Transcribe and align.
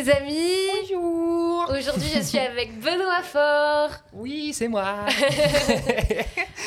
les 0.00 0.08
amis 0.08 0.59
Aujourd'hui 1.80 2.10
je 2.14 2.20
suis 2.20 2.38
avec 2.38 2.78
Benoît 2.78 3.22
Fort. 3.22 3.90
Oui, 4.12 4.52
c'est 4.52 4.68
moi 4.68 4.84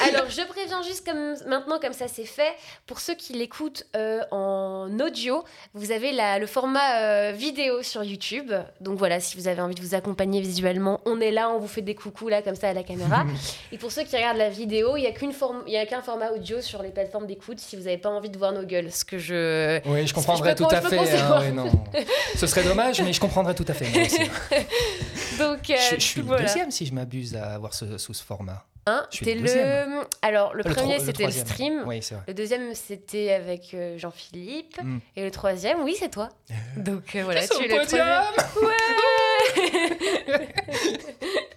Alors 0.08 0.26
je 0.29 0.42
préviens 0.47 0.81
juste 0.81 1.05
comme 1.05 1.36
maintenant 1.47 1.78
comme 1.79 1.94
ça 1.94 2.08
c'est 2.08 2.26
fait, 2.26 2.51
pour 2.87 2.99
ceux 2.99 3.13
qui 3.13 3.33
l'écoutent 3.33 3.86
euh, 3.96 4.22
en 4.31 4.90
audio, 4.99 5.44
vous 5.76 5.91
avez 5.91 6.12
la- 6.13 6.40
le 6.40 6.47
format 6.47 6.96
euh, 7.01 7.31
vidéo 7.31 7.83
sur 7.83 8.04
YouTube. 8.04 8.51
Donc 8.81 8.97
voilà, 8.97 9.19
si 9.19 9.37
vous 9.37 9.47
avez 9.47 9.62
envie 9.62 9.76
de 9.76 9.81
vous 9.81 9.94
accompagner 9.94 10.41
visuellement, 10.41 10.99
on 11.05 11.22
est 11.22 11.32
là, 11.32 11.50
on 11.51 11.59
vous 11.59 11.68
fait 11.68 11.82
des 11.83 11.94
coucous 11.95 12.29
là 12.29 12.41
comme 12.41 12.55
ça 12.55 12.69
à 12.69 12.73
la 12.73 12.83
caméra. 12.83 13.23
Et 13.72 13.77
pour 13.77 13.91
ceux 13.91 14.04
qui 14.04 14.15
regardent 14.15 14.37
la 14.37 14.50
vidéo, 14.50 14.97
il 14.97 15.01
n'y 15.01 15.77
a 15.77 15.86
qu'un 15.86 16.02
format 16.02 16.32
audio 16.32 16.59
sur 16.59 16.82
les 16.82 16.90
plateformes 16.90 17.27
d'écoute 17.27 17.59
si 17.59 17.76
vous 17.76 17.84
n'avez 17.84 17.98
pas 18.00 18.09
envie 18.09 18.30
de 18.32 18.38
voir 18.38 18.52
nos 18.52 18.64
gueules, 18.64 18.91
ce 18.91 19.05
que 19.05 19.20
je 19.20 19.80
Oui, 19.88 20.08
je 20.08 20.14
comprendrais 20.14 20.52
Je 20.52 20.55
tout 20.64 20.68
à 20.72 20.82
fait. 20.82 20.98
hein, 20.98 21.40
ouais, 21.40 21.52
non. 21.52 21.70
Ce 22.36 22.48
serait 22.48 22.64
dommage, 22.64 23.00
mais 23.02 23.14
je 23.14 23.20
comprendrais 23.22 23.54
tout 23.54 23.66
à 23.68 23.73
fait. 23.73 23.88
moi 23.90 24.02
aussi. 24.05 24.20
donc 25.39 25.70
euh, 25.70 25.75
je, 25.91 25.95
je 25.95 26.02
suis 26.02 26.21
le 26.21 26.38
deuxième, 26.38 26.71
si 26.71 26.85
je 26.85 26.93
m'abuse, 26.93 27.35
à 27.35 27.53
avoir 27.53 27.73
ce, 27.73 27.98
sous 27.98 28.13
ce 28.13 28.23
format. 28.23 28.66
Hein, 28.85 29.07
t'es 29.23 29.35
le 29.35 30.03
alors 30.21 30.53
le 30.53 30.63
Le 30.63 30.73
premier 30.73 30.98
le 30.98 31.03
c'était 31.03 31.26
le 31.26 31.31
stream. 31.31 31.84
Oui, 31.85 31.99
c'est 32.02 32.16
vrai. 32.16 32.23
Le 32.27 32.34
deuxième, 32.34 32.76
c'était 32.76 33.31
avec 33.31 33.73
euh, 33.73 33.98
Jean-Philippe. 33.98 34.81
Mm. 34.84 34.98
Et 35.16 35.23
le 35.23 35.31
troisième, 35.31 35.84
oui, 35.84 35.95
c'est 35.98 36.09
toi. 36.09 36.27
Donc 36.77 37.16
euh, 37.16 37.23
voilà, 37.23 37.48
tu 37.48 37.63
es 37.63 37.67
le 37.67 37.79
podium 37.79 38.07
troisième. 39.55 40.48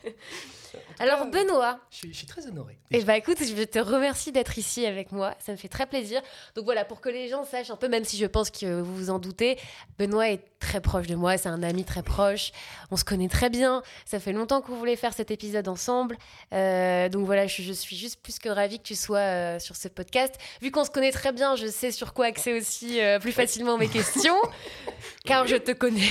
Alors, 0.99 1.27
Benoît, 1.27 1.79
je, 1.91 1.97
suis, 1.97 2.13
je 2.13 2.19
suis 2.19 2.27
très 2.27 2.47
honoré. 2.47 2.79
eh 2.91 3.03
ben, 3.05 3.15
écoute, 3.15 3.39
je 3.41 3.63
te 3.65 3.79
remercie 3.79 4.33
d'être 4.33 4.59
ici 4.59 4.87
avec 4.87 5.13
moi. 5.13 5.35
Ça 5.45 5.53
me 5.53 5.57
fait 5.57 5.69
très 5.69 5.87
plaisir. 5.87 6.23
Donc 6.55 6.65
voilà, 6.65 6.85
pour 6.85 7.01
que 7.01 7.09
les 7.09 7.29
gens 7.29 7.45
sachent 7.45 7.71
un 7.71 7.77
peu, 7.77 7.89
même 7.89 8.05
si 8.05 8.17
je 8.17 8.27
pense 8.27 8.51
que 8.51 8.81
vous 8.81 8.97
vous 8.97 9.11
en 9.11 9.19
doutez, 9.19 9.59
Benoît 9.99 10.31
est 10.31 10.43
très 10.59 10.81
proche 10.81 11.07
de 11.07 11.15
moi. 11.15 11.37
C'est 11.37 11.49
un 11.49 11.63
ami 11.63 11.85
très 11.85 12.03
proche. 12.03 12.51
On 12.91 12.97
se 12.97 13.05
connaît 13.05 13.29
très 13.29 13.51
bien. 13.51 13.83
Ça 14.05 14.19
fait 14.21 14.33
longtemps 14.33 14.63
qu'on 14.63 14.75
voulait 14.75 14.97
faire 14.97 15.13
cet 15.13 15.31
épisode 15.31 15.69
ensemble. 15.69 16.17
Euh, 16.55 17.09
donc 17.09 17.27
voilà, 17.27 17.47
je, 17.47 17.63
je 17.63 17.73
suis 17.73 17.97
juste 17.97 18.21
plus 18.23 18.39
que 18.39 18.49
ravie 18.49 18.79
que 18.79 18.85
tu 18.85 18.95
sois 18.95 19.19
euh, 19.19 19.59
sur 19.59 19.77
ce 19.77 19.89
podcast. 19.89 20.35
Vu 20.63 20.71
qu'on 20.71 20.85
se 20.85 20.91
connaît 20.91 21.13
très 21.13 21.33
bien, 21.33 21.57
je 21.57 21.67
sais 21.67 21.91
sur 21.91 22.15
quoi 22.15 22.27
axer 22.27 22.53
aussi 22.55 23.01
euh, 23.01 23.19
plus 23.19 23.33
facilement 23.33 23.77
mes 23.77 23.89
questions, 23.89 24.37
car 25.25 25.47
je 25.47 25.57
te 25.57 25.73
connais. 25.73 26.09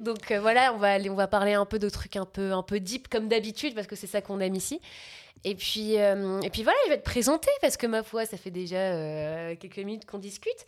Donc 0.00 0.32
voilà, 0.32 0.72
on 0.74 0.78
va 0.78 0.92
aller, 0.92 1.10
on 1.10 1.14
va 1.14 1.26
parler 1.28 1.52
un 1.54 1.64
peu 1.64 1.78
de 1.78 1.88
trucs 1.88 2.16
un 2.16 2.26
peu, 2.26 2.52
un 2.52 2.62
peu 2.62 2.80
deep 2.80 3.08
comme 3.08 3.28
d'habitude 3.28 3.74
parce 3.84 3.90
que 3.90 3.96
c'est 3.96 4.10
ça 4.10 4.20
qu'on 4.20 4.40
aime 4.40 4.54
ici. 4.54 4.80
Et 5.46 5.54
puis, 5.56 5.98
euh, 6.00 6.40
et 6.40 6.48
puis 6.48 6.62
voilà, 6.62 6.78
je 6.86 6.90
vais 6.92 6.96
te 6.98 7.02
présenter 7.04 7.50
parce 7.60 7.76
que 7.76 7.86
ma 7.86 8.02
foi, 8.02 8.24
ça 8.24 8.38
fait 8.38 8.50
déjà 8.52 8.76
euh, 8.76 9.54
quelques 9.56 9.76
minutes 9.78 10.06
qu'on 10.06 10.16
discute. 10.18 10.64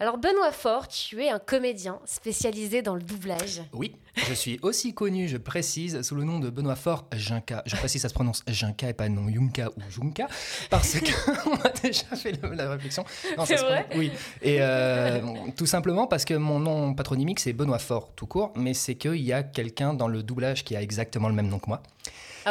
Alors 0.00 0.18
Benoît 0.18 0.52
Fort, 0.52 0.86
tu 0.88 1.22
es 1.24 1.30
un 1.30 1.38
comédien 1.38 1.98
spécialisé 2.04 2.82
dans 2.82 2.94
le 2.94 3.00
doublage. 3.00 3.62
Oui, 3.72 3.94
je 4.28 4.34
suis 4.34 4.58
aussi 4.60 4.92
connu, 4.92 5.28
je 5.28 5.38
précise, 5.38 6.02
sous 6.02 6.14
le 6.14 6.24
nom 6.24 6.40
de 6.40 6.50
Benoît 6.50 6.76
Fort 6.76 7.06
Jinka. 7.16 7.62
Je 7.64 7.74
précise, 7.76 8.02
ça 8.02 8.10
se 8.10 8.14
prononce 8.14 8.42
Jinka 8.46 8.90
et 8.90 8.92
pas 8.92 9.08
non 9.08 9.28
Yunka 9.30 9.70
ou 9.70 9.80
Junka, 9.90 10.26
parce 10.68 10.98
qu'on 11.00 11.54
a 11.64 11.70
déjà 11.82 12.04
fait 12.14 12.32
le- 12.42 12.50
la 12.54 12.68
réflexion. 12.70 13.04
Non, 13.38 13.46
C'est 13.46 13.56
ça 13.56 13.62
se 13.62 13.66
vrai 13.66 13.86
prononce- 13.88 13.98
Oui, 13.98 14.12
et 14.42 14.58
euh, 14.60 15.20
tout 15.56 15.66
simplement 15.66 16.06
parce 16.06 16.26
que 16.26 16.34
mon 16.34 16.58
nom 16.58 16.92
patronymique 16.92 17.40
c'est 17.40 17.54
Benoît 17.54 17.78
Fort 17.78 18.10
tout 18.14 18.26
court, 18.26 18.52
mais 18.56 18.74
c'est 18.74 18.96
qu'il 18.96 19.22
y 19.22 19.32
a 19.32 19.42
quelqu'un 19.42 19.94
dans 19.94 20.08
le 20.08 20.22
doublage 20.22 20.64
qui 20.64 20.76
a 20.76 20.82
exactement 20.82 21.28
le 21.28 21.34
même 21.34 21.48
nom 21.48 21.58
que 21.60 21.68
moi, 21.68 21.82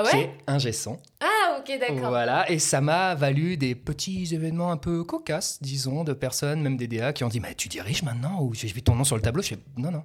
Ah 0.03 0.09
qui 0.09 0.15
ouais 0.17 0.23
est 0.23 0.31
un 0.47 0.57
Gesson. 0.59 0.99
Ah 1.21 1.57
ok, 1.59 1.79
d'accord. 1.79 2.09
Voilà, 2.09 2.49
et 2.51 2.59
ça 2.59 2.81
m'a 2.81 3.15
valu 3.15 3.57
des 3.57 3.75
petits 3.75 4.33
événements 4.33 4.71
un 4.71 4.77
peu 4.77 5.03
cocasses, 5.03 5.57
disons, 5.61 6.03
de 6.03 6.13
personnes, 6.13 6.61
même 6.61 6.77
des 6.77 6.87
DA, 6.87 7.13
qui 7.13 7.23
ont 7.23 7.29
dit 7.29 7.39
Mais 7.39 7.55
tu 7.55 7.67
diriges 7.67 8.03
maintenant 8.03 8.41
Ou 8.41 8.53
j'ai 8.53 8.67
vu 8.67 8.81
ton 8.81 8.95
nom 8.95 9.03
sur 9.03 9.15
le 9.15 9.21
tableau 9.21 9.41
Je 9.41 9.49
fais 9.49 9.59
Non, 9.77 9.91
non. 9.91 10.03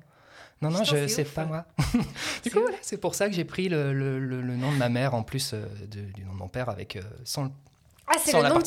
Non, 0.60 0.70
non, 0.70 0.80
Putain, 0.82 1.02
je- 1.02 1.06
c'est 1.08 1.24
pas 1.24 1.44
moi. 1.44 1.64
Du 2.44 2.50
coup, 2.52 2.60
voilà, 2.60 2.76
c'est 2.82 2.96
pour 2.98 3.14
ça 3.16 3.28
que 3.28 3.34
j'ai 3.34 3.44
pris 3.44 3.68
le, 3.68 3.92
le- 3.92 4.20
le- 4.20 4.40
le 4.42 4.56
nom 4.56 4.70
de 4.70 4.76
ma 4.76 4.88
mère 4.88 5.14
en 5.14 5.24
plus 5.24 5.54
euh, 5.54 5.64
de- 5.90 6.12
du 6.12 6.24
nom 6.24 6.32
de 6.34 6.38
mon 6.38 6.48
père 6.48 6.68
avec 6.68 6.94
euh, 6.96 7.02
sans 7.24 7.50
Ah, 8.14 8.18
c'est 8.22 8.32
le 8.32 8.48
nom 8.48 8.58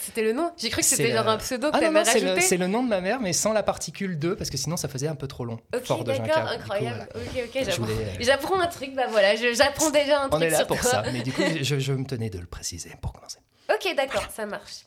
C'était 0.00 0.22
le 0.22 0.32
nom 0.32 0.50
J'ai 0.56 0.70
cru 0.70 0.80
que 0.80 0.86
c'était 0.86 1.12
genre 1.12 1.28
un 1.28 1.36
pseudo 1.38 1.70
que 1.70 1.76
Ah 1.76 1.80
t'avais 1.80 1.92
non, 1.98 2.04
c'est 2.04 2.20
le, 2.20 2.28
rajouté. 2.28 2.46
c'est 2.46 2.56
le 2.56 2.66
nom 2.66 2.82
de 2.82 2.88
ma 2.88 3.00
mère, 3.00 3.20
mais 3.20 3.32
sans 3.32 3.52
la 3.52 3.62
particule 3.62 4.18
2, 4.18 4.36
parce 4.36 4.48
que 4.50 4.56
sinon 4.56 4.76
ça 4.76 4.88
faisait 4.88 5.08
un 5.08 5.14
peu 5.14 5.26
trop 5.26 5.44
long. 5.44 5.58
Ok, 5.74 6.04
d'accord, 6.04 6.26
coup, 6.26 6.48
incroyable. 6.54 7.08
voilà. 7.12 7.26
Ok, 7.28 7.42
ok, 7.44 7.60
Je 7.60 7.64
j'apprends. 7.70 7.84
voulais, 7.84 7.94
euh, 8.04 8.16
J'apprends 8.20 8.60
un 8.60 8.66
truc, 8.68 8.94
bah 8.94 9.06
voilà, 9.10 9.34
j'apprends 9.36 9.90
déjà 9.90 10.22
un 10.22 10.26
On 10.26 10.30
truc 10.30 10.42
est 10.44 10.50
là 10.50 10.58
sur 10.58 10.66
pour 10.66 10.80
toi. 10.80 10.90
ça, 10.90 11.02
mais 11.12 11.20
du 11.20 11.32
coup, 11.32 11.42
je, 11.62 11.78
je 11.78 11.92
me 11.92 12.04
tenais 12.06 12.30
de 12.30 12.38
le 12.38 12.46
préciser 12.46 12.92
pour 13.02 13.12
commencer. 13.12 13.38
Ok, 13.72 13.94
d'accord, 13.96 14.24
ça 14.34 14.46
marche. 14.46 14.84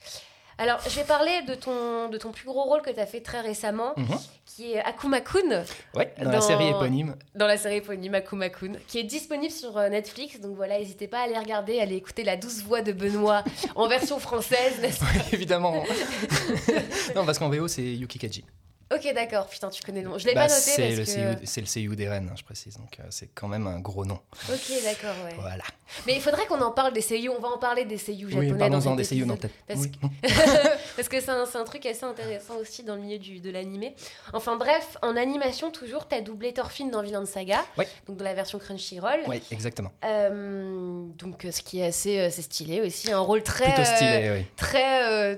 Alors, 0.62 0.80
je 0.88 0.94
vais 0.96 1.06
parler 1.06 1.42
de 1.48 1.56
ton, 1.56 2.10
de 2.10 2.18
ton 2.18 2.32
plus 2.32 2.46
gros 2.46 2.64
rôle 2.64 2.82
que 2.82 2.90
tu 2.90 3.00
as 3.00 3.06
fait 3.06 3.22
très 3.22 3.40
récemment, 3.40 3.94
Mhm. 3.96 4.18
qui 4.46 4.74
est 4.74 4.80
Akuma-kun, 4.84 5.64
Ouais, 5.96 6.14
dans, 6.22 6.30
la 6.30 6.42
série 6.42 6.68
éponyme. 6.68 7.16
dans 7.34 7.48
la 7.48 7.58
série 7.58 7.78
éponyme 7.78 8.14
Akuma-kun, 8.14 8.74
qui 8.88 9.00
est 9.00 9.04
disponible 9.04 9.54
sur 9.54 9.78
euh, 9.78 9.88
Netflix. 9.88 10.42
Donc 10.42 10.56
voilà, 10.58 10.78
n'hésitez 10.78 11.08
pas 11.08 11.20
à 11.20 11.22
aller 11.24 11.38
regarder, 11.38 11.80
à 11.80 11.84
aller 11.84 11.96
écouter 11.96 12.24
la 12.26 12.36
douce 12.36 12.62
voix 12.62 12.82
de 12.82 12.92
Benoît 12.92 13.44
en 13.76 13.88
version 13.88 14.20
française, 14.20 14.80
n'est-ce 14.82 15.00
pas? 15.00 15.06
Évidemment. 15.32 15.82
non, 17.16 17.26
parce 17.26 17.40
qu'en 17.40 17.50
VO, 17.50 17.68
c'est 17.70 17.82
Yuki 17.82 18.20
Kaji. 18.20 18.44
Ok, 18.92 19.14
d'accord, 19.14 19.46
putain, 19.48 19.70
tu 19.70 19.84
connais 19.84 20.02
le 20.02 20.10
nom. 20.10 20.18
Je 20.18 20.26
l'ai 20.28 20.34
Bah, 20.34 20.48
pas 20.48 20.54
noté 20.54 20.62
c'est 20.62 20.82
parce 20.82 20.96
le 20.98 21.06
que... 21.06 21.12
CIU 21.12 21.46
c'est 21.46 21.62
le 21.62 21.68
CIU 21.68 21.96
des 21.96 22.10
Rennes, 22.10 22.28
hein, 22.32 22.36
je 22.38 22.44
précise. 22.44 22.76
Donc, 22.78 23.00
euh, 23.00 23.04
c'est 23.12 23.28
quand 23.36 23.48
même 23.48 23.68
un 23.68 23.80
gros 23.80 24.04
nom. 24.04 24.20
Ok, 24.52 24.72
d'accord, 24.84 25.16
ouais. 25.26 25.36
Voilà. 25.40 25.64
Mais 26.08 26.16
il 26.16 26.22
faudrait 26.22 26.46
qu'on 26.48 26.60
en 26.62 26.72
parle 26.72 26.94
des 26.94 27.02
seiyuu. 27.02 27.30
On 27.30 27.40
va 27.40 27.50
en 27.50 27.58
parler 27.60 27.86
des 27.86 27.98
seiyuu 28.00 28.30
japonais 28.30 28.52
Oui, 28.52 28.58
parlons-en 28.58 28.96
des 28.96 29.04
CIU 29.04 29.22
épisode. 29.22 29.40
tête. 29.40 29.52
Parce 29.68 29.80
Oui. 29.82 29.92
Parce 30.96 31.08
que 31.08 31.20
c'est 31.22 31.30
un, 31.30 31.44
un 31.54 31.64
truc 31.64 31.86
assez 31.86 32.04
intéressant 32.04 32.56
aussi 32.58 32.84
dans 32.84 32.96
le 32.96 33.02
milieu 33.02 33.20
du, 33.20 33.40
de 33.40 33.50
l'animé. 33.52 33.96
Enfin 34.34 34.56
bref, 34.56 34.98
en 35.02 35.16
animation 35.16 35.72
toujours, 35.72 36.08
t'as 36.08 36.22
doublé 36.22 36.54
Thorfinn 36.54 36.90
dans 36.90 37.02
Vinland 37.04 37.26
Saga, 37.26 37.64
Ouais. 37.78 37.88
donc 38.08 38.18
dans 38.18 38.26
la 38.26 38.34
version 38.34 38.58
Crunchyroll. 38.60 39.20
Oui, 39.28 39.42
exactement. 39.52 39.92
Euh, 40.04 41.04
donc 41.18 41.46
euh, 41.46 41.52
ce 41.52 41.62
qui 41.62 41.80
est 41.80 41.86
assez, 41.86 42.20
euh, 42.20 42.30
stylé 42.30 42.82
aussi, 42.82 43.12
un 43.12 43.20
rôle 43.20 43.44
très, 43.44 43.66
Plutôt 43.66 43.82
euh, 43.82 43.96
stylé, 43.96 44.32
oui. 44.36 44.46
très, 44.58 45.10
euh, 45.10 45.36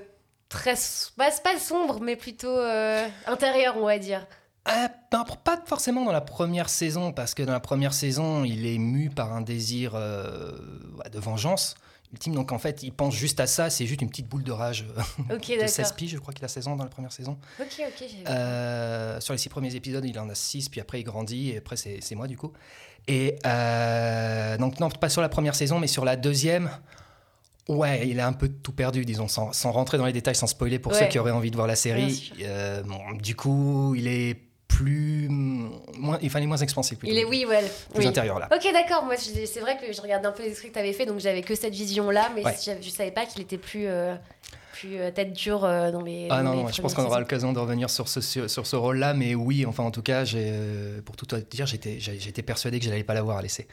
très, 0.52 0.74
bah, 1.16 1.26
pas 1.42 1.58
sombre, 1.58 2.00
mais 2.00 2.16
plutôt 2.16 2.56
euh, 2.56 3.06
intérieur, 3.26 3.76
on 3.76 3.86
va 3.86 3.98
dire. 3.98 4.26
Euh, 4.68 4.88
ben, 5.10 5.24
pas 5.44 5.60
forcément 5.66 6.04
dans 6.04 6.12
la 6.12 6.20
première 6.20 6.68
saison, 6.68 7.12
parce 7.12 7.34
que 7.34 7.42
dans 7.42 7.52
la 7.52 7.60
première 7.60 7.92
saison, 7.94 8.44
il 8.44 8.64
est 8.66 8.78
mu 8.78 9.10
par 9.10 9.32
un 9.32 9.40
désir 9.40 9.92
euh, 9.96 10.52
de 11.10 11.18
vengeance 11.18 11.74
ultime. 12.12 12.34
Donc 12.34 12.52
en 12.52 12.58
fait, 12.58 12.82
il 12.82 12.92
pense 12.92 13.14
juste 13.14 13.40
à 13.40 13.46
ça, 13.48 13.70
c'est 13.70 13.86
juste 13.86 14.02
une 14.02 14.10
petite 14.10 14.28
boule 14.28 14.44
de 14.44 14.52
rage 14.52 14.84
euh, 15.30 15.34
Ok, 15.36 15.48
de 15.48 15.54
d'accord. 15.54 15.68
16 15.68 15.92
piges, 15.92 16.10
je 16.12 16.18
crois 16.18 16.32
qu'il 16.34 16.44
a 16.44 16.48
16 16.48 16.68
ans 16.68 16.76
dans 16.76 16.84
la 16.84 16.90
première 16.90 17.10
saison. 17.12 17.38
Ok, 17.58 17.66
ok. 17.80 17.94
j'ai- 18.08 18.24
Euh, 18.28 19.18
sur 19.20 19.32
les 19.32 19.38
six 19.38 19.48
premiers 19.48 19.74
épisodes, 19.74 20.04
il 20.04 20.18
en 20.20 20.28
a 20.28 20.34
six, 20.34 20.68
puis 20.68 20.80
après 20.80 21.00
il 21.00 21.04
grandit, 21.04 21.50
et 21.50 21.58
après 21.58 21.76
c'est 21.76 21.98
c'est 22.00 22.14
moi 22.14 22.26
du 22.28 22.36
coup. 22.36 22.52
Et 23.08 23.36
euh, 23.46 24.56
donc, 24.58 24.78
non, 24.78 24.88
pas 24.90 25.08
sur 25.08 25.22
la 25.22 25.28
première 25.28 25.56
saison, 25.56 25.80
mais 25.80 25.88
sur 25.88 26.04
la 26.04 26.14
deuxième, 26.14 26.70
ouais, 27.76 28.08
il 28.08 28.20
a 28.20 28.26
un 28.26 28.32
peu 28.32 28.48
tout 28.48 28.72
perdu, 28.72 29.04
disons, 29.04 29.28
sans, 29.28 29.52
sans 29.52 29.72
rentrer 29.72 29.98
dans 29.98 30.06
les 30.06 30.12
détails, 30.12 30.34
sans 30.34 30.46
spoiler 30.46 30.78
pour 30.78 30.92
Ouais. 30.92 30.98
ceux 31.00 31.06
qui 31.06 31.18
auraient 31.18 31.30
envie 31.32 31.50
de 31.50 31.56
voir 31.56 31.66
la 31.66 31.76
série. 31.76 32.32
Euh, 32.42 32.82
bon, 32.82 32.98
du 33.20 33.34
coup, 33.36 33.94
il 33.96 34.06
est 34.08 34.36
plus. 34.68 35.28
Moins, 35.28 36.18
enfin, 36.24 36.38
il 36.40 36.44
est 36.44 36.46
moins 36.46 36.56
expansif. 36.56 36.98
plutôt. 36.98 37.12
Il 37.14 37.18
est, 37.18 37.24
oui, 37.24 37.44
ouais. 37.46 37.60
Plus 37.92 38.00
oui. 38.00 38.06
intérieur 38.06 38.38
là. 38.38 38.48
Ok, 38.54 38.66
d'accord. 38.72 39.04
Moi, 39.04 39.16
c'est 39.18 39.60
vrai 39.60 39.76
que 39.76 39.92
je 39.92 40.00
regardais 40.00 40.26
un 40.26 40.32
peu 40.32 40.42
les 40.44 40.52
trucs 40.54 40.68
que 40.68 40.72
tu 40.72 40.78
avais 40.78 40.92
fait, 40.94 41.04
donc 41.06 41.20
j'avais 41.20 41.42
que 41.42 41.54
cette 41.54 41.74
vision-là, 41.74 42.30
mais 42.34 42.44
Ouais. 42.44 42.54
je, 42.80 42.88
savais 42.90 43.10
pas 43.10 43.26
qu'il 43.26 43.42
était 43.42 43.58
plus, 43.58 43.86
euh, 43.86 44.14
plus 44.72 44.98
euh, 44.98 45.10
tête 45.10 45.34
dure 45.34 45.64
euh, 45.64 45.90
dans 45.90 46.00
les. 46.00 46.26
Ah 46.30 46.38
dans 46.42 46.50
non, 46.50 46.56
les 46.56 46.62
non, 46.64 46.68
je 46.68 46.80
pense 46.80 46.94
qu'on 46.94 47.04
aura 47.04 47.20
l'occasion 47.20 47.52
de 47.52 47.58
revenir 47.58 47.90
sur 47.90 48.08
ce, 48.08 48.20
sur, 48.22 48.48
sur 48.48 48.66
ce 48.66 48.76
rôle-là, 48.76 49.12
mais 49.12 49.34
oui, 49.34 49.66
enfin 49.66 49.82
en 49.84 49.90
tout 49.90 50.02
cas, 50.02 50.24
j'ai, 50.24 50.52
pour 51.04 51.16
tout 51.16 51.26
te 51.26 51.36
dire, 51.36 51.66
j'étais, 51.66 51.98
j'étais 52.00 52.42
persuadé 52.42 52.78
que 52.78 52.84
je 52.86 52.90
n'allais 52.90 53.04
pas 53.04 53.14
l'avoir 53.14 53.36
à 53.38 53.42
laisser. 53.42 53.68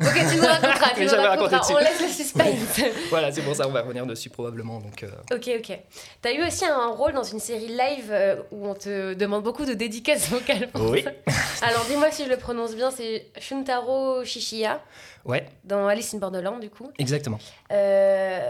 Ok, 0.00 0.12
tu 0.30 0.36
nous 0.36 0.46
raconteras, 0.46 0.90
tu 0.94 1.04
nous 1.04 1.10
raconteras. 1.10 1.68
On 1.72 1.78
laisse 1.78 2.00
le 2.00 2.08
suspense. 2.08 2.80
voilà, 3.10 3.32
c'est 3.32 3.42
pour 3.42 3.54
ça, 3.56 3.66
on 3.66 3.72
va 3.72 3.82
revenir 3.82 4.04
dessus 4.06 4.28
probablement. 4.30 4.78
Donc, 4.80 5.02
euh, 5.02 5.08
ok, 5.34 5.50
ok. 5.58 5.78
T'as 6.22 6.32
eu 6.32 6.46
aussi 6.46 6.64
un 6.66 6.88
rôle 6.88 7.12
dans 7.14 7.22
une 7.22 7.40
série 7.40 7.68
live 7.68 8.10
euh, 8.10 8.36
où 8.50 8.66
on 8.68 8.74
te 8.74 9.14
demande 9.14 9.42
beaucoup 9.42 9.64
de 9.64 9.74
dédicaces 9.74 10.28
vocales. 10.28 10.68
pour 10.70 10.90
Oui. 10.90 11.02
ça. 11.02 11.66
Alors, 11.66 11.84
dis-moi 11.88 12.10
si 12.10 12.24
je 12.24 12.28
le 12.30 12.36
prononce 12.36 12.74
bien, 12.74 12.90
c'est 12.90 13.26
Shuntaro 13.38 14.24
Shishiya 14.24 14.82
ouais, 15.26 15.46
dans 15.64 15.86
Alice 15.86 16.14
in 16.14 16.18
Borderland, 16.18 16.60
du 16.60 16.70
coup. 16.70 16.90
exactement. 16.98 17.38
Euh, 17.72 18.40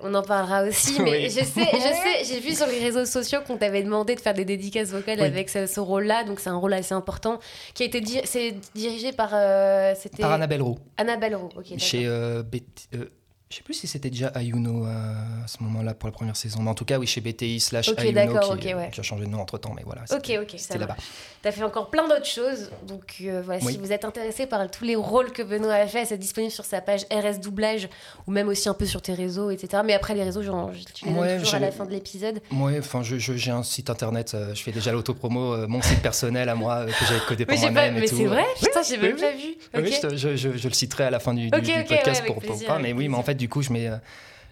on 0.00 0.14
en 0.14 0.22
parlera 0.22 0.62
aussi, 0.64 1.00
mais 1.02 1.10
Oui. 1.10 1.24
je 1.30 1.44
sais, 1.44 1.64
je 1.72 1.78
sais, 1.78 2.24
j'ai 2.24 2.40
vu 2.40 2.54
sur 2.54 2.66
les 2.66 2.78
réseaux 2.78 3.04
sociaux 3.04 3.40
qu'on 3.46 3.56
t'avait 3.56 3.82
demandé 3.82 4.14
de 4.14 4.20
faire 4.20 4.34
des 4.34 4.44
dédicaces 4.44 4.90
vocales 4.90 5.18
Oui. 5.20 5.26
avec 5.26 5.48
ce, 5.48 5.66
ce 5.66 5.80
rôle-là, 5.80 6.24
donc 6.24 6.40
c'est 6.40 6.50
un 6.50 6.56
rôle 6.56 6.74
assez 6.74 6.94
important 6.94 7.38
qui 7.74 7.82
a 7.82 7.86
été 7.86 8.00
di- 8.00 8.20
c'est 8.24 8.54
dirigé 8.74 9.12
par 9.12 9.30
euh, 9.32 9.94
c'était 9.98 10.22
Par 10.22 10.32
Annabelle 10.32 10.62
Roux, 10.62 10.78
Annabelle 10.96 11.36
Roux. 11.36 11.48
Ok, 11.56 11.78
chez 11.78 12.06
euh, 12.06 12.42
Betty- 12.42 12.88
euh, 12.94 13.06
je 13.48 13.56
sais 13.56 13.62
plus 13.62 13.74
si 13.74 13.86
c'était 13.86 14.10
déjà 14.10 14.28
Ayuno. 14.28 14.86
euh, 14.86 15.14
à 15.44 15.46
ce 15.46 15.62
moment-là 15.62 15.94
pour 15.94 16.08
la 16.08 16.12
première 16.12 16.34
saison. 16.36 16.60
Mais 16.62 16.70
en 16.70 16.74
tout 16.74 16.84
cas, 16.84 16.98
oui, 16.98 17.06
chez 17.06 17.20
BTI 17.20 17.60
slash 17.60 17.88
Ok, 17.90 18.00
Ayuno, 18.00 18.38
qui, 18.40 18.48
ok, 18.48 18.76
ouais. 18.76 18.90
qui 18.92 18.98
a 19.00 19.02
changé 19.04 19.24
de 19.24 19.30
nom 19.30 19.40
entre 19.40 19.56
temps, 19.58 19.72
mais 19.76 19.82
voilà. 19.84 20.02
Ok, 20.10 20.32
ok, 20.42 20.54
ça 20.58 20.76
là-bas. 20.76 20.96
T'as 21.42 21.52
fait 21.52 21.62
encore 21.62 21.90
plein 21.90 22.08
d'autres 22.08 22.26
choses. 22.26 22.70
Donc 22.88 23.14
euh, 23.22 23.40
voilà, 23.44 23.60
Oui. 23.64 23.74
si 23.74 23.78
vous 23.78 23.92
êtes 23.92 24.04
intéressé 24.04 24.46
par 24.46 24.68
tous 24.68 24.82
les 24.84 24.96
rôles 24.96 25.30
que 25.30 25.42
Benoît 25.42 25.74
a 25.74 25.86
fait, 25.86 26.04
c'est 26.06 26.18
disponible 26.18 26.50
sur 26.52 26.64
sa 26.64 26.80
page 26.80 27.02
RS 27.12 27.38
Doublage 27.40 27.88
ou 28.26 28.32
même 28.32 28.48
aussi 28.48 28.68
un 28.68 28.74
peu 28.74 28.84
sur 28.84 29.00
tes 29.00 29.14
réseaux, 29.14 29.50
etc. 29.50 29.82
Mais 29.86 29.94
après, 29.94 30.14
les 30.16 30.24
réseaux, 30.24 30.42
genre, 30.42 30.72
tu 30.94 31.04
les 31.04 31.12
Ouais, 31.12 31.38
toujours 31.38 31.54
à 31.54 31.58
j'ai- 31.58 31.64
la 31.66 31.70
fin 31.70 31.84
de 31.86 31.92
l'épisode. 31.92 32.40
Ouais, 32.50 32.80
enfin, 32.80 33.04
je- 33.04 33.18
je- 33.18 33.34
j'ai 33.34 33.52
un 33.52 33.62
site 33.62 33.90
internet, 33.90 34.32
euh, 34.34 34.54
je 34.56 34.62
fais 34.64 34.72
déjà 34.72 34.90
l'autopromo, 34.90 35.68
mon 35.68 35.80
site 35.82 36.02
personnel 36.02 36.48
à 36.48 36.56
moi, 36.56 36.84
que 36.86 36.90
j'ai 37.08 37.18
codé 37.28 37.44
Mais, 37.48 37.54
pour 37.54 37.64
j'ai 37.64 37.70
moi-même 37.70 37.94
mais 37.94 38.08
tout. 38.08 38.16
c'est 38.16 38.24
vrai? 38.24 38.44
Putain, 38.58 38.82
j'ai 38.82 38.96
oui, 38.96 39.02
même 39.02 39.14
oui. 39.14 39.20
pas 39.20 39.30
vu. 39.30 39.84
Oui, 39.86 39.94
Ok. 40.02 40.16
je, 40.16 40.68
le 40.68 40.74
citerai 40.74 41.04
à 41.04 41.10
la 41.10 41.20
fin 41.20 41.32
du, 41.32 41.48
podcast 41.48 42.24
pour, 42.26 42.42
pas. 42.66 42.78
Mais 42.80 42.92
oui, 42.92 43.08
mais 43.08 43.16
en 43.16 43.22
fait, 43.22 43.35
du 43.36 43.48
coup, 43.48 43.62
je 43.62 43.72
mets, 43.72 43.88
euh, 43.88 43.96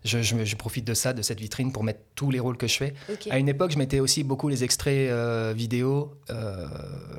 je, 0.05 0.23
je- 0.23 0.45
je 0.45 0.57
profite 0.57 0.85
de 0.85 0.95
ça, 0.95 1.13
de 1.13 1.23
cette 1.23 1.41
vitrine 1.41 1.73
pour 1.73 1.83
mettre 1.83 2.01
tous 2.15 2.31
les 2.31 2.39
rôles 2.41 2.57
que 2.57 2.67
je 2.69 2.77
fais. 2.77 2.95
À 3.31 3.39
une 3.39 3.49
époque, 3.49 3.71
je 3.73 3.79
mettais 3.79 4.01
aussi 4.01 4.23
beaucoup 4.23 4.49
les 4.49 4.63
extraits 4.65 5.11
euh, 5.11 5.53
vidéo, 5.57 6.13
euh, 6.31 6.67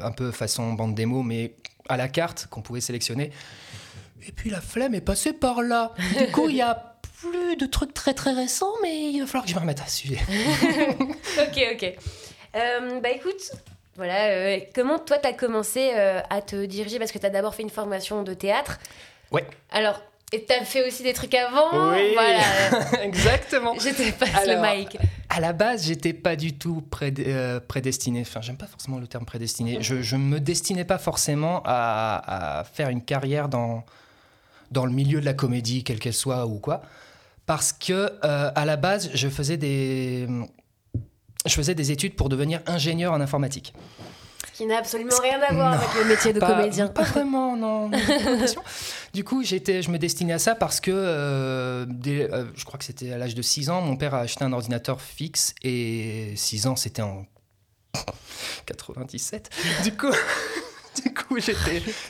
un 0.01 0.11
peu 0.11 0.31
façon 0.31 0.73
bande 0.73 0.95
démo, 0.95 1.23
mais 1.23 1.55
à 1.89 1.97
la 1.97 2.07
carte 2.07 2.47
qu'on 2.49 2.61
pouvait 2.61 2.81
sélectionner. 2.81 3.31
Et 4.27 4.31
puis 4.31 4.49
la 4.49 4.61
flemme 4.61 4.95
est 4.95 5.01
passée 5.01 5.33
par 5.33 5.61
là. 5.61 5.93
Du 6.17 6.31
coup, 6.31 6.49
il 6.49 6.55
y 6.55 6.61
a 6.61 6.95
plus 7.21 7.55
de 7.57 7.65
trucs 7.65 7.93
très 7.93 8.13
très 8.13 8.33
récents, 8.33 8.73
mais 8.81 9.11
il 9.11 9.19
va 9.19 9.25
falloir 9.27 9.43
que 9.45 9.49
je 9.49 9.55
me 9.55 9.59
remette 9.61 9.81
à 9.81 9.87
ce 9.87 9.97
sujet. 9.97 10.19
ok, 11.39 11.59
ok. 11.73 11.93
Euh, 12.55 12.99
bah 13.01 13.09
écoute, 13.11 13.51
voilà, 13.95 14.59
comment 14.73 14.99
toi 14.99 15.17
t'as 15.17 15.33
commencé 15.33 15.91
à 15.91 16.41
te 16.41 16.65
diriger? 16.65 16.99
Parce 16.99 17.11
que 17.11 17.17
t'as 17.19 17.29
d'abord 17.29 17.55
fait 17.55 17.63
une 17.63 17.69
formation 17.69 18.23
de 18.23 18.33
théâtre. 18.33 18.79
Ouais. 19.31 19.45
Alors, 19.71 20.01
et 20.33 20.43
t'as 20.43 20.63
fait 20.65 20.85
aussi 20.87 21.03
des 21.03 21.13
trucs 21.13 21.33
avant 21.35 21.93
Oui. 21.93 22.13
Voilà. 22.13 23.03
Exactement. 23.03 23.73
Passe 23.75 24.35
Alors, 24.35 24.63
le 24.63 24.77
mic. 24.79 24.97
À 25.29 25.39
la 25.39 25.53
base, 25.53 25.85
j'étais 25.85 26.13
pas 26.13 26.35
du 26.35 26.53
tout 26.57 26.83
préd- 26.91 27.23
euh, 27.25 27.59
prédestiné. 27.59 28.21
Enfin, 28.21 28.41
j'aime 28.41 28.57
pas 28.57 28.67
forcément 28.67 28.97
le 28.99 29.07
terme 29.07 29.25
prédestiné. 29.25 29.77
Je, 29.81 30.01
je 30.01 30.15
me 30.15 30.39
destinais 30.39 30.85
pas 30.85 30.97
forcément 30.97 31.61
à, 31.65 32.59
à 32.59 32.63
faire 32.63 32.89
une 32.89 33.01
carrière 33.03 33.49
dans, 33.49 33.83
dans 34.71 34.85
le 34.85 34.91
milieu 34.91 35.19
de 35.21 35.25
la 35.25 35.33
comédie, 35.33 35.83
quelle 35.83 35.99
qu'elle 35.99 36.13
soit 36.13 36.45
ou 36.47 36.59
quoi. 36.59 36.81
Parce 37.45 37.73
que 37.73 38.11
euh, 38.23 38.51
à 38.55 38.65
la 38.65 38.75
base, 38.75 39.11
je 39.13 39.27
faisais 39.29 39.57
des 39.57 40.27
je 41.45 41.53
faisais 41.53 41.75
des 41.75 41.91
études 41.91 42.15
pour 42.15 42.27
devenir 42.29 42.61
ingénieur 42.65 43.13
en 43.13 43.21
informatique. 43.21 43.73
Qui 44.55 44.65
n'a 44.65 44.77
absolument 44.77 45.11
rien 45.21 45.41
à 45.41 45.53
voir 45.53 45.71
Non, 45.75 45.77
avec 45.81 45.95
le 45.95 46.05
métier 46.05 46.31
de 46.33 46.39
Pas- 46.39 46.53
comédien. 46.55 46.87
Pas 46.87 47.03
vraiment, 47.03 47.57
non. 47.57 47.91
du 49.13 49.23
coup, 49.25 49.43
j'étais, 49.43 49.81
je 49.81 49.91
me 49.91 49.97
destinais 49.99 50.33
à 50.33 50.39
ça 50.39 50.55
parce 50.55 50.79
que, 50.79 50.91
euh, 50.93 51.85
dès- 51.89 52.31
euh, 52.33 52.45
je 52.55 52.63
crois 52.63 52.77
que 52.77 52.85
c'était 52.85 53.11
à 53.11 53.17
l'âge 53.17 53.35
de 53.35 53.41
6 53.41 53.69
ans, 53.69 53.81
mon 53.81 53.97
père 53.97 54.13
a 54.15 54.19
acheté 54.21 54.45
un 54.45 54.53
ordinateur 54.53 55.01
fixe 55.01 55.53
et 55.61 56.33
6 56.37 56.67
ans, 56.67 56.75
c'était 56.77 57.01
en 57.01 57.25
97. 58.65 59.49
Du 59.83 59.91
coup, 59.95 60.07
du 61.03 61.13
coup 61.13 61.39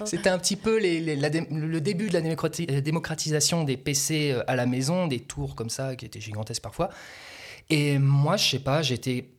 c'était 0.05 0.29
un 0.29 0.37
petit 0.37 0.55
peu 0.55 0.77
les- 0.77 0.99
les- 1.01 1.15
la 1.15 1.29
dé- 1.29 1.47
le 1.49 1.81
début 1.81 2.09
de 2.09 2.13
la 2.13 2.21
démocrati- 2.21 2.81
démocratisation 2.81 3.63
des 3.63 3.77
PC 3.77 4.31
euh, 4.31 4.43
à 4.47 4.55
la 4.55 4.65
maison, 4.65 5.07
des 5.07 5.19
tours 5.19 5.55
comme 5.55 5.69
ça 5.69 5.95
qui 5.95 6.05
étaient 6.05 6.21
gigantesques 6.21 6.61
parfois. 6.61 6.89
Et 7.71 7.97
moi, 7.97 8.37
je 8.37 8.47
sais 8.51 8.59
pas, 8.59 8.83
j'étais 8.83 9.31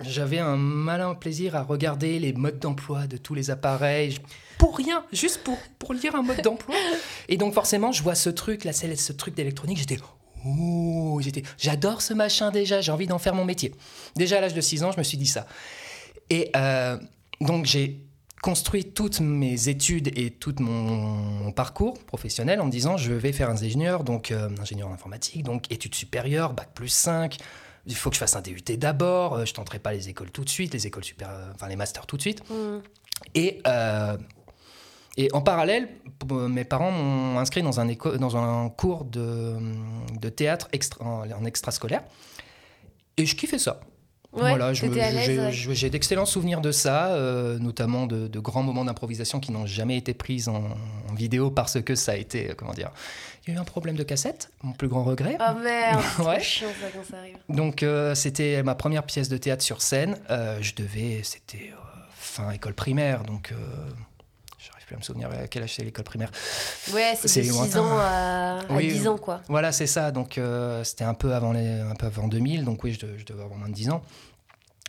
j'avais 0.00 0.38
un 0.38 0.56
malin 0.56 1.14
plaisir 1.14 1.56
à 1.56 1.62
regarder 1.62 2.18
les 2.18 2.32
modes 2.32 2.58
d'emploi 2.58 3.06
de 3.06 3.16
tous 3.16 3.34
les 3.34 3.50
appareils, 3.50 4.18
pour 4.58 4.76
rien, 4.76 5.04
juste 5.12 5.42
pour, 5.42 5.58
pour 5.78 5.94
lire 5.94 6.14
un 6.14 6.22
mode 6.22 6.40
d'emploi. 6.42 6.74
Et 7.28 7.36
donc 7.36 7.54
forcément, 7.54 7.92
je 7.92 8.02
vois 8.02 8.14
ce 8.14 8.30
truc, 8.30 8.64
là, 8.64 8.72
c'est 8.72 8.94
ce 8.96 9.12
truc 9.12 9.34
d'électronique, 9.34 9.78
j'étais... 9.78 9.98
Oh, 10.46 11.20
j'adore 11.56 12.02
ce 12.02 12.12
machin 12.12 12.50
déjà, 12.50 12.82
j'ai 12.82 12.92
envie 12.92 13.06
d'en 13.06 13.18
faire 13.18 13.34
mon 13.34 13.46
métier. 13.46 13.72
Déjà 14.14 14.38
à 14.38 14.40
l'âge 14.42 14.52
de 14.52 14.60
6 14.60 14.84
ans, 14.84 14.92
je 14.92 14.98
me 14.98 15.02
suis 15.02 15.16
dit 15.16 15.26
ça. 15.26 15.46
Et 16.28 16.50
euh, 16.54 16.98
donc 17.40 17.64
j'ai 17.64 18.00
construit 18.42 18.84
toutes 18.84 19.20
mes 19.20 19.70
études 19.70 20.18
et 20.18 20.30
tout 20.30 20.54
mon, 20.58 20.70
mon 20.70 21.52
parcours 21.52 21.94
professionnel 22.04 22.60
en 22.60 22.66
me 22.66 22.70
disant 22.70 22.98
je 22.98 23.14
vais 23.14 23.32
faire 23.32 23.48
un 23.48 23.54
ingénieur, 23.54 24.04
donc 24.04 24.32
euh, 24.32 24.50
ingénieur 24.60 24.88
en 24.88 24.92
informatique, 24.92 25.44
donc 25.44 25.72
études 25.72 25.94
supérieures, 25.94 26.52
bac 26.52 26.68
plus 26.74 26.90
5, 26.90 27.38
il 27.86 27.94
faut 27.94 28.10
que 28.10 28.16
je 28.16 28.20
fasse 28.20 28.36
un 28.36 28.40
DUT 28.40 28.62
d'abord, 28.76 29.34
euh, 29.34 29.44
je 29.44 29.54
tenterai 29.54 29.78
pas 29.78 29.92
les 29.92 30.08
écoles 30.08 30.30
tout 30.30 30.44
de 30.44 30.48
suite, 30.48 30.72
les 30.72 30.86
écoles 30.86 31.04
super, 31.04 31.28
euh, 31.30 31.50
enfin 31.54 31.68
les 31.68 31.76
masters 31.76 32.06
tout 32.06 32.16
de 32.16 32.22
suite. 32.22 32.42
Hmm. 32.50 32.78
Et, 33.34 33.60
euh, 33.66 34.16
et 35.16 35.28
en 35.32 35.40
parallèle, 35.42 35.88
mes 36.30 36.64
parents 36.64 36.90
m'ont 36.90 37.38
inscrit 37.38 37.62
dans 37.62 37.80
un, 37.80 37.88
éco- 37.88 38.16
dans 38.16 38.36
un 38.36 38.68
cours 38.70 39.04
de, 39.04 39.56
de 40.20 40.28
théâtre 40.28 40.68
extra, 40.72 41.04
en, 41.04 41.30
en 41.30 41.44
extrascolaire. 41.44 42.02
Et 43.16 43.26
je 43.26 43.36
kiffais 43.36 43.58
ça. 43.58 43.80
Ouais, 44.32 44.48
voilà, 44.48 44.72
j'ai 44.72 44.88
ouais. 44.88 45.90
d'excellents 45.90 46.26
souvenirs 46.26 46.60
de 46.60 46.72
ça, 46.72 47.10
euh, 47.10 47.56
notamment 47.60 48.08
de, 48.08 48.26
de 48.26 48.40
grands 48.40 48.64
moments 48.64 48.84
d'improvisation 48.84 49.38
qui 49.38 49.52
n'ont 49.52 49.66
jamais 49.66 49.96
été 49.96 50.12
pris 50.12 50.48
en, 50.48 50.70
en 51.08 51.14
vidéo 51.14 51.52
parce 51.52 51.80
que 51.80 51.94
ça 51.94 52.12
a 52.12 52.16
été, 52.16 52.52
comment 52.56 52.72
dire, 52.72 52.90
il 53.46 53.50
y 53.52 53.56
a 53.56 53.58
eu 53.58 53.60
un 53.60 53.64
problème 53.64 53.96
de 53.96 54.02
cassette, 54.02 54.50
mon 54.62 54.72
plus 54.72 54.88
grand 54.88 55.04
regret. 55.04 55.36
Oh 55.40 55.58
merde, 55.62 56.02
Ouais. 56.26 56.40
chiant 56.40 56.68
ça 56.80 56.86
quand 56.94 57.04
ça 57.04 57.18
arrive. 57.18 57.36
Donc 57.48 57.82
euh, 57.82 58.14
c'était 58.14 58.62
ma 58.62 58.74
première 58.74 59.04
pièce 59.04 59.28
de 59.28 59.36
théâtre 59.36 59.62
sur 59.62 59.82
scène. 59.82 60.18
Euh, 60.30 60.58
je 60.62 60.74
devais, 60.74 61.20
c'était 61.22 61.70
euh, 61.72 61.76
fin 62.16 62.50
école 62.52 62.74
primaire, 62.74 63.22
donc 63.24 63.52
j'arrive 64.58 64.86
plus 64.86 64.94
à 64.94 64.98
me 64.98 65.02
souvenir 65.02 65.30
à 65.30 65.46
quel 65.46 65.62
âge 65.64 65.74
c'est 65.74 65.84
l'école 65.84 66.04
primaire. 66.04 66.30
Ouais, 66.92 67.14
c'est 67.20 67.28
C'est 67.28 67.40
de 67.42 67.46
6 67.46 67.52
lointain. 67.52 67.80
ans 67.80 67.98
à, 67.98 68.60
à 68.68 68.72
Oui, 68.72 68.88
10 68.88 69.08
ans 69.08 69.18
quoi. 69.18 69.42
Voilà, 69.48 69.72
c'est 69.72 69.86
ça. 69.86 70.10
Donc 70.10 70.40
c'était 70.84 71.04
un 71.04 71.14
peu 71.14 71.34
avant 71.34 71.52
les, 71.52 71.80
un 71.80 71.94
peu 71.96 72.06
avant 72.06 72.28
2000, 72.28 72.64
donc 72.64 72.82
oui, 72.84 72.92
je, 72.94 73.04
de- 73.06 73.18
je 73.18 73.24
devais 73.26 73.42
avoir 73.42 73.58
moins 73.58 73.68
de 73.68 73.74
10 73.74 73.90
ans. 73.90 74.02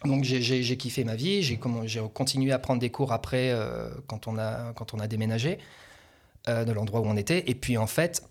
Donc 0.06 0.24
j'ai- 0.24 0.78
kiffé 0.78 1.04
ma 1.04 1.16
vie, 1.16 1.42
j'ai 1.44 1.58
continué 2.14 2.52
à 2.52 2.60
prendre 2.60 2.80
des 2.80 2.90
cours 2.92 3.12
après 3.12 3.54
quand, 4.08 4.28
on 4.28 4.38
a, 4.38 4.72
quand 4.76 4.94
on 4.94 5.00
a 5.00 5.08
déménagé 5.08 5.58
de 6.48 6.72
l'endroit 6.72 7.00
où 7.02 7.06
on 7.08 7.18
était. 7.18 7.44
Et 7.50 7.56
puis 7.56 7.78
en 7.78 7.88
fait, 7.88 8.22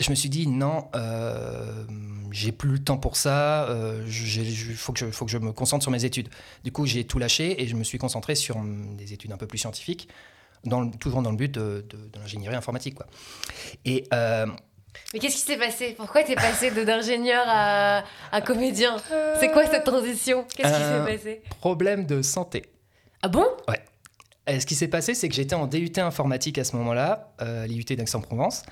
je 0.00 0.10
me 0.10 0.14
suis 0.14 0.28
dit 0.28 0.46
non, 0.46 0.88
euh, 0.94 1.84
j'ai 2.30 2.52
plus 2.52 2.70
le 2.70 2.78
temps 2.78 2.98
pour 2.98 3.16
ça, 3.16 3.68
il 4.06 4.76
faut, 4.76 4.92
que 4.92 5.00
je- 5.00 5.10
faut 5.10 5.24
que 5.24 5.30
je 5.30 5.38
me 5.38 5.52
concentre 5.52 5.82
sur 5.82 5.90
mes 5.90 6.04
études. 6.04 6.28
Du 6.64 6.70
coup, 6.72 6.86
j'ai 6.86 7.04
tout 7.04 7.18
lâché 7.18 7.60
et 7.62 7.66
je 7.66 7.74
me 7.74 7.82
suis 7.84 7.98
concentré 7.98 8.34
sur 8.34 8.56
hum, 8.56 8.96
des 8.96 9.12
études 9.12 9.32
un 9.32 9.36
peu 9.36 9.46
plus 9.46 9.58
scientifiques, 9.58 10.08
dans 10.64 10.88
toujours 10.88 11.22
dans 11.22 11.30
le 11.30 11.36
but 11.36 11.50
de, 11.52 11.84
de- 11.88 11.96
de 12.08 12.18
l'ingénierie 12.20 12.54
informatique. 12.54 12.94
Quoi. 12.94 13.06
Et 13.84 14.04
euh, 14.12 14.46
Mais 15.12 15.18
qu'est-ce 15.18 15.36
qui 15.36 15.42
s'est 15.42 15.56
passé? 15.58 15.94
Pourquoi 15.96 16.22
t'es 16.22 16.34
passé 16.36 16.70
d'ingénieur 16.70 17.44
à, 17.48 18.04
à 18.30 18.40
comédien? 18.40 18.96
C'est 19.40 19.50
quoi 19.50 19.66
cette 19.66 19.84
transition? 19.84 20.44
Qu'est-ce 20.54 20.68
qui 20.68 20.82
Euh, 20.82 21.06
s'est 21.06 21.12
passé? 21.16 21.42
problème 21.60 22.06
de 22.06 22.22
santé. 22.22 22.62
Ah 23.22 23.28
bon? 23.28 23.46
Euh, 24.48 24.60
ce 24.60 24.64
qui 24.66 24.74
s'est 24.76 24.88
passé, 24.88 25.14
c'est 25.14 25.28
que 25.28 25.34
j'étais 25.34 25.54
en 25.54 25.66
DUT 25.66 25.92
informatique 25.98 26.56
à 26.58 26.64
ce 26.64 26.74
moment-là, 26.76 27.32
euh, 27.42 27.64
à 27.64 27.66
l'IUT 27.66 27.84
d'Aix-en-Provence. 27.84 28.62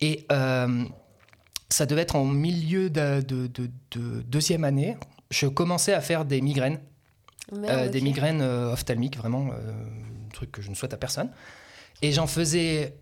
Et 0.00 0.26
euh, 0.30 0.84
ça 1.68 1.86
devait 1.86 2.02
être 2.02 2.16
en 2.16 2.24
milieu 2.24 2.90
de, 2.90 3.20
de- 3.22 3.46
de- 3.48 3.70
de 3.92 4.22
deuxième 4.22 4.64
année. 4.64 4.96
Je 5.30 5.46
commençais 5.46 5.92
à 5.94 6.00
faire 6.00 6.24
des 6.24 6.40
migraines, 6.40 6.78
Merde, 7.52 7.64
euh, 7.70 7.88
des 7.88 8.00
migraines 8.00 8.40
euh, 8.42 8.72
ophtalmiques, 8.72 9.16
vraiment, 9.16 9.50
un 9.52 10.28
truc 10.32 10.52
que 10.52 10.62
je 10.62 10.70
ne 10.70 10.74
souhaite 10.74 10.94
à 10.94 10.96
personne. 10.96 11.30
Et 12.02 12.12
j'en 12.12 12.26
faisais 12.26 12.96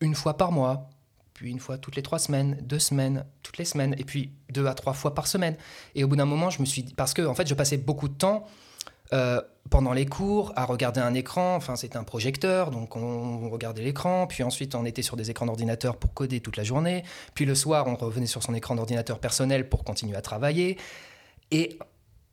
une 0.00 0.14
fois 0.14 0.36
par 0.36 0.50
mois, 0.52 0.90
puis 1.32 1.50
une 1.50 1.60
fois 1.60 1.78
toutes 1.78 1.96
les 1.96 2.02
trois 2.02 2.18
semaines, 2.18 2.58
deux 2.62 2.78
semaines, 2.80 3.24
toutes 3.42 3.56
les 3.58 3.64
semaines, 3.64 3.94
et 3.98 4.04
puis 4.04 4.32
deux 4.50 4.66
à 4.66 4.74
trois 4.74 4.92
fois 4.92 5.14
par 5.14 5.26
semaine. 5.26 5.56
Et 5.94 6.04
au 6.04 6.08
bout 6.08 6.16
d'un 6.16 6.24
moment, 6.26 6.50
je 6.50 6.60
me 6.60 6.66
suis 6.66 6.82
dit, 6.82 6.94
parce 6.94 7.14
que 7.14 7.22
en 7.22 7.34
fait, 7.34 7.46
je 7.48 7.54
passais 7.54 7.78
beaucoup 7.78 8.08
de 8.08 8.14
temps 8.14 8.46
euh, 9.12 9.40
pendant 9.70 9.92
les 9.92 10.06
cours 10.06 10.52
à 10.56 10.64
regarder 10.64 11.00
un 11.00 11.14
écran. 11.14 11.54
Enfin, 11.56 11.76
c'était 11.76 11.96
un 11.96 12.04
projecteur, 12.04 12.70
donc 12.70 12.96
on, 12.96 13.48
regardait 13.50 13.82
l'écran. 13.82 14.26
Puis 14.26 14.42
ensuite, 14.42 14.74
on 14.74 14.84
était 14.84 15.02
sur 15.02 15.16
des 15.16 15.30
écrans 15.30 15.46
d'ordinateur 15.46 15.96
pour 15.96 16.12
coder 16.14 16.40
toute 16.40 16.56
la 16.56 16.64
journée. 16.64 17.04
Puis 17.34 17.44
le 17.44 17.54
soir, 17.54 17.86
on 17.86 17.94
revenait 17.94 18.26
sur 18.26 18.42
son 18.42 18.54
écran 18.54 18.74
d'ordinateur 18.74 19.18
personnel 19.18 19.68
pour 19.68 19.84
continuer 19.84 20.16
à 20.16 20.22
travailler. 20.22 20.78
Et 21.50 21.78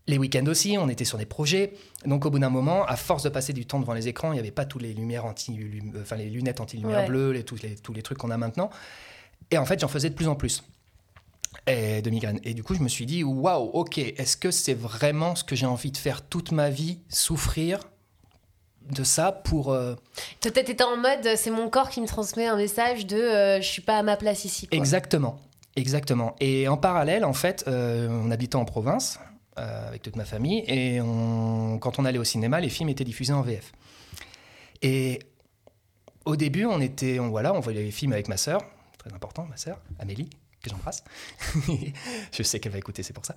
les 0.07 0.17
week-ends 0.17 0.45
aussi, 0.47 0.77
on 0.79 0.89
était 0.89 1.05
sur 1.05 1.17
des 1.17 1.25
projets. 1.25 1.73
Donc 2.05 2.25
au 2.25 2.29
bout 2.31 2.39
d'un 2.39 2.49
moment, 2.49 2.85
à 2.85 2.95
force 2.95 3.23
de 3.23 3.29
passer 3.29 3.53
du 3.53 3.65
temps 3.65 3.79
devant 3.79 3.93
les 3.93 4.07
écrans, 4.07 4.31
il 4.31 4.35
n'y 4.35 4.39
avait 4.39 4.51
pas 4.51 4.65
tous 4.65 4.79
les 4.79 4.93
lumières 4.93 5.25
anti, 5.25 5.55
lum- 5.55 5.93
enfin 6.01 6.15
les 6.15 6.29
lunettes 6.29 6.59
anti-lumière 6.61 7.01
Ouais. 7.01 7.07
bleue, 7.07 7.31
les, 7.31 7.43
tous, 7.43 7.61
les, 7.61 7.75
tous 7.75 7.93
les 7.93 8.01
trucs 8.01 8.17
qu'on 8.17 8.31
a 8.31 8.37
maintenant. 8.37 8.69
Et 9.51 9.57
en 9.57 9.65
fait, 9.65 9.79
j'en 9.79 9.87
faisais 9.87 10.09
de 10.09 10.15
plus 10.15 10.27
en 10.27 10.35
plus 10.35 10.63
et 11.69 12.01
de 12.01 12.09
migraines. 12.09 12.39
Et 12.43 12.53
du 12.53 12.63
coup, 12.63 12.73
je 12.75 12.81
me 12.81 12.87
suis 12.89 13.05
dit, 13.05 13.23
waouh, 13.23 13.69
ok, 13.73 13.97
est-ce 13.97 14.35
que 14.37 14.51
c'est 14.51 14.73
vraiment 14.73 15.35
ce 15.35 15.43
que 15.43 15.55
j'ai 15.55 15.65
envie 15.65 15.91
de 15.91 15.97
faire 15.97 16.21
toute 16.21 16.51
ma 16.51 16.69
vie, 16.69 16.99
souffrir 17.09 17.79
de 18.91 19.03
ça 19.03 19.31
pour... 19.31 19.71
euh, 19.71 19.95
Toi, 20.41 20.51
t'étais 20.51 20.81
en 20.83 20.97
mode, 20.97 21.35
c'est 21.35 21.51
mon 21.51 21.69
corps 21.69 21.89
qui 21.89 22.01
me 22.01 22.07
transmet 22.07 22.47
un 22.47 22.55
message 22.57 23.05
de 23.05 23.17
euh, 23.17 23.61
je 23.61 23.67
suis 23.67 23.81
pas 23.83 23.99
à 23.99 24.03
ma 24.03 24.17
place 24.17 24.45
ici. 24.45 24.67
Quoi. 24.67 24.77
Exactement, 24.77 25.39
exactement. 25.75 26.35
Et 26.39 26.67
en 26.67 26.77
parallèle, 26.77 27.23
en 27.23 27.33
fait, 27.33 27.65
euh, 27.67 28.07
on 28.09 28.31
habitait 28.31 28.55
en 28.55 28.65
province 28.65 29.19
euh, 29.59 29.87
avec 29.89 30.01
toute 30.01 30.15
ma 30.15 30.25
famille 30.25 30.63
et 30.67 31.01
on- 31.01 31.77
quand 31.79 31.99
on 31.99 32.05
allait 32.05 32.17
au 32.17 32.23
cinéma, 32.23 32.59
les 32.59 32.69
films 32.69 32.89
étaient 32.89 33.03
diffusés 33.03 33.33
en 33.33 33.41
VF. 33.41 33.71
Et 34.81 35.19
au 36.25 36.35
début, 36.35 36.65
on 36.65 36.79
était, 36.81 37.19
on, 37.19 37.29
voilà, 37.29 37.53
on 37.53 37.59
voyait 37.59 37.83
les 37.83 37.91
films 37.91 38.13
avec 38.13 38.27
ma 38.27 38.37
sœur, 38.37 38.61
très 38.97 39.13
important, 39.13 39.45
ma 39.49 39.57
sœur, 39.57 39.79
Amélie. 39.99 40.29
Que 40.61 40.69
j'embrasse. 40.69 41.03
je 42.31 42.43
sais 42.43 42.59
qu'elle 42.59 42.71
va 42.71 42.77
écouter, 42.77 43.03
c'est 43.03 43.13
pour 43.13 43.25
ça. 43.25 43.35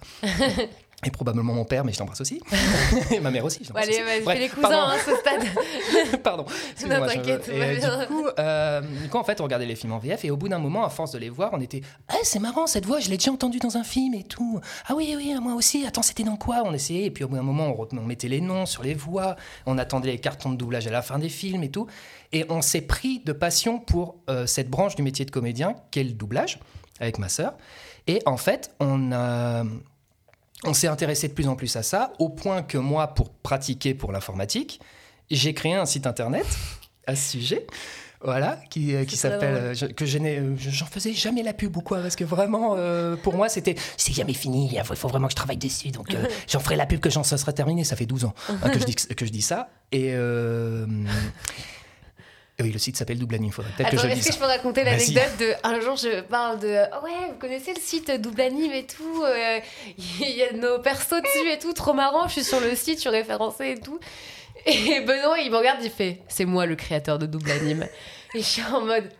Et 1.05 1.11
probablement 1.11 1.53
mon 1.53 1.65
père, 1.65 1.85
mais 1.85 1.93
je 1.93 1.99
l'embrasse 1.99 2.21
aussi. 2.21 2.41
et 3.11 3.19
ma 3.19 3.33
mère 3.33 3.45
aussi. 3.45 3.65
Je 3.65 3.73
allez, 3.75 4.23
vas-y, 4.25 4.39
les 4.39 4.49
cousins 4.49 4.89
hein, 4.89 4.97
ce 5.05 5.17
stade. 5.17 6.23
pardon. 6.23 6.45
Non, 6.89 7.05
t'inquiète. 7.05 7.49
Et, 7.49 7.81
du, 7.81 8.07
coup, 8.07 8.25
euh, 8.39 8.81
du 8.81 9.09
coup, 9.09 9.17
en 9.17 9.25
fait, 9.25 9.41
on 9.41 9.45
regardait 9.45 9.67
les 9.67 9.75
films 9.75 9.95
en 9.95 9.99
VF 9.99 10.25
et 10.25 10.31
au 10.31 10.37
bout 10.37 10.49
d'un 10.49 10.61
moment, 10.61 10.85
à 10.85 10.91
force 10.91 11.11
de 11.11 11.19
les 11.19 11.29
voir, 11.29 11.51
on 11.55 11.61
était 11.61 11.81
Ah, 12.07 12.15
c'est 12.23 12.39
marrant 12.39 12.69
cette 12.69 12.87
voix, 12.87 13.01
je 13.01 13.11
l'ai 13.11 13.17
déjà 13.17 13.33
entendue 13.33 13.59
dans 13.59 13.77
un 13.77 13.83
film 13.83 14.15
et 14.15 14.23
tout. 14.23 14.61
Ah 14.87 14.95
oui, 14.95 15.13
oui, 15.17 15.35
moi 15.43 15.55
aussi. 15.55 15.85
Attends, 15.85 16.03
c'était 16.03 16.23
dans 16.23 16.37
quoi? 16.37 16.63
On 16.65 16.73
essayait. 16.73 17.07
Et 17.07 17.11
puis 17.11 17.25
au 17.25 17.29
bout 17.29 17.35
d'un 17.35 17.43
moment, 17.43 17.75
on, 17.77 18.01
mettait 18.03 18.29
les 18.29 18.41
noms 18.41 18.65
sur 18.65 18.85
les 18.85 18.95
voix. 18.95 19.35
On 19.67 19.79
attendait 19.79 20.13
les 20.13 20.19
cartons 20.19 20.53
de 20.53 20.57
doublage 20.57 20.87
à 20.87 20.93
la 20.93 21.03
fin 21.03 21.19
des 21.19 21.29
films 21.29 21.65
et 21.65 21.71
tout. 21.71 21.89
Et 22.31 22.47
on 22.49 22.63
s'est 22.63 22.81
pris 22.81 23.19
de 23.25 23.33
passion 23.33 23.81
pour 23.81 24.19
euh, 24.31 24.47
cette 24.47 24.71
branche 24.71 24.95
du 24.95 25.03
métier 25.03 25.25
de 25.25 25.33
comédien, 25.33 25.75
qu'est 25.91 26.05
le 26.05 26.13
doublage, 26.13 26.61
avec 27.01 27.19
ma 27.19 27.29
sœur. 27.29 27.55
Et 28.07 28.21
en 28.27 28.37
fait, 28.37 28.75
on 28.81 29.13
a 29.13 29.65
on 30.65 30.75
s'est 30.75 30.87
intéressé 30.87 31.29
de 31.29 31.33
plus 31.33 31.49
en 31.49 31.57
plus 31.57 31.75
à 31.77 31.83
ça, 31.83 32.13
au 32.19 32.29
point 32.29 32.63
que 32.63 32.79
moi, 32.79 33.09
pour 33.09 33.31
pratiquer 33.31 33.95
pour 33.95 34.13
l'informatique, 34.13 34.81
j'ai 35.31 35.55
créé 35.55 35.75
un 35.75 35.87
site 35.87 36.07
internet 36.07 36.47
à 37.07 37.17
ce 37.17 37.33
sujet. 37.33 37.67
Voilà, 38.25 38.57
qui, 38.71 38.95
euh, 38.95 39.05
qui 39.05 39.17
s'appelle. 39.17 39.75
Euh, 39.83 39.89
que 39.97 40.07
je 40.07 40.19
euh, 40.19 40.55
j'en 40.57 40.87
faisais 40.87 41.13
jamais 41.13 41.43
la 41.43 41.53
pub 41.53 41.77
ou 41.77 41.81
quoi, 41.81 41.99
parce 41.99 42.15
que 42.15 42.23
vraiment, 42.23 42.77
pour 43.17 43.35
moi, 43.35 43.49
c'était. 43.49 43.75
C'est 43.97 44.13
jamais 44.13 44.33
fini, 44.33 44.71
il 44.73 44.85
faut, 44.85 45.09
vraiment 45.09 45.27
que 45.27 45.33
je 45.33 45.37
travaille 45.37 45.57
dessus, 45.57 45.91
donc 45.91 46.15
j'en 46.49 46.61
ferai 46.61 46.77
la 46.77 46.87
pub 46.87 47.01
que 47.01 47.11
j'en 47.11 47.25
ça 47.25 47.37
sera 47.37 47.53
terminé, 47.53 47.83
ça 47.83 47.97
fait 47.97 48.07
12 48.07 48.27
ans 48.27 48.35
hein, 48.49 48.71
que, 48.71 48.79
je 48.79 48.85
dis, 48.85 48.95
que 48.95 49.27
je 49.27 49.31
dis 49.31 49.43
ça. 49.43 49.71
Et. 49.91 50.15
Oui, 52.63 52.71
le 52.71 52.79
site 52.79 52.97
s'appelle 52.97 53.19
Double 53.19 53.35
Anime. 53.35 53.51
Faudrait 53.51 53.73
peut-être 53.77 53.91
que 53.91 53.97
je 53.97 54.07
Est-ce 54.07 54.29
que 54.29 54.35
je 54.35 54.39
peux 54.39 54.45
raconter 54.45 54.85
l'anecdote 54.85 55.37
de 55.39 55.53
un 55.65 55.81
jour 55.81 55.97
je 55.97 56.21
parle 56.23 56.61
de 56.61 56.85
oh 56.93 57.05
ouais 57.05 57.29
vous 57.29 57.39
connaissez 57.39 57.73
le 57.75 57.81
site 57.81 58.11
Double 58.21 58.41
Anime 58.41 58.73
et 58.73 58.87
tout 58.87 59.23
euh, 59.25 59.59
il 60.21 60.37
y 60.37 60.43
a 60.43 60.53
nos 60.53 60.79
persos 60.79 61.21
dessus 61.23 61.51
et 61.51 61.59
tout 61.59 61.73
trop 61.73 61.93
marrant 61.93 62.29
je 62.29 62.33
suis 62.33 62.45
sur 62.45 62.61
le 62.61 62.75
site 62.75 62.97
je 62.97 63.01
suis 63.01 63.11
référencée 63.11 63.73
et 63.77 63.81
tout. 63.81 63.99
Et 64.67 65.01
Benoît 65.01 65.41
il 65.41 65.51
me 65.51 65.57
regarde 65.57 65.81
il 65.83 65.91
fait 65.91 66.21
c'est 66.29 66.45
moi 66.45 66.67
le 66.67 66.77
créateur 66.77 67.19
de 67.19 67.27
Double 67.27 67.51
Anime 67.51 67.89
et 68.35 68.39
je 68.39 68.45
suis 68.45 68.63
en 68.63 68.81
mode 68.85 69.11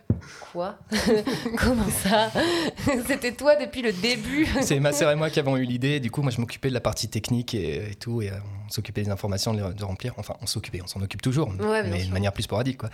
Quoi? 0.51 0.77
Comment 1.57 1.89
ça? 1.89 2.31
C'était 3.07 3.33
toi 3.33 3.55
depuis 3.55 3.81
le 3.81 3.91
début? 3.91 4.47
C'est 4.61 4.79
ma 4.79 4.91
sœur 4.91 5.11
et 5.11 5.15
moi 5.15 5.29
qui 5.29 5.39
avons 5.39 5.57
eu 5.57 5.63
l'idée. 5.63 5.99
Du 5.99 6.11
coup, 6.11 6.21
moi, 6.21 6.31
je 6.31 6.39
m'occupais 6.39 6.69
de 6.69 6.73
la 6.73 6.81
partie 6.81 7.09
technique 7.09 7.53
et, 7.53 7.95
tout. 7.99 8.21
Et 8.21 8.29
euh, 8.29 8.37
on 8.65 8.69
s'occupait 8.69 9.03
des 9.03 9.09
informations 9.09 9.53
de, 9.53 9.83
remplir. 9.83 10.13
Enfin, 10.17 10.35
on 10.41 10.45
s'occupait, 10.45 10.81
on 10.81 10.87
s'en 10.87 11.01
occupe 11.01 11.21
toujours, 11.21 11.51
mais 11.51 12.05
de 12.05 12.11
manière 12.11 12.33
plus 12.33 12.43
sporadique. 12.43 12.77
Quoi. 12.77 12.89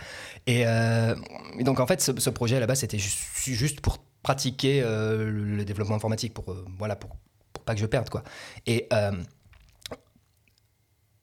Et, 0.46 0.66
euh, 0.66 1.14
donc, 1.60 1.80
en 1.80 1.86
fait, 1.86 2.00
ce, 2.00 2.30
projet 2.30 2.58
là-bas, 2.60 2.74
c'était 2.74 2.98
juste, 2.98 3.80
pour 3.80 3.98
pratiquer 4.22 4.82
euh, 4.82 5.30
le, 5.30 5.64
développement 5.64 5.96
informatique, 5.96 6.34
pour, 6.34 6.54
voilà, 6.78 6.96
pour, 6.96 7.10
pour, 7.52 7.64
pas 7.64 7.74
que 7.74 7.80
je 7.80 7.86
perde. 7.86 8.08
Quoi. 8.08 8.22
Et. 8.66 8.88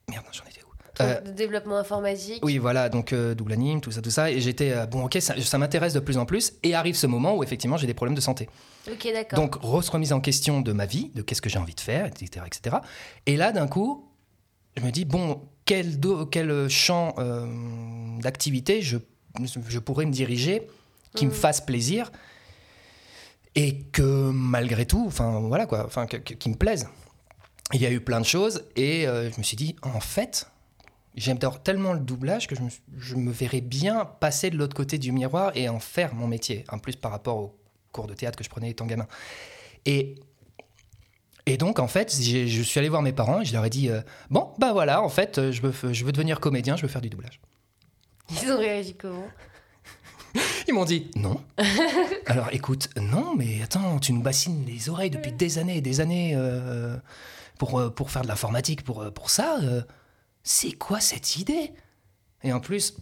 Merde, 0.08 0.24
j'en 0.32 0.44
étais 0.44 0.57
euh, 1.00 1.20
de 1.20 1.30
développement 1.30 1.76
informatique. 1.76 2.44
Oui, 2.44 2.58
voilà, 2.58 2.88
donc 2.88 3.12
euh, 3.12 3.34
double 3.34 3.52
anime, 3.52 3.80
tout 3.80 3.90
ça, 3.90 4.02
tout 4.02 4.10
ça. 4.10 4.30
Et 4.30 4.40
j'étais, 4.40 4.72
euh, 4.72 4.86
bon, 4.86 5.04
ok, 5.04 5.18
ça, 5.20 5.58
m'intéresse 5.58 5.92
de 5.92 6.00
plus 6.00 6.18
en 6.18 6.26
plus. 6.26 6.54
Et 6.62 6.74
arrive 6.74 6.96
ce 6.96 7.06
moment 7.06 7.36
où 7.36 7.42
effectivement 7.42 7.76
j'ai 7.76 7.86
des 7.86 7.94
problèmes 7.94 8.14
de 8.14 8.20
santé. 8.20 8.48
Ok, 8.90 9.08
d'accord. 9.12 9.38
Donc, 9.38 9.56
remise 9.56 10.12
en 10.12 10.20
question 10.20 10.60
de 10.60 10.72
ma 10.72 10.86
vie, 10.86 11.10
de 11.14 11.22
qu'est-ce 11.22 11.42
que 11.42 11.48
j'ai 11.48 11.58
envie 11.58 11.74
de 11.74 11.80
faire, 11.80 12.06
etc. 12.06 12.44
etc. 12.46 12.76
Et 13.26 13.36
là, 13.36 13.52
d'un 13.52 13.68
coup, 13.68 14.08
je 14.76 14.82
me 14.82 14.90
dis, 14.90 15.04
bon, 15.04 15.42
quel, 15.64 15.98
quel 16.30 16.68
champ 16.68 17.14
d'activité 18.20 18.80
je, 18.80 18.98
je 19.68 19.78
pourrais 19.78 20.06
me 20.06 20.12
diriger 20.12 20.66
qui 21.14 21.26
me 21.26 21.30
mm. 21.30 21.34
fasse 21.34 21.60
plaisir 21.60 22.10
et 23.54 23.80
que 23.92 24.30
malgré 24.30 24.86
tout, 24.86 25.04
enfin 25.06 25.40
voilà 25.40 25.66
quoi, 25.66 25.84
enfin 25.84 26.06
qui 26.06 26.48
me 26.48 26.54
plaise. 26.54 26.88
Il 27.74 27.82
y 27.82 27.86
a 27.86 27.90
eu 27.90 28.00
plein 28.00 28.20
de 28.20 28.26
choses 28.26 28.64
et 28.76 29.02
je 29.04 29.36
me 29.38 29.42
suis 29.42 29.56
dit, 29.56 29.76
en 29.82 30.00
fait, 30.00 30.46
J'aime 31.18 31.38
tellement 31.64 31.94
le 31.94 31.98
doublage 31.98 32.46
que 32.46 32.54
je 32.96 33.16
me, 33.16 33.32
verrais 33.32 33.60
bien 33.60 34.04
passer 34.04 34.50
de 34.50 34.56
l'autre 34.56 34.76
côté 34.76 34.98
du 34.98 35.10
miroir 35.10 35.50
et 35.56 35.68
en 35.68 35.80
faire 35.80 36.14
mon 36.14 36.28
métier, 36.28 36.64
en 36.70 36.78
plus 36.78 36.94
par 36.94 37.10
rapport 37.10 37.36
aux 37.38 37.58
cours 37.90 38.06
de 38.06 38.14
théâtre 38.14 38.38
que 38.38 38.44
je 38.44 38.48
prenais 38.48 38.70
étant 38.70 38.86
gamin. 38.86 39.08
Et, 39.84 40.14
et 41.46 41.56
donc, 41.56 41.80
en 41.80 41.88
fait, 41.88 42.14
je 42.14 42.62
suis 42.62 42.78
allé 42.78 42.88
voir 42.88 43.02
mes 43.02 43.12
parents 43.12 43.40
et 43.40 43.44
je 43.44 43.52
leur 43.52 43.64
ai 43.64 43.70
dit 43.70 43.90
euh, 43.90 44.00
Bon, 44.30 44.52
bah 44.58 44.72
voilà, 44.72 45.02
en 45.02 45.08
fait, 45.08 45.38
euh, 45.38 45.50
je 45.50 45.60
veux, 45.60 45.92
je 45.92 46.04
veux 46.04 46.12
devenir 46.12 46.38
comédien, 46.38 46.76
je 46.76 46.82
veux 46.82 46.88
faire 46.88 47.02
du 47.02 47.10
doublage. 47.10 47.40
Ils 48.30 48.52
ont 48.52 48.58
réagi 48.58 48.94
comment? 48.94 49.26
Ils 50.68 50.74
m'ont 50.74 50.84
dit 50.84 51.10
non. 51.16 51.42
Alors 52.26 52.50
écoute, 52.52 52.90
non, 52.96 53.34
mais 53.34 53.60
attends, 53.62 53.98
tu 53.98 54.12
nous 54.12 54.22
bassines 54.22 54.64
les 54.66 54.88
oreilles 54.88 55.10
depuis 55.10 55.32
des 55.32 55.58
années 55.58 55.78
et 55.78 55.80
des 55.80 56.00
années 56.00 56.34
euh, 56.36 56.96
pour, 57.58 57.92
pour 57.92 58.10
faire 58.12 58.22
de 58.22 58.28
l'informatique, 58.28 58.84
pour, 58.84 59.10
pour 59.12 59.30
ça 59.30 59.58
c'est 60.48 60.72
quoi 60.72 60.98
cette 60.98 61.36
idée? 61.36 61.72
Et 62.42 62.54
en 62.54 62.60
plus, 62.60 62.96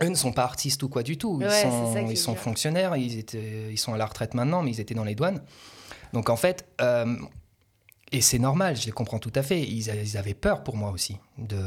eux 0.00 0.08
ne 0.08 0.14
sont 0.14 0.30
pas 0.30 0.44
artistes 0.44 0.80
ou 0.84 0.88
quoi 0.88 1.02
du 1.02 1.18
tout. 1.18 1.40
Ils 1.42 1.50
sont, 1.50 2.06
ils 2.08 2.16
sont 2.16 2.36
fonctionnaires, 2.36 2.96
ils, 2.96 3.18
étaient, 3.18 3.72
ils 3.72 3.78
sont 3.78 3.94
à 3.94 3.96
la 3.96 4.06
retraite 4.06 4.32
maintenant, 4.34 4.62
mais 4.62 4.70
ils 4.70 4.80
étaient 4.80 4.94
dans 4.94 5.02
les 5.02 5.16
douanes. 5.16 5.42
Donc 6.12 6.30
en 6.30 6.36
fait, 6.36 6.68
euh, 6.80 7.16
et 8.12 8.20
c'est 8.20 8.38
normal, 8.38 8.76
je 8.76 8.86
les 8.86 8.92
comprends 8.92 9.18
tout 9.18 9.32
à 9.34 9.42
fait, 9.42 9.60
ils, 9.60 10.16
avaient 10.16 10.34
peur 10.34 10.62
pour 10.62 10.76
moi 10.76 10.92
aussi. 10.92 11.16
De, 11.36 11.60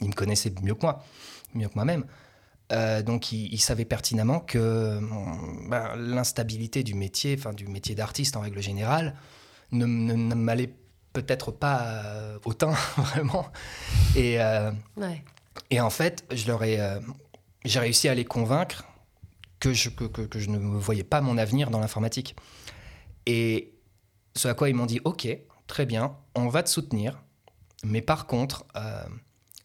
ils 0.00 0.08
me 0.08 0.14
connaissaient 0.14 0.52
mieux 0.62 0.74
que 0.74 0.82
moi, 0.82 1.04
mieux 1.54 1.68
que 1.68 1.74
moi-même. 1.76 2.04
Euh, 2.72 3.02
donc 3.02 3.30
ils, 3.30 3.60
savaient 3.60 3.84
pertinemment 3.84 4.40
que 4.40 4.98
ben, 5.68 5.94
l'instabilité 5.94 6.82
du 6.82 6.94
métier, 6.94 7.36
enfin 7.38 7.52
du 7.52 7.68
métier 7.68 7.94
d'artiste 7.94 8.36
en 8.36 8.40
règle 8.40 8.60
générale, 8.60 9.14
ne, 9.70 9.86
ne, 9.86 10.14
ne 10.14 10.34
m'allait 10.34 10.74
peut-être 11.12 11.50
pas 11.50 11.82
euh, 11.82 12.38
autant, 12.44 12.70
vraiment. 12.96 13.46
Et, 14.16 14.40
euh, 14.40 14.70
et 15.70 15.80
en 15.80 15.90
fait, 15.90 16.24
je 16.32 16.46
leur 16.46 16.62
ai, 16.64 16.80
euh, 16.80 17.00
j'ai 17.64 17.80
réussi 17.80 18.08
à 18.08 18.14
les 18.14 18.24
convaincre 18.24 18.84
que 19.58 19.72
je, 19.72 19.90
que, 19.90 20.04
que, 20.04 20.38
je 20.38 20.48
ne 20.48 20.58
voyais 20.58 21.04
pas 21.04 21.20
mon 21.20 21.36
avenir 21.36 21.70
dans 21.70 21.80
l'informatique. 21.80 22.36
Et 23.26 23.74
ce 24.34 24.48
à 24.48 24.54
quoi 24.54 24.68
ils 24.68 24.74
m'ont 24.74 24.86
dit 24.86 25.00
Ok, 25.04 25.28
très 25.66 25.86
bien, 25.86 26.16
on 26.34 26.48
va 26.48 26.62
te 26.62 26.70
soutenir, 26.70 27.22
mais 27.84 28.00
par 28.00 28.26
contre, 28.26 28.64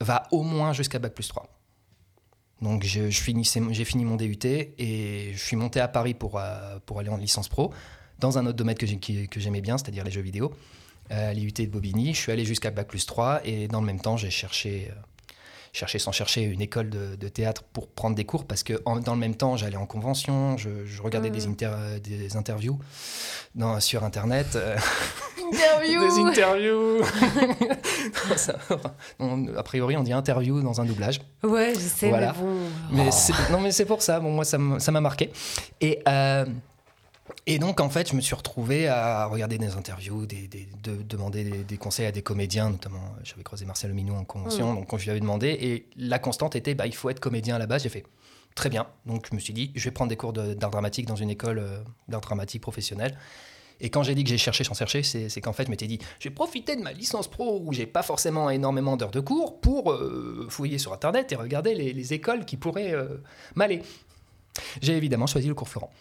va 0.01 0.23
au 0.31 0.43
moins 0.43 0.73
jusqu'à 0.73 0.99
Bac 0.99 1.13
plus 1.13 1.29
3. 1.29 1.47
Donc 2.61 2.83
j'ai 2.83 3.11
fini 3.11 4.05
mon 4.05 4.17
DUT 4.17 4.37
et 4.43 5.31
je 5.33 5.37
suis 5.37 5.55
monté 5.55 5.79
à 5.79 5.87
Paris 5.87 6.13
pour, 6.13 6.41
pour 6.85 6.99
aller 6.99 7.09
en 7.09 7.17
licence 7.17 7.47
pro 7.47 7.73
dans 8.19 8.37
un 8.37 8.45
autre 8.45 8.57
domaine 8.57 8.75
que 8.75 9.39
j'aimais 9.39 9.61
bien, 9.61 9.77
c'est-à-dire 9.77 10.03
les 10.03 10.11
jeux 10.11 10.21
vidéo 10.21 10.51
à 11.09 11.33
l'IUT 11.33 11.51
de 11.51 11.65
Bobigny. 11.65 12.13
Je 12.13 12.19
suis 12.19 12.31
allé 12.31 12.45
jusqu'à 12.45 12.71
Bac 12.71 12.87
plus 12.87 13.05
3 13.05 13.41
et 13.43 13.67
dans 13.67 13.81
le 13.81 13.85
même 13.85 13.99
temps, 13.99 14.17
j'ai 14.17 14.29
cherché, 14.29 14.91
euh, 14.91 14.95
cherché 15.73 15.99
sans 15.99 16.11
chercher 16.11 16.41
une 16.43 16.61
école 16.61 16.89
de, 16.89 17.27
théâtre 17.27 17.63
pour 17.73 17.87
prendre 17.87 18.15
des 18.15 18.25
cours 18.25 18.45
parce 18.45 18.63
que 18.63 18.81
dans 19.01 19.13
le 19.13 19.19
même 19.19 19.35
temps, 19.35 19.57
j'allais 19.57 19.77
en 19.77 19.85
convention, 19.85 20.57
je, 20.57 21.01
regardais 21.01 21.29
des, 21.29 21.47
mmh. 21.47 21.55
euh, 21.63 21.99
des, 21.99 22.37
interviews 22.37 22.79
dans, 23.55 23.79
sur 23.79 24.03
Internet. 24.03 24.55
Euh, 24.55 24.77
des 25.51 26.19
interviews 26.21 27.01
A 29.57 29.63
priori, 29.63 29.97
on 29.97 30.03
dit 30.03 30.13
interview 30.13 30.61
dans 30.61 30.81
un 30.81 30.85
doublage. 30.85 31.21
Ouais, 31.43 31.73
je 31.75 31.79
sais, 31.79 32.11
mais 32.11 32.27
bon. 32.27 32.69
Mais 32.91 33.09
non, 33.51 33.59
mais 33.61 33.71
c'est 33.71 33.85
pour 33.85 34.01
ça. 34.01 34.19
Bon, 34.19 34.31
moi, 34.31 34.45
ça 34.45 34.57
m'a 34.57 35.01
marqué. 35.01 35.31
Et. 35.81 35.99
Et 37.47 37.57
donc, 37.57 37.79
en 37.79 37.89
fait, 37.89 38.09
je 38.09 38.15
me 38.15 38.21
suis 38.21 38.35
retrouvé 38.35 38.87
à 38.87 39.25
regarder 39.25 39.57
des 39.57 39.75
interviews, 39.75 40.25
des, 40.25 40.47
de, 40.83 41.01
demander 41.01 41.63
des, 41.63 41.77
conseils 41.77 42.05
à 42.05 42.11
des 42.11 42.21
comédiens, 42.21 42.69
notamment, 42.69 42.97
euh, 42.97 43.21
j'avais 43.23 43.43
croisé 43.43 43.65
Marcel 43.65 43.93
Minou 43.93 44.15
en 44.15 44.23
convention, 44.23 44.71
mm. 44.71 44.75
donc 44.75 44.87
quand 44.87 44.97
je 44.97 45.05
lui 45.05 45.11
avais 45.11 45.19
demandé, 45.19 45.47
et 45.49 45.87
la 45.97 46.19
constante 46.19 46.55
était, 46.55 46.75
bah, 46.75 46.85
il 46.85 46.95
faut 46.95 47.09
être 47.09 47.19
comédien 47.19 47.55
à 47.55 47.59
la 47.59 47.65
base, 47.65 47.83
j'ai 47.83 47.89
fait, 47.89 48.03
très 48.53 48.69
bien. 48.69 48.87
Donc, 49.07 49.27
je 49.29 49.35
me 49.35 49.39
suis 49.39 49.53
dit, 49.53 49.71
je 49.75 49.83
vais 49.85 49.91
prendre 49.91 50.09
des 50.09 50.17
cours 50.17 50.33
d'art 50.33 50.69
dramatique 50.69 51.07
dans 51.07 51.15
une 51.15 51.31
école 51.31 51.59
euh, 51.59 51.79
d'art 52.07 52.21
dramatique 52.21 52.61
professionnelle. 52.61 53.17
Et 53.81 53.89
quand 53.89 54.03
j'ai 54.03 54.15
dit 54.15 54.23
que 54.23 54.29
j'ai 54.29 54.37
cherché 54.37 54.63
sans 54.63 54.75
chercher, 54.75 55.03
c'est 55.03 55.41
qu'en 55.41 55.51
fait, 55.51 55.65
je 55.65 55.69
m'étais 55.69 55.87
dit, 55.87 55.99
j'ai 56.19 56.29
profité 56.29 56.77
de 56.77 56.81
ma 56.81 56.93
licence 56.93 57.27
pro 57.27 57.61
où 57.61 57.73
j'ai 57.73 57.85
pas 57.85 58.03
forcément 58.03 58.49
énormément 58.49 58.95
d'heures 58.95 59.11
de 59.11 59.19
cours 59.19 59.59
pour 59.59 59.91
euh, 59.91 60.47
fouiller 60.49 60.77
sur 60.77 60.93
Internet 60.93 61.33
et 61.33 61.35
regarder 61.35 61.75
les, 61.75 62.13
écoles 62.13 62.45
qui 62.45 62.55
pourraient 62.55 62.95
m'aller. 63.55 63.81
J'ai 64.81 64.95
évidemment 64.95 65.27
choisi 65.27 65.49
le 65.49 65.55
cours 65.55 65.67
Florent. 65.67 65.91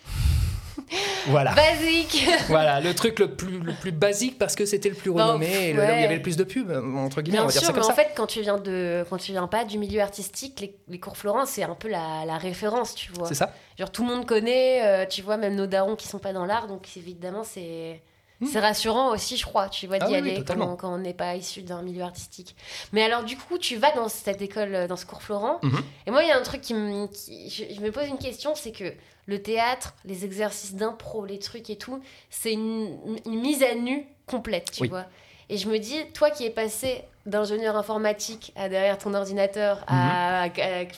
Voilà. 1.27 1.55
Basique. 1.55 2.27
voilà, 2.49 2.81
le 2.81 2.95
truc 2.95 3.19
le 3.19 3.35
plus, 3.35 3.59
le 3.59 3.73
plus 3.73 3.93
basique 3.93 4.39
parce 4.39 4.55
que 4.55 4.67
c'était 4.67 4.89
le 4.89 4.95
plus 4.95 5.11
renommé 5.11 5.71
et 5.71 5.73
là 5.73 5.93
où 5.93 5.97
il 5.97 6.03
y 6.03 6.05
avait 6.05 6.17
le 6.17 6.23
plus 6.23 6.37
de 6.37 6.45
pubs, 6.45 6.71
entre 6.97 7.23
guillemets, 7.23 7.41
on 7.41 7.47
va 7.47 7.53
dire 7.53 7.63
ça 7.63 7.73
comme 7.73 7.83
mais 7.83 7.87
en 7.87 7.95
fait, 7.95 8.13
quand 8.17 8.27
tu 8.27 8.41
viens 8.41 8.59
de, 8.59 9.05
quand 9.09 9.17
tu 9.17 9.33
viens 9.33 9.47
pas 9.47 9.65
du 9.65 9.79
milieu 9.79 10.01
artistique, 10.01 10.77
les, 10.89 11.01
cours 11.01 11.17
Florent, 11.17 11.47
c'est 11.47 11.63
un 11.63 11.75
peu 11.75 11.89
la, 11.89 12.25
la, 12.27 12.39
référence, 12.39 12.95
tu 12.95 13.13
vois. 13.13 13.29
C'est 13.29 13.35
ça. 13.35 13.53
Genre 13.79 13.91
tout 13.91 14.03
le 14.05 14.09
monde 14.15 14.27
connaît, 14.27 14.85
euh, 14.85 15.07
tu 15.07 15.23
vois, 15.23 15.37
même 15.37 15.55
nos 15.55 15.67
darons 15.67 15.97
qui 15.97 16.09
sont 16.09 16.19
pas 16.19 16.33
dans 16.33 16.47
l'art, 16.47 16.67
donc 16.67 16.89
évidemment 16.97 17.45
c'est. 17.45 18.03
Hmm. 18.41 18.47
C'est 18.47 18.59
rassurant 18.59 19.13
aussi, 19.13 19.37
je 19.37 19.47
crois, 19.47 19.69
tu 19.69 19.87
vois, 19.87 19.99
Ah 20.01 20.09
d'y 20.09 20.17
aller 20.17 20.43
quand, 20.45 20.77
quand 20.77 20.93
on 20.93 20.99
n'est 20.99 21.15
pas 21.15 21.37
issu 21.37 21.63
d'un 21.63 21.83
milieu 21.83 22.03
artistique. 22.03 22.57
Mais 22.93 23.05
alors, 23.05 23.23
du 23.23 23.37
coup, 23.37 23.59
tu 23.59 23.77
vas 23.77 23.93
dans 23.93 24.09
cette 24.09 24.43
école, 24.43 24.89
dans 24.89 24.97
ce 24.97 25.07
cours 25.07 25.23
Florent. 25.23 25.61
Mhm. 25.63 25.81
Et 26.09 26.11
moi, 26.11 26.25
il 26.25 26.29
y 26.29 26.33
a 26.33 26.37
un 26.37 26.43
truc 26.43 26.61
qui 26.61 26.75
me. 26.75 27.07
qui- 27.07 27.49
je, 27.49 27.73
je 27.73 27.81
me 27.81 27.93
pose 27.93 28.09
une 28.09 28.19
question 28.19 28.57
c'est 28.57 28.73
que 28.73 28.93
le 29.27 29.43
théâtre, 29.43 29.95
les 30.05 30.25
exercices 30.25 30.75
d'impro, 30.75 31.25
les 31.25 31.39
trucs 31.39 31.71
et 31.71 31.77
tout, 31.77 32.01
c'est 32.31 32.53
une, 32.53 32.97
une 33.27 33.41
mise 33.41 33.63
à 33.63 33.75
nu 33.75 34.07
complète, 34.27 34.71
tu 34.73 34.83
Oui. 34.83 34.89
vois. 34.89 35.05
Et 35.51 35.59
je 35.59 35.69
me 35.69 35.79
dis, 35.79 35.97
toi 36.15 36.31
qui 36.31 36.47
es 36.47 36.51
passé 36.51 37.03
d'ingénieur 37.27 37.77
informatique 37.77 38.53
à 38.57 38.69
derrière 38.69 38.99
ton 38.99 39.13
ordinateur, 39.15 39.83
à, 39.87 40.43
à- 40.43 40.47
à 40.47 40.51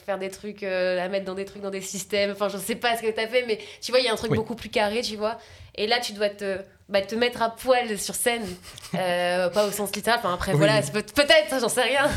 faire 0.05 0.17
des 0.17 0.29
trucs, 0.29 0.63
euh, 0.63 1.03
à 1.03 1.07
mettre 1.09 1.25
dans 1.25 1.35
des 1.35 1.45
trucs, 1.45 1.61
dans 1.61 1.69
des 1.69 1.81
systèmes, 1.81 2.31
enfin, 2.31 2.49
je 2.49 2.57
sais 2.57 2.75
pas 2.75 2.95
ce 2.97 3.01
que 3.01 3.11
tu 3.11 3.19
as 3.19 3.27
fait, 3.27 3.45
mais 3.45 3.59
tu 3.81 3.91
vois, 3.91 3.99
il 3.99 4.05
y 4.05 4.09
a 4.09 4.13
un 4.13 4.17
truc 4.17 4.31
Oui. 4.31 4.37
beaucoup 4.37 4.55
plus 4.55 4.69
carré, 4.69 5.01
tu 5.01 5.15
vois. 5.15 5.37
Et 5.75 5.85
là, 5.87 5.99
tu 5.99 6.11
dois 6.13 6.29
te, 6.29 6.59
bah, 6.89 7.01
te 7.01 7.15
mettre 7.15 7.41
à 7.41 7.49
poil 7.55 7.97
sur 7.99 8.15
scène, 8.15 8.43
euh, 8.95 9.49
pas 9.49 9.65
au 9.67 9.71
sens 9.71 9.93
littéral, 9.95 10.19
enfin, 10.19 10.33
après, 10.33 10.51
Oui. 10.53 10.57
voilà, 10.57 10.81
peut-être, 10.81 11.59
j'en 11.61 11.69
sais 11.69 11.83
rien. 11.83 12.09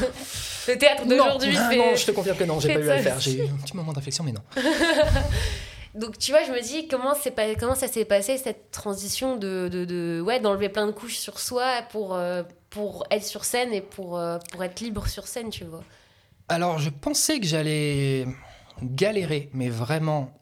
Le 0.68 0.76
théâtre 0.78 1.06
d'aujourd'hui, 1.06 1.54
non, 1.54 1.76
non, 1.76 1.94
je 1.96 2.06
te 2.06 2.10
confirme 2.12 2.36
que 2.36 2.44
non, 2.44 2.58
j'ai 2.60 2.72
pas 2.74 2.80
eu 2.80 2.88
à 2.90 2.96
le 2.96 3.02
faire. 3.02 3.20
J'ai 3.20 3.38
eu 3.38 3.42
un 3.42 3.56
petit 3.64 3.76
moment 3.76 3.92
d'inflexion, 3.92 4.24
mais 4.24 4.32
non. 4.32 4.42
Donc 5.94 6.18
tu 6.18 6.30
vois, 6.30 6.44
je 6.44 6.52
me 6.52 6.60
dis 6.62 6.86
comment, 6.88 7.14
ça 7.74 7.88
s'est 7.88 8.04
passé 8.04 8.38
cette 8.38 8.70
transition 8.70 9.36
de, 9.36 10.22
ouais, 10.24 10.40
d'enlever 10.40 10.68
plein 10.68 10.86
de 10.86 10.92
couches 10.92 11.18
sur 11.18 11.40
soi 11.40 11.82
pour, 11.90 12.14
euh, 12.14 12.42
pour 12.70 13.04
être 13.10 13.24
sur 13.24 13.44
scène 13.44 13.72
et 13.72 13.80
pour, 13.80 14.18
euh, 14.18 14.38
pour 14.52 14.62
être 14.62 14.80
libre 14.80 15.06
sur 15.08 15.26
scène, 15.26 15.50
tu 15.50 15.64
vois. 15.64 15.82
Alors, 16.48 16.78
je 16.78 16.90
pensais 16.90 17.40
que 17.40 17.46
j'allais 17.46 18.26
galérer, 18.82 19.50
mais 19.52 19.68
vraiment. 19.68 20.32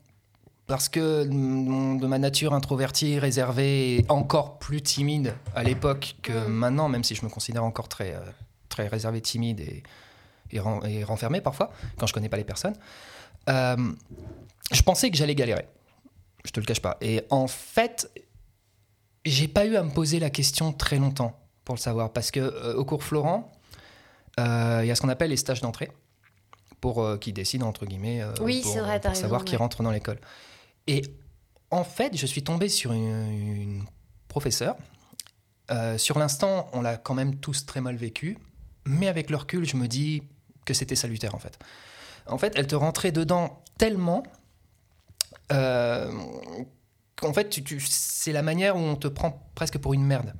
Parce 0.66 0.90
que 0.90 1.24
de 1.24 2.06
ma 2.06 2.18
nature 2.18 2.52
introvertie, 2.52 3.18
réservée 3.18 4.00
et 4.00 4.06
encore 4.10 4.58
plus 4.58 4.82
timide 4.82 5.34
à 5.54 5.62
l'époque 5.62 6.16
que 6.20 6.46
maintenant, 6.46 6.90
même 6.90 7.04
si 7.04 7.14
je 7.14 7.24
me 7.24 7.30
considère 7.30 7.64
encore 7.64 7.88
très, 7.88 8.12
euh, 8.14 8.20
très 8.68 8.86
réservé, 8.86 9.22
timide 9.22 9.60
et, 9.60 9.82
et, 10.52 10.60
ren- 10.60 10.80
renfermé 11.06 11.40
parfois, 11.40 11.72
quand 11.98 12.06
je 12.06 12.12
connais 12.12 12.28
pas 12.28 12.36
les 12.36 12.44
personnes, 12.44 12.74
je 14.72 14.82
pensais 14.82 15.10
que 15.10 15.16
j'allais 15.16 15.34
galérer. 15.34 15.66
Je 16.44 16.50
te 16.50 16.60
le 16.60 16.66
cache 16.66 16.80
pas. 16.80 16.96
Et 17.00 17.22
en 17.30 17.46
fait, 17.46 18.10
j'ai 19.25 19.48
pas 19.48 19.66
eu 19.66 19.76
à 19.76 19.82
me 19.82 19.90
poser 19.90 20.18
la 20.18 20.30
question 20.30 20.72
très 20.72 20.98
longtemps 20.98 21.38
pour 21.64 21.75
le 21.75 21.80
savoir. 21.80 22.12
Parce 22.12 22.30
que 22.30 22.40
euh, 22.40 22.75
au 22.75 22.84
cours 22.84 23.02
Florent, 23.02 23.52
euh, 24.38 24.80
il 24.82 24.87
y 24.87 24.90
a 24.90 24.94
ce 24.94 25.00
qu'on 25.00 25.08
appelle 25.08 25.30
les 25.30 25.37
stages 25.37 25.60
d'entrée 25.60 25.90
pour 26.80 27.02
euh, 27.02 27.16
qui 27.16 27.32
décident 27.32 27.66
entre 27.66 27.87
guillemets 27.87 28.22
euh, 28.22 28.32
Oui, 28.40 28.60
pour, 28.62 28.72
vrai, 28.78 29.00
savoir 29.02 29.40
raison, 29.40 29.44
qui 29.44 29.52
ouais. 29.52 29.58
rentre 29.58 29.82
dans 29.82 29.90
l'école. 29.90 30.20
Et 30.87 31.02
en 31.70 31.84
fait, 31.84 32.16
je 32.16 32.26
suis 32.26 32.42
tombé 32.42 32.68
sur 32.68 32.92
une, 32.92 33.30
une 33.30 33.84
professeure. 34.28 34.76
Sur 35.98 36.18
l'instant, 36.18 36.70
on 36.72 36.80
l'a 36.80 36.96
quand 36.96 37.12
même 37.12 37.37
tous 37.37 37.66
très 37.66 37.82
mal 37.82 37.94
vécu, 37.94 38.38
mais 38.87 39.06
avec 39.06 39.28
le 39.28 39.37
recul, 39.37 39.66
je 39.66 39.76
me 39.76 39.87
dis 39.87 40.22
que 40.64 40.72
c'était 40.72 40.96
salutaire 40.96 41.34
en 41.34 41.38
fait. 41.38 41.58
En 42.26 42.38
fait, 42.38 42.54
elle 42.56 42.66
te 42.66 42.75
rentrait 42.75 43.12
dedans 43.12 43.62
tellement 43.76 44.22
euh, 45.52 46.12
qu'en 47.16 47.32
fait, 47.32 47.48
tu, 47.48 47.80
c'est 47.80 48.32
la 48.32 48.42
manière 48.42 48.76
où 48.76 48.80
on 48.80 48.96
te 48.96 49.08
prend 49.08 49.50
presque 49.54 49.78
pour 49.78 49.94
une 49.94 50.04
merde. 50.04 50.34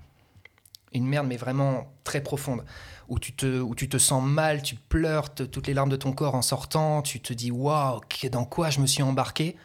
Une 0.92 1.06
merde, 1.06 1.26
mais 1.26 1.36
vraiment 1.36 1.92
très 2.04 2.22
profonde. 2.22 2.64
Où 3.08 3.18
tu 3.18 3.34
te, 3.34 3.60
où 3.60 3.74
tu 3.74 3.88
te 3.88 3.98
sens 3.98 4.22
mal, 4.22 4.62
tu 4.62 4.74
pleures 4.74 5.34
te- 5.34 5.42
toutes 5.42 5.66
les 5.66 5.74
larmes 5.74 5.90
de 5.90 5.96
ton 5.96 6.12
corps 6.12 6.34
en 6.34 6.42
sortant, 6.42 7.02
tu 7.02 7.20
te 7.20 7.32
dis 7.32 7.50
waouh, 7.50 8.00
dans 8.30 8.44
quoi 8.44 8.70
je 8.70 8.80
me 8.80 8.86
suis 8.86 9.02
embarqué? 9.02 9.56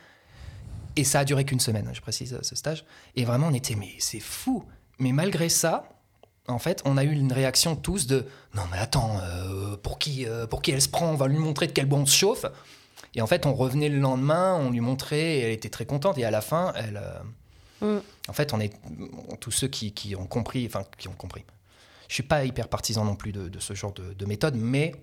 Et 0.96 1.04
ça 1.04 1.20
a 1.20 1.26
duré 1.26 1.44
qu'une 1.44 1.60
semaine, 1.60 1.90
je 1.94 2.02
précise 2.02 2.38
ce 2.42 2.56
stage. 2.56 2.86
Et 3.16 3.26
vraiment, 3.26 3.48
on 3.48 3.54
était, 3.54 3.76
mais 3.76 3.94
c'est 4.00 4.20
fou. 4.20 4.64
Mais 5.00 5.12
malgré 5.12 5.50
ça, 5.50 5.90
en 6.48 6.60
fait, 6.60 6.82
on 6.86 6.98
a 6.98 7.04
eu 7.04 7.12
une 7.12 7.32
réaction 7.32 7.76
tous 7.76 8.06
de 8.06 8.28
non, 8.54 8.64
mais 8.72 8.78
attends, 8.78 9.18
euh, 9.22 9.78
pour, 9.78 9.98
qui, 9.98 10.28
euh, 10.28 10.46
pour 10.46 10.62
qui 10.62 10.72
elle 10.72 10.82
se 10.82 10.90
prend? 10.90 11.08
On 11.08 11.16
va 11.16 11.28
lui 11.28 11.38
montrer 11.38 11.68
de 11.68 11.72
quel 11.72 11.86
bon 11.86 12.02
on 12.02 12.06
se 12.06 12.16
chauffe. 12.16 12.46
Et 13.16 13.22
en 13.22 13.28
fait, 13.28 13.46
on 13.46 13.54
revenait 13.54 13.90
le 13.90 14.00
lendemain, 14.00 14.56
on 14.56 14.72
lui 14.72 14.80
montrait, 14.80 15.22
et 15.38 15.40
elle 15.42 15.52
était 15.52 15.70
très 15.70 15.86
contente. 15.86 16.18
Et 16.18 16.26
à 16.26 16.32
la 16.32 16.42
fin, 16.42 16.74
elle. 16.76 16.98
euh, 17.02 17.20
Mm. 17.82 18.00
En 18.30 18.34
fait, 18.34 18.54
on 18.54 18.62
est 18.62 18.72
tous 19.42 19.52
ceux 19.52 19.68
qui, 19.68 19.92
qui 19.92 20.16
ont 20.16 20.26
compris, 20.26 20.66
enfin, 20.66 20.86
qui 20.98 21.10
ont 21.10 21.14
compris. 21.16 21.44
Je 22.08 22.14
suis 22.14 22.24
pas 22.24 22.46
hyper 22.46 22.70
partisan 22.70 23.04
non 23.04 23.16
plus 23.18 23.34
de, 23.34 23.50
de 23.50 23.60
ce 23.60 23.74
genre 23.74 23.92
de, 23.92 24.14
de 24.14 24.26
méthode, 24.26 24.56
mais 24.56 24.94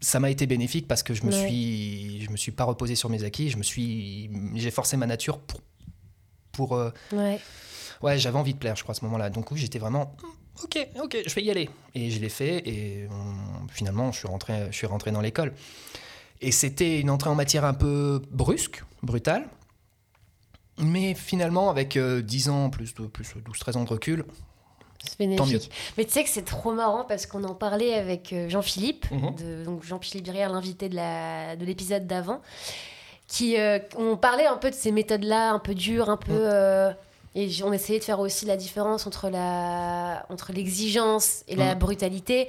ça 0.00 0.18
m'a 0.18 0.28
été 0.30 0.48
bénéfique 0.48 0.88
parce 0.88 1.04
que 1.04 1.14
je 1.14 1.22
me 1.24 1.30
Ouais. 1.30 1.46
suis, 1.46 2.20
je 2.24 2.30
me 2.30 2.36
suis 2.36 2.50
pas 2.50 2.64
reposé 2.64 2.96
sur 2.96 3.08
mes 3.08 3.22
acquis. 3.22 3.50
Je 3.50 3.56
me 3.56 3.62
suis, 3.62 4.30
j'ai 4.56 4.72
forcé 4.72 4.96
ma 4.96 5.06
nature 5.06 5.38
pour, 5.38 5.60
pour. 6.50 6.74
euh, 6.74 6.90
Ouais. 7.12 7.38
ouais, 8.02 8.18
j'avais 8.18 8.38
envie 8.38 8.54
de 8.54 8.58
plaire, 8.58 8.74
je 8.74 8.82
crois, 8.82 8.96
à 8.96 8.98
ce 8.98 9.04
moment-là. 9.04 9.30
Donc 9.30 9.52
oui, 9.52 9.58
j'étais 9.60 9.78
vraiment. 9.78 10.16
"Hmm, 10.22 10.64
Ok, 10.64 10.86
ok, 11.04 11.16
je 11.24 11.34
vais 11.36 11.42
y 11.44 11.50
aller. 11.52 11.70
Et 11.94 12.10
je 12.10 12.18
l'ai 12.20 12.28
fait 12.28 12.66
et 12.68 13.06
on- 13.12 13.68
finalement, 13.68 14.10
je 14.10 14.18
suis 14.18 14.28
rentré, 14.28 14.66
je 14.72 14.76
suis 14.76 14.86
rentré 14.88 15.12
dans 15.12 15.20
l'école. 15.20 15.54
Et 16.42 16.50
c'était 16.52 17.00
une 17.00 17.08
entrée 17.08 17.30
en 17.30 17.34
matière 17.34 17.64
un 17.64 17.72
peu 17.74 18.20
brusque, 18.30 18.82
brutale. 19.02 19.48
Mais 20.78 21.14
finalement, 21.14 21.70
avec 21.70 21.96
euh, 21.96 22.20
10 22.22 22.48
ans, 22.48 22.70
plus 22.70 22.92
plus 22.92 23.34
12-13 23.36 23.76
ans 23.78 23.84
de 23.84 23.88
recul, 23.88 24.24
Tant 25.36 25.46
mieux. 25.46 25.58
Mais 25.98 26.04
tu 26.04 26.12
sais 26.12 26.22
que 26.22 26.30
c'est 26.30 26.44
trop 26.44 26.72
marrant 26.72 27.04
parce 27.04 27.26
qu'on 27.26 27.42
en 27.42 27.54
parlait 27.54 27.94
avec 27.94 28.32
euh, 28.32 28.48
Jean-Philippe, 28.48 29.10
Mhm. 29.10 29.64
donc 29.64 29.82
Jean-Philippe 29.82 30.26
Brière, 30.26 30.52
l'invité 30.52 30.88
de 30.88 31.64
l'épisode 31.64 32.06
d'avant, 32.06 32.40
qui 33.26 33.58
euh, 33.58 33.80
on 33.98 34.16
parlait 34.16 34.46
un 34.46 34.56
peu 34.56 34.70
de 34.70 34.76
ces 34.76 34.92
méthodes-là, 34.92 35.50
un 35.52 35.58
peu 35.58 35.74
dures, 35.74 36.08
un 36.08 36.16
peu. 36.16 36.32
Mhm. 36.32 36.38
euh, 36.40 36.92
et 37.34 37.48
on 37.64 37.72
essayait 37.72 37.98
de 37.98 38.04
faire 38.04 38.20
aussi 38.20 38.46
la 38.46 38.56
différence 38.56 39.06
entre 39.08 39.28
la 39.28 40.24
entre 40.28 40.52
l'exigence 40.52 41.42
et 41.48 41.56
la 41.56 41.72
Mhm. 41.74 41.78
brutalité. 41.80 42.46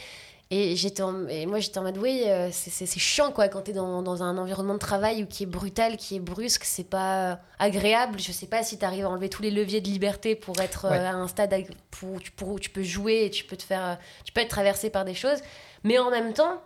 Et, 0.56 0.76
j'étais 0.76 1.02
moi, 1.48 1.60
j'étais 1.60 1.80
en 1.80 1.84
mode, 1.84 1.98
oui, 1.98 2.24
euh, 2.28 2.50
c'est- 2.52 2.86
chiant, 3.00 3.32
quoi, 3.32 3.48
quand 3.48 3.62
t'es 3.62 3.74
dans, 3.74 4.02
dans 4.04 4.22
un 4.22 4.38
environnement 4.38 4.74
de 4.76 4.80
travail 4.80 5.24
où 5.24 5.26
qui 5.26 5.44
est 5.44 5.48
brutal, 5.48 5.98
qui 5.98 6.18
est 6.18 6.20
brusque, 6.20 6.64
c'est 6.66 6.84
pas 6.84 7.32
euh, 7.32 7.36
agréable. 7.60 8.20
Je 8.20 8.32
sais 8.32 8.46
pas 8.48 8.62
si 8.64 8.78
t'arrives 8.78 9.06
à 9.06 9.10
enlever 9.10 9.30
tous 9.30 9.42
les 9.42 9.52
leviers 9.52 9.82
de 9.82 9.88
liberté 9.88 10.36
pour 10.36 10.60
être 10.60 10.86
euh, 10.86 10.90
à 11.08 11.14
un 11.14 11.28
stade 11.28 11.54
pour, 11.92 12.20
tu- 12.20 12.32
pour- 12.32 12.50
où 12.50 12.60
tu 12.60 12.70
peux 12.70 12.84
jouer 12.84 13.26
et 13.26 13.30
tu 13.32 13.46
peux, 13.46 13.56
te 13.58 13.64
faire, 13.64 13.98
tu 14.26 14.32
peux 14.34 14.42
être 14.42 14.50
traversé 14.50 14.90
par 14.90 15.06
des 15.06 15.16
choses. 15.16 15.40
Mais 15.84 15.98
en 15.98 16.12
même 16.12 16.34
temps, 16.34 16.62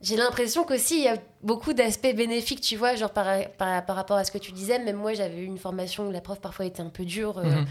j'ai 0.00 0.16
l'impression 0.16 0.64
qu'aussi, 0.64 0.96
il 0.98 1.04
y 1.04 1.08
a 1.08 1.16
beaucoup 1.42 1.72
d'aspects 1.74 2.14
bénéfiques, 2.14 2.60
tu 2.60 2.76
vois, 2.76 2.96
genre 2.96 3.12
par, 3.12 3.26
par, 3.56 3.86
par 3.86 3.96
rapport 3.96 4.16
à 4.16 4.24
ce 4.24 4.32
que 4.32 4.38
tu 4.38 4.52
disais. 4.52 4.78
Même 4.80 4.96
moi, 4.96 5.14
j'avais 5.14 5.38
eu 5.38 5.44
une 5.44 5.58
formation 5.58 6.08
où 6.08 6.10
la 6.10 6.20
prof 6.20 6.40
parfois 6.40 6.66
était 6.66 6.82
un 6.82 6.90
peu 6.90 7.04
dure. 7.04 7.38
euh, 7.38 7.44
Mhm. 7.44 7.66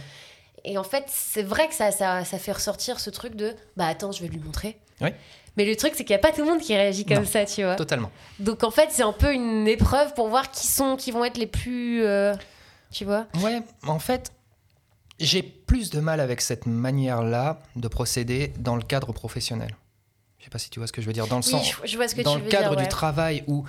et 0.64 0.78
en 0.78 0.84
fait, 0.84 1.04
c'est 1.08 1.44
vrai 1.44 1.68
que 1.68 1.74
ça, 1.76 1.92
ça, 1.92 2.24
ça 2.24 2.38
fait 2.40 2.54
ressortir 2.54 3.00
ce 3.00 3.10
truc 3.10 3.36
de 3.36 3.54
bah 3.76 3.86
attends, 3.88 4.12
je 4.14 4.22
vais 4.22 4.28
lui 4.30 4.40
montrer. 4.40 4.78
Oui. 5.02 5.10
Mais 5.58 5.66
le 5.66 5.76
truc, 5.76 5.94
c'est 5.96 6.06
qu'il 6.06 6.14
n'y 6.16 6.20
a 6.20 6.22
pas 6.22 6.32
tout 6.32 6.42
le 6.46 6.48
monde 6.50 6.62
qui 6.62 6.74
réagit 6.76 7.06
comme 7.06 7.18
Non. 7.20 7.26
ça, 7.26 7.46
tu 7.46 7.64
vois. 7.64 7.76
totalement. 7.76 8.10
Donc 8.40 8.64
en 8.64 8.72
fait, 8.72 8.88
c'est 8.92 9.04
un 9.04 9.12
peu 9.12 9.34
une 9.34 9.68
épreuve 9.68 10.14
pour 10.14 10.30
voir 10.30 10.50
qui 10.52 10.66
sont, 10.68 10.96
qui 10.96 11.12
vont 11.12 11.26
être 11.26 11.38
les 11.38 11.48
plus. 11.48 12.04
euh, 12.06 12.34
tu 12.92 13.04
vois 13.06 13.26
Ouais, 13.44 13.62
en 13.86 14.00
fait, 14.00 14.32
j'ai 15.20 15.42
plus 15.44 15.90
de 15.90 16.00
mal 16.00 16.20
avec 16.20 16.42
cette 16.42 16.66
manière-là 16.66 17.60
de 17.76 17.88
procéder 17.88 18.54
dans 18.60 18.76
le 18.76 18.82
cadre 18.82 19.12
professionnel. 19.14 19.76
Je 20.40 20.46
sais 20.46 20.50
pas 20.50 20.58
si 20.58 20.70
tu 20.70 20.80
vois 20.80 20.88
ce 20.88 20.94
que 20.94 21.02
je 21.02 21.08
veux 21.08 21.14
dire. 21.14 21.28
Dans 21.28 21.38
le 21.38 21.44
Oui, 21.44 21.52
sens, 21.52 21.76
je, 21.84 21.88
je 21.88 21.96
vois 21.98 22.08
ce 22.08 22.16
que 22.16 22.22
dans 22.22 22.34
tu 22.34 22.40
le 22.40 22.46
veux 22.46 22.50
cadre 22.50 22.76
dire. 22.76 22.84
du 22.86 22.90
travail 22.90 23.44
où 23.48 23.64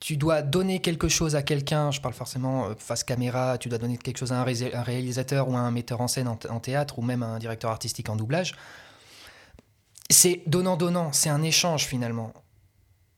tu 0.00 0.16
dois 0.16 0.40
donner 0.42 0.78
quelque 0.78 1.08
chose 1.08 1.34
à 1.34 1.42
quelqu'un, 1.42 1.90
je 1.90 2.00
parle 2.00 2.14
forcément 2.14 2.66
euh, 2.68 2.74
face 2.78 3.02
caméra, 3.02 3.58
tu 3.58 3.68
dois 3.68 3.78
donner 3.78 3.98
quelque 3.98 4.16
chose 4.18 4.32
à 4.32 4.40
un, 4.40 4.44
ré- 4.44 4.72
un 4.72 4.82
réalisateur 4.82 5.48
ou 5.48 5.56
à 5.56 5.58
un 5.58 5.70
metteur 5.72 6.00
en 6.00 6.06
scène 6.08 6.28
en, 6.28 6.38
en 6.48 6.60
théâtre 6.60 6.98
ou 7.00 7.02
même 7.02 7.22
à 7.24 7.26
un 7.26 7.38
directeur 7.40 7.70
artistique 7.72 8.08
en 8.08 8.14
doublage. 8.16 8.54
C'est 10.10 10.42
donnant-donnant, 10.46 11.12
c'est 11.12 11.28
un 11.28 11.42
échange 11.42 11.84
finalement. 11.86 12.32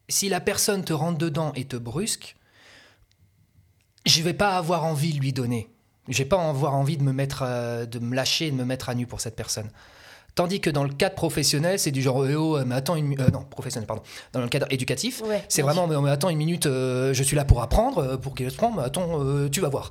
Si 0.08 0.28
la 0.28 0.40
personne 0.40 0.84
te 0.84 0.92
rentre 0.92 1.18
dedans 1.18 1.52
et 1.54 1.64
te 1.64 1.76
brusque, 1.76 2.36
je 4.06 4.22
vais 4.22 4.34
pas 4.34 4.56
avoir 4.56 4.84
envie 4.84 5.12
de 5.12 5.20
lui 5.20 5.32
donner. 5.32 5.70
Je 6.08 6.18
vais 6.18 6.24
pas 6.24 6.48
avoir 6.48 6.74
envie 6.74 6.96
de 6.96 7.02
me 7.04 7.12
mettre, 7.12 7.42
euh, 7.46 7.86
de 7.86 7.98
me 8.00 8.16
lâcher, 8.16 8.50
de 8.50 8.56
me 8.56 8.64
mettre 8.64 8.88
à 8.88 8.94
nu 8.94 9.06
pour 9.06 9.20
cette 9.20 9.36
personne. 9.36 9.70
Tandis 10.34 10.60
que 10.60 10.70
dans 10.70 10.84
le 10.84 10.90
cadre 10.92 11.14
professionnel, 11.14 11.78
c'est 11.78 11.90
du 11.90 12.02
genre, 12.02 12.26
eh 12.26 12.34
oh, 12.34 12.58
mais 12.64 12.74
attends 12.74 12.96
une 12.96 13.20
euh, 13.20 13.30
non, 13.30 13.42
professionnel, 13.44 13.86
pardon. 13.86 14.02
Dans 14.32 14.40
le 14.40 14.48
cadre 14.48 14.66
éducatif, 14.70 15.22
Ouais, 15.22 15.44
c'est 15.48 15.62
vraiment, 15.62 15.86
mais, 15.86 16.10
attends 16.10 16.28
une 16.30 16.38
minute, 16.38 16.66
euh, 16.66 17.12
je 17.14 17.22
suis 17.22 17.36
là 17.36 17.44
pour 17.44 17.62
apprendre, 17.62 17.98
euh, 17.98 18.16
pour 18.16 18.34
qu'il 18.34 18.50
se 18.50 18.56
prend, 18.56 18.72
mais 18.72 18.82
attends, 18.82 19.22
euh, 19.22 19.48
tu 19.48 19.60
vas 19.60 19.68
voir. 19.68 19.90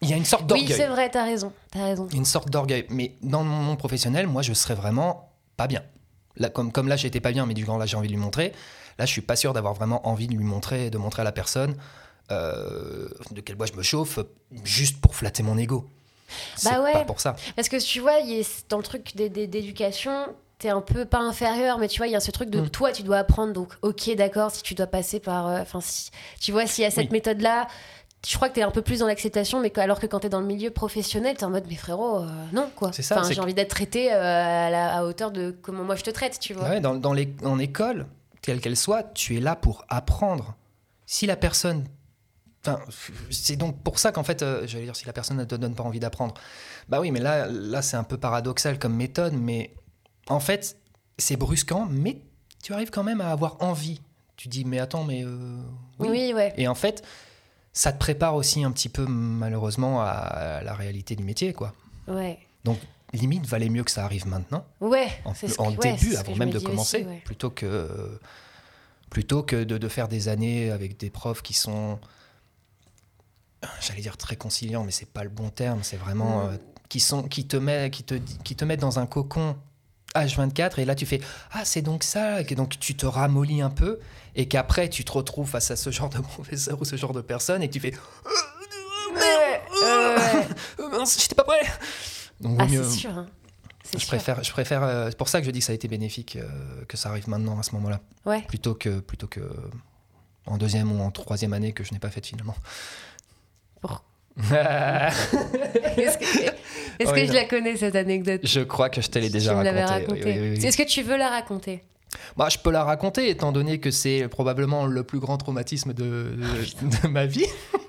Il 0.00 0.08
y 0.08 0.12
a 0.12 0.16
une 0.16 0.24
sorte 0.24 0.42
Oui, 0.52 0.60
d'orgueil. 0.60 0.76
c'est 0.76 0.86
vrai, 0.86 1.10
t'as 1.10 1.24
raison. 1.24 1.52
T'as 1.70 1.84
raison. 1.84 2.08
une 2.12 2.24
sorte 2.24 2.50
d'orgueil. 2.50 2.86
Mais 2.88 3.14
dans 3.22 3.44
mon 3.44 3.62
monde 3.62 3.78
professionnel, 3.78 4.26
moi, 4.26 4.42
je 4.42 4.52
serais 4.52 4.74
vraiment 4.74 5.30
pas 5.56 5.66
bien. 5.66 5.82
Là, 6.36 6.48
comme, 6.48 6.72
comme 6.72 6.88
là, 6.88 6.96
j'étais 6.96 7.20
pas 7.20 7.32
bien, 7.32 7.46
mais 7.46 7.54
du 7.54 7.64
coup, 7.64 7.78
là, 7.78 7.86
j'ai 7.86 7.96
envie 7.96 8.08
de 8.08 8.12
lui 8.12 8.20
montrer. 8.20 8.52
Là, 8.98 9.06
je 9.06 9.10
suis 9.12 9.20
pas 9.22 9.36
sûr 9.36 9.52
d'avoir 9.52 9.74
vraiment 9.74 10.06
envie 10.08 10.26
de 10.26 10.34
lui 10.34 10.44
montrer, 10.44 10.90
de 10.90 10.98
montrer 10.98 11.22
à 11.22 11.24
la 11.24 11.32
personne 11.32 11.76
euh, 12.30 13.08
de 13.32 13.40
quel 13.40 13.56
bois 13.56 13.66
je 13.66 13.72
me 13.74 13.82
chauffe, 13.82 14.18
juste 14.64 15.00
pour 15.00 15.14
flatter 15.14 15.42
mon 15.42 15.58
ego. 15.58 15.88
Bah 16.64 16.80
ouais. 16.82 16.92
pas 16.92 17.04
pour 17.04 17.20
ça. 17.20 17.36
Parce 17.54 17.68
que 17.68 17.76
tu 17.84 18.00
vois, 18.00 18.18
il 18.20 18.44
dans 18.68 18.78
le 18.78 18.82
truc 18.82 19.14
d'é- 19.14 19.28
d'é- 19.28 19.46
d'éducation, 19.46 20.34
t'es 20.58 20.70
un 20.70 20.80
peu 20.80 21.04
pas 21.04 21.18
inférieur, 21.20 21.78
mais 21.78 21.86
tu 21.88 21.98
vois, 21.98 22.06
il 22.06 22.12
y 22.12 22.16
a 22.16 22.20
ce 22.20 22.30
truc 22.30 22.50
de 22.50 22.60
Mm. 22.62 22.70
toi, 22.70 22.92
tu 22.92 23.02
dois 23.02 23.18
apprendre. 23.18 23.52
Donc, 23.52 23.72
ok, 23.82 24.14
d'accord, 24.16 24.50
si 24.50 24.62
tu 24.62 24.74
dois 24.74 24.86
passer 24.86 25.20
par. 25.20 25.46
euh, 25.48 25.60
Enfin, 25.60 25.80
si, 25.80 26.10
tu 26.40 26.50
vois, 26.52 26.66
s'il 26.66 26.82
y 26.82 26.86
a 26.86 26.90
cette 26.90 27.06
Oui. 27.06 27.12
méthode-là, 27.12 27.68
je 28.26 28.36
crois 28.36 28.48
que 28.48 28.54
tu 28.54 28.60
es 28.60 28.62
un 28.62 28.70
peu 28.70 28.82
plus 28.82 29.00
dans 29.00 29.06
l'acceptation, 29.06 29.60
mais 29.60 29.76
alors 29.78 30.00
que 30.00 30.06
quand 30.06 30.20
tu 30.20 30.26
es 30.26 30.30
dans 30.30 30.40
le 30.40 30.46
milieu 30.46 30.70
professionnel, 30.70 31.36
tu 31.36 31.42
es 31.42 31.44
en 31.44 31.50
mode, 31.50 31.64
mais 31.68 31.76
frérot, 31.76 32.20
euh, 32.20 32.28
non, 32.52 32.70
quoi. 32.74 32.92
C'est 32.92 33.02
ça, 33.02 33.20
Enfin, 33.20 33.30
j'ai 33.30 33.40
envie 33.40 33.54
d'être 33.54 33.70
traité 33.70 34.12
euh, 34.12 34.16
à, 34.16 34.70
la, 34.70 34.96
à 34.96 35.04
hauteur 35.04 35.30
de 35.30 35.56
comment 35.62 35.84
moi 35.84 35.96
je 35.96 36.02
te 36.02 36.10
traite, 36.10 36.38
tu 36.40 36.54
vois. 36.54 36.68
Ouais, 36.68 36.80
dans, 36.80 36.94
dans 36.94 37.12
les, 37.12 37.34
en 37.44 37.58
école, 37.58 38.06
quelle 38.40 38.60
qu'elle 38.60 38.76
soit, 38.76 39.02
tu 39.14 39.36
es 39.36 39.40
là 39.40 39.56
pour 39.56 39.84
apprendre. 39.88 40.54
Si 41.06 41.26
la 41.26 41.36
personne. 41.36 41.84
Enfin, 42.66 42.80
c'est 43.30 43.56
donc 43.56 43.82
pour 43.82 43.98
ça 43.98 44.10
qu'en 44.10 44.24
fait, 44.24 44.42
euh, 44.42 44.66
j'allais 44.66 44.84
dire, 44.84 44.96
si 44.96 45.04
la 45.04 45.12
personne 45.12 45.36
ne 45.36 45.44
te 45.44 45.54
donne 45.54 45.74
pas 45.74 45.82
envie 45.82 46.00
d'apprendre. 46.00 46.34
Bah 46.88 47.00
oui, 47.00 47.10
mais 47.10 47.20
là, 47.20 47.46
là 47.46 47.82
c'est 47.82 47.98
un 47.98 48.04
peu 48.04 48.16
paradoxal 48.16 48.78
comme 48.78 48.94
méthode, 48.94 49.34
mais 49.34 49.74
en 50.28 50.40
fait, 50.40 50.78
c'est 51.18 51.36
brusquant, 51.36 51.86
mais 51.90 52.22
tu 52.62 52.72
arrives 52.72 52.90
quand 52.90 53.04
même 53.04 53.20
à 53.20 53.30
avoir 53.30 53.58
envie. 53.60 54.00
Tu 54.36 54.48
dis, 54.48 54.64
mais 54.64 54.78
attends, 54.78 55.04
mais. 55.04 55.24
oui. 55.98 56.08
Oui, 56.08 56.32
ouais. 56.34 56.54
Et 56.56 56.66
en 56.66 56.74
fait, 56.74 57.04
ça 57.74 57.92
te 57.92 57.98
prépare 57.98 58.34
aussi 58.36 58.64
un 58.64 58.70
petit 58.72 58.88
peu, 58.88 59.04
malheureusement, 59.04 60.00
à 60.00 60.62
la 60.64 60.74
réalité 60.74 61.16
du 61.16 61.24
métier, 61.24 61.52
quoi. 61.52 61.74
Ouais. 62.08 62.38
Donc, 62.64 62.78
limite, 63.12 63.44
valait 63.46 63.68
mieux 63.68 63.84
que 63.84 63.90
ça 63.90 64.04
arrive 64.04 64.26
maintenant 64.26 64.64
Ouais, 64.80 65.08
en, 65.24 65.34
c'est 65.34 65.48
ce 65.48 65.60
en 65.60 65.72
que- 65.72 65.80
ouais, 65.82 65.92
début, 65.96 66.14
avant 66.16 66.34
même 66.36 66.48
me 66.48 66.54
de 66.54 66.58
commencer, 66.60 66.98
aussi, 67.00 67.06
ouais. 67.08 67.22
plutôt 67.24 67.50
que, 67.50 68.18
plutôt 69.10 69.42
que 69.42 69.64
de, 69.64 69.76
de 69.76 69.88
faire 69.88 70.08
des 70.08 70.28
années 70.28 70.70
avec 70.70 70.96
des 70.98 71.10
profs 71.10 71.42
qui 71.42 71.52
sont, 71.54 71.98
j'allais 73.80 74.00
dire 74.02 74.16
très 74.16 74.36
conciliants, 74.36 74.84
mais 74.84 74.90
c'est 74.92 75.08
pas 75.10 75.24
le 75.24 75.30
bon 75.30 75.50
terme, 75.50 75.80
c'est 75.82 75.96
vraiment 75.96 76.46
euh, 76.46 76.56
qui 76.88 77.00
sont, 77.00 77.22
qui 77.24 77.46
te 77.46 77.56
met, 77.56 77.90
qui 77.90 78.02
te, 78.04 78.14
qui 78.14 78.56
te 78.56 78.64
mettent 78.64 78.80
dans 78.80 78.98
un 78.98 79.06
cocon 79.06 79.56
H24 80.14 80.80
et 80.80 80.84
là 80.84 80.94
tu 80.94 81.06
fais 81.06 81.20
ah 81.52 81.64
c'est 81.64 81.82
donc 81.82 82.04
ça 82.04 82.40
et 82.40 82.44
donc 82.54 82.78
tu 82.78 82.94
te 82.96 83.04
ramollis 83.06 83.62
un 83.62 83.70
peu 83.70 83.98
et 84.36 84.46
qu'après 84.46 84.88
tu 84.88 85.04
te 85.04 85.10
retrouves 85.12 85.48
face 85.48 85.70
à 85.70 85.76
ce 85.76 85.90
genre 85.90 86.08
de 86.08 86.18
professeur 86.22 86.80
ou 86.80 86.84
ce 86.84 86.96
genre 86.96 87.12
de 87.12 87.20
personne 87.20 87.62
et 87.62 87.68
que 87.68 87.72
tu 87.72 87.80
fais 87.80 87.94
Ouais, 89.14 89.62
ouais, 89.82 90.14
ouais. 90.16 90.88
Mince, 90.98 91.20
j'étais 91.20 91.34
pas 91.34 91.44
prêt 91.44 91.60
donc 92.40 92.58
Ah, 92.60 92.66
mieux- 92.66 92.84
c'est 92.84 92.98
sûr. 92.98 93.10
hein. 93.18 93.26
Je 93.92 93.98
sûr. 93.98 94.08
préfère, 94.08 94.42
je 94.42 94.50
préfère. 94.50 94.82
euh, 94.82 95.06
c'est 95.10 95.16
pour 95.18 95.28
ça 95.28 95.40
que 95.40 95.46
je 95.46 95.50
dis 95.52 95.58
que 95.60 95.64
ça 95.64 95.72
a 95.72 95.74
été 95.74 95.88
bénéfique 95.88 96.36
euh, 96.36 96.84
que 96.88 96.96
ça 96.96 97.10
arrive 97.10 97.28
maintenant 97.28 97.58
à 97.58 97.62
ce 97.62 97.72
moment-là, 97.72 98.00
Ouais. 98.24 98.42
plutôt 98.42 98.74
que 98.74 98.98
plutôt 99.00 99.26
que 99.28 99.40
en 100.46 100.56
deuxième 100.58 100.90
ou 100.90 101.02
en 101.02 101.10
troisième 101.10 101.52
année 101.52 101.72
que 101.72 101.84
je 101.84 101.92
n'ai 101.92 101.98
pas 102.00 102.10
faite 102.10 102.26
finalement. 102.26 102.56
Pour- 103.80 103.92
je 103.92 104.13
Est-ce 105.96 106.18
que, 106.18 106.24
est-ce 106.98 107.12
Oui, 107.12 107.20
que 107.22 107.26
je 107.28 107.32
la 107.32 107.44
connais 107.44 107.76
cette 107.76 107.94
anecdote? 107.96 108.40
Crois 108.66 108.90
que 108.90 109.00
je 109.00 109.08
te 109.08 109.18
l'ai 109.18 109.30
déjà 109.30 109.52
tu 109.52 109.56
me 109.58 109.62
raconté. 109.80 110.12
oui, 110.24 110.30
racontée. 110.32 110.66
Est-ce 110.66 110.76
que 110.76 110.82
tu 110.82 111.02
veux 111.02 111.16
la 111.16 111.28
raconter? 111.28 111.82
Bah, 112.36 112.48
je 112.48 112.58
peux 112.58 112.70
la 112.70 112.84
raconter 112.84 113.28
étant 113.28 113.52
donné 113.52 113.78
que 113.80 113.90
c'est 113.90 114.28
probablement 114.28 114.86
le 114.86 115.02
plus 115.04 115.18
grand 115.20 115.36
traumatisme 115.38 115.92
de, 115.92 116.36
de, 116.36 117.02
de 117.02 117.08
ma 117.08 117.26
vie 117.26 117.46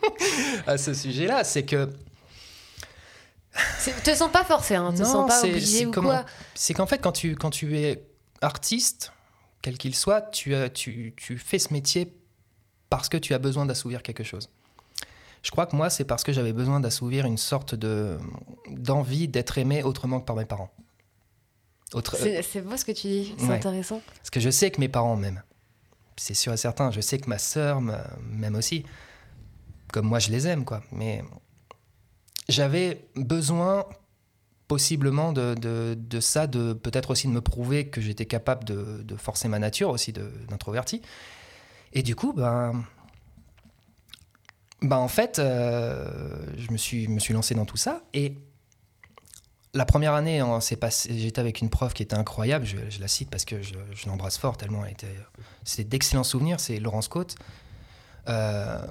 à 0.68 0.78
ce 0.78 0.94
sujet-là. 0.94 1.44
C'est 1.44 1.64
que 1.64 1.90
C'est- 3.80 4.04
Te 4.04 4.14
sens 4.16 4.32
pas 4.32 4.44
forcé, 4.44 4.76
hein, 4.76 4.92
te 4.94 5.00
Non, 5.00 5.06
sens 5.06 5.28
pas 5.30 5.42
c'est- 5.42 5.50
obligé 5.50 5.78
c'est 5.80 5.86
ou 5.86 5.92
comment- 5.92 6.10
quoi? 6.10 6.26
C'est 6.56 6.74
qu'en 6.74 6.86
fait, 6.88 6.98
quand 7.00 7.12
tu, 7.12 7.36
quand 7.36 7.52
tu 7.52 7.78
es 7.78 8.04
artiste, 8.42 9.12
quel 9.62 9.78
qu'il 9.78 9.96
soit, 9.96 10.22
tu, 10.32 10.54
as- 10.56 10.70
tu, 10.70 11.14
tu 11.16 11.38
fais 11.38 11.60
ce 11.60 11.72
métier 11.74 12.14
parce 12.90 13.10
que 13.10 13.18
tu 13.18 13.34
as 13.34 13.40
besoin 13.40 13.66
d'assouvir 13.66 14.04
quelque 14.04 14.24
chose. 14.24 14.50
Je 15.46 15.52
crois 15.52 15.68
que 15.68 15.76
moi, 15.76 15.92
c'est 15.92 16.06
parce 16.06 16.24
que 16.24 16.34
j'avais 16.34 16.54
besoin 16.54 16.80
d'assouvir 16.80 17.26
une 17.28 17.38
sorte 17.38 17.76
de 17.76 18.18
d'envie 18.72 19.28
d'être 19.28 19.60
aimé 19.60 19.84
autrement 19.84 20.20
que 20.20 20.26
par 20.26 20.36
mes 20.36 20.46
parents. 20.46 20.72
Autre, 21.94 22.16
C'est 22.18 22.62
beau 22.62 22.76
ce 22.76 22.84
que 22.84 22.92
tu 22.92 23.08
dis, 23.08 23.36
c'est 23.38 23.46
Ouais. 23.46 23.56
intéressant. 23.58 24.02
parce 24.18 24.32
que 24.32 24.40
je 24.40 24.50
sais 24.50 24.72
que 24.72 24.80
mes 24.80 24.90
parents 24.90 25.16
m'aiment. 25.16 25.44
C'est 26.18 26.34
sûr 26.34 26.52
et 26.52 26.58
certain. 26.58 26.90
Je 26.90 27.00
sais 27.00 27.20
que 27.20 27.30
ma 27.30 27.38
sœur 27.38 27.80
me- 27.80 27.94
m'aime 28.28 28.56
aussi. 28.56 28.86
Comme 29.94 30.08
moi, 30.08 30.18
je 30.18 30.32
les 30.32 30.48
aime, 30.48 30.66
quoi. 30.66 30.82
Mais 30.92 31.24
j'avais 32.50 33.08
besoin, 33.16 33.86
possiblement, 34.68 35.32
de, 35.32 35.54
de, 35.54 35.96
de 35.98 36.20
ça, 36.20 36.48
de 36.48 36.74
peut-être 36.74 37.12
aussi 37.12 37.28
de 37.28 37.34
me 37.34 37.42
prouver 37.42 37.88
que 37.88 38.02
j'étais 38.02 38.26
capable 38.26 38.64
de, 38.64 39.04
de 39.04 39.16
forcer 39.16 39.48
ma 39.48 39.60
nature 39.60 39.90
aussi 39.90 40.12
d'introverti. 40.12 41.04
Et 41.94 42.02
du 42.02 42.16
coup, 42.16 42.34
ben. 42.34 42.84
Ben 44.82 44.98
en 44.98 45.08
fait, 45.08 45.40
euh, 45.40 46.08
je 46.58 46.72
me 46.72 46.78
suis, 46.78 47.08
me 47.08 47.20
suis 47.20 47.34
lancé 47.34 47.56
dans 47.56 47.66
tout 47.66 47.78
ça. 47.78 48.04
Et 48.14 48.38
la 49.74 49.86
première 49.86 50.14
année, 50.14 50.40
passé- 50.80 51.18
j'étais 51.18 51.40
avec 51.40 51.60
une 51.62 51.70
prof 51.70 51.94
qui 51.94 52.04
était 52.04 52.16
incroyable. 52.16 52.66
Je, 52.66 52.78
je 52.90 53.00
la 53.00 53.08
cite 53.08 53.30
parce 53.30 53.46
que 53.46 53.62
je, 53.62 53.74
je 53.94 54.08
l'embrasse 54.08 54.38
fort 54.38 54.58
tellement 54.58 54.86
elle 54.86 54.92
était. 54.94 55.16
C'était 55.64 55.86
d'excellents 55.86 56.24
souvenirs. 56.24 56.60
C'est 56.60 56.80
Laurence 56.80 57.08
Côte, 57.08 57.36
euh, 58.30 58.86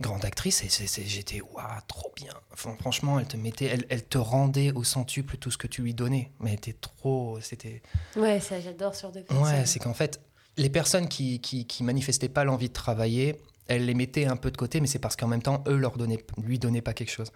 grande 0.00 0.24
actrice. 0.24 0.62
Et 0.64 1.04
j'étais 1.06 1.40
waouh, 1.40 1.64
trop 1.86 2.12
bien. 2.16 2.32
Enfin, 2.52 2.76
franchement, 2.78 3.18
elle 3.18 3.26
te 3.26 3.36
mettait, 3.36 3.66
elle, 3.66 3.84
elle 3.90 4.04
te 4.04 4.18
rendait 4.18 4.72
au 4.72 4.84
centuple 4.84 5.36
tout 5.38 5.50
ce 5.50 5.58
que 5.58 5.66
tu 5.66 5.82
lui 5.82 5.94
donnais. 5.94 6.30
Mais 6.40 6.50
elle 6.50 6.56
était 6.56 6.72
trop, 6.74 7.38
c'était. 7.40 7.82
Ouais, 8.16 8.40
ça 8.40 8.60
j'adore 8.60 8.94
sur 8.94 9.12
deux 9.12 9.24
Ouais, 9.30 9.66
c'est 9.66 9.78
qu'en 9.80 9.94
fait, 9.94 10.20
les 10.56 10.70
personnes 10.70 11.08
qui, 11.08 11.40
qui, 11.40 11.66
qui 11.66 11.82
manifestaient 11.84 12.28
pas 12.28 12.44
l'envie 12.44 12.68
de 12.68 12.74
travailler, 12.74 13.36
elles 13.70 13.86
les 13.86 13.94
mettaient 13.94 14.26
un 14.26 14.36
peu 14.36 14.50
de 14.50 14.56
côté, 14.58 14.80
mais 14.80 14.86
c'est 14.86 14.98
parce 14.98 15.16
qu'en 15.16 15.28
même 15.28 15.40
temps, 15.42 15.64
eux 15.68 15.76
leur 15.76 15.96
donnaient, 15.96 16.22
lui 16.42 16.58
donnaient 16.58 16.82
pas 16.82 16.92
quelque 16.92 17.10
chose. 17.12 17.32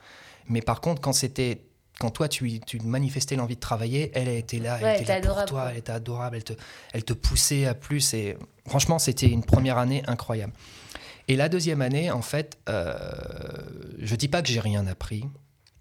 Mais 0.49 0.61
par 0.61 0.81
contre, 0.83 1.01
quand 1.01 1.13
c'était 1.15 1.63
quand 2.01 2.11
toi 2.11 2.29
tu, 2.29 2.61
manifestais 2.83 3.37
l'envie 3.37 3.55
de 3.55 3.61
travailler, 3.61 4.11
elle, 4.15 4.27
elle 4.27 4.37
était 4.39 4.59
là, 4.59 4.79
elle 4.79 4.85
Ouais, 4.85 4.95
était 4.95 5.03
elle 5.03 5.09
là 5.09 5.19
était 5.19 5.29
pour 5.29 5.39
adorable, 5.39 5.49
toi, 5.49 5.69
elle 5.71 5.79
était 5.79 5.93
adorable, 5.93 6.37
elle 6.37 6.45
te, 6.45 6.53
elle 6.93 7.05
te 7.05 7.13
poussait 7.13 7.67
à 7.67 7.75
plus. 7.75 8.13
Et 8.15 8.37
franchement, 8.67 8.99
c'était 8.99 9.29
une 9.29 9.45
première 9.45 9.79
année 9.79 10.03
incroyable. 10.09 10.53
Et 11.29 11.37
la 11.37 11.49
deuxième 11.49 11.81
année, 11.83 12.11
en 12.11 12.21
fait, 12.21 12.59
euh, 12.69 12.99
je 14.01 14.17
dis 14.17 14.27
pas 14.29 14.43
que 14.43 14.49
j'ai 14.49 14.59
rien 14.61 14.87
appris. 14.89 15.25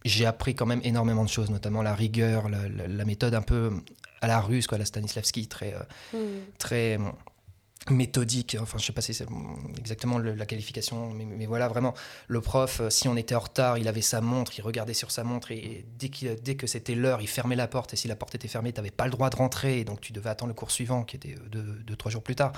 J'ai 0.06 0.26
appris 0.28 0.54
quand 0.54 0.66
même 0.68 0.82
énormément 0.84 1.24
de 1.24 1.30
choses, 1.30 1.50
notamment 1.50 1.82
la 1.82 1.96
rigueur, 1.96 2.48
la, 2.48 2.70
la- 2.70 2.88
la 2.88 3.06
méthode 3.06 3.34
un 3.34 3.42
peu 3.42 3.72
à 4.22 4.28
la 4.28 4.40
russe, 4.40 4.68
quoi, 4.68 4.78
la 4.78 4.86
Stanislavski, 4.86 5.48
très, 5.48 5.74
euh, 5.74 5.80
Hmm. 6.18 6.42
très 6.60 6.98
méthodique. 7.90 8.58
Enfin, 8.60 8.78
je 8.78 8.86
sais 8.86 8.94
pas 8.94 9.02
si 9.02 9.14
c'est 9.14 9.28
exactement 9.78 10.18
la 10.18 10.46
qualification, 10.46 11.12
mais, 11.12 11.46
voilà, 11.46 11.68
vraiment, 11.68 11.94
le 12.28 12.42
prof, 12.42 12.80
euh, 12.80 12.90
si 12.90 13.08
on 13.08 13.18
était 13.18 13.36
en 13.36 13.40
retard, 13.40 13.78
il 13.78 13.88
avait 13.88 14.02
sa 14.02 14.22
montre, 14.22 14.54
il 14.58 14.62
regardait 14.62 14.94
sur 14.94 15.12
sa 15.12 15.24
montre 15.24 15.52
et 15.52 15.86
dès, 15.98 16.10
dès 16.42 16.56
que 16.56 16.68
c'était 16.68 16.96
l'heure, 16.96 17.22
il 17.22 17.28
fermait 17.28 17.56
la 17.56 17.68
porte. 17.68 17.94
Et 17.94 17.98
si 17.98 18.08
la 18.08 18.16
porte 18.16 18.36
était 18.36 18.48
fermée, 18.48 18.72
tu 18.72 18.80
n'avais 18.80 18.92
pas 18.92 19.06
le 19.06 19.12
droit 19.12 19.30
de 19.30 19.36
rentrer. 19.36 19.80
Et 19.80 19.84
donc, 19.84 20.02
tu 20.02 20.14
devais 20.14 20.30
attendre 20.30 20.50
le 20.50 20.54
cours 20.54 20.72
suivant, 20.72 21.04
qui 21.04 21.18
était 21.18 21.36
euh, 21.36 21.50
deux, 21.50 21.64
deux, 21.86 21.96
trois 21.96 22.12
jours 22.12 22.24
plus 22.24 22.36
tard. 22.36 22.54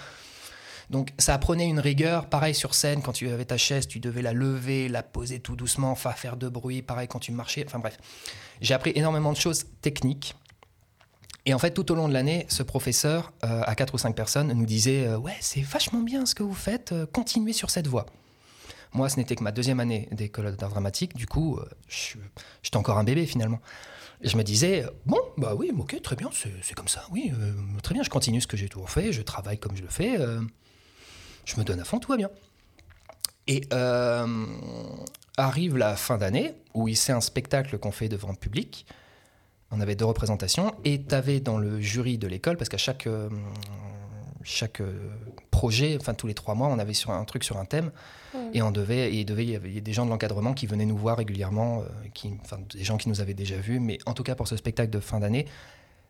Donc, 0.91 1.11
ça 1.17 1.33
apprenait 1.33 1.67
une 1.67 1.79
rigueur. 1.79 2.29
Pareil 2.29 2.53
sur 2.53 2.75
scène, 2.75 3.01
quand 3.01 3.13
tu 3.13 3.29
avais 3.29 3.45
ta 3.45 3.57
chaise, 3.57 3.87
tu 3.87 3.99
devais 3.99 4.21
la 4.21 4.33
lever, 4.33 4.87
la 4.87 5.01
poser 5.01 5.39
tout 5.39 5.55
doucement, 5.55 5.95
faire 5.95 6.37
de 6.37 6.47
bruit. 6.47 6.83
Pareil 6.83 7.07
quand 7.07 7.19
tu 7.19 7.31
marchais. 7.31 7.63
Enfin, 7.65 7.79
bref. 7.79 7.97
J'ai 8.61 8.73
appris 8.73 8.91
énormément 8.95 9.31
de 9.31 9.37
choses 9.37 9.65
techniques. 9.81 10.35
Et 11.45 11.53
en 11.53 11.59
fait, 11.59 11.71
tout 11.71 11.91
au 11.91 11.95
long 11.95 12.07
de 12.07 12.13
l'année, 12.13 12.45
ce 12.49 12.63
professeur, 12.63 13.31
euh, 13.43 13.61
à 13.65 13.75
quatre 13.75 13.93
ou 13.93 13.97
cinq 13.97 14.15
personnes, 14.15 14.51
nous 14.51 14.65
disait 14.65 15.05
euh, 15.05 15.17
Ouais, 15.17 15.35
c'est 15.41 15.61
vachement 15.61 16.01
bien 16.01 16.25
ce 16.25 16.33
que 16.33 16.41
vous 16.41 16.55
faites, 16.55 16.91
euh, 16.91 17.05
continuez 17.05 17.53
sur 17.53 17.69
cette 17.69 17.87
voie. 17.87 18.07
Moi, 18.93 19.09
ce 19.09 19.17
n'était 19.17 19.35
que 19.35 19.43
ma 19.43 19.51
deuxième 19.51 19.79
année 19.79 20.07
d'école 20.11 20.55
d'art 20.55 20.69
dramatique, 20.69 21.15
du 21.15 21.27
coup, 21.27 21.59
je 21.87 22.17
j'étais 22.63 22.77
encore 22.77 22.97
un 22.97 23.03
bébé 23.03 23.25
finalement. 23.25 23.59
Et 24.21 24.29
je 24.29 24.37
me 24.37 24.43
disais 24.43 24.85
Bon, 25.05 25.19
bah 25.37 25.53
oui, 25.55 25.71
ok, 25.77 26.01
très 26.01 26.15
bien, 26.15 26.29
c'est 26.33 26.73
comme 26.73 26.87
ça, 26.87 27.03
oui, 27.11 27.33
très 27.83 27.93
bien, 27.93 28.03
je 28.03 28.09
continue 28.09 28.39
ce 28.39 28.47
que 28.47 28.55
j'ai 28.55 28.69
toujours 28.69 28.89
fait, 28.89 29.11
je 29.11 29.21
travaille 29.21 29.57
comme 29.57 29.75
je 29.75 29.81
le 29.81 29.89
fais, 29.89 30.17
je 31.43 31.59
me 31.59 31.65
donne 31.65 31.81
à 31.81 31.83
fond, 31.83 31.99
tout 31.99 32.09
va 32.09 32.15
bien. 32.15 32.29
Et 33.47 33.67
arrive 35.35 35.75
la 35.75 35.97
fin 35.97 36.17
d'année, 36.17 36.53
où 36.73 36.87
c'est 36.95 37.11
un 37.11 37.19
spectacle 37.19 37.77
qu'on 37.77 37.91
fait 37.91 38.07
devant 38.07 38.29
le 38.29 38.37
public. 38.37 38.85
On 39.71 39.81
avait 39.81 39.95
deux 39.95 40.05
représentations 40.05 40.73
et 40.83 41.03
tu 41.03 41.15
avais 41.15 41.39
dans 41.39 41.57
le 41.57 41.81
jury 41.81 42.17
de 42.17 42.27
l'école, 42.27 42.57
parce 42.57 42.69
qu'à 42.69 42.77
chaque, 42.77 43.07
euh, 43.07 43.29
chaque 44.43 44.79
euh, 44.81 45.09
projet, 45.51 45.97
enfin 45.99 46.13
tous 46.13 46.27
les 46.27 46.33
trois 46.33 46.55
mois, 46.55 46.67
on 46.67 46.79
avait 46.79 46.93
sur 46.93 47.11
un 47.11 47.25
truc 47.25 47.43
sur 47.43 47.57
un 47.57 47.65
thème 47.65 47.91
et 48.53 48.61
on 48.61 48.71
devait, 48.71 49.11
et 49.13 49.19
il, 49.21 49.25
devait, 49.25 49.43
il 49.43 49.51
y 49.51 49.55
avait 49.55 49.81
des 49.81 49.93
gens 49.93 50.05
de 50.05 50.11
l'encadrement 50.11 50.53
qui 50.53 50.67
venaient 50.67 50.85
nous 50.85 50.97
voir 50.97 51.17
régulièrement, 51.17 51.81
euh, 51.81 51.85
qui, 52.13 52.33
enfin 52.43 52.57
des 52.73 52.83
gens 52.83 52.97
qui 52.97 53.09
nous 53.09 53.21
avaient 53.21 53.33
déjà 53.33 53.55
vus, 53.55 53.79
mais 53.79 53.97
en 54.05 54.13
tout 54.13 54.23
cas 54.23 54.35
pour 54.35 54.47
ce 54.47 54.57
spectacle 54.57 54.91
de 54.91 54.99
fin 54.99 55.19
d'année, 55.19 55.45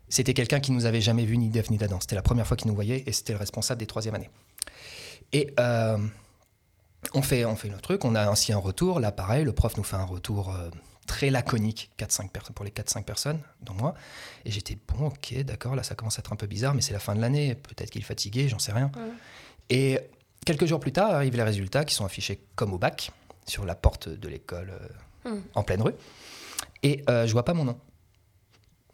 c'était 0.09 0.33
quelqu'un 0.33 0.59
qui 0.59 0.71
nous 0.71 0.85
avait 0.85 1.01
jamais 1.01 1.25
vu 1.25 1.37
ni 1.37 1.49
d'Ef 1.49 1.69
ni 1.69 1.77
d'Adam. 1.77 1.99
C'était 1.99 2.15
la 2.15 2.21
première 2.21 2.45
fois 2.45 2.57
qu'il 2.57 2.67
nous 2.67 2.75
voyait 2.75 3.03
et 3.05 3.11
c'était 3.11 3.33
le 3.33 3.39
responsable 3.39 3.79
des 3.79 3.87
troisième 3.87 4.15
années. 4.15 4.29
Et 5.33 5.53
euh, 5.59 5.97
on, 7.13 7.21
fait, 7.21 7.45
on 7.45 7.55
fait 7.55 7.69
le 7.69 7.77
truc, 7.77 8.05
on 8.05 8.15
a 8.15 8.29
ainsi 8.29 8.53
un 8.53 8.57
retour. 8.57 8.99
Là, 8.99 9.11
pareil, 9.11 9.43
le 9.43 9.53
prof 9.53 9.77
nous 9.77 9.83
fait 9.83 9.95
un 9.95 10.05
retour 10.05 10.53
euh, 10.53 10.69
très 11.05 11.29
laconique 11.29 11.91
4-5 11.99 12.29
personnes, 12.29 12.53
pour 12.55 12.65
les 12.65 12.71
4-5 12.71 13.03
personnes, 13.03 13.39
dont 13.61 13.73
moi. 13.73 13.93
Et 14.45 14.51
j'étais, 14.51 14.77
bon, 14.87 15.07
ok, 15.07 15.35
d'accord, 15.43 15.75
là, 15.75 15.83
ça 15.83 15.95
commence 15.95 16.17
à 16.17 16.21
être 16.21 16.33
un 16.33 16.35
peu 16.35 16.47
bizarre, 16.47 16.73
mais 16.73 16.81
c'est 16.81 16.93
la 16.93 16.99
fin 16.99 17.15
de 17.15 17.21
l'année, 17.21 17.55
peut-être 17.55 17.89
qu'il 17.91 18.01
est 18.01 18.05
fatigué, 18.05 18.47
j'en 18.49 18.59
sais 18.59 18.71
rien. 18.71 18.91
Ouais. 18.95 19.11
Et 19.69 19.99
quelques 20.45 20.65
jours 20.65 20.79
plus 20.79 20.91
tard, 20.91 21.11
arrivent 21.11 21.35
les 21.35 21.43
résultats 21.43 21.85
qui 21.85 21.95
sont 21.95 22.05
affichés 22.05 22.39
comme 22.55 22.73
au 22.73 22.77
bac, 22.77 23.11
sur 23.47 23.65
la 23.65 23.75
porte 23.75 24.09
de 24.09 24.27
l'école 24.27 24.71
euh, 24.71 24.87
Hmm. 25.25 25.41
en 25.55 25.63
pleine 25.63 25.81
rue. 25.81 25.95
Et 26.83 27.03
euh, 27.09 27.25
je 27.25 27.31
vois 27.31 27.43
pas 27.43 27.55
mon 27.55 27.65
nom. 27.65 27.79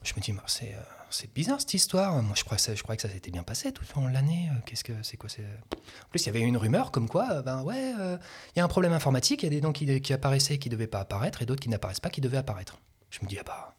Je 0.02 0.14
me 0.16 0.22
dis, 0.22 0.34
c'est 0.48 0.74
euh, 0.74 0.78
c'est 1.12 1.34
bizarre 1.34 1.60
cette 1.60 1.74
histoire. 1.74 2.22
Moi, 2.22 2.34
je 2.36 2.44
crois 2.44 2.58
je 2.58 2.82
crois 2.82 2.96
que 2.96 3.02
ça 3.02 3.10
s'était 3.10 3.32
bien 3.32 3.44
passé 3.44 3.72
tout 3.72 3.84
au 3.96 4.00
long 4.00 4.10
de 4.10 4.14
l'année. 4.14 4.50
Euh, 4.52 4.60
Qu'est-ce 4.66 4.84
que 4.84 4.94
c'est 5.04 5.18
quoi 5.18 5.30
c'est 5.30 5.44
En 5.44 6.10
plus, 6.10 6.24
il 6.24 6.26
y 6.28 6.30
avait 6.30 6.40
une 6.42 6.58
rumeur 6.58 6.92
comme 6.92 7.08
quoi, 7.08 7.28
euh, 7.32 7.42
ben 7.42 7.62
ouais, 7.64 7.94
euh, 8.00 8.18
il 8.56 8.60
y 8.60 8.62
a 8.62 8.66
un 8.66 8.68
problème 8.68 8.94
informatique. 8.94 9.44
Il 9.44 9.46
y 9.46 9.48
a 9.48 9.50
des 9.52 9.62
noms 9.62 9.72
qui, 9.74 10.14
apparaissaient 10.14 10.56
et 10.56 10.60
qui 10.60 10.70
devaient 10.70 10.88
pas 10.88 11.00
apparaître, 11.02 11.42
et 11.42 11.46
d'autres 11.46 11.62
qui 11.62 11.70
n'apparaissent 11.70 12.00
pas, 12.00 12.10
qui 12.10 12.22
devaient 12.22 12.38
apparaître. 12.38 12.80
Je 13.10 13.20
me 13.24 13.28
dis, 13.28 13.38
ah 13.40 13.44
bah, 13.46 13.76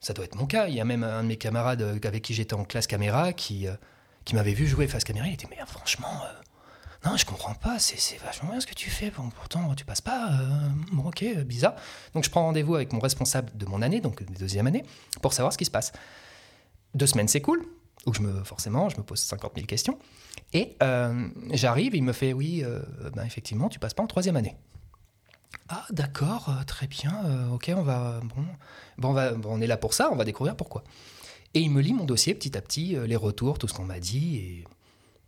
ça 0.00 0.12
doit 0.12 0.24
être 0.24 0.36
mon 0.36 0.46
cas. 0.46 0.68
Il 0.68 0.74
y 0.74 0.80
a 0.80 0.84
même 0.84 1.04
un 1.04 1.22
de 1.22 1.28
mes 1.28 1.36
camarades 1.36 1.82
euh, 1.82 1.98
avec 2.04 2.22
qui 2.22 2.34
j'étais 2.34 2.54
en 2.54 2.64
classe 2.64 2.86
caméra 2.86 3.32
qui, 3.32 3.66
euh, 3.66 3.74
qui 4.24 4.34
m'avait 4.34 4.54
vu 4.54 4.66
jouer 4.66 4.86
face 4.86 5.04
caméra. 5.04 5.26
Il 5.26 5.34
était, 5.34 5.48
mais 5.50 5.60
euh, 5.60 5.66
franchement, 5.66 6.22
euh, 6.24 7.08
non, 7.08 7.16
je 7.16 7.24
comprends 7.26 7.54
pas. 7.54 7.78
C'est 7.78 8.18
vachement 8.18 8.50
bien 8.50 8.60
ce 8.60 8.66
que 8.66 8.74
tu 8.74 8.90
fais. 8.90 9.10
Bon, 9.10 9.28
pourtant, 9.30 9.74
tu 9.74 9.84
passes 9.84 10.00
pas. 10.00 10.30
euh, 10.32 10.68
bon, 10.92 11.08
ok, 11.08 11.22
euh, 11.22 11.44
bizarre. 11.44 11.74
Donc, 12.14 12.24
je 12.24 12.30
prends 12.30 12.42
rendez-vous 12.42 12.74
avec 12.74 12.92
mon 12.92 13.00
responsable 13.00 13.56
de 13.56 13.66
mon 13.66 13.82
année, 13.82 14.00
donc 14.00 14.22
de 14.24 14.38
deuxième 14.38 14.66
année, 14.66 14.84
pour 15.22 15.32
savoir 15.32 15.52
ce 15.52 15.58
qui 15.58 15.64
se 15.64 15.70
passe. 15.70 15.92
Deux 16.94 17.06
semaines, 17.06 17.28
cool. 17.42 17.64
Où 18.06 18.14
je 18.14 18.22
me, 18.22 18.44
forcément, 18.44 18.88
je 18.88 18.96
me 18.96 19.02
pose 19.02 19.18
50 19.20 19.52
000 19.56 19.66
questions. 19.66 19.98
Et 20.52 20.76
euh, 20.82 21.28
j'arrive, 21.52 21.94
il 21.94 22.02
me 22.02 22.12
fait, 22.12 22.32
oui, 22.32 22.62
euh, 22.64 22.80
ben, 23.14 23.24
effectivement, 23.24 23.68
tu 23.68 23.78
passes 23.78 23.94
pas 23.94 24.02
en 24.02 24.06
troisième 24.06 24.36
année. 24.36 24.56
Ah, 25.68 25.84
d'accord, 25.90 26.48
euh, 26.48 26.64
très 26.64 26.86
bien. 26.86 27.50
ok, 27.52 27.70
on 27.76 27.82
va. 27.82 28.20
Bon, 28.20 28.44
bon, 28.96 29.08
on 29.10 29.12
va, 29.12 29.32
on 29.44 29.60
est 29.60 29.66
là 29.66 29.76
pour 29.76 29.94
ça, 29.94 30.10
on 30.10 30.16
va 30.16 30.24
découvrir 30.24 30.56
pourquoi. 30.56 30.84
Et 31.54 31.60
il 31.60 31.70
me 31.70 31.80
lit 31.80 31.92
mon 31.92 32.04
dossier 32.04 32.34
petit 32.34 32.56
à 32.56 32.62
petit, 32.62 32.96
les 33.06 33.16
retours, 33.16 33.58
tout 33.58 33.68
ce 33.68 33.74
qu'on 33.74 33.84
m'a 33.84 34.00
dit, 34.00 34.64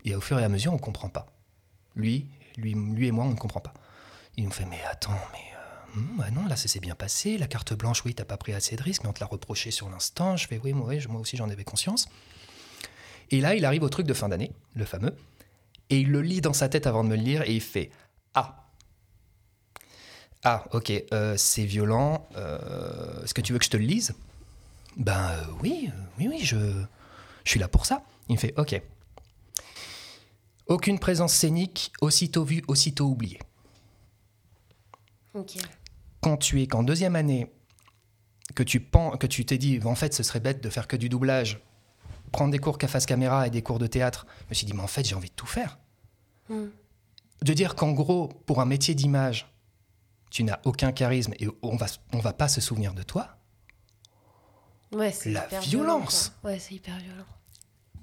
et, 0.05 0.15
au 0.15 0.21
fur 0.21 0.39
et 0.39 0.45
à 0.45 0.49
mesure, 0.49 0.73
on 0.73 0.77
ne 0.77 0.81
comprend 0.81 1.09
pas. 1.09 1.27
Lui, 1.97 2.27
lui, 2.57 2.75
lui 2.75 3.09
et 3.09 3.13
moi, 3.13 3.25
on 3.25 3.31
ne 3.31 3.37
comprend 3.37 3.61
pas. 3.61 3.75
Il 4.37 4.45
nous 4.45 4.51
fait, 4.51 4.65
mais 4.67 4.81
attends, 4.91 5.19
mais 5.33 5.50
bah 5.95 6.31
non, 6.31 6.47
là, 6.47 6.57
ça 6.57 6.69
s'est 6.69 6.81
bien 6.81 6.95
passé. 6.95 7.39
La 7.39 7.47
carte 7.47 7.75
blanche, 7.75 8.05
oui, 8.05 8.15
t'as 8.15 8.25
pas 8.25 8.37
pris 8.37 8.53
assez 8.53 8.77
de 8.77 8.83
risques, 8.83 9.03
mais 9.03 9.11
on 9.11 9.13
te 9.13 9.21
l'a 9.21 9.27
reproché 9.27 9.71
sur 9.71 9.89
l'instant. 9.89 10.37
Je 10.37 10.47
fais, 10.47 10.61
oui, 10.63 10.73
moi, 10.73 10.95
aussi, 11.19 11.37
j'en 11.37 11.51
avais 11.51 11.65
conscience. 11.65 12.09
Et 13.31 13.41
là, 13.41 13.55
il 13.55 13.65
arrive 13.65 13.83
au 13.83 13.89
truc 13.89 14.07
de 14.07 14.15
fin 14.15 14.29
d'année, 14.29 14.53
le 14.75 14.85
fameux, 14.85 15.15
et 15.89 16.01
il 16.01 16.11
le 16.11 16.21
lit 16.21 16.41
dans 16.41 16.53
sa 16.53 16.69
tête 16.69 16.87
avant 16.87 17.05
de 17.05 17.09
me 17.09 17.17
le 17.17 17.23
lire, 17.23 17.43
et 17.43 17.55
il 17.55 17.61
fait, 17.61 17.91
ah. 18.35 18.69
Ah, 20.43 20.65
ok, 20.73 20.93
euh, 21.13 21.37
c'est 21.37 21.65
violent. 21.65 22.29
euh, 22.37 23.23
Est-ce 23.23 23.35
que 23.35 23.41
tu 23.41 23.53
veux 23.53 23.59
que 23.59 23.65
je 23.65 23.71
te 23.71 23.77
le 23.77 23.85
lise? 23.85 24.15
Ben 24.97 25.31
euh, 25.31 25.45
oui, 25.63 25.91
oui, 26.19 26.29
oui, 26.29 26.41
je, 26.43 26.57
je 27.45 27.51
suis 27.51 27.61
là 27.61 27.69
pour 27.69 27.87
ça. 27.87 28.03
Il 28.29 28.35
me 28.35 28.39
fait, 28.39 28.55
ok. 28.59 28.81
Aucune 30.67 30.99
présence 30.99 31.35
scénique, 31.35 31.93
aussitôt 32.01 32.45
vue, 32.45 32.63
aussitôt 32.69 33.07
oubliée. 33.07 33.41
Ok. 35.35 35.59
Quand 36.21 36.37
tu 36.37 36.61
es 36.63 36.67
qu'en 36.67 36.83
deuxième 36.83 37.17
année, 37.17 37.51
que 38.55 38.63
tu 38.63 38.81
penses, 38.81 39.17
que 39.19 39.27
tu 39.27 39.45
t'es 39.45 39.59
dit, 39.59 39.81
en 39.85 39.95
fait, 39.95 40.13
ce 40.15 40.23
serait 40.23 40.41
bête 40.41 40.63
de 40.63 40.71
faire 40.71 40.89
que 40.89 40.97
du 40.97 41.09
doublage, 41.09 41.61
prendre 42.33 42.51
des 42.51 42.59
cours 42.59 42.79
qu'à 42.79 42.89
face 42.89 43.07
caméra 43.07 43.47
et 43.47 43.51
des 43.51 43.63
cours 43.63 43.79
de 43.79 43.87
théâtre, 43.87 44.27
je 44.45 44.51
me 44.51 44.55
suis 44.55 44.67
dit, 44.67 44.73
mais 44.73 44.83
en 44.83 44.87
fait, 44.89 45.07
j'ai 45.07 45.15
envie 45.15 45.31
de 45.31 45.35
tout 45.35 45.47
faire. 45.47 45.79
Hmm. 46.49 46.67
De 47.43 47.53
dire 47.55 47.75
qu'en 47.75 47.93
gros, 47.93 48.29
pour 48.47 48.61
un 48.61 48.67
métier 48.67 48.95
d'image, 48.95 49.51
tu 50.31 50.45
n'as 50.45 50.61
aucun 50.65 50.93
charisme 50.93 51.33
et 51.41 51.49
on 51.63 51.77
va, 51.77 51.87
on 52.13 52.19
va 52.19 52.33
pas 52.33 52.49
se 52.49 52.61
souvenir 52.61 52.93
de 52.95 53.03
toi. 53.03 53.37
Ouais, 54.93 55.13
c'est 55.13 55.31
La 55.31 55.47
violence. 55.47 55.69
violent. 55.69 56.07
Ouais, 56.45 56.59
c'est 56.59 56.75
hyper 56.75 56.99
violent. 56.99 57.25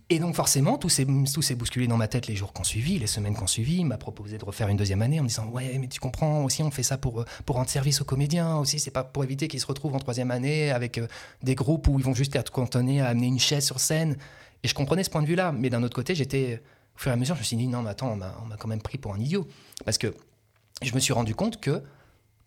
Et 0.09 0.19
donc 0.19 0.35
forcément, 0.35 0.77
tout 0.77 0.87
s'est, 0.87 1.05
tout 1.33 1.41
s'est 1.41 1.55
bousculé 1.55 1.85
dans 1.87 1.97
ma 1.97 2.07
tête 2.07 2.27
les 2.27 2.35
jours 2.35 2.53
qu'on 2.53 2.63
suivi, 2.63 2.97
les 2.97 3.07
semaines 3.07 3.35
qu'on 3.35 3.47
suivi. 3.47 3.79
Il 3.79 3.85
m'a 3.85 3.97
proposé 3.97 4.37
de 4.37 4.45
refaire 4.45 4.69
une 4.69 4.77
deuxième 4.77 5.01
année 5.01 5.19
en 5.19 5.23
me 5.23 5.27
disant 5.27 5.47
ouais, 5.47 5.77
mais 5.79 5.87
tu 5.87 5.99
comprends 5.99 6.45
aussi, 6.45 6.63
on 6.63 6.71
fait 6.71 6.83
ça 6.83 6.97
pour 6.97 7.21
euh, 7.21 7.25
pour 7.45 7.57
rendre 7.57 7.69
service 7.69 7.99
aux 7.99 8.05
comédiens 8.05 8.55
aussi. 8.55 8.79
C'est 8.79 8.91
pas 8.91 9.03
pour 9.03 9.25
éviter 9.25 9.49
qu'ils 9.49 9.59
se 9.59 9.65
retrouvent 9.65 9.95
en 9.95 9.99
troisième 9.99 10.31
année 10.31 10.71
avec 10.71 10.97
euh, 10.97 11.07
des 11.43 11.55
groupes 11.55 11.89
où 11.89 11.99
ils 11.99 12.05
vont 12.05 12.13
juste 12.13 12.35
être 12.37 12.51
cantonnés 12.51 13.01
à 13.01 13.07
amener 13.09 13.27
une 13.27 13.39
chaise 13.39 13.65
sur 13.65 13.81
scène. 13.81 14.15
Et 14.63 14.69
je 14.69 14.73
comprenais 14.73 15.03
ce 15.03 15.09
point 15.09 15.21
de 15.21 15.27
vue-là, 15.27 15.51
mais 15.51 15.69
d'un 15.69 15.83
autre 15.83 15.95
côté, 15.95 16.15
j'étais 16.15 16.61
au 16.95 16.99
fur 16.99 17.11
et 17.11 17.13
à 17.13 17.17
mesure, 17.17 17.35
je 17.35 17.41
me 17.41 17.45
suis 17.45 17.57
dit 17.57 17.67
non, 17.67 17.81
mais 17.81 17.89
attends, 17.89 18.13
on 18.13 18.15
m'a, 18.15 18.33
on 18.41 18.45
m'a 18.45 18.55
quand 18.55 18.69
même 18.69 18.81
pris 18.81 18.97
pour 18.97 19.13
un 19.13 19.19
idiot 19.19 19.45
parce 19.83 19.97
que 19.97 20.15
je 20.81 20.93
me 20.95 20.99
suis 20.99 21.13
rendu 21.13 21.35
compte 21.35 21.59
que 21.59 21.83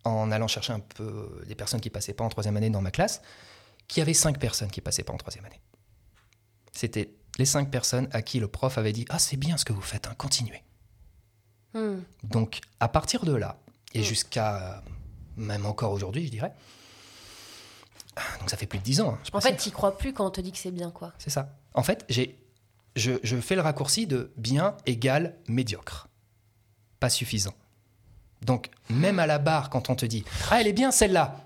en 0.04 0.30
allant 0.30 0.48
chercher 0.48 0.72
un 0.72 0.80
peu 0.80 1.42
des 1.46 1.54
personnes 1.54 1.80
qui 1.80 1.90
passaient 1.90 2.14
pas 2.14 2.24
en 2.24 2.30
troisième 2.30 2.56
année 2.56 2.70
dans 2.70 2.80
ma 2.80 2.90
classe, 2.90 3.20
qu'il 3.86 4.00
y 4.00 4.02
avait 4.02 4.14
cinq 4.14 4.38
personnes 4.38 4.70
qui 4.70 4.80
passaient 4.80 5.02
pas 5.02 5.12
en 5.12 5.18
troisième 5.18 5.44
année. 5.44 5.60
C'était 6.72 7.10
les 7.40 7.46
cinq 7.46 7.70
personnes 7.70 8.06
à 8.12 8.22
qui 8.22 8.38
le 8.38 8.46
prof 8.46 8.78
avait 8.78 8.92
dit 8.92 9.04
Ah, 9.08 9.18
c'est 9.18 9.36
bien 9.36 9.56
ce 9.56 9.64
que 9.64 9.72
vous 9.72 9.80
faites, 9.80 10.06
hein, 10.06 10.14
continuez. 10.16 10.62
Hmm. 11.74 11.98
Donc, 12.22 12.60
à 12.78 12.88
partir 12.88 13.24
de 13.24 13.34
là, 13.34 13.56
et 13.94 14.00
Mm. 14.00 14.04
jusqu'à 14.04 14.56
euh, 14.56 14.80
même 15.36 15.66
encore 15.66 15.90
aujourd'hui, 15.92 16.26
je 16.26 16.30
dirais, 16.30 16.52
donc 18.40 18.50
ça 18.50 18.56
fait 18.56 18.66
plus 18.66 18.78
de 18.78 18.84
dix 18.84 19.00
ans, 19.00 19.14
hein, 19.14 19.18
je 19.24 19.30
En 19.36 19.40
fait, 19.40 19.56
t'y 19.56 19.70
crois 19.70 19.96
plus 19.96 20.12
quand 20.12 20.26
on 20.26 20.30
te 20.30 20.40
dit 20.40 20.52
que 20.52 20.58
c'est 20.58 20.70
bien, 20.70 20.90
quoi. 20.90 21.12
c'est 21.18 21.30
ça. 21.30 21.56
En 21.74 21.82
fait, 21.82 22.04
j'ai, 22.08 22.36
je, 22.96 23.12
je 23.22 23.36
fais 23.40 23.54
le 23.54 23.60
raccourci 23.62 24.06
de 24.06 24.30
bien 24.36 24.76
égale 24.86 25.34
médiocre. 25.48 26.08
Pas 26.98 27.08
suffisant. 27.08 27.54
Donc, 28.42 28.68
même 28.90 29.18
à 29.18 29.26
la 29.26 29.38
barre, 29.38 29.70
quand 29.70 29.90
on 29.90 29.94
te 29.94 30.04
dit 30.06 30.24
Ah, 30.50 30.60
elle 30.60 30.66
est 30.66 30.72
bien 30.72 30.90
celle-là. 30.90 31.36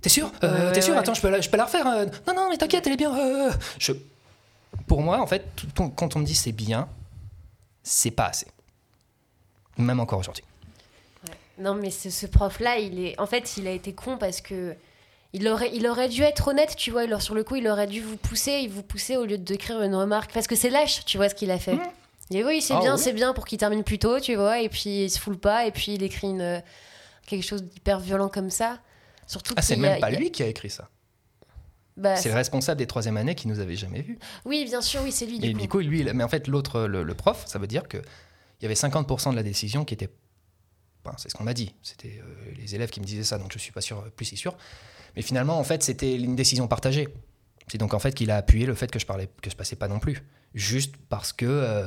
T'es 0.00 0.08
sûr? 0.08 0.32
Euh, 0.42 0.68
Ouais, 0.68 0.72
T'es 0.72 0.80
sûr? 0.80 0.94
ouais. 0.94 0.98
Attends, 1.00 1.14
je 1.14 1.20
peux, 1.20 1.28
la, 1.30 1.40
je 1.40 1.48
peux 1.50 1.56
la 1.56 1.64
refaire 1.66 1.86
euh, 1.86 2.06
Non, 2.26 2.34
non, 2.34 2.48
mais 2.50 2.56
t'inquiète, 2.56 2.86
elle 2.86 2.94
est 2.94 2.96
bien. 2.96 3.14
euh. 3.16 3.52
Je... 3.78 3.92
Pour 4.86 5.02
moi, 5.02 5.20
en 5.20 5.26
fait, 5.26 5.44
tout- 5.56 5.88
quand 5.90 6.16
on 6.16 6.20
me 6.20 6.24
dit 6.24 6.34
c'est 6.34 6.52
bien, 6.52 6.88
c'est 7.82 8.10
pas 8.10 8.26
assez. 8.26 8.46
Même 9.78 10.00
encore 10.00 10.18
aujourd'hui. 10.20 10.44
Non, 11.58 11.74
mais 11.74 11.90
ce, 11.90 12.10
ce 12.10 12.26
prof-là, 12.26 12.78
il 12.78 12.98
est. 13.04 13.18
En 13.20 13.26
fait, 13.26 13.56
il 13.56 13.66
a 13.66 13.70
été 13.72 13.92
con 13.92 14.16
parce 14.18 14.40
que. 14.40 14.74
Il 15.34 15.48
aurait, 15.48 15.70
il 15.72 15.86
aurait 15.86 16.10
dû 16.10 16.20
être 16.22 16.48
honnête, 16.48 16.76
tu 16.76 16.90
vois. 16.90 17.02
Alors, 17.02 17.22
sur 17.22 17.34
le 17.34 17.42
coup, 17.42 17.56
il 17.56 17.66
aurait 17.66 17.86
dû 17.86 18.02
vous 18.02 18.18
pousser, 18.18 18.60
il 18.64 18.68
vous 18.68 18.82
pousser 18.82 19.16
au 19.16 19.24
lieu 19.24 19.38
d'écrire 19.38 19.80
une 19.80 19.94
remarque. 19.94 20.30
Parce 20.34 20.46
que 20.46 20.54
c'est 20.56 20.68
lâche, 20.68 21.06
tu 21.06 21.16
vois, 21.16 21.30
ce 21.30 21.34
qu'il 21.34 21.50
a 21.50 21.58
fait. 21.58 21.72
Mhm. 21.74 21.82
Il 22.30 22.36
dit 22.36 22.44
oui, 22.44 22.60
c'est 22.60 22.74
Ah 22.74 22.80
bien, 22.80 22.96
oui. 22.96 23.00
c'est 23.02 23.12
bien 23.14 23.32
pour 23.32 23.46
qu'il 23.46 23.56
termine 23.58 23.82
plus 23.82 23.98
tôt, 23.98 24.20
tu 24.20 24.34
vois. 24.34 24.60
Et 24.60 24.68
puis, 24.68 25.04
il 25.04 25.10
se 25.10 25.18
foule 25.18 25.38
pas, 25.38 25.64
et 25.66 25.70
puis 25.70 25.94
il 25.94 26.02
écrit 26.02 26.26
une, 26.28 26.62
quelque 27.26 27.42
chose 27.44 27.62
d'hyper 27.62 27.98
violent 28.00 28.28
comme 28.28 28.50
ça. 28.50 28.78
Surtout 29.26 29.54
Ah, 29.56 29.62
c'est 29.62 29.74
a- 29.74 29.76
même 29.78 30.00
pas 30.00 30.08
a- 30.08 30.10
lui 30.10 30.30
qui 30.32 30.42
a 30.42 30.46
écrit 30.46 30.68
ça. 30.68 30.88
Bah, 31.96 32.16
C'est 32.16 32.28
le 32.30 32.34
responsable 32.34 32.78
des 32.78 32.86
troisième 32.86 33.16
années 33.18 33.34
qui 33.34 33.48
nous 33.48 33.58
avait 33.60 33.76
jamais 33.76 34.00
vus. 34.02 34.18
Oui, 34.44 34.64
bien 34.64 34.80
sûr, 34.80 35.02
oui, 35.02 35.12
c'est 35.12 35.26
lui. 35.26 35.38
Du 35.38 35.48
Et 35.48 35.52
coup. 35.52 35.60
du 35.60 35.68
coup, 35.68 35.78
lui, 35.80 36.00
il- 36.00 36.12
mais 36.14 36.24
en 36.24 36.28
fait, 36.28 36.48
l'autre, 36.48 36.82
le, 36.82 37.02
le 37.02 37.14
prof, 37.14 37.44
ça 37.46 37.58
veut 37.58 37.66
dire 37.66 37.86
que 37.88 37.98
il 37.98 38.62
y 38.62 38.66
avait 38.66 38.74
50% 38.74 39.30
de 39.32 39.36
la 39.36 39.42
décision 39.42 39.84
qui 39.84 39.92
était. 39.94 40.08
Enfin, 41.04 41.16
c'est 41.18 41.28
ce 41.28 41.34
qu'on 41.34 41.44
m'a 41.44 41.52
dit. 41.54 41.74
C'était 41.82 42.20
euh, 42.22 42.52
les 42.56 42.74
élèves 42.74 42.90
qui 42.90 43.00
me 43.00 43.04
disaient 43.04 43.24
ça, 43.24 43.36
donc 43.38 43.52
je 43.52 43.58
suis 43.58 43.72
pas 43.72 43.80
sûr, 43.80 44.04
plus 44.16 44.24
si 44.24 44.36
sûr. 44.36 44.56
Mais 45.16 45.22
finalement, 45.22 45.58
en 45.58 45.64
fait, 45.64 45.82
c'était 45.82 46.14
une 46.14 46.36
décision 46.36 46.68
partagée. 46.68 47.08
C'est 47.68 47.78
donc 47.78 47.92
en 47.94 47.98
fait 47.98 48.12
qu'il 48.14 48.30
a 48.30 48.36
appuyé 48.36 48.66
le 48.66 48.74
fait 48.74 48.90
que 48.90 48.98
je 48.98 49.06
parlais, 49.06 49.28
que 49.42 49.50
je 49.50 49.56
passais 49.56 49.76
pas 49.76 49.88
non 49.88 49.98
plus, 49.98 50.22
juste 50.54 50.94
parce 51.08 51.32
que 51.32 51.44
euh, 51.46 51.86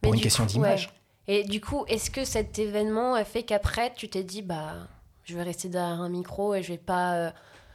pour 0.00 0.12
Mais 0.12 0.18
une 0.18 0.22
question 0.22 0.46
d'image. 0.46 0.86
ouais. 1.28 1.40
Et 1.40 1.44
du 1.44 1.60
coup, 1.60 1.84
est-ce 1.88 2.10
que 2.10 2.24
cet 2.24 2.58
événement 2.58 3.14
a 3.14 3.24
fait 3.24 3.42
qu'après, 3.42 3.92
tu 3.94 4.08
t'es 4.08 4.24
dit, 4.24 4.40
bah, 4.42 4.88
je 5.24 5.34
vais 5.36 5.42
rester 5.42 5.68
derrière 5.68 6.00
un 6.00 6.08
micro 6.08 6.54
et 6.54 6.62
je 6.62 6.68
vais 6.68 6.78
pas 6.78 7.14
euh, 7.16 7.30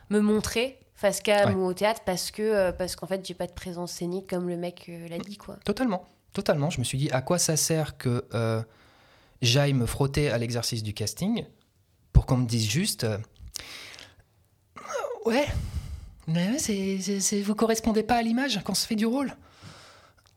me 0.09 0.19
montrer 0.21 0.79
face 0.95 1.21
cam 1.21 1.49
Ouais. 1.49 1.55
ou 1.55 1.65
au 1.65 1.73
théâtre 1.73 2.01
parce 2.05 2.31
que 2.31 2.41
euh, 2.41 2.71
parce 2.71 2.95
qu'en 2.95 3.07
fait, 3.07 3.25
j'ai 3.25 3.33
pas 3.33 3.47
de 3.47 3.51
présence 3.53 3.91
scénique 3.93 4.27
comme 4.29 4.47
le 4.49 4.57
mec 4.57 4.85
euh, 4.89 5.07
l'a 5.07 5.17
dit, 5.19 5.37
quoi. 5.37 5.57
Totalement, 5.65 6.05
totalement. 6.33 6.69
Je 6.69 6.79
me 6.79 6.83
suis 6.83 6.97
dit, 6.97 7.09
à 7.11 7.21
quoi 7.21 7.37
ça 7.39 7.57
sert 7.57 7.97
que 7.97 8.25
euh, 8.33 8.61
j'aille 9.41 9.73
me 9.73 9.85
frotter 9.85 10.29
à 10.29 10.37
l'exercice 10.37 10.83
du 10.83 10.93
casting 10.93 11.45
pour 12.13 12.25
qu'on 12.25 12.37
me 12.37 12.45
dise 12.45 12.69
juste, 12.69 13.03
euh, 13.05 13.17
ouais, 15.25 15.47
mais 16.27 16.57
c'est, 16.59 16.99
c'est- 17.19 17.41
vous 17.41 17.55
correspondez 17.55 18.03
pas 18.03 18.15
à 18.15 18.21
l'image 18.21 18.59
quand 18.63 18.71
on 18.73 18.75
se 18.75 18.87
fait 18.87 18.95
du 18.95 19.05
rôle. 19.05 19.35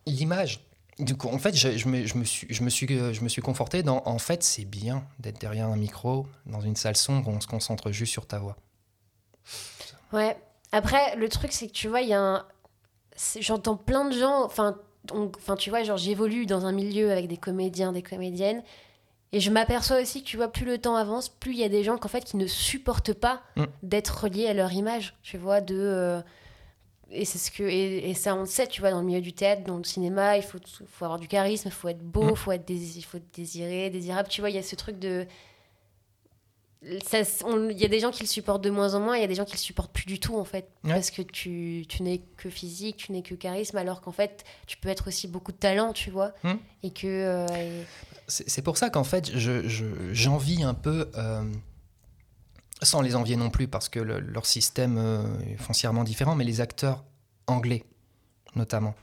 L'image. 0.06 0.60
Du 0.98 1.14
coup, 1.14 1.28
en 1.28 1.38
fait, 1.38 1.54
je, 1.54 1.76
je 1.76 1.88
me, 1.88 2.06
je 2.06 2.16
me 2.16 2.24
suis, 2.24 2.46
je 2.52 2.62
me 2.62 2.70
suis, 2.70 2.86
je 2.88 3.20
me 3.20 3.28
suis 3.28 3.42
conforté 3.42 3.82
dans, 3.82 4.02
en 4.06 4.18
fait, 4.18 4.42
c'est 4.42 4.64
bien 4.64 5.04
d'être 5.18 5.38
derrière 5.38 5.66
un 5.68 5.76
micro 5.76 6.26
dans 6.46 6.62
une 6.62 6.74
salle 6.76 6.96
sombre 6.96 7.28
où 7.28 7.32
on 7.32 7.40
se 7.40 7.46
concentre 7.46 7.90
juste 7.90 8.12
sur 8.12 8.26
ta 8.26 8.38
voix. 8.38 8.56
Ouais. 10.12 10.36
Après, 10.72 11.16
le 11.16 11.28
truc, 11.28 11.52
c'est 11.52 11.66
que 11.68 11.72
tu 11.72 11.88
vois, 11.88 12.00
il 12.00 12.08
y 12.08 12.14
a 12.14 12.20
un. 12.20 12.44
J'entends 13.40 13.76
plein 13.76 14.04
de 14.08 14.16
gens. 14.16 14.44
Enfin, 14.44 14.76
on- 15.12 15.30
enfin, 15.36 15.56
tu 15.56 15.70
vois, 15.70 15.82
genre, 15.84 15.96
j'évolue 15.96 16.46
dans 16.46 16.66
un 16.66 16.72
milieu 16.72 17.10
avec 17.12 17.28
des 17.28 17.36
comédiens, 17.36 17.92
des 17.92 18.02
comédiennes. 18.02 18.62
Et 19.32 19.40
je 19.40 19.50
m'aperçois 19.50 20.00
aussi 20.00 20.22
que 20.22 20.28
tu 20.28 20.36
vois, 20.36 20.48
plus 20.48 20.64
le 20.66 20.78
temps 20.78 20.96
avance, 20.96 21.28
plus 21.28 21.52
il 21.52 21.58
y 21.58 21.64
a 21.64 21.68
des 21.68 21.82
gens 21.82 21.98
qu'en 21.98 22.08
fait, 22.08 22.24
qui 22.24 22.36
ne 22.36 22.46
supportent 22.46 23.12
pas 23.12 23.42
Mm. 23.56 23.64
d'être 23.82 24.22
reliés 24.24 24.46
à 24.46 24.54
leur 24.54 24.72
image. 24.72 25.14
Tu 25.22 25.36
vois, 25.38 25.60
de. 25.60 25.76
euh, 25.78 26.20
Et 27.12 27.24
c'est 27.24 27.38
ce 27.38 27.52
que 27.52 27.62
et, 27.62 28.10
et 28.10 28.14
ça 28.14 28.34
on 28.34 28.40
le 28.40 28.46
sait, 28.46 28.66
tu 28.66 28.80
vois, 28.80 28.90
dans 28.90 28.98
le 29.00 29.06
milieu 29.06 29.20
du 29.20 29.32
théâtre, 29.32 29.62
dans 29.62 29.76
le 29.76 29.84
cinéma, 29.84 30.36
il 30.36 30.42
faut, 30.42 30.58
faut 30.88 31.04
avoir 31.04 31.20
du 31.20 31.28
charisme, 31.28 31.68
il 31.68 31.70
faut 31.72 31.88
être 31.88 32.02
beau, 32.02 32.24
il 32.28 32.32
Mm. 32.32 32.36
faut 32.36 32.50
être 32.52 32.72
faut 33.04 33.16
être 33.18 33.34
désiré, 33.34 33.90
désirable. 33.90 34.28
Tu 34.28 34.40
vois, 34.40 34.50
il 34.50 34.56
y 34.56 34.58
a 34.58 34.62
ce 34.64 34.74
truc 34.74 34.98
de 34.98 35.24
il 36.82 37.78
y 37.78 37.84
a 37.84 37.88
des 37.88 38.00
gens 38.00 38.10
qui 38.10 38.22
le 38.22 38.28
supportent 38.28 38.62
de 38.62 38.70
moins 38.70 38.94
en 38.94 39.00
moins, 39.00 39.16
il 39.16 39.20
y 39.20 39.24
a 39.24 39.28
des 39.28 39.34
gens 39.34 39.44
qui 39.44 39.54
le 39.54 39.58
supportent 39.58 39.92
plus 39.92 40.04
du 40.06 40.20
tout 40.20 40.36
en 40.36 40.44
fait, 40.44 40.68
Ouais. 40.84 40.92
parce 40.92 41.10
que 41.10 41.22
tu, 41.22 41.84
tu 41.88 42.02
n'es 42.02 42.18
que 42.36 42.48
physique, 42.50 42.96
tu 42.98 43.12
n'es 43.12 43.22
que 43.22 43.34
charisme, 43.34 43.76
alors 43.78 44.00
qu'en 44.00 44.12
fait 44.12 44.44
tu 44.66 44.76
peux 44.76 44.88
être 44.88 45.08
aussi 45.08 45.26
beaucoup 45.28 45.52
de 45.52 45.56
talent, 45.56 45.92
tu 45.92 46.10
vois, 46.10 46.32
Hmm. 46.44 46.54
et 46.82 46.90
que 46.92 47.06
euh, 47.06 47.46
et- 47.56 47.84
C'est 48.28 48.62
pour 48.62 48.76
ça 48.76 48.90
qu'en 48.90 49.04
fait, 49.04 49.30
je- 49.36 49.68
je- 49.68 50.12
j'envie 50.12 50.62
un 50.64 50.74
peu 50.74 51.10
euh, 51.16 51.44
sans 52.82 53.00
les 53.00 53.16
envier 53.16 53.36
non 53.36 53.50
plus, 53.50 53.68
parce 53.68 53.88
que 53.88 54.00
le- 54.00 54.20
leur 54.20 54.46
système 54.46 54.98
euh, 54.98 55.22
est 55.48 55.56
foncièrement 55.56 56.04
différent, 56.04 56.34
mais 56.34 56.44
les 56.44 56.60
acteurs 56.60 57.04
anglais, 57.46 57.84
notamment, 58.54 58.94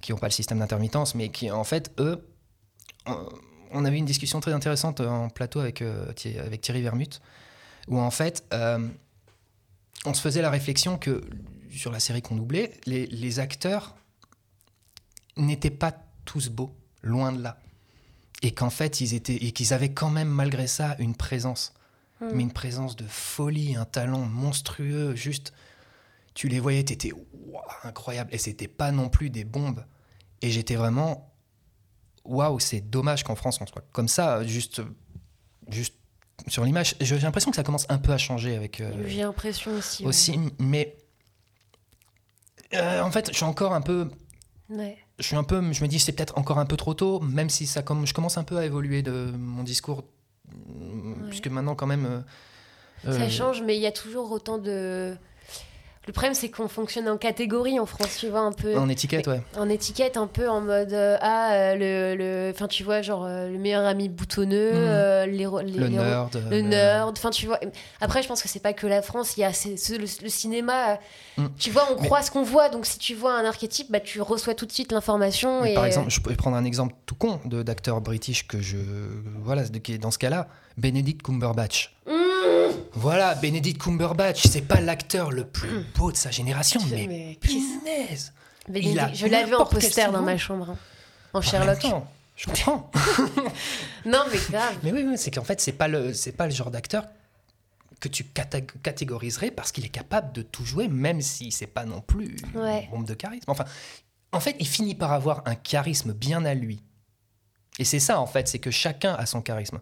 qui 0.00 0.12
n'ont 0.12 0.18
pas 0.18 0.28
le 0.28 0.32
système 0.32 0.60
d'intermittence, 0.60 1.14
mais 1.14 1.28
qui, 1.30 1.50
en 1.50 1.64
fait, 1.64 1.90
eux, 2.00 2.24
on 3.72 3.84
avait 3.84 3.98
une 3.98 4.04
discussion 4.04 4.40
très 4.40 4.52
intéressante 4.52 5.00
en 5.00 5.28
plateau 5.28 5.60
avec, 5.60 5.82
euh, 5.82 6.12
avec 6.38 6.60
Thierry 6.60 6.82
Vermut, 6.82 7.20
où 7.88 7.98
en 7.98 8.10
fait, 8.10 8.44
euh, 8.52 8.86
on 10.04 10.14
se 10.14 10.20
faisait 10.20 10.42
la 10.42 10.50
réflexion 10.50 10.98
que 10.98 11.22
sur 11.70 11.92
la 11.92 12.00
série 12.00 12.22
qu'on 12.22 12.36
doublait, 12.36 12.72
les, 12.86 13.06
les 13.06 13.38
acteurs 13.40 13.96
n'étaient 15.36 15.70
pas 15.70 15.94
tous 16.24 16.48
beaux, 16.48 16.74
loin 17.02 17.32
de 17.32 17.42
là. 17.42 17.58
Et 18.42 18.52
qu'en 18.52 18.70
fait, 18.70 19.00
ils 19.00 19.14
étaient, 19.14 19.34
et 19.36 19.52
qu'ils 19.52 19.72
avaient 19.74 19.92
quand 19.92 20.10
même, 20.10 20.28
malgré 20.28 20.66
ça, 20.66 20.96
une 20.98 21.14
présence. 21.14 21.74
Mm. 22.20 22.26
Mais 22.34 22.42
une 22.42 22.52
présence 22.52 22.96
de 22.96 23.06
folie, 23.06 23.76
un 23.76 23.84
talent 23.84 24.20
monstrueux, 24.20 25.14
juste. 25.14 25.52
Tu 26.34 26.48
les 26.48 26.60
voyais, 26.60 26.84
t'étais 26.84 27.12
incroyable. 27.82 28.32
Et 28.32 28.38
c'était 28.38 28.68
pas 28.68 28.92
non 28.92 29.08
plus 29.08 29.30
des 29.30 29.44
bombes. 29.44 29.84
Et 30.40 30.50
j'étais 30.50 30.76
vraiment 30.76 31.27
waouh, 32.28 32.60
c'est 32.60 32.80
dommage 32.80 33.24
qu'en 33.24 33.34
France 33.34 33.60
on 33.60 33.66
soit 33.66 33.82
comme 33.92 34.08
ça, 34.08 34.44
juste, 34.44 34.80
juste 35.68 35.94
sur 36.46 36.64
l'image. 36.64 36.94
J'ai 37.00 37.18
l'impression 37.18 37.50
que 37.50 37.56
ça 37.56 37.64
commence 37.64 37.86
un 37.88 37.98
peu 37.98 38.12
à 38.12 38.18
changer 38.18 38.54
avec 38.56 38.80
euh, 38.80 38.92
J'ai 39.06 39.22
l'impression 39.22 39.72
aussi. 39.76 40.02
ouais. 40.02 40.08
aussi, 40.08 40.38
mais 40.58 40.96
euh, 42.74 43.00
en 43.02 43.10
fait, 43.10 43.30
je 43.30 43.36
suis 43.36 43.44
encore 43.44 43.72
un 43.74 43.80
peu 43.80 44.08
Ouais. 44.70 44.98
je 45.18 45.24
suis 45.26 45.36
un 45.36 45.44
peu, 45.44 45.60
je 45.72 45.82
me 45.82 45.88
dis 45.88 45.98
c'est 45.98 46.12
peut-être 46.12 46.36
encore 46.36 46.58
un 46.58 46.66
peu 46.66 46.76
trop 46.76 46.92
tôt, 46.92 47.20
même 47.20 47.48
si 47.48 47.66
ça 47.66 47.82
comme 47.82 48.06
je 48.06 48.12
commence 48.12 48.36
un 48.36 48.44
peu 48.44 48.58
à 48.58 48.66
évoluer 48.66 49.02
de 49.02 49.32
mon 49.34 49.62
discours, 49.62 50.04
puisque 51.28 51.46
maintenant 51.48 51.74
quand 51.74 51.86
même. 51.86 52.22
euh, 53.06 53.12
Ça 53.18 53.30
change, 53.30 53.62
mais 53.62 53.76
il 53.76 53.80
y 53.80 53.86
a 53.86 53.92
toujours 53.92 54.30
autant 54.30 54.58
de. 54.58 55.16
Le 56.08 56.12
problème, 56.12 56.32
c'est 56.32 56.48
qu'on 56.48 56.68
fonctionne 56.68 57.06
en 57.06 57.18
catégorie 57.18 57.78
en 57.78 57.84
France, 57.84 58.16
tu 58.18 58.28
vois, 58.30 58.40
un 58.40 58.52
peu. 58.52 58.76
En 58.78 58.88
étiquette, 58.88 59.26
ouais. 59.26 59.42
En 59.58 59.68
étiquette, 59.68 60.16
un 60.16 60.26
peu 60.26 60.48
en 60.48 60.62
mode 60.62 60.94
euh, 60.94 61.18
ah 61.20 61.52
euh, 61.52 61.74
le 61.74 62.16
le 62.16 62.50
enfin 62.54 62.66
tu 62.66 62.82
vois 62.82 63.02
genre 63.02 63.26
euh, 63.26 63.48
le 63.50 63.58
meilleur 63.58 63.84
ami 63.84 64.08
boutonneux, 64.08 64.70
Mhm. 64.72 64.76
euh, 64.78 65.26
les, 65.26 65.32
les- 65.36 65.44
Le 65.78 65.86
les 65.86 65.88
nerd. 65.90 66.42
le 66.50 66.60
nerd, 66.62 67.10
enfin 67.18 67.28
tu 67.28 67.44
vois. 67.46 67.60
Après, 68.00 68.22
je 68.22 68.28
pense 68.28 68.42
que 68.42 68.48
c'est 68.48 68.58
pas 68.62 68.72
que 68.72 68.86
la 68.86 69.02
France, 69.02 69.36
il 69.36 69.40
y 69.40 69.44
a 69.44 69.50
le, 69.50 69.98
le 70.22 70.28
cinéma. 70.30 70.98
Mm. 71.36 71.46
Tu 71.58 71.70
vois, 71.70 71.86
on 71.94 72.00
Mais- 72.00 72.06
croit 72.06 72.22
ce 72.22 72.30
qu'on 72.30 72.42
voit, 72.42 72.70
donc 72.70 72.86
si 72.86 72.98
tu 72.98 73.14
vois 73.14 73.34
un 73.38 73.44
archétype, 73.44 73.90
bah 73.92 74.00
tu 74.00 74.22
reçois 74.22 74.54
tout 74.54 74.64
de 74.64 74.72
suite 74.72 74.90
l'information. 74.92 75.62
Et 75.66 75.74
par 75.74 75.84
exemple, 75.84 76.10
je 76.10 76.20
peux 76.22 76.34
prendre 76.34 76.56
un 76.56 76.64
exemple 76.64 76.94
tout 77.04 77.16
con 77.16 77.38
de 77.44 77.62
d'acteur 77.62 78.00
british 78.00 78.46
que 78.48 78.62
je 78.62 78.78
voilà 79.42 79.64
de- 79.64 79.76
qui 79.78 79.92
est 79.92 79.98
dans 79.98 80.10
ce 80.10 80.16
cas-là, 80.18 80.48
Benedict 80.78 81.22
Cumberbatch. 81.22 81.94
Mmh. 82.06 82.12
Voilà, 82.98 83.34
Benedict 83.36 83.80
Cumberbatch, 83.80 84.42
c'est 84.48 84.62
pas 84.62 84.80
l'acteur 84.80 85.30
le 85.30 85.44
plus 85.46 85.84
beau 85.96 86.10
de 86.10 86.16
sa 86.16 86.30
génération, 86.32 86.80
mais, 86.90 87.06
mais 87.06 87.38
punaise. 87.40 88.32
Bénédicte, 88.68 88.92
il 88.94 88.98
a 89.00 89.12
je 89.12 89.26
l'avais 89.26 89.54
en 89.54 89.64
poster 89.66 90.10
dans 90.10 90.20
ma 90.22 90.36
chambre, 90.36 90.70
hein, 90.70 90.78
en 91.32 91.38
même 91.40 91.48
Sherlock. 91.48 91.86
je 92.36 92.46
comprends. 92.46 92.90
Non 94.04 94.24
mais 94.32 94.38
grave. 94.50 94.76
Mais 94.82 94.92
oui, 94.92 95.04
oui, 95.06 95.16
c'est 95.16 95.30
qu'en 95.30 95.44
fait, 95.44 95.60
c'est 95.60 95.72
pas 95.72 95.86
le, 95.88 96.12
c'est 96.12 96.32
pas 96.32 96.46
le 96.46 96.52
genre 96.52 96.70
d'acteur 96.70 97.04
que 98.00 98.08
tu 98.08 98.24
catégoriserais 98.82 99.50
parce 99.50 99.72
qu'il 99.72 99.84
est 99.84 99.88
capable 99.90 100.32
de 100.32 100.42
tout 100.42 100.64
jouer, 100.64 100.88
même 100.88 101.20
si 101.20 101.50
c'est 101.52 101.66
pas 101.66 101.84
non 101.84 102.00
plus 102.00 102.36
Ouais. 102.54 102.84
une 102.84 102.90
bombe 102.90 103.06
de 103.06 103.14
charisme. 103.14 103.44
Enfin, 103.50 103.64
en 104.32 104.40
fait, 104.40 104.56
il 104.60 104.66
finit 104.68 104.94
par 104.94 105.12
avoir 105.12 105.42
un 105.46 105.54
charisme 105.54 106.12
bien 106.12 106.44
à 106.44 106.54
lui. 106.54 106.82
Et 107.78 107.84
c'est 107.84 108.00
ça, 108.00 108.20
en 108.20 108.26
fait, 108.26 108.48
c'est 108.48 108.58
que 108.58 108.70
chacun 108.70 109.14
a 109.14 109.24
son 109.26 109.40
charisme. 109.40 109.80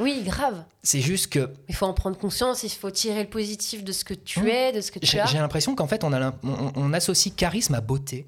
Oui, 0.00 0.22
grave. 0.24 0.64
C'est 0.82 1.00
juste 1.00 1.28
que 1.32 1.50
Il 1.68 1.74
faut 1.74 1.86
en 1.86 1.92
prendre 1.94 2.16
conscience, 2.16 2.62
il 2.62 2.70
faut 2.70 2.90
tirer 2.90 3.22
le 3.22 3.28
positif 3.28 3.84
de 3.84 3.92
ce 3.92 4.04
que 4.04 4.14
tu 4.14 4.40
Mmh. 4.40 4.48
es, 4.48 4.72
de 4.72 4.80
ce 4.80 4.90
que 4.90 4.98
tu 4.98 5.18
as. 5.18 5.26
j'ai 5.26 5.38
l'impression 5.38 5.74
qu'en 5.74 5.86
fait, 5.86 6.02
on, 6.04 6.12
a 6.12 6.18
l'im- 6.18 6.34
on, 6.42 6.72
on 6.74 6.92
associe 6.92 7.34
charisme 7.34 7.74
à 7.74 7.80
beauté. 7.80 8.26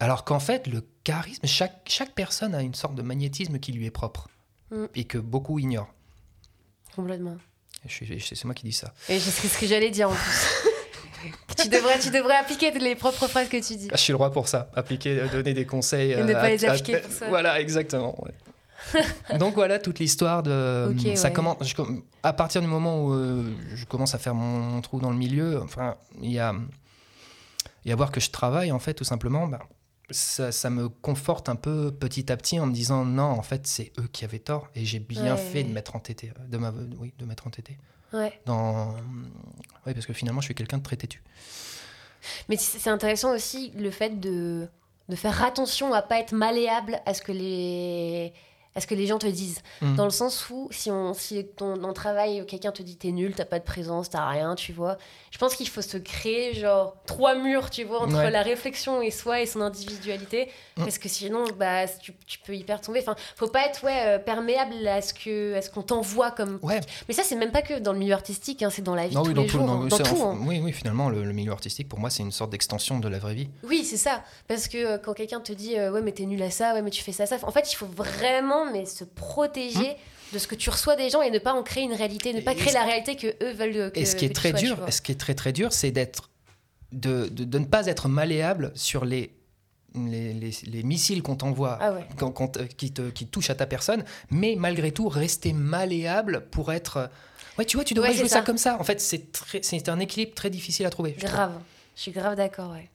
Alors 0.00 0.24
qu'en 0.24 0.38
fait, 0.40 0.66
le 0.68 0.84
charisme, 1.04 1.46
chaque, 1.46 1.80
chaque 1.88 2.12
personne 2.14 2.54
a 2.54 2.62
une 2.62 2.74
sorte 2.74 2.94
de 2.94 3.02
magnétisme 3.02 3.58
qui 3.58 3.72
lui 3.72 3.86
est 3.86 3.90
propre 3.90 4.28
Mm. 4.70 4.84
et 4.94 5.04
que 5.04 5.18
beaucoup 5.18 5.58
ignorent. 5.58 5.92
Complètement. 6.94 7.36
C'est 7.88 8.44
moi 8.44 8.54
qui 8.54 8.64
dis 8.64 8.72
ça. 8.72 8.92
Et 9.08 9.18
c'est 9.18 9.48
ce 9.48 9.58
que 9.58 9.66
j'allais 9.66 9.90
dire 9.90 10.10
en 10.10 10.14
plus. 10.14 10.72
tu, 11.62 11.68
devrais, 11.68 11.98
tu 11.98 12.10
devrais 12.10 12.36
appliquer 12.36 12.70
les 12.72 12.94
propres 12.94 13.26
phrases 13.28 13.48
que 13.48 13.56
tu 13.56 13.76
dis. 13.76 13.88
Ah, 13.90 13.96
Je 13.96 14.02
suis 14.02 14.12
le 14.12 14.16
roi 14.16 14.30
pour 14.30 14.46
ça, 14.48 14.70
appliquer, 14.74 15.20
euh, 15.20 15.28
donner 15.28 15.54
des 15.54 15.64
conseils. 15.64 16.12
Et 16.12 16.22
ne 16.22 16.32
pas 16.32 16.40
à- 16.42 16.48
les 16.50 16.64
à- 16.64 16.72
appliquer 16.72 16.98
pour 16.98 17.10
ça. 17.12 17.28
Voilà, 17.28 17.60
exactement. 17.60 18.14
ouais. 18.24 18.32
Donc 19.38 19.54
voilà 19.54 19.78
toute 19.78 19.98
l'histoire 19.98 20.42
de. 20.42 20.94
Ça 21.14 21.28
ouais. 21.28 21.32
commence. 21.32 21.56
je 21.62 21.74
à 22.22 22.32
partir 22.32 22.60
du 22.60 22.66
moment 22.66 23.04
où 23.04 23.12
euh, 23.12 23.54
je 23.74 23.84
commence 23.84 24.14
à 24.14 24.18
faire 24.18 24.34
mon, 24.34 24.58
mon 24.60 24.80
trou 24.80 25.00
dans 25.00 25.10
le 25.10 25.16
milieu, 25.16 25.60
enfin, 25.62 25.96
il 26.20 26.30
y 26.32 26.38
a, 26.38 26.54
il 27.84 27.88
y 27.88 27.90
a 27.90 27.94
à 27.94 27.96
voir 27.96 28.10
que 28.10 28.20
je 28.20 28.30
travaille 28.30 28.72
en 28.72 28.78
fait, 28.78 28.94
tout 28.94 29.04
simplement. 29.04 29.46
bah, 29.46 29.60
ça, 30.10 30.52
ça 30.52 30.70
me 30.70 30.88
conforte 30.88 31.50
un 31.50 31.56
peu 31.56 31.90
petit 31.92 32.32
à 32.32 32.36
petit 32.38 32.58
en 32.58 32.66
me 32.66 32.72
disant 32.72 33.04
non, 33.04 33.24
en 33.24 33.42
fait, 33.42 33.66
c'est 33.66 33.92
eux 33.98 34.08
qui 34.10 34.24
avaient 34.24 34.38
tort 34.38 34.68
et 34.74 34.84
j'ai 34.86 35.00
bien 35.00 35.34
Ouais, 35.34 35.40
fait 35.40 35.62
de 35.64 35.68
ouais. 35.68 35.74
mettre 35.74 35.96
en 35.96 36.00
tété, 36.00 36.32
de 36.48 36.56
ma, 36.56 36.72
oui, 36.98 37.12
de 37.18 37.24
mettre 37.26 37.46
en 37.46 37.50
tété. 37.50 37.76
Ouais. 38.14 38.40
Dans, 38.46 38.94
oui, 39.86 39.92
parce 39.92 40.06
que 40.06 40.14
finalement, 40.14 40.40
je 40.40 40.46
suis 40.46 40.54
quelqu'un 40.54 40.78
de 40.78 40.82
très 40.82 40.96
têtu. 40.96 41.22
Mais 42.48 42.56
c'est 42.56 42.78
c'est 42.78 42.88
intéressant 42.90 43.34
aussi 43.34 43.70
le 43.76 43.90
fait 43.90 44.18
de, 44.18 44.66
de 45.10 45.14
faire 45.16 45.44
attention 45.44 45.92
à 45.92 46.00
pas 46.00 46.18
être 46.18 46.32
malléable 46.32 47.00
à 47.04 47.12
ce 47.12 47.20
que 47.20 47.32
les, 47.32 48.32
à 48.74 48.80
ce 48.80 48.86
que 48.86 48.94
les 48.94 49.06
gens 49.06 49.18
te 49.18 49.26
disent. 49.26 49.60
Mm. 49.82 49.96
Dans 49.96 50.04
le 50.04 50.10
sens 50.10 50.48
où, 50.50 50.68
si, 50.70 50.90
on, 50.90 51.14
si 51.14 51.44
ton, 51.56 51.76
dans 51.76 51.88
le 51.88 51.94
travail, 51.94 52.44
quelqu'un 52.46 52.70
te 52.72 52.82
dit 52.82 52.96
t'es 52.96 53.10
nul, 53.10 53.34
t'as 53.34 53.44
pas 53.44 53.58
de 53.58 53.64
présence, 53.64 54.10
t'as 54.10 54.26
rien, 54.28 54.54
tu 54.54 54.72
vois, 54.72 54.98
je 55.30 55.38
pense 55.38 55.56
qu'il 55.56 55.68
faut 55.68 55.82
se 55.82 55.96
créer 55.96 56.54
genre 56.54 56.96
trois 57.06 57.34
murs, 57.34 57.70
tu 57.70 57.84
vois, 57.84 58.02
entre 58.02 58.16
Ouais. 58.16 58.30
la 58.30 58.42
réflexion 58.42 59.02
et 59.02 59.10
soi 59.10 59.40
et 59.40 59.46
son 59.46 59.60
individualité. 59.60 60.48
Mm. 60.76 60.82
Parce 60.84 60.98
que 60.98 61.08
sinon, 61.08 61.44
bah, 61.58 61.86
tu, 61.88 62.12
tu 62.26 62.38
peux 62.38 62.54
hyper 62.54 62.80
tomber. 62.80 63.00
Enfin, 63.00 63.16
faut 63.36 63.48
pas 63.48 63.66
être 63.66 63.82
ouais, 63.84 64.02
euh, 64.06 64.18
perméable 64.18 64.86
à 64.86 65.02
ce 65.02 65.12
que 65.14 65.54
à 65.54 65.62
ce 65.62 65.70
qu'on 65.70 65.82
t'envoie 65.82 66.30
comme. 66.30 66.58
Ouais, 66.62 66.80
Mais 67.08 67.14
ça, 67.14 67.22
c'est 67.24 67.36
même 67.36 67.50
pas 67.52 67.62
que 67.62 67.78
dans 67.78 67.92
le 67.92 67.98
milieu 67.98 68.14
artistique, 68.14 68.62
hein, 68.62 68.70
c'est 68.70 68.82
dans 68.82 68.94
la 68.94 69.08
vie 69.08 69.14
Non, 69.14 69.22
oui, 69.22 69.28
tous 69.28 69.34
dans 69.34 69.42
les 69.42 69.48
tout, 69.48 69.58
jours. 69.58 69.66
dans- 69.66 69.82
hein, 69.82 69.88
dans 69.88 69.98
tout. 69.98 70.22
hein. 70.22 70.38
oui, 70.42 70.60
oui, 70.62 70.72
finalement, 70.72 71.08
le, 71.08 71.24
le 71.24 71.32
milieu 71.32 71.52
artistique, 71.52 71.88
pour 71.88 71.98
moi, 71.98 72.10
c'est 72.10 72.22
une 72.22 72.32
sorte 72.32 72.50
d'extension 72.50 72.98
de 73.00 73.08
la 73.08 73.18
vraie 73.18 73.34
vie. 73.34 73.48
Oui, 73.64 73.84
c'est 73.84 73.96
ça. 73.96 74.22
Parce 74.46 74.68
que 74.68 74.78
euh, 74.78 74.98
quand 74.98 75.14
quelqu'un 75.14 75.40
te 75.40 75.52
dit 75.52 75.76
euh, 75.78 75.90
ouais 75.90 76.00
mais 76.02 76.12
t'es 76.12 76.26
nul 76.26 76.42
à 76.42 76.50
ça, 76.50 76.74
ouais 76.74 76.82
mais 76.82 76.90
tu 76.90 77.02
fais 77.02 77.12
ça, 77.12 77.26
ça, 77.26 77.36
en 77.42 77.50
fait 77.50 77.72
il 77.72 77.76
faut 77.76 77.86
vraiment 77.86 78.57
mais 78.66 78.86
se 78.86 79.04
protéger 79.04 79.96
de 80.32 80.38
ce 80.38 80.46
que 80.46 80.54
tu 80.54 80.68
reçois 80.70 80.96
des 80.96 81.08
gens 81.10 81.22
et 81.22 81.30
ne 81.30 81.38
pas 81.38 81.54
en 81.54 81.62
créer 81.62 81.84
une 81.84 81.94
réalité, 81.94 82.32
ne 82.34 82.40
pas 82.40 82.54
créer 82.54 82.72
la 82.72 82.84
réalité 82.84 83.16
que 83.16 83.28
eux 83.42 83.52
veulent 83.52 83.90
que 83.92 83.98
Et 83.98 84.04
ce 84.04 84.14
qui 84.16 84.24
est 84.26 84.34
très 84.34 84.50
sois, 84.50 84.60
dur, 84.60 84.78
ce 84.90 85.00
qui 85.00 85.12
est 85.12 85.20
très 85.20 85.34
très 85.34 85.52
dur, 85.52 85.72
c'est 85.72 85.90
d'être, 85.90 86.30
de, 86.92 87.28
de, 87.28 87.44
de 87.44 87.58
ne 87.58 87.64
pas 87.64 87.86
être 87.86 88.08
malléable 88.08 88.72
sur 88.74 89.04
les 89.04 89.34
les, 89.94 90.34
les, 90.34 90.50
les 90.66 90.82
missiles 90.82 91.22
qu'on 91.22 91.34
t'envoie, 91.34 91.78
Ah 91.80 91.92
ouais. 91.94 92.06
euh, 92.22 92.66
qui, 92.76 92.92
te, 92.92 93.08
qui 93.08 93.26
touchent 93.26 93.48
à 93.50 93.54
ta 93.54 93.66
personne, 93.66 94.04
mais 94.30 94.54
malgré 94.56 94.92
tout 94.92 95.08
rester 95.08 95.54
malléable 95.54 96.44
pour 96.50 96.72
être. 96.72 97.10
Ouais, 97.58 97.64
tu 97.64 97.78
vois, 97.78 97.84
tu 97.84 97.94
devrais 97.94 98.10
Ouais, 98.10 98.14
jouer 98.16 98.28
ça. 98.28 98.36
ça. 98.40 98.42
comme 98.42 98.58
ça. 98.58 98.76
En 98.78 98.84
fait, 98.84 99.00
c'est 99.00 99.24
c'est 99.62 99.88
un 99.88 99.98
équilibre 99.98 100.34
très 100.34 100.50
difficile 100.50 100.84
à 100.84 100.90
trouver. 100.90 101.14
je 101.16 101.20
trouve. 101.24 101.30
Grave. 101.32 101.58
Je 101.96 102.02
suis 102.02 102.12
grave 102.12 102.36
d'accord, 102.36 102.72
ouais. 102.72 102.88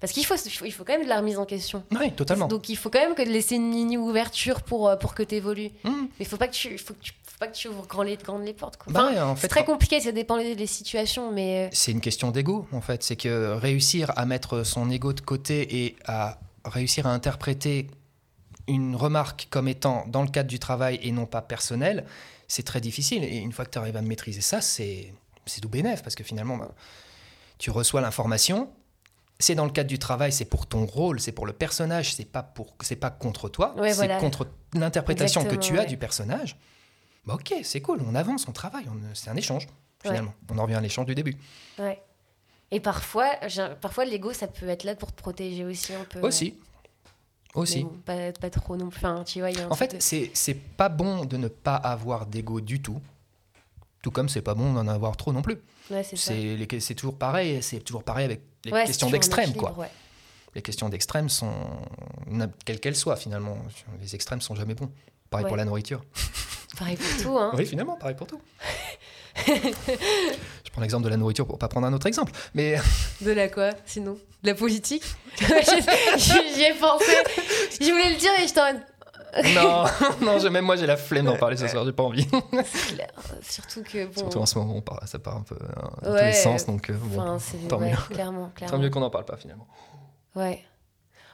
Parce 0.00 0.12
qu'il 0.12 0.24
faut, 0.24 0.34
il 0.34 0.50
faut, 0.50 0.64
il 0.64 0.72
faut 0.72 0.84
quand 0.84 0.94
même 0.94 1.04
de 1.04 1.08
la 1.08 1.18
remise 1.18 1.38
en 1.38 1.44
question. 1.44 1.84
Oui, 1.92 2.12
totalement. 2.12 2.48
Donc 2.48 2.68
il 2.68 2.76
faut 2.76 2.88
quand 2.90 3.00
même 3.00 3.14
que 3.14 3.22
de 3.22 3.28
laisser 3.28 3.56
une 3.56 3.70
ligne 3.70 3.98
ouverture 3.98 4.62
pour, 4.62 4.88
euh, 4.88 4.96
pour 4.96 5.14
que 5.14 5.22
tu 5.22 5.34
évolues. 5.34 5.70
Mmh. 5.84 5.90
Mais 5.90 6.20
il 6.20 6.26
faut 6.26 6.38
pas 6.38 6.48
que 6.48 6.54
tu, 6.54 6.78
faut 6.78 6.94
que 6.94 7.00
tu, 7.00 7.12
faut 7.12 7.38
pas 7.38 7.48
que 7.48 7.56
tu 7.56 7.68
ouvres 7.68 7.86
grand 7.86 8.02
les, 8.02 8.16
grandes 8.16 8.44
les 8.44 8.54
portes. 8.54 8.78
Bah 8.86 9.04
Enfin, 9.04 9.12
ouais, 9.12 9.20
en 9.20 9.36
c'est 9.36 9.42
fait, 9.42 9.48
très 9.48 9.64
compliqué, 9.64 10.00
ça 10.00 10.12
dépend 10.12 10.38
des, 10.38 10.56
des 10.56 10.66
situations, 10.66 11.30
mais 11.30 11.66
euh, 11.66 11.68
c'est 11.72 11.92
une 11.92 12.00
question 12.00 12.30
d'ego, 12.30 12.66
en 12.72 12.80
fait. 12.80 13.02
C'est 13.02 13.16
que 13.16 13.52
réussir 13.52 14.12
à 14.16 14.24
mettre 14.24 14.64
son 14.64 14.90
ego 14.90 15.12
de 15.12 15.20
côté 15.20 15.84
et 15.84 15.96
à 16.06 16.38
réussir 16.64 17.06
à 17.06 17.10
interpréter 17.10 17.86
une 18.68 18.96
remarque 18.96 19.48
comme 19.50 19.68
étant 19.68 20.04
dans 20.06 20.22
le 20.22 20.28
cadre 20.28 20.48
du 20.48 20.58
travail 20.58 20.98
et 21.02 21.12
non 21.12 21.26
pas 21.26 21.42
personnel, 21.42 22.04
c'est 22.48 22.62
très 22.62 22.80
difficile. 22.80 23.24
Et 23.24 23.36
une 23.36 23.52
fois 23.52 23.64
que 23.64 23.70
tu 23.70 23.78
arrives 23.78 23.96
à 23.96 24.02
maîtriser 24.02 24.40
ça, 24.40 24.60
c'est 24.60 25.12
c'est 25.46 25.60
tout 25.60 25.68
parce 25.68 26.14
que 26.14 26.22
finalement, 26.22 26.56
bah, 26.56 26.70
tu 27.58 27.70
reçois 27.70 28.00
l'information. 28.00 28.70
C'est 29.40 29.54
dans 29.56 29.64
le 29.64 29.70
cadre 29.72 29.88
du 29.88 29.98
travail, 29.98 30.32
c'est 30.32 30.44
pour 30.44 30.66
ton 30.66 30.84
rôle, 30.86 31.18
c'est 31.18 31.32
pour 31.32 31.46
le 31.46 31.52
personnage, 31.52 32.14
c'est 32.14 32.24
pas 32.26 32.42
pour, 32.44 32.76
c'est 32.82 32.94
pas 32.94 33.10
contre 33.10 33.48
toi, 33.48 33.74
Ouais, 33.76 33.88
c'est 33.90 33.96
voilà. 33.96 34.18
contre 34.20 34.46
l'interprétation 34.74 35.44
que 35.44 35.56
tu 35.56 35.76
as 35.78 35.82
ouais. 35.82 35.86
du 35.86 35.96
personnage. 35.96 36.56
Bah 37.26 37.34
ok, 37.34 37.54
c'est 37.64 37.80
cool, 37.80 38.00
on 38.06 38.14
avance, 38.14 38.46
on 38.48 38.52
travaille, 38.52 38.86
c'est 39.14 39.30
un 39.30 39.36
échange 39.36 39.66
finalement. 40.02 40.32
On 40.50 40.58
en 40.58 40.62
revient 40.62 40.74
à 40.76 40.80
l'échange 40.80 41.06
du 41.06 41.14
début. 41.14 41.36
Et 42.70 42.80
parfois, 42.80 43.30
parfois 43.80 44.04
l'ego, 44.04 44.32
ça 44.32 44.46
peut 44.46 44.68
être 44.68 44.84
là 44.84 44.94
pour 44.94 45.10
te 45.12 45.20
protéger 45.20 45.64
aussi 45.64 45.92
un 45.92 46.04
peu. 46.04 46.20
Aussi, 46.20 46.54
aussi. 47.54 47.82
bon, 47.82 47.90
pas, 48.04 48.32
pas 48.32 48.48
trop 48.50 48.76
non 48.76 48.90
plus. 48.90 48.98
Enfin, 48.98 49.24
tu 49.24 49.40
vois, 49.40 49.50
il 49.50 49.56
y 49.58 49.60
a 49.60 49.66
un 49.66 49.70
En 49.70 49.74
fait, 49.74 49.96
de- 49.96 50.00
c'est 50.00 50.30
c'est 50.34 50.54
pas 50.54 50.88
bon 50.88 51.24
de 51.24 51.36
ne 51.36 51.48
pas 51.48 51.74
avoir 51.76 52.26
d'ego 52.26 52.60
du 52.60 52.80
tout. 52.80 53.00
Tout 54.02 54.10
comme 54.12 54.28
c'est 54.28 54.40
pas 54.42 54.54
bon 54.54 54.72
d'en 54.72 54.86
avoir 54.86 55.16
trop 55.16 55.32
non 55.32 55.42
plus. 55.42 55.58
ouais, 55.90 56.04
c'est 56.04 56.94
toujours 56.94 57.16
pareil. 57.18 57.60
C'est 57.62 57.80
toujours 57.80 58.04
pareil 58.04 58.24
avec 58.26 58.40
les 58.64 58.72
Ouais, 58.72 58.84
questions 58.86 59.10
d'extrême, 59.10 59.54
quoi. 59.54 59.72
ouais. 59.78 59.88
Les 60.54 60.62
questions 60.62 60.88
d'extrême 60.88 61.28
sont 61.28 61.52
quelles 62.64 62.80
qu'elles 62.80 62.96
soient 62.96 63.16
finalement. 63.16 63.56
Les 64.00 64.14
extrêmes 64.14 64.40
sont 64.40 64.54
jamais 64.56 64.74
bons. 64.74 64.90
Pareil 65.30 65.46
pour 65.46 65.56
la 65.56 65.64
nourriture. 65.64 66.02
Pareil 66.78 66.96
pour 66.96 67.22
tout, 67.22 67.38
hein. 67.38 67.52
Oui, 67.56 67.66
finalement, 67.66 67.96
pareil 67.96 68.14
pour 68.16 68.26
tout. 68.28 68.40
je 69.46 70.70
prends 70.72 70.80
l'exemple 70.80 71.04
de 71.04 71.08
la 71.08 71.16
nourriture 71.16 71.46
pour 71.46 71.58
pas 71.58 71.68
prendre 71.68 71.86
un 71.86 71.92
autre 71.92 72.06
exemple. 72.06 72.32
Mais 72.54 72.76
De 73.20 73.32
la 73.32 73.48
quoi, 73.48 73.70
sinon? 73.86 74.18
De 74.42 74.48
la 74.50 74.54
politique? 74.54 75.02
J'y 75.38 76.62
ai 76.62 76.74
pensé. 76.74 77.12
Je 77.80 77.90
voulais 77.90 78.10
le 78.10 78.16
dire 78.18 78.30
et 78.42 78.46
je 78.48 78.54
t'en... 78.54 78.80
non, 79.54 79.84
non, 80.22 80.38
je- 80.38 80.48
même 80.48 80.64
moi 80.64 80.76
j'ai 80.76 80.86
la 80.86 80.96
flemme 80.96 81.26
d'en 81.26 81.36
parler 81.36 81.56
ce 81.56 81.68
soir, 81.68 81.84
j'ai 81.84 81.92
pas 81.92 82.02
envie. 82.02 82.26
C'est 82.64 82.94
clair. 82.94 83.10
Surtout 83.42 83.82
que 83.82 84.06
bon... 84.06 84.12
Surtout 84.16 84.38
en 84.38 84.46
ce 84.46 84.58
moment, 84.58 84.82
on 84.86 85.06
ça 85.06 85.18
part 85.18 85.36
un 85.36 85.42
peu 85.42 85.54
euh, 85.56 85.68
dans 86.02 86.08
tous 86.08 86.14
Ouais. 86.14 86.26
les 86.28 86.32
sens, 86.32 86.66
donc 86.66 86.90
euh, 86.90 86.94
bon, 86.94 87.38
tant 87.68 87.78
ouais, 87.78 87.90
mieux. 87.90 87.96
Clairement, 88.10 88.50
clairement. 88.54 88.76
tant 88.76 88.82
mieux 88.82 88.90
qu'on 88.90 89.00
n'en 89.00 89.10
parle 89.10 89.24
pas 89.24 89.36
finalement. 89.36 89.66
Ouais. 90.34 90.64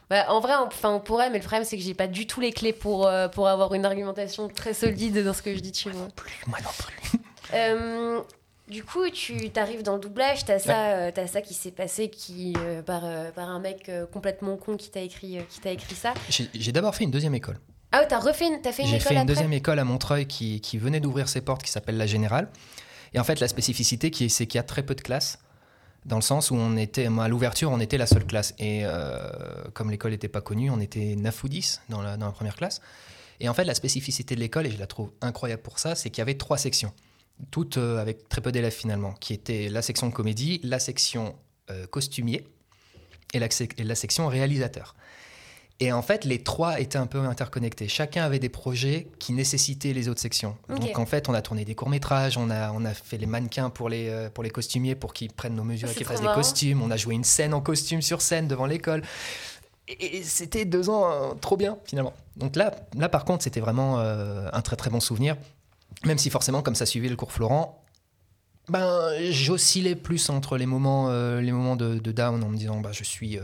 Bah, 0.09 0.25
en 0.29 0.39
vrai, 0.39 0.53
on, 0.83 0.87
on 0.87 0.99
pourrait, 1.01 1.29
mais 1.29 1.37
le 1.39 1.43
problème, 1.43 1.65
c'est 1.65 1.75
que 1.77 1.83
j'ai 1.83 1.93
pas 1.93 2.07
du 2.07 2.27
tout 2.27 2.39
les 2.39 2.53
clés 2.53 2.71
pour, 2.71 3.05
euh, 3.07 3.27
pour 3.27 3.47
avoir 3.49 3.73
une 3.73 3.85
argumentation 3.85 4.47
très 4.47 4.73
solide 4.73 5.21
dans 5.23 5.33
ce 5.33 5.41
que 5.41 5.53
je 5.53 5.59
dis, 5.59 5.73
tu 5.73 5.89
vois. 5.89 6.07
Moi 6.47 6.59
non 6.63 6.69
plus. 6.77 7.19
Euh, 7.53 8.21
du 8.69 8.83
coup, 8.85 9.09
tu 9.09 9.49
arrives 9.57 9.83
dans 9.83 9.95
le 9.95 9.99
doublage, 9.99 10.45
t'as 10.45 10.59
ça, 10.59 10.91
euh, 10.91 11.11
t'as 11.13 11.27
ça 11.27 11.41
qui 11.41 11.53
s'est 11.53 11.71
passé 11.71 12.09
qui, 12.09 12.53
par, 12.85 13.01
par 13.35 13.49
un 13.49 13.59
mec 13.59 13.91
complètement 14.13 14.55
con 14.57 14.77
qui 14.77 14.89
t'a 14.91 15.01
écrit, 15.01 15.39
qui 15.49 15.59
t'a 15.59 15.71
écrit 15.71 15.95
ça. 15.95 16.13
J'ai 16.29 16.71
d'abord 16.71 16.95
fait 16.95 17.03
une 17.05 17.11
deuxième 17.11 17.35
école. 17.35 17.59
Ah 17.91 17.99
ouais, 18.01 18.07
t'as 18.07 18.19
refait 18.19 18.47
une, 18.47 18.61
t'as 18.61 18.71
fait 18.71 18.83
une 18.83 18.89
J'ai 18.89 18.99
fait 18.99 19.11
une 19.13 19.17
après 19.21 19.25
deuxième 19.27 19.53
école 19.53 19.79
à 19.79 19.83
Montreuil 19.85 20.25
qui, 20.27 20.59
qui 20.61 20.77
venait 20.77 20.99
d'ouvrir 20.99 21.29
ses 21.29 21.41
portes, 21.41 21.63
qui 21.63 21.71
s'appelle 21.71 21.97
la 21.97 22.05
Générale. 22.07 22.49
Et 23.13 23.19
en 23.19 23.23
fait, 23.23 23.39
la 23.39 23.47
spécificité, 23.47 24.11
c'est 24.29 24.45
qu'il 24.47 24.57
y 24.57 24.59
a 24.59 24.63
très 24.63 24.83
peu 24.83 24.93
de 24.95 25.01
classes, 25.01 25.39
dans 26.05 26.17
le 26.17 26.21
sens 26.21 26.51
où 26.51 26.55
on 26.55 26.75
était, 26.77 27.07
à 27.07 27.27
l'ouverture, 27.27 27.71
on 27.71 27.79
était 27.79 27.97
la 27.97 28.07
seule 28.07 28.25
classe. 28.25 28.53
Et 28.59 28.81
euh, 28.83 29.29
comme 29.73 29.89
l'école 29.89 30.11
n'était 30.11 30.27
pas 30.27 30.41
connue, 30.41 30.69
on 30.69 30.79
était 30.79 31.15
9 31.15 31.43
ou 31.43 31.49
10 31.49 31.81
dans 31.89 32.01
la, 32.01 32.17
dans 32.17 32.25
la 32.25 32.31
première 32.33 32.55
classe. 32.55 32.81
Et 33.39 33.47
en 33.49 33.53
fait, 33.53 33.63
la 33.63 33.75
spécificité 33.75 34.35
de 34.35 34.39
l'école, 34.41 34.67
et 34.67 34.71
je 34.71 34.77
la 34.79 34.87
trouve 34.87 35.11
incroyable 35.21 35.61
pour 35.61 35.79
ça, 35.79 35.95
c'est 35.95 36.09
qu'il 36.09 36.19
y 36.19 36.23
avait 36.23 36.35
trois 36.37 36.57
sections, 36.57 36.91
toutes 37.51 37.77
euh, 37.77 37.99
avec 38.01 38.27
très 38.29 38.41
peu 38.41 38.51
d'élèves 38.51 38.73
finalement, 38.73 39.13
qui 39.13 39.33
étaient 39.33 39.69
la 39.69 39.81
section 39.81 40.11
comédie, 40.11 40.59
la 40.63 40.79
section 40.79 41.35
euh, 41.69 41.87
costumier 41.87 42.45
et 43.33 43.39
la, 43.39 43.47
sec- 43.49 43.73
et 43.77 43.83
la 43.83 43.95
section 43.95 44.27
réalisateur. 44.27 44.95
Et 45.79 45.91
en 45.91 46.01
fait, 46.01 46.25
les 46.25 46.41
trois 46.41 46.79
étaient 46.79 46.97
un 46.97 47.05
peu 47.05 47.19
interconnectés. 47.19 47.87
Chacun 47.87 48.23
avait 48.23 48.39
des 48.39 48.49
projets 48.49 49.07
qui 49.19 49.31
nécessitaient 49.33 49.93
les 49.93 50.09
autres 50.09 50.19
sections. 50.19 50.57
Donc 50.69 50.97
en 50.97 51.05
fait, 51.05 51.29
on 51.29 51.35
a 51.35 51.41
tourné 51.43 51.65
des 51.65 51.75
courts-métrages, 51.75 52.35
on 52.35 52.49
a, 52.49 52.71
on 52.71 52.83
a 52.83 52.95
fait 52.95 53.17
les 53.19 53.27
mannequins 53.27 53.69
pour 53.69 53.87
les, 53.87 54.09
euh, 54.09 54.29
pour 54.31 54.43
les 54.43 54.49
costumiers 54.49 54.95
pour 54.95 55.13
qu'ils 55.13 55.31
prennent 55.31 55.53
nos 55.55 55.63
mesures 55.63 55.87
Ah, 55.89 55.91
et 55.91 55.95
qu'ils 55.95 56.07
fassent 56.07 56.23
marrant. 56.23 56.35
costumes. 56.35 56.81
On 56.81 56.89
a 56.89 56.97
joué 56.97 57.13
une 57.13 57.23
scène 57.23 57.53
en 57.53 57.61
costume 57.61 58.01
sur 58.01 58.23
scène 58.23 58.47
devant 58.47 58.65
l'école. 58.65 59.03
Et, 59.87 60.17
et 60.17 60.23
c'était 60.23 60.65
deux 60.65 60.89
ans 60.89 61.11
euh, 61.11 61.33
trop 61.39 61.57
bien, 61.57 61.77
finalement. 61.85 62.13
Donc 62.37 62.55
là, 62.55 62.73
là 62.95 63.07
par 63.07 63.23
contre, 63.23 63.43
c'était 63.43 63.59
vraiment 63.61 63.99
euh, 63.99 64.49
un 64.51 64.61
très 64.61 64.77
très 64.77 64.89
bon 64.89 64.99
souvenir. 64.99 65.37
Même 66.05 66.17
si 66.17 66.31
forcément, 66.31 66.63
comme 66.63 66.75
ça 66.75 66.87
suivait 66.87 67.07
le 67.09 67.15
cours 67.15 67.31
Florent, 67.31 67.83
ben, 68.67 69.11
j'oscillais 69.29 69.95
plus 69.95 70.29
entre 70.31 70.57
les 70.57 70.65
moments, 70.65 71.09
euh, 71.09 71.39
les 71.39 71.51
moments 71.51 71.75
de, 71.75 71.99
de 71.99 72.11
down 72.11 72.43
en 72.43 72.49
me 72.49 72.57
disant 72.57 72.79
bah, 72.79 72.91
je 72.93 73.03
suis. 73.03 73.37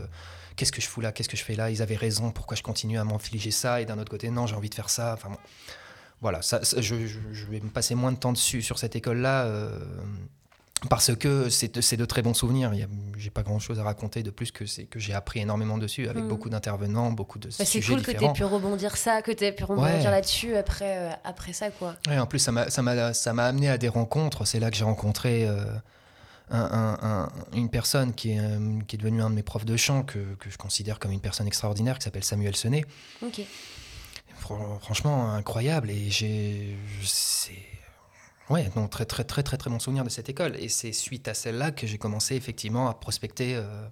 Qu'est-ce 0.56 0.72
que 0.72 0.80
je 0.80 0.86
fous 0.88 1.00
là 1.00 1.12
Qu'est-ce 1.12 1.28
que 1.28 1.36
je 1.36 1.42
fais 1.44 1.54
là 1.56 1.70
Ils 1.70 1.82
avaient 1.82 1.96
raison, 1.96 2.30
pourquoi 2.30 2.56
je 2.56 2.62
continue 2.62 2.98
à 2.98 3.04
m'infliger 3.04 3.50
ça 3.50 3.80
Et 3.80 3.84
d'un 3.86 3.98
autre 3.98 4.10
côté, 4.10 4.30
non, 4.30 4.46
j'ai 4.46 4.54
envie 4.56 4.70
de 4.70 4.74
faire 4.74 4.90
ça. 4.90 5.14
Enfin 5.14 5.30
bon. 5.30 5.36
Voilà, 6.20 6.40
ça, 6.42 6.64
ça, 6.64 6.80
je, 6.80 7.06
je- 7.06 7.18
je 7.32 7.46
vais 7.46 7.60
me 7.60 7.68
passer 7.68 7.94
moins 7.94 8.12
de 8.12 8.16
temps 8.16 8.32
dessus 8.32 8.62
sur 8.62 8.78
cette 8.78 8.96
école-là 8.96 9.44
euh, 9.44 9.78
parce 10.88 11.14
que 11.16 11.48
c'est 11.50 11.96
de, 11.96 12.04
très 12.04 12.22
bons 12.22 12.34
souvenirs. 12.34 12.72
J'ai 13.16 13.30
pas 13.30 13.42
grand-chose 13.42 13.78
à 13.80 13.82
raconter 13.84 14.22
de 14.22 14.30
plus 14.30 14.50
que 14.52 14.66
c'est 14.66 14.84
que 14.84 14.98
j'ai 14.98 15.14
appris 15.14 15.40
énormément 15.40 15.76
dessus 15.78 16.08
avec 16.08 16.24
Mm. 16.24 16.28
beaucoup 16.28 16.50
d'intervenants, 16.50 17.10
beaucoup 17.10 17.38
de 17.38 17.48
Bah, 17.48 17.54
c'est 17.58 17.64
sujets 17.64 17.94
cool 17.94 18.02
que 18.02 18.10
différents. 18.12 18.32
pu 18.34 18.44
rebondir 18.44 18.96
ça, 18.96 19.22
que 19.22 19.32
t'aies 19.32 19.52
pu 19.52 19.64
rebondir 19.64 19.96
Ouais. 19.96 20.02
là-dessus 20.04 20.56
après, 20.56 20.98
euh, 20.98 21.10
après 21.24 21.52
ça, 21.52 21.70
quoi. 21.70 21.94
Ouais, 22.06 22.18
en 22.18 22.26
plus, 22.26 22.38
ça 22.38 22.52
m'a 22.52 23.44
amené 23.44 23.68
à 23.70 23.78
des 23.78 23.88
rencontres. 23.88 24.46
C'est 24.46 24.60
là 24.60 24.70
que 24.70 24.76
j'ai 24.76 24.84
rencontré 24.84 25.46
euh, 25.48 25.64
un- 26.50 26.60
un- 26.60 26.98
un- 27.02 27.32
une 27.54 27.70
personne 27.70 28.12
qui 28.14 28.32
est, 28.32 28.38
euh, 28.40 28.78
qui 28.86 28.96
est 28.96 28.98
devenue 28.98 29.22
un 29.22 29.30
de 29.30 29.34
mes 29.34 29.42
profs 29.42 29.64
de 29.64 29.76
chant, 29.76 30.02
que, 30.02 30.34
que 30.34 30.50
je 30.50 30.58
considère 30.58 30.98
comme 30.98 31.10
une 31.12 31.20
personne 31.20 31.46
extraordinaire, 31.46 31.98
qui 31.98 32.04
s'appelle 32.04 32.24
Samuel 32.24 32.54
Senet. 32.56 32.84
Ok. 33.22 33.40
Franchement, 34.80 35.32
incroyable. 35.32 35.90
Et 35.90 36.10
j'ai. 36.10 36.76
C'est. 37.02 37.52
Ouais, 38.50 38.70
non, 38.76 38.88
très, 38.88 39.06
très, 39.06 39.24
très, 39.24 39.42
très, 39.42 39.56
très 39.56 39.70
bon 39.70 39.78
souvenir 39.78 40.04
de 40.04 40.10
cette 40.10 40.28
école. 40.28 40.56
Et 40.56 40.68
c'est 40.68 40.92
suite 40.92 41.28
à 41.28 41.34
celle-là 41.34 41.70
que 41.70 41.86
j'ai 41.86 41.96
commencé 41.96 42.34
effectivement 42.36 42.88
à 42.90 42.94
prospecter 42.94 43.56
euh, 43.56 43.86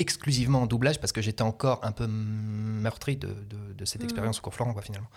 exclusivement 0.00 0.62
en 0.62 0.66
doublage 0.66 0.98
parce 0.98 1.12
que 1.12 1.22
j'étais 1.22 1.42
encore 1.42 1.78
un 1.84 1.92
peu 1.92 2.08
meurtri 2.08 3.16
de, 3.16 3.28
de- 3.28 3.72
de 3.74 3.84
cette 3.84 4.00
Mhm. 4.02 4.06
expérience 4.06 4.38
au 4.40 4.42
cours 4.42 4.54
Florent, 4.54 4.72
quoi, 4.72 4.82
finalement. 4.82 5.08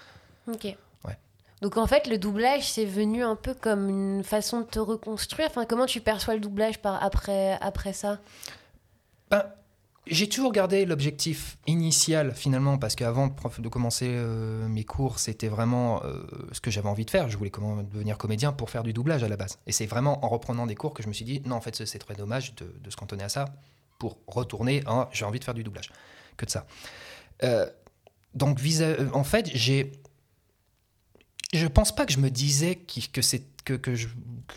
Ok. 0.47 0.65
Ouais. 1.03 1.17
Donc 1.61 1.77
en 1.77 1.87
fait, 1.87 2.07
le 2.07 2.17
doublage, 2.17 2.69
c'est 2.69 2.85
venu 2.85 3.23
un 3.23 3.35
peu 3.35 3.53
comme 3.53 3.89
une 3.89 4.23
façon 4.23 4.61
de 4.61 4.65
te 4.65 4.79
reconstruire. 4.79 5.47
Enfin, 5.49 5.65
comment 5.65 5.85
tu 5.85 6.01
perçois 6.01 6.35
le 6.35 6.41
doublage 6.41 6.81
par 6.81 7.01
après, 7.01 7.57
après 7.61 7.93
ça? 7.93 8.19
Ben, 9.31 9.45
j'ai 10.07 10.29
toujours 10.29 10.51
gardé 10.51 10.85
l'objectif 10.85 11.57
initial 11.65 12.33
finalement 12.35 12.77
parce 12.77 12.95
qu'avant 12.95 13.33
de 13.57 13.69
commencer 13.69 14.07
euh, 14.09 14.67
mes 14.67 14.83
cours, 14.83 15.17
c'était 15.17 15.47
vraiment 15.47 16.03
euh, 16.03 16.23
ce 16.51 16.61
que 16.61 16.69
j'avais 16.69 16.89
envie 16.89 17.05
de 17.05 17.09
faire. 17.09 17.29
Je 17.29 17.37
voulais 17.37 17.51
devenir 17.91 18.17
comédien 18.17 18.51
pour 18.51 18.69
faire 18.69 18.83
du 18.83 18.93
doublage 18.93 19.23
à 19.23 19.27
la 19.27 19.37
base. 19.37 19.57
Et 19.65 19.71
c'est 19.71 19.87
vraiment 19.87 20.23
en 20.23 20.29
reprenant 20.29 20.67
des 20.67 20.75
cours 20.75 20.93
que 20.93 21.01
je 21.01 21.07
me 21.07 21.13
suis 21.13 21.25
dit 21.25 21.41
non, 21.45 21.55
en 21.55 21.61
fait, 21.61 21.75
c'est- 21.75 21.97
très 21.97 22.13
dommage 22.13 22.53
de, 22.55 22.89
se 22.89 22.95
cantonner 22.95 23.23
à 23.23 23.29
ça 23.29 23.45
pour 23.97 24.19
retourner 24.27 24.83
j'ai 25.11 25.25
envie 25.25 25.39
de 25.39 25.43
faire 25.43 25.53
du 25.53 25.63
doublage. 25.63 25.89
Que 26.37 26.45
de 26.45 26.51
ça. 26.51 26.67
Euh, 27.43 27.65
donc, 28.35 28.59
en 29.13 29.23
fait, 29.23 29.49
j'ai. 29.53 29.93
Je 31.57 31.67
pense 31.67 31.93
pas 31.95 32.05
que 32.05 32.11
je 32.13 32.19
me 32.19 32.29
disais 32.29 32.75
qu'il 32.75 33.09
que 33.11 33.21
c'est 33.21 33.43
que, 33.63 33.73
que 33.73 33.91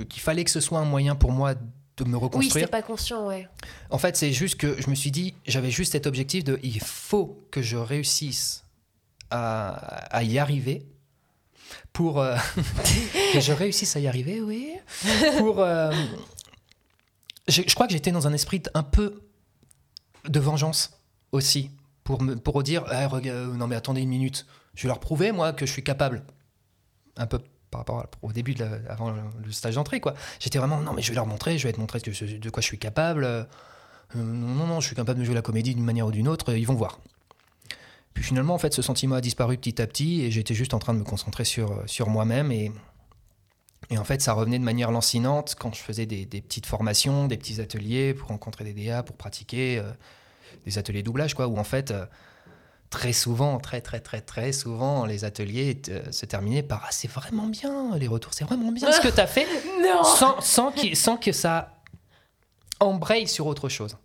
qu'il 0.04 0.20
fallait 0.22 0.44
que 0.44 0.50
ce 0.50 0.60
soit 0.60 0.78
un 0.78 0.84
moyen 0.84 1.14
pour 1.14 1.32
moi 1.32 1.54
de 1.54 2.04
me 2.04 2.16
Oui, 2.16 2.22
reconstruire. 2.24 2.52
c'était 2.52 2.66
pas 2.66 2.82
conscient, 2.82 3.26
ouais. 3.26 3.48
En 3.90 3.98
fait, 3.98 4.16
c'est 4.16 4.32
juste 4.32 4.56
que 4.56 4.80
je 4.80 4.88
me 4.90 4.94
suis 4.94 5.10
dit, 5.10 5.34
j'avais 5.46 5.70
juste 5.70 5.92
cet 5.92 6.06
objectif 6.06 6.44
de 6.44 6.58
il 6.62 6.80
faut 6.80 7.44
que 7.50 7.60
je 7.62 7.76
réussisse 7.76 8.64
à, 9.30 9.70
à 10.14 10.22
y 10.22 10.38
arriver 10.38 10.86
pour 11.92 12.20
euh, 12.20 12.36
que 13.32 13.40
je 13.40 13.52
réussisse 13.52 13.96
à 13.96 14.00
y 14.00 14.06
arriver, 14.06 14.40
oui. 14.40 14.72
Pour 15.38 15.60
euh, 15.60 15.92
je, 17.48 17.62
je 17.66 17.74
crois 17.74 17.86
que 17.86 17.92
j'étais 17.92 18.12
dans 18.12 18.26
un 18.26 18.32
esprit 18.32 18.62
un 18.74 18.82
peu 18.82 19.22
de 20.28 20.40
vengeance 20.40 20.98
aussi 21.32 21.70
pour 22.04 22.22
me 22.22 22.36
pour 22.36 22.62
dire 22.62 22.84
Ah, 22.88 23.08
regarde, 23.08 23.56
non 23.56 23.66
mais 23.66 23.76
attendez 23.76 24.02
une 24.02 24.08
minute, 24.08 24.46
je 24.74 24.82
vais 24.82 24.88
leur 24.88 25.00
prouver 25.00 25.32
moi 25.32 25.52
que 25.52 25.66
je 25.66 25.72
suis 25.72 25.84
capable. 25.84 26.22
Un 27.18 27.26
peu 27.26 27.38
par 27.70 27.80
rapport 27.80 28.06
au 28.22 28.32
début 28.32 28.54
de 28.54 28.64
la- 28.64 28.78
avant 28.90 29.10
le, 29.10 29.52
stage 29.52 29.74
d'entrée 29.74 30.00
quoi. 30.00 30.14
J'étais 30.40 30.58
vraiment 30.58 30.80
non 30.80 30.92
mais 30.94 31.02
je 31.02 31.08
vais 31.10 31.14
leur 31.16 31.26
montrer, 31.26 31.58
je 31.58 31.66
vais 31.68 31.72
te 31.72 31.80
montrer 31.80 32.00
de 32.00 32.50
quoi 32.50 32.62
je 32.62 32.66
suis 32.66 32.78
capable. 32.78 33.24
Euh, 33.24 33.44
non 34.14 34.66
non 34.66 34.80
je 34.80 34.86
suis 34.86 34.96
capable 34.96 35.20
de 35.20 35.24
jouer 35.24 35.34
la 35.34 35.42
comédie 35.42 35.74
d'une 35.74 35.84
manière 35.84 36.06
ou 36.06 36.10
d'une 36.12 36.28
autre, 36.28 36.54
ils 36.54 36.66
vont 36.66 36.74
voir. 36.74 36.98
Puis 38.14 38.24
finalement 38.24 38.54
en 38.54 38.58
fait 38.58 38.72
ce 38.72 38.80
sentiment 38.80 39.16
a 39.16 39.20
disparu 39.20 39.58
petit 39.58 39.82
à 39.82 39.86
petit 39.86 40.22
et 40.22 40.30
j'étais 40.30 40.54
juste 40.54 40.72
en 40.72 40.78
train 40.78 40.94
de 40.94 40.98
me 40.98 41.04
concentrer 41.04 41.44
sur 41.44 41.82
sur 41.86 42.08
moi-même 42.08 42.50
et 42.52 42.72
et 43.90 43.98
en 43.98 44.04
fait, 44.04 44.20
ça 44.20 44.32
revenait 44.34 44.58
de 44.58 44.64
manière 44.64 44.90
lancinante 44.90 45.56
quand 45.58 45.74
je 45.74 45.80
faisais 45.80 46.04
des, 46.04 46.26
des 46.26 46.42
petites 46.42 46.66
formations, 46.66 47.26
des 47.26 47.38
petits 47.38 47.60
ateliers 47.60 48.12
pour 48.12 48.28
rencontrer 48.28 48.64
des 48.64 48.74
DA, 48.74 49.02
pour 49.02 49.16
pratiquer 49.16 49.78
euh, 49.78 49.90
des 50.66 50.78
ateliers 50.78 51.02
doublage, 51.02 51.34
quoi, 51.34 51.46
où 51.48 51.56
en 51.56 51.64
fait, 51.64 51.90
euh, 51.90 52.04
très 52.90 53.12
souvent, 53.12 53.58
très 53.58 53.80
très 53.80 54.00
très 54.00 54.20
très 54.20 54.52
souvent, 54.52 55.04
les 55.04 55.24
ateliers 55.24 55.80
euh, 55.90 56.10
se 56.10 56.24
terminaient 56.26 56.62
par 56.62 56.82
ah, 56.84 56.88
c'est 56.90 57.10
vraiment 57.10 57.46
bien, 57.46 57.96
les 57.96 58.08
retours, 58.08 58.32
c'est 58.34 58.44
vraiment 58.44 58.72
bien 58.72 58.90
ce 58.92 59.00
que 59.00 59.08
tu 59.08 59.20
as 59.20 59.26
fait, 59.26 59.46
Non 59.82 60.02
sans, 60.04 60.40
sans, 60.40 60.72
sans 60.94 61.16
que 61.16 61.32
ça 61.32 61.74
embraye 62.80 63.26
sur 63.28 63.46
autre 63.46 63.68
chose. 63.68 63.96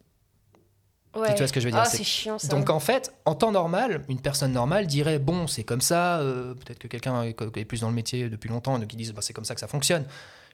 ouais. 1.16 1.32
tu 1.34 1.38
vois 1.38 1.48
ce 1.48 1.54
que 1.54 1.60
je 1.60 1.66
veux 1.66 1.72
dire, 1.72 1.82
Ah, 1.82 1.86
c'est- 1.90 2.04
chiant 2.04 2.40
ça. 2.40 2.48
Donc 2.48 2.70
en 2.70 2.80
fait, 2.80 3.14
en 3.26 3.36
temps 3.36 3.52
normal, 3.52 4.04
une 4.10 4.20
personne 4.20 4.52
normale 4.52 4.88
dirait 4.88 5.20
bon, 5.20 5.48
c'est 5.48 5.64
comme 5.64 5.82
ça. 5.82 6.20
euh, 6.20 6.54
Peut-être 6.56 6.80
que 6.80 6.88
quelqu'un 6.88 7.24
est 7.24 7.40
est 7.58 7.66
plus 7.66 7.82
dans 7.82 7.90
le 7.90 7.96
métier 7.96 8.30
depuis 8.30 8.50
longtemps 8.50 8.82
et 8.82 8.88
qui 8.88 8.96
disent 8.98 9.14
bah, 9.14 9.22
c'est 9.22 9.34
comme 9.34 9.46
ça 9.46 9.54
que 9.54 9.60
ça 9.62 9.68
fonctionne. 9.68 10.06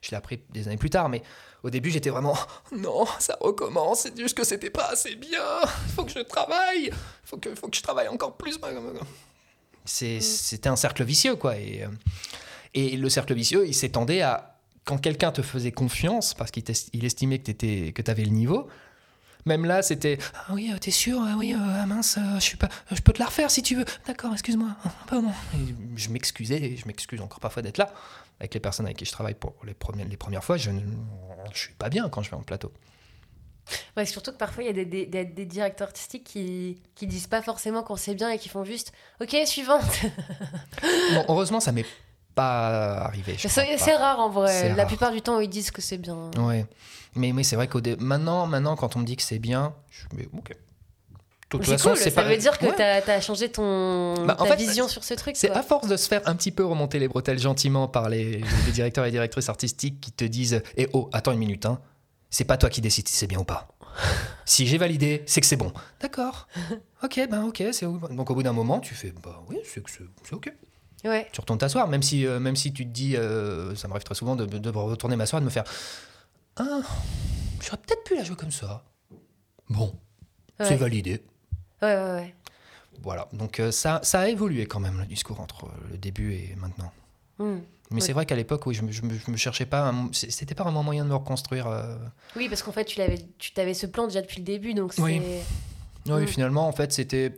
Je 0.02 0.10
l'ai 0.10 0.16
appris 0.16 0.40
des 0.50 0.66
années 0.68 0.76
plus 0.78 0.90
tard, 0.90 1.08
mais 1.08 1.22
au 1.62 1.70
début 1.70 1.90
j'étais 1.90 2.10
vraiment 2.10 2.36
non, 2.72 3.06
ça 3.18 3.36
recommence. 3.40 4.00
C'est 4.00 4.18
juste 4.18 4.36
que 4.36 4.44
c'était 4.44 4.70
pas 4.70 4.86
assez 4.86 5.16
bien. 5.16 5.60
Il 5.86 5.92
faut 5.92 6.04
que 6.04 6.12
je 6.12 6.20
travaille. 6.20 6.86
Il 6.86 6.92
faut 7.24 7.36
que, 7.36 7.54
faut 7.54 7.68
que 7.68 7.76
je 7.76 7.82
travaille 7.82 8.08
encore 8.08 8.36
plus. 8.36 8.58
Mm. 8.58 9.00
C'était 9.84 10.68
un 10.68 10.76
cercle 10.76 11.04
vicieux 11.04 11.36
quoi. 11.36 11.56
Et, 11.56 11.82
euh, 11.82 11.88
et 12.74 12.96
le 12.96 13.08
cercle 13.08 13.34
vicieux, 13.34 13.66
il 13.66 13.74
s'étendait 13.74 14.22
à 14.22 14.56
quand 14.84 14.98
quelqu'un 14.98 15.32
te 15.32 15.42
faisait 15.42 15.72
confiance 15.72 16.34
parce 16.34 16.50
qu'il 16.50 17.04
estimait 17.04 17.38
que 17.38 17.52
tu 17.52 18.10
avais 18.10 18.24
le 18.24 18.30
niveau. 18.30 18.68
Même 19.46 19.64
là, 19.64 19.82
c'était 19.82 20.18
Ah 20.34 20.52
oui, 20.52 20.70
euh, 20.72 20.78
t'es 20.78 20.90
sûr 20.90 21.18
Ah 21.20 21.34
oui, 21.38 21.54
euh, 21.54 21.58
ah 21.82 21.86
mince, 21.86 22.16
euh, 22.18 22.34
je, 22.36 22.40
suis 22.40 22.56
pas, 22.56 22.68
je 22.90 23.00
peux 23.00 23.12
te 23.12 23.18
la 23.18 23.26
refaire 23.26 23.50
si 23.50 23.62
tu 23.62 23.74
veux. 23.76 23.84
D'accord, 24.06 24.32
excuse-moi. 24.32 24.70
Je 25.96 26.08
m'excusais, 26.10 26.56
et 26.62 26.76
je 26.76 26.86
m'excuse 26.86 27.20
encore 27.20 27.40
parfois 27.40 27.62
d'être 27.62 27.78
là. 27.78 27.92
Avec 28.38 28.54
les 28.54 28.60
personnes 28.60 28.86
avec 28.86 28.96
qui 28.96 29.04
je 29.04 29.12
travaille 29.12 29.34
pour 29.34 29.54
les 29.66 29.74
premières, 29.74 30.06
les 30.08 30.16
premières 30.16 30.42
fois, 30.44 30.56
je 30.56 30.70
ne 30.70 30.80
je 31.52 31.58
suis 31.58 31.74
pas 31.74 31.88
bien 31.90 32.08
quand 32.08 32.22
je 32.22 32.30
vais 32.30 32.36
en 32.36 32.42
plateau. 32.42 32.72
Ouais, 33.96 34.06
surtout 34.06 34.32
que 34.32 34.36
parfois 34.36 34.64
il 34.64 34.66
y 34.66 34.70
a 34.70 34.72
des, 34.72 34.84
des, 34.84 35.06
des- 35.06 35.24
des 35.24 35.44
directeurs 35.44 35.88
artistiques 35.88 36.24
qui, 36.24 36.80
qui 36.94 37.06
disent 37.06 37.26
pas 37.28 37.40
forcément 37.42 37.82
quand 37.82 37.96
c'est 37.96 38.14
bien 38.14 38.30
et 38.30 38.38
qui 38.38 38.48
font 38.48 38.64
juste 38.64 38.92
OK, 39.20 39.36
suivante. 39.44 39.82
Bon, 41.14 41.24
heureusement, 41.28 41.60
ça 41.60 41.70
m'est 41.72 41.84
pas 42.40 43.04
arrivé. 43.06 43.34
je 43.38 43.48
C'est 43.48 43.96
rare 43.96 44.18
en 44.20 44.30
vrai. 44.30 44.68
La 44.70 44.74
rare. 44.76 44.86
plupart 44.86 45.12
du 45.12 45.22
temps, 45.22 45.40
ils 45.40 45.48
disent 45.48 45.70
que 45.70 45.82
c'est 45.82 45.98
bien. 45.98 46.30
Ouais. 46.38 46.66
Mais, 47.14 47.32
mais 47.32 47.42
c'est 47.42 47.56
vrai 47.56 47.66
qu'au 47.68 47.80
dé- 47.80 47.96
maintenant, 47.98 48.46
maintenant, 48.46 48.76
quand 48.76 48.96
on 48.96 49.00
me 49.00 49.04
dit 49.04 49.16
que 49.16 49.22
c'est 49.22 49.38
bien, 49.38 49.74
je 49.90 50.04
mais 50.16 50.28
ok. 50.32 50.50
De 50.50 51.58
toute 51.58 51.64
façon, 51.66 51.88
cool, 51.90 51.98
ça 51.98 52.10
pas- 52.12 52.22
veut 52.28 52.36
dire 52.36 52.56
que 52.58 52.66
Ouais. 52.66 53.02
t'as 53.04 53.12
as 53.14 53.20
changé 53.20 53.50
ton 53.50 54.14
Bah, 54.24 54.36
en 54.38 54.44
ta 54.44 54.50
fait, 54.50 54.56
vision 54.64 54.86
sur 54.86 55.02
ce 55.02 55.14
truc. 55.14 55.34
C'est 55.36 55.50
à 55.50 55.62
force 55.64 55.88
de 55.88 55.96
se 55.96 56.06
faire 56.06 56.20
un 56.26 56.36
petit 56.36 56.52
peu 56.52 56.64
remonter 56.64 57.00
les 57.00 57.08
bretelles 57.08 57.40
gentiment 57.40 57.88
par 57.88 58.08
les, 58.08 58.40
les 58.66 58.72
directeurs 58.72 59.04
et 59.04 59.10
directrices 59.10 59.48
artistiques 59.48 60.00
qui 60.00 60.12
te 60.12 60.24
disent 60.24 60.62
Eh 60.76 60.88
oh, 60.92 61.10
attends 61.12 61.32
une 61.32 61.40
minute, 61.40 61.66
hein. 61.66 61.80
c'est 62.30 62.44
pas 62.44 62.56
toi 62.56 62.70
qui 62.70 62.80
décides 62.80 63.08
si 63.08 63.16
c'est 63.16 63.26
bien 63.26 63.40
ou 63.40 63.44
pas. 63.44 63.66
Si 64.44 64.66
j'ai 64.66 64.78
validé, 64.78 65.22
c'est 65.26 65.40
que 65.40 65.46
c'est 65.46 65.56
bon. 65.56 65.72
D'accord. 66.00 66.48
Ok, 67.04 67.20
ben 67.30 67.44
ok. 67.44 67.62
c'est 67.72 67.86
Donc 67.86 68.30
au 68.30 68.34
bout 68.34 68.42
d'un 68.42 68.52
moment, 68.52 68.78
tu 68.80 68.94
fais 68.94 69.12
Bah 69.22 69.42
oui, 69.48 69.58
c'est 69.64 69.80
que 69.82 69.90
c'est 69.90 70.32
ok. 70.34 70.52
Ouais. 71.04 71.28
Tu 71.32 71.40
retournes 71.40 71.58
t'asseoir, 71.58 71.88
même 71.88 72.02
si, 72.02 72.26
euh, 72.26 72.38
même 72.40 72.56
si 72.56 72.72
tu 72.72 72.84
te 72.84 72.90
dis, 72.90 73.16
euh, 73.16 73.74
ça 73.74 73.88
m'arrive 73.88 74.04
très 74.04 74.14
souvent 74.14 74.36
de, 74.36 74.44
de 74.46 74.68
retourner 74.70 75.16
m'asseoir 75.16 75.40
et 75.40 75.42
de 75.42 75.46
me 75.46 75.50
faire 75.50 75.64
Ah, 76.56 76.80
j'aurais 77.62 77.78
peut-être 77.78 78.04
pu 78.04 78.16
la 78.16 78.24
jouer 78.24 78.36
comme 78.36 78.50
ça. 78.50 78.82
Bon, 79.68 79.94
c'est 80.58 80.76
validé. 80.76 81.22
Ouais, 81.80 81.94
ouais, 81.94 82.10
ouais. 82.12 82.34
Voilà, 83.02 83.28
donc 83.32 83.60
euh, 83.60 83.70
ça, 83.70 84.00
ça 84.02 84.20
a 84.20 84.28
évolué 84.28 84.66
quand 84.66 84.80
même 84.80 84.98
le 84.98 85.06
discours 85.06 85.40
entre 85.40 85.68
le 85.90 85.96
début 85.96 86.34
et 86.34 86.54
maintenant. 86.56 86.92
Hmm. 87.38 87.60
Mais 87.90 87.96
Ouais. 87.96 88.00
c'est 88.02 88.12
vrai 88.12 88.26
qu'à 88.26 88.36
l'époque, 88.36 88.66
oui, 88.66 88.74
je 88.74 88.82
me, 88.82 88.92
je 88.92 89.02
me- 89.02 89.14
je 89.14 89.30
me 89.30 89.36
cherchais 89.38 89.64
pas. 89.66 89.88
un- 89.88 90.10
C'était 90.12 90.54
pas 90.54 90.64
vraiment 90.64 90.82
moyen 90.82 91.04
de 91.04 91.08
me 91.08 91.14
reconstruire. 91.14 91.66
euh. 91.66 91.96
Oui, 92.36 92.48
parce 92.50 92.62
qu'en 92.62 92.72
fait, 92.72 92.84
tu 92.84 92.98
l'avais, 92.98 93.18
tu 93.38 93.52
t'avais 93.52 93.72
ce 93.74 93.86
plan 93.86 94.06
déjà 94.06 94.20
depuis 94.20 94.38
le 94.40 94.44
début, 94.44 94.74
donc 94.74 94.92
Oui. 94.98 95.20
Oui, 96.06 96.22
Mm. 96.22 96.26
finalement, 96.26 96.68
en 96.68 96.72
fait, 96.72 96.92
c'était. 96.92 97.32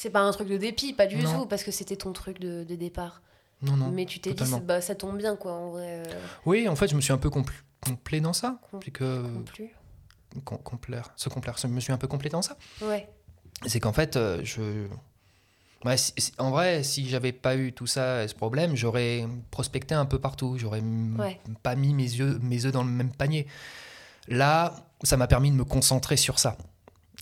C'est 0.00 0.10
pas 0.10 0.20
un 0.20 0.30
truc 0.32 0.48
de 0.48 0.56
dépit, 0.56 0.92
pas 0.92 1.06
du 1.06 1.22
tout, 1.22 1.46
parce 1.46 1.62
que 1.62 1.70
c'était 1.70 1.96
ton 1.96 2.12
truc 2.12 2.38
de, 2.40 2.64
de 2.64 2.74
départ. 2.74 3.22
Non, 3.62 3.76
non. 3.76 3.88
Mais 3.90 4.06
tu 4.06 4.20
t'es 4.20 4.32
dit, 4.32 4.42
bah, 4.64 4.80
ça 4.80 4.94
tombe 4.94 5.18
bien, 5.18 5.36
quoi, 5.36 5.52
en 5.52 5.70
vrai. 5.72 6.02
euh, 6.06 6.12
Oui, 6.46 6.66
en 6.68 6.74
fait, 6.76 6.88
je 6.88 6.96
me 6.96 7.00
suis 7.02 7.12
un 7.12 7.18
peu 7.18 7.28
compl- 7.28 7.52
complet 7.84 8.20
dans 8.20 8.32
ça. 8.32 8.58
Com- 8.70 8.80
que. 8.80 9.22
non 9.22 9.42
plus. 9.42 9.68
com- 10.44 10.58
complaire, 10.64 11.12
se 11.16 11.28
complaire. 11.28 11.56
Je 11.60 11.66
me 11.66 11.78
suis 11.80 11.92
un 11.92 11.98
peu 11.98 12.06
complété 12.06 12.32
dans 12.32 12.40
ça. 12.42 12.56
Ouais. 12.80 13.08
C'est 13.66 13.78
qu'en 13.80 13.92
fait, 13.92 14.16
euh, 14.16 14.40
je. 14.44 14.86
Ouais, 15.84 15.96
si- 15.98 16.32
en 16.38 16.50
vrai, 16.50 16.82
si 16.82 17.06
j'avais 17.08 17.32
pas 17.32 17.56
eu 17.56 17.72
tout 17.74 17.86
ça, 17.86 18.26
ce 18.28 18.34
problème, 18.34 18.76
j'aurais 18.76 19.26
prospecté 19.50 19.94
un 19.94 20.06
peu 20.06 20.18
partout. 20.18 20.56
J'aurais 20.58 20.80
Ouais. 21.18 21.38
pas 21.62 21.74
mis 21.74 21.92
mes 21.92 22.02
yeux, 22.04 22.38
mes 22.42 22.64
œufs 22.64 22.72
dans 22.72 22.82
le 22.84 22.90
même 22.90 23.10
panier. 23.12 23.46
Là, 24.28 24.74
ça 25.02 25.16
m'a 25.18 25.26
permis 25.26 25.50
de 25.50 25.56
me 25.56 25.64
concentrer 25.64 26.16
sur 26.16 26.38
ça 26.38 26.56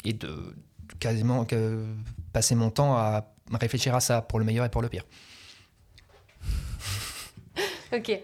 et 0.04 0.12
de 0.12 0.54
quasiment 1.00 1.44
que- 1.44 1.84
passer 2.32 2.54
mon 2.54 2.70
temps 2.70 2.96
à 2.96 3.32
réfléchir 3.52 3.94
à 3.94 4.00
ça 4.00 4.22
pour 4.22 4.38
le 4.38 4.44
meilleur 4.44 4.64
et 4.64 4.68
pour 4.68 4.82
le 4.82 4.88
pire. 4.88 5.04
Ok. 7.90 8.20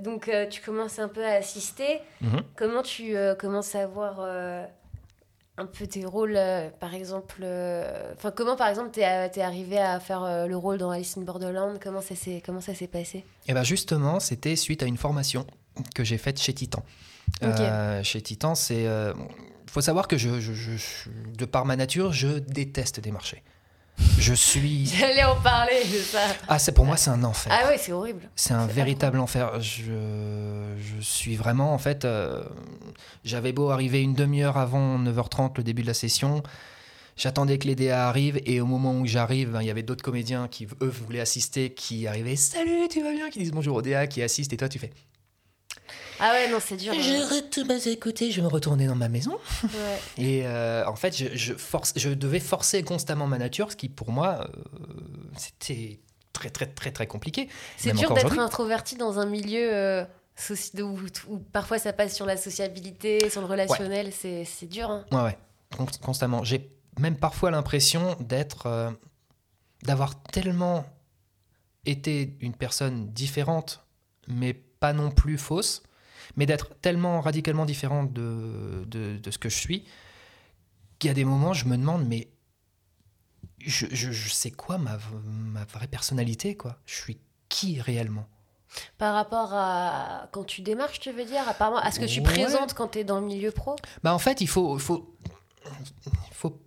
Donc, 0.00 0.28
euh, 0.28 0.46
tu 0.48 0.60
commences 0.60 0.98
un 0.98 1.08
peu 1.08 1.24
à 1.24 1.32
assister. 1.32 2.00
Mhm. 2.20 2.42
Comment 2.56 2.82
tu 2.82 3.16
euh, 3.16 3.34
commences 3.34 3.74
à 3.74 3.86
voir 3.86 4.16
euh, 4.20 4.64
un 5.56 5.66
peu 5.66 5.86
tes 5.86 6.04
rôles, 6.04 6.38
par 6.80 6.94
exemple 6.94 7.44
Enfin, 8.14 8.30
comment, 8.30 8.56
par 8.56 8.68
exemple, 8.68 8.90
t'es 8.90 9.02
es 9.02 9.42
arrivé 9.42 9.78
à 9.78 9.98
faire 10.00 10.46
le 10.46 10.56
rôle 10.56 10.78
dans 10.78 10.90
Alice 10.90 11.16
in 11.16 11.22
Borderland? 11.22 11.78
Comment 11.82 12.00
ça 12.00 12.14
s'est 12.14 12.42
comment 12.44 12.60
ça 12.60 12.74
s'est 12.74 12.88
passé? 12.88 13.24
Et 13.46 13.52
bien 13.52 13.62
justement, 13.62 14.20
c'était 14.20 14.56
suite 14.56 14.82
à 14.82 14.86
une 14.86 14.96
formation 14.96 15.46
que 15.94 16.04
j'ai 16.04 16.18
faite 16.18 16.40
chez 16.40 16.54
Titan. 16.54 16.84
Ok. 17.42 17.60
Euh, 17.60 18.02
chez 18.02 18.20
Titan, 18.20 18.54
c'est. 18.54 18.86
Il 19.64 19.70
faut 19.70 19.80
savoir 19.80 20.06
que 20.08 20.16
je, 20.18 20.40
je- 20.40 20.52
je- 20.52 20.76
je- 20.76 21.36
de 21.36 21.44
par 21.44 21.64
ma 21.64 21.76
nature, 21.76 22.12
je 22.12 22.38
déteste 22.38 23.00
des 23.00 23.10
marchés. 23.10 23.42
Je 24.18 24.34
suis. 24.34 24.86
J'allais 24.98 25.22
en 25.24 25.36
parler 25.40 25.82
de 25.84 25.98
ça. 25.98 26.18
Ah, 26.48 26.58
c'est 26.58 26.72
pour 26.72 26.84
moi, 26.84 26.96
c'est 26.96 27.10
un 27.10 27.22
enfer. 27.24 27.52
Ah 27.54 27.68
ouais, 27.68 27.78
c'est 27.78 27.92
horrible. 27.92 28.28
C'est 28.34 28.54
un 28.54 28.66
véritable 28.66 29.18
enfer. 29.20 29.60
Je, 29.60 30.74
je 30.78 31.00
suis 31.00 31.36
vraiment, 31.36 31.72
en 31.72 31.78
fait, 31.78 32.04
euh, 32.04 32.42
j'avais 33.24 33.52
beau 33.52 33.70
arriver 33.70 34.02
une 34.02 34.14
demi-heure 34.14 34.56
avant 34.58 34.98
9h30, 34.98 35.52
le 35.58 35.62
début 35.64 35.82
de 35.82 35.86
la 35.86 35.94
session. 35.94 36.42
J'attendais 37.16 37.58
que 37.58 37.68
les 37.68 37.76
DA 37.76 38.08
arrivent 38.08 38.40
et 38.44 38.60
au 38.60 38.66
moment 38.66 38.98
où 38.98 39.06
j'arrive, 39.06 39.50
ben, 39.52 39.62
il 39.62 39.66
y 39.66 39.70
avait 39.70 39.84
d'autres 39.84 40.02
comédiens 40.02 40.48
qui, 40.48 40.66
eux, 40.82 40.88
voulaient 40.88 41.20
assister, 41.20 41.72
qui 41.72 42.08
arrivaient 42.08 42.34
Salut, 42.34 42.88
tu 42.90 43.00
vas 43.04 43.12
bien? 43.12 43.30
Qui 43.30 43.38
disent 43.38 43.52
bonjour 43.52 43.76
au 43.76 43.82
DA, 43.82 44.08
qui 44.08 44.20
assistent 44.22 44.52
et 44.52 44.56
toi, 44.56 44.68
tu 44.68 44.80
fais 44.80 44.90
Ah 46.20 46.32
ouais, 46.32 46.48
non, 46.48 46.58
c'est 46.60 46.76
dur. 46.76 46.92
hein. 46.94 47.00
Je 47.00 47.34
retourne, 47.34 47.68
bah, 47.68 47.74
écoutez, 47.86 48.30
je 48.30 48.40
me 48.40 48.46
retourner 48.46 48.86
dans 48.86 48.94
ma 48.94 49.08
maison. 49.08 49.38
Ouais. 49.62 49.98
Et 50.18 50.46
euh, 50.46 50.86
en 50.86 50.96
fait, 50.96 51.16
je, 51.16 51.34
je 51.36 51.54
force, 51.54 51.92
je 51.96 52.10
devais 52.10 52.40
forcer 52.40 52.82
constamment 52.82 53.26
ma 53.26 53.38
nature, 53.38 53.70
ce 53.72 53.76
qui 53.76 53.88
pour 53.88 54.10
moi, 54.12 54.48
euh, 54.56 54.62
c'était 55.36 56.00
très, 56.32 56.50
très, 56.50 56.66
très, 56.66 56.92
très 56.92 57.06
compliqué. 57.06 57.48
C'est 57.76 57.90
dur 58.00 58.08
d'être 58.14 58.26
introverti 58.38 58.96
dans 58.96 59.18
un 59.18 59.26
milieu 59.26 59.68
euh, 59.74 60.04
où, 60.80 60.98
où 61.28 61.38
parfois 61.38 61.78
ça 61.78 61.92
passe 61.92 62.14
sur 62.14 62.26
la 62.26 62.36
sociabilité, 62.36 63.28
sur 63.30 63.40
le 63.40 63.46
relationnel. 63.46 64.12
C'est 64.12 64.44
c'est 64.44 64.66
dur. 64.66 64.90
hein. 64.90 65.04
Ouais, 65.12 65.22
ouais, 65.22 65.38
con- 65.76 65.86
constamment. 66.02 66.44
J'ai 66.44 66.70
même 66.98 67.16
parfois 67.16 67.50
l'impression 67.50 68.16
d'être, 68.20 68.66
euh, 68.66 68.90
d'avoir 69.82 70.22
tellement 70.22 70.84
été 71.86 72.36
une 72.40 72.54
personne 72.54 73.08
différente, 73.12 73.84
mais 74.28 74.54
pas 74.54 74.92
non 74.92 75.10
plus 75.10 75.38
fausse, 75.38 75.82
mais 76.36 76.46
d'être 76.46 76.74
tellement 76.80 77.20
radicalement 77.20 77.64
différente 77.64 78.12
de, 78.12 78.84
de, 78.86 79.16
de 79.18 79.30
ce 79.30 79.38
que 79.38 79.48
je 79.48 79.56
suis, 79.58 79.84
qu'il 80.98 81.08
y 81.08 81.10
a 81.10 81.14
des 81.14 81.24
moments, 81.24 81.52
je 81.52 81.66
me 81.66 81.76
demande, 81.76 82.06
mais 82.06 82.28
je, 83.60 83.86
je, 83.90 84.10
je 84.12 84.28
sais 84.30 84.50
quoi 84.50 84.78
ma, 84.78 84.98
ma 85.24 85.64
vraie 85.64 85.86
personnalité, 85.86 86.56
quoi 86.56 86.76
Je 86.86 86.94
suis 86.94 87.18
qui 87.48 87.80
réellement? 87.80 88.26
Par 88.98 89.14
rapport 89.14 89.50
à 89.54 90.28
quand 90.32 90.44
tu 90.44 90.60
démarches, 90.62 90.98
tu 90.98 91.12
veux 91.12 91.24
dire, 91.24 91.48
apparemment, 91.48 91.78
à 91.78 91.90
ce 91.92 92.00
que 92.00 92.06
tu 92.06 92.20
Ouais. 92.20 92.24
présentes 92.24 92.74
quand 92.74 92.88
tu 92.88 92.98
es 92.98 93.04
dans 93.04 93.20
le 93.20 93.26
milieu 93.26 93.52
pro? 93.52 93.76
Bah 94.02 94.12
en 94.12 94.18
fait, 94.18 94.40
il 94.40 94.48
faut, 94.48 94.78
faut, 94.78 95.14
faut 96.32 96.60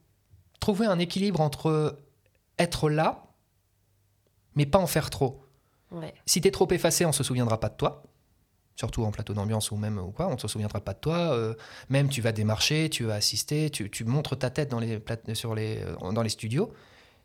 trouver 0.62 0.86
un 0.86 1.00
équilibre 1.00 1.42
entre 1.42 2.00
être 2.58 2.90
là, 2.90 3.26
mais 4.56 4.66
pas 4.66 4.80
en 4.80 4.88
faire 4.88 5.10
trop. 5.10 5.44
Ouais. 5.92 6.14
Si 6.26 6.40
t'es 6.42 6.52
trop 6.52 6.68
effacé, 6.72 7.06
on 7.06 7.12
se 7.12 7.24
souviendra 7.24 7.60
pas 7.60 7.70
de 7.70 7.76
toi. 7.76 8.04
Surtout 8.80 9.04
en 9.06 9.12
plateau 9.12 9.34
d'ambiance 9.34 9.72
ou 9.72 9.76
même 9.76 9.98
ou 9.98 10.12
quoi, 10.12 10.28
on 10.28 10.38
se 10.38 10.48
souviendra 10.48 10.80
pas 10.80 10.94
de 10.94 11.00
toi. 11.00 11.18
Euh, 11.34 11.56
même 11.90 12.10
tu 12.10 12.22
vas 12.22 12.32
démarcher, 12.32 12.90
tu 12.92 13.06
vas 13.06 13.16
assister, 13.16 13.72
tu, 13.72 13.90
tu 13.90 14.06
montres 14.06 14.38
ta 14.38 14.52
tête 14.52 14.70
dans 14.70 14.80
les, 14.80 15.00
plate- 15.00 15.34
sur 15.34 15.56
les, 15.56 15.80
euh, 15.80 16.12
dans 16.12 16.22
les 16.22 16.30
studios. 16.30 16.72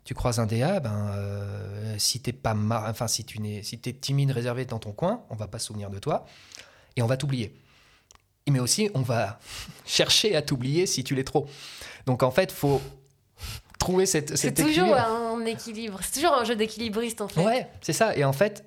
Tu 0.04 0.14
croises 0.14 0.40
un 0.40 0.46
DA, 0.46 0.80
ben, 0.80 1.10
euh, 1.14 1.94
si 1.98 2.20
t'es 2.20 2.32
pas 2.32 2.54
mar- 2.54 2.86
enfin 2.88 3.06
si 3.06 3.24
tu 3.24 3.38
n'es, 3.38 3.62
si 3.62 3.78
t'es 3.78 3.92
timide, 3.92 4.30
réservé 4.30 4.64
dans 4.64 4.78
ton 4.78 4.92
coin, 4.92 5.24
on 5.28 5.36
va 5.36 5.46
pas 5.46 5.58
se 5.58 5.66
souvenir 5.66 5.90
de 5.90 5.98
toi 5.98 6.24
et 6.96 7.02
on 7.02 7.06
va 7.06 7.16
t'oublier. 7.18 7.54
Mais 8.48 8.58
aussi, 8.58 8.90
on 8.94 9.02
va 9.02 9.38
chercher 9.84 10.34
à 10.34 10.40
t'oublier 10.42 10.86
si 10.86 11.04
tu 11.04 11.14
l'es 11.14 11.22
trop. 11.22 11.46
Donc 12.06 12.22
en 12.22 12.30
fait, 12.30 12.50
faut 12.50 12.80
trouver 13.78 14.06
cette, 14.06 14.36
C'est 14.36 14.54
toujours 14.54 14.70
équilibre. 14.96 14.96
un 14.98 15.44
équilibre. 15.44 15.98
C'est 16.02 16.14
toujours 16.20 16.34
un 16.34 16.44
jeu 16.44 16.56
d'équilibriste 16.56 17.20
en 17.20 17.28
fait. 17.28 17.44
Ouais, 17.44 17.68
c'est 17.82 17.92
ça. 17.92 18.16
Et 18.16 18.24
en 18.24 18.32
fait, 18.32 18.64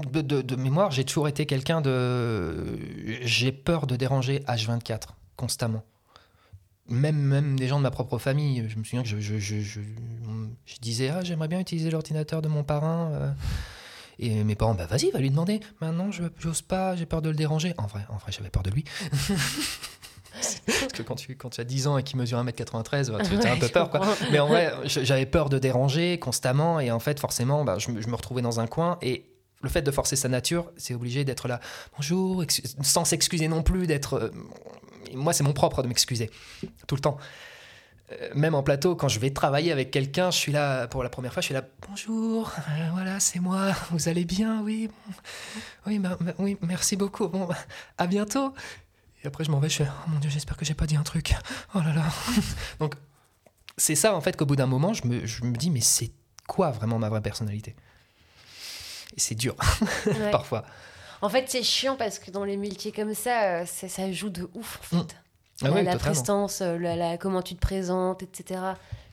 de, 0.00 0.20
de- 0.22 0.42
de 0.42 0.56
mémoire, 0.56 0.90
j'ai 0.90 1.04
toujours 1.04 1.28
été 1.28 1.46
quelqu'un 1.46 1.80
de. 1.80 2.78
J'ai 3.22 3.52
peur 3.52 3.86
de 3.86 3.96
déranger 3.96 4.40
H24 4.48 5.08
constamment. 5.36 5.82
Même, 6.88 7.16
même 7.16 7.58
des 7.58 7.66
gens 7.66 7.78
de 7.78 7.82
ma 7.82 7.90
propre 7.90 8.16
famille. 8.18 8.64
Je 8.68 8.78
me 8.78 8.84
souviens 8.84 9.02
que 9.02 9.08
je, 9.08 9.18
je, 9.18 9.38
je, 9.38 9.60
je- 9.60 9.80
je 10.66 10.76
disais 10.80 11.08
Ah, 11.08 11.22
j'aimerais 11.24 11.48
bien 11.48 11.58
utiliser 11.60 11.90
l'ordinateur 11.90 12.42
de 12.42 12.48
mon 12.48 12.62
parrain. 12.64 13.10
euh. 13.12 13.32
Et 14.18 14.44
mes 14.44 14.54
parents, 14.54 14.74
bah 14.74 14.86
vas-y, 14.86 15.10
va 15.10 15.18
lui 15.18 15.28
demander. 15.30 15.60
Maintenant, 15.82 16.10
je 16.10 16.22
j'ose 16.38 16.62
pas, 16.62 16.96
j'ai 16.96 17.04
peur 17.04 17.20
de 17.20 17.28
le 17.28 17.36
déranger. 17.36 17.74
En 17.76 17.86
vrai, 17.86 18.00
en 18.08 18.16
vrai 18.16 18.32
j'avais 18.32 18.48
peur 18.48 18.62
de 18.62 18.70
lui. 18.70 18.84
Parce 20.32 20.92
que 20.92 21.02
quand 21.02 21.14
tu, 21.14 21.34
quand 21.36 21.48
tu 21.50 21.60
as 21.60 21.64
10 21.64 21.86
ans 21.86 21.96
et 21.98 22.02
qu'il 22.02 22.18
mesure 22.18 22.42
1m93, 22.44 23.10
bah, 23.10 23.18
tu 23.24 23.34
as 23.46 23.52
un 23.52 23.56
peu 23.58 23.68
peur. 23.68 23.90
Quoi. 23.90 24.06
Mais 24.30 24.38
en 24.38 24.46
vrai, 24.46 24.72
j'avais 24.84 25.24
peur 25.26 25.48
de 25.48 25.58
déranger 25.58 26.18
constamment 26.18 26.78
et 26.78 26.90
en 26.90 26.98
fait, 26.98 27.18
forcément, 27.20 27.64
bah, 27.64 27.78
je, 27.78 27.90
me, 27.90 28.02
je 28.02 28.08
me 28.08 28.14
retrouvais 28.14 28.42
dans 28.42 28.60
un 28.60 28.66
coin 28.66 28.98
et 29.00 29.24
le 29.62 29.68
fait 29.68 29.82
de 29.82 29.90
forcer 29.90 30.16
sa 30.16 30.28
nature, 30.28 30.70
c'est 30.76 30.94
obligé 30.94 31.24
d'être 31.24 31.48
là, 31.48 31.60
bonjour, 31.96 32.44
sans 32.82 33.04
s'excuser 33.04 33.48
non 33.48 33.62
plus, 33.62 33.86
d'être. 33.86 34.14
euh, 34.14 34.30
moi, 35.14 35.32
c'est 35.32 35.44
mon 35.44 35.52
propre 35.52 35.82
de 35.82 35.88
m'excuser 35.88 36.30
tout 36.86 36.94
le 36.94 37.00
temps. 37.00 37.16
Euh, 38.12 38.28
Même 38.34 38.54
en 38.54 38.62
plateau, 38.62 38.94
quand 38.94 39.08
je 39.08 39.18
vais 39.18 39.30
travailler 39.30 39.72
avec 39.72 39.90
quelqu'un, 39.90 40.30
je 40.30 40.36
suis 40.36 40.52
là 40.52 40.86
pour 40.88 41.02
la 41.02 41.08
première 41.08 41.32
fois, 41.32 41.40
je 41.40 41.46
suis 41.46 41.54
là, 41.54 41.62
bonjour, 41.88 42.52
euh, 42.70 42.88
voilà, 42.92 43.18
c'est 43.18 43.40
moi, 43.40 43.72
vous 43.90 44.08
allez 44.08 44.24
bien, 44.24 44.62
oui, 44.62 44.90
oui, 45.86 45.98
bah, 45.98 46.16
bah, 46.20 46.32
oui, 46.38 46.56
merci 46.60 46.96
beaucoup, 46.96 47.28
bon, 47.28 47.48
à 47.98 48.06
bientôt. 48.06 48.52
Et 49.24 49.26
après, 49.26 49.42
je 49.44 49.50
m'en 49.50 49.58
vais, 49.58 49.68
je 49.68 49.78
fais, 49.78 49.88
oh 49.88 50.10
mon 50.10 50.18
dieu, 50.20 50.30
j'espère 50.30 50.56
que 50.56 50.64
j'ai 50.64 50.74
pas 50.74 50.86
dit 50.86 50.96
un 50.96 51.02
truc, 51.02 51.34
oh 51.74 51.78
là 51.80 51.94
là. 51.94 52.04
Donc, 52.78 52.94
c'est 53.76 53.96
ça, 53.96 54.14
en 54.14 54.20
fait, 54.20 54.36
qu'au 54.36 54.46
bout 54.46 54.56
d'un 54.56 54.66
moment, 54.66 54.92
je 54.92 55.06
me, 55.06 55.26
je 55.26 55.44
me 55.44 55.56
dis, 55.56 55.70
mais 55.70 55.80
c'est 55.80 56.12
quoi 56.46 56.70
vraiment 56.70 56.98
ma 56.98 57.08
vraie 57.08 57.22
personnalité? 57.22 57.74
Et 59.16 59.20
c'est 59.20 59.34
dur, 59.34 59.54
Ouais. 60.06 60.30
parfois. 60.30 60.64
En 61.22 61.28
fait, 61.28 61.46
c'est 61.48 61.62
chiant 61.62 61.96
parce 61.96 62.18
que 62.18 62.30
dans 62.30 62.44
les 62.44 62.56
métiers 62.56 62.92
comme 62.92 63.14
ça, 63.14 63.42
euh, 63.60 63.66
ça, 63.66 63.88
ça 63.88 64.12
joue 64.12 64.28
de 64.30 64.48
ouf 64.54 64.78
en 64.92 64.96
Mm. 64.96 65.00
fait. 65.08 65.16
Ah 65.62 65.68
la, 65.68 65.74
oui, 65.74 65.82
la 65.84 65.96
prestance, 65.96 66.60
euh, 66.60 66.76
la, 66.78 66.96
la- 66.96 67.16
comment 67.16 67.40
tu 67.40 67.54
te 67.54 67.60
présentes, 67.60 68.22
etc. 68.22 68.60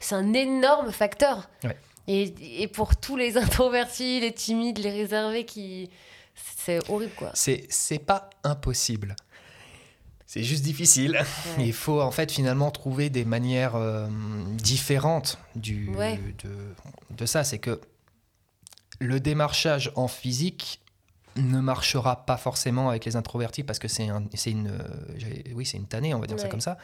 C'est 0.01 0.15
un 0.15 0.33
énorme 0.33 0.91
facteur. 0.91 1.49
Ouais. 1.63 1.77
Et, 2.09 2.61
et 2.63 2.67
pour 2.67 2.97
tous 2.97 3.15
les 3.15 3.37
introvertis, 3.37 4.19
les 4.19 4.33
timides, 4.33 4.79
les 4.79 4.91
réservés, 4.91 5.45
qui 5.45 5.89
c'est 6.35 6.89
horrible 6.89 7.13
quoi. 7.15 7.31
C'est 7.33 7.65
c'est 7.69 7.99
pas 7.99 8.29
impossible. 8.43 9.15
C'est 10.25 10.43
juste 10.43 10.63
difficile. 10.63 11.23
Ouais. 11.57 11.65
Il 11.67 11.73
faut 11.73 12.01
en 12.01 12.11
fait 12.11 12.29
finalement 12.31 12.71
trouver 12.71 13.09
des 13.09 13.23
manières 13.23 13.75
euh, 13.75 14.07
différentes 14.55 15.37
du, 15.55 15.89
Ouais. 15.95 16.19
de, 16.43 16.49
de 17.15 17.25
ça. 17.25 17.43
C'est 17.45 17.59
que 17.59 17.79
le 18.99 19.19
démarchage 19.19 19.91
en 19.95 20.07
physique 20.07 20.81
ne 21.35 21.59
marchera 21.59 22.25
pas 22.25 22.37
forcément 22.37 22.89
avec 22.89 23.05
les 23.05 23.15
introvertis 23.15 23.63
parce 23.63 23.79
que 23.79 23.87
c'est 23.87 24.07
un- 24.09 24.23
c'est 24.35 24.51
une, 24.51 24.67
euh, 24.67 25.53
oui, 25.55 25.65
une 25.73 25.87
tannée, 25.87 26.13
on 26.13 26.19
va 26.19 26.27
dire 26.27 26.39
ça 26.39 26.47
comme 26.47 26.61
ça. 26.61 26.77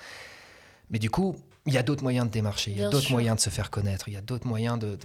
Mais 0.90 0.98
du 0.98 1.12
coup, 1.12 1.36
il 1.68 1.74
y 1.74 1.78
a 1.78 1.84
d'autres 1.84 2.02
moyens 2.02 2.26
de 2.26 2.32
démarcher, 2.32 2.72
il 2.72 2.78
y 2.80 2.84
a 2.84 2.90
d'autres 2.90 3.12
moyens 3.12 3.36
de 3.38 3.42
se 3.42 3.52
faire 3.52 3.70
connaître, 3.70 4.08
il 4.08 4.16
y 4.16 4.18
a 4.18 4.22
d'autres 4.22 4.48
moyens 4.48 4.80
de, 4.80 4.98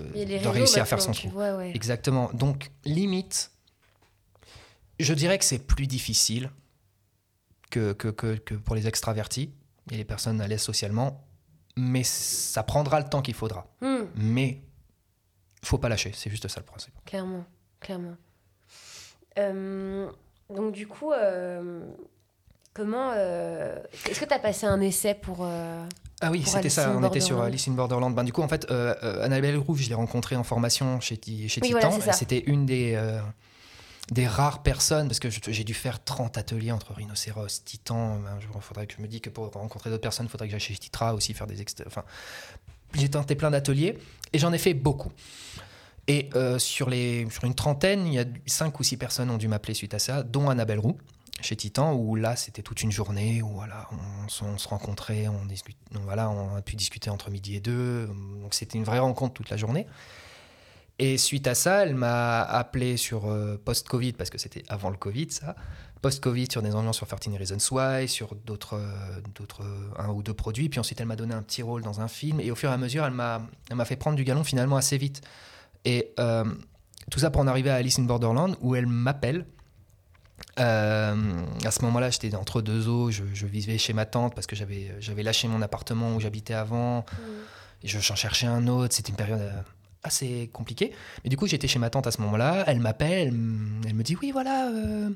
réussir 0.48 0.82
à 0.82 0.86
faire 0.86 1.02
son 1.02 1.12
trou. 1.12 1.28
vois, 1.28 1.56
ouais. 1.56 1.72
Exactement. 1.74 2.30
Donc, 2.32 2.70
limite, 2.86 3.50
je 4.98 5.12
dirais 5.12 5.38
que 5.38 5.44
c'est 5.44 5.58
plus 5.58 5.86
difficile 5.86 6.50
que, 7.70 7.92
que, 7.92 8.08
que, 8.08 8.36
que 8.36 8.54
pour 8.54 8.74
les 8.76 8.86
extravertis 8.86 9.52
et 9.90 9.96
les 9.98 10.04
personnes 10.04 10.40
à 10.40 10.48
l'aise 10.48 10.62
socialement, 10.62 11.22
mais 11.76 12.04
ça 12.04 12.62
prendra 12.62 13.00
le 13.00 13.08
temps 13.08 13.20
qu'il 13.20 13.34
faudra. 13.34 13.66
Hmm, 13.82 14.04
Mais 14.14 14.62
faut 15.64 15.78
pas 15.78 15.88
lâcher, 15.88 16.12
c'est 16.14 16.30
juste 16.30 16.46
ça 16.48 16.60
le 16.60 16.66
principe. 16.66 16.94
clairement, 17.04 17.44
clairement. 17.80 18.16
Euh, 19.38 20.08
donc 20.50 20.72
du 20.72 20.86
coup, 20.86 21.12
euh, 21.12 21.84
comment 22.72 23.12
euh, 23.14 23.76
est-ce 24.08 24.20
que 24.20 24.24
tu 24.24 24.32
as 24.34 24.38
passé 24.38 24.66
un 24.66 24.80
essai 24.80 25.14
pour 25.14 25.44
Ah 25.44 26.30
oui, 26.30 26.42
c'était 26.46 26.68
ça, 26.70 26.92
on 26.96 27.02
était 27.06 27.20
sur. 27.20 27.40
Alice 27.42 27.66
in 27.68 27.72
Borderland. 27.72 28.14
Ben, 28.14 28.24
du 28.24 28.32
coup, 28.32 28.42
en 28.42 28.48
fait, 28.48 28.70
Annabelle 28.70 29.56
Rouge, 29.58 29.82
je 29.82 29.88
l'ai 29.88 29.94
rencontrée 29.94 30.36
en 30.36 30.44
formation 30.44 31.00
chez, 31.00 31.16
chez 31.48 31.60
Oui, 31.62 31.68
Titan. 31.74 31.90
voilà. 31.90 32.12
C'était 32.12 32.40
une 32.40 32.64
des, 32.66 32.96
des 34.12 34.26
rares 34.26 34.62
personnes, 34.62 35.08
parce 35.08 35.18
que 35.18 35.30
j'ai 35.30 35.64
dû 35.64 35.74
faire 35.74 36.02
30 36.04 36.38
ateliers 36.38 36.72
entre 36.72 36.92
Rhinocéros, 36.94 37.64
Titan. 37.64 38.18
Ben, 38.18 38.38
je- 38.38 38.46
faudrait 38.60 38.86
que 38.86 38.94
je 38.96 39.02
me 39.02 39.08
dis 39.08 39.20
que 39.20 39.30
pour 39.30 39.50
rencontrer 39.50 39.90
d'autres 39.90 40.02
personnes, 40.02 40.26
il 40.26 40.30
faudrait 40.30 40.46
que 40.46 40.52
j'aille 40.52 40.60
chez 40.60 40.74
Titra 40.74 41.14
aussi 41.14 41.34
faire 41.34 41.46
des... 41.46 41.56
Enfin, 41.86 42.04
j'ai 42.94 43.08
tenté 43.10 43.34
plein 43.34 43.50
d'ateliers 43.50 43.98
et 44.32 44.38
j'en 44.38 44.52
ai 44.52 44.58
fait 44.58 44.74
beaucoup. 44.74 45.12
Et 46.06 46.28
euh, 46.34 46.58
sur, 46.58 46.90
les, 46.90 47.26
sur 47.30 47.44
une 47.44 47.54
trentaine, 47.54 48.06
il 48.06 48.12
y 48.14 48.18
a 48.18 48.24
5 48.46 48.78
ou 48.78 48.82
6 48.82 48.96
personnes 48.98 49.30
ont 49.30 49.38
dû 49.38 49.48
m'appeler 49.48 49.72
suite 49.74 49.94
à 49.94 49.98
ça, 49.98 50.22
dont 50.22 50.50
Annabelle 50.50 50.78
Roux 50.78 50.98
chez 51.40 51.56
Titan, 51.56 51.94
où 51.94 52.14
là 52.14 52.36
c'était 52.36 52.62
toute 52.62 52.82
une 52.82 52.92
journée, 52.92 53.42
où 53.42 53.48
voilà, 53.48 53.88
on, 54.24 54.28
se- 54.28 54.44
on 54.44 54.56
se 54.58 54.68
rencontrait, 54.68 55.26
on, 55.28 55.40
voilà, 56.04 56.30
on 56.30 56.56
a 56.56 56.62
pu 56.62 56.76
discuter 56.76 57.10
entre 57.10 57.30
midi 57.30 57.56
et 57.56 57.60
deux, 57.60 58.06
donc 58.40 58.54
c'était 58.54 58.78
une 58.78 58.84
vraie 58.84 58.98
rencontre 59.00 59.34
toute 59.34 59.50
la 59.50 59.56
journée. 59.56 59.86
Et 61.00 61.18
suite 61.18 61.48
à 61.48 61.54
ça, 61.56 61.82
elle 61.82 61.96
m'a 61.96 62.40
appelé 62.42 62.96
sur 62.96 63.26
euh, 63.28 63.60
post-Covid, 63.64 64.12
parce 64.12 64.30
que 64.30 64.38
c'était 64.38 64.62
avant 64.68 64.90
le 64.90 64.96
Covid 64.96 65.26
ça, 65.30 65.56
post-Covid 66.04 66.48
sur 66.50 66.60
des 66.60 66.74
ambiances 66.74 66.98
sur 66.98 67.06
13 67.06 67.34
Reasons 67.38 67.74
Why, 67.74 68.06
sur 68.08 68.34
d'autres, 68.34 68.74
euh, 68.74 69.20
d'autres 69.34 69.62
euh, 69.62 69.88
un 70.02 70.10
ou 70.10 70.22
deux 70.22 70.34
produits, 70.34 70.68
puis 70.68 70.78
ensuite 70.78 71.00
elle 71.00 71.06
m'a 71.06 71.16
donné 71.16 71.32
un 71.32 71.40
petit 71.40 71.62
rôle 71.62 71.80
dans 71.80 72.02
un 72.02 72.08
film, 72.08 72.40
et 72.40 72.50
au 72.50 72.54
fur 72.54 72.68
et 72.68 72.74
à 72.74 72.76
mesure, 72.76 73.06
elle 73.06 73.14
m'a, 73.14 73.40
elle 73.70 73.76
m'a 73.76 73.86
fait 73.86 73.96
prendre 73.96 74.14
du 74.14 74.22
galon 74.22 74.44
finalement 74.44 74.76
assez 74.76 74.98
vite. 74.98 75.22
Et 75.86 76.12
euh, 76.20 76.44
tout 77.10 77.20
ça 77.20 77.30
pour 77.30 77.40
en 77.40 77.46
arriver 77.46 77.70
à 77.70 77.76
Alice 77.76 77.98
in 77.98 78.02
Borderland, 78.02 78.54
où 78.60 78.74
elle 78.74 78.86
m'appelle. 78.86 79.46
Euh, 80.60 81.16
à 81.64 81.70
ce 81.70 81.82
moment-là, 81.86 82.10
j'étais 82.10 82.34
entre 82.34 82.60
deux 82.60 82.86
eaux. 82.86 83.10
Je, 83.10 83.24
je 83.32 83.46
vivais 83.46 83.78
chez 83.78 83.94
ma 83.94 84.04
tante 84.04 84.34
parce 84.34 84.46
que 84.46 84.56
j'avais, 84.56 84.94
j'avais 85.00 85.22
lâché 85.22 85.48
mon 85.48 85.62
appartement 85.62 86.14
où 86.14 86.20
j'habitais 86.20 86.52
avant. 86.52 87.06
Et 87.82 87.88
je, 87.88 87.98
j'en 87.98 88.14
cherchais 88.14 88.46
un 88.46 88.66
autre. 88.68 88.94
C'était 88.94 89.08
une 89.08 89.16
période 89.16 89.40
assez 90.04 90.50
compliquée. 90.52 90.92
Mais 91.24 91.30
du 91.30 91.36
coup, 91.36 91.46
j'étais 91.46 91.66
chez 91.66 91.78
ma 91.78 91.90
tante 91.90 92.06
à 92.06 92.10
ce 92.10 92.20
moment-là. 92.20 92.64
Elle 92.66 92.80
m'appelle. 92.80 93.28
Elle, 93.86 93.94
me 93.94 94.02
dit 94.02 94.16
Oui, 94.20 94.30
voilà, 94.30 94.68
euh, 94.68 95.10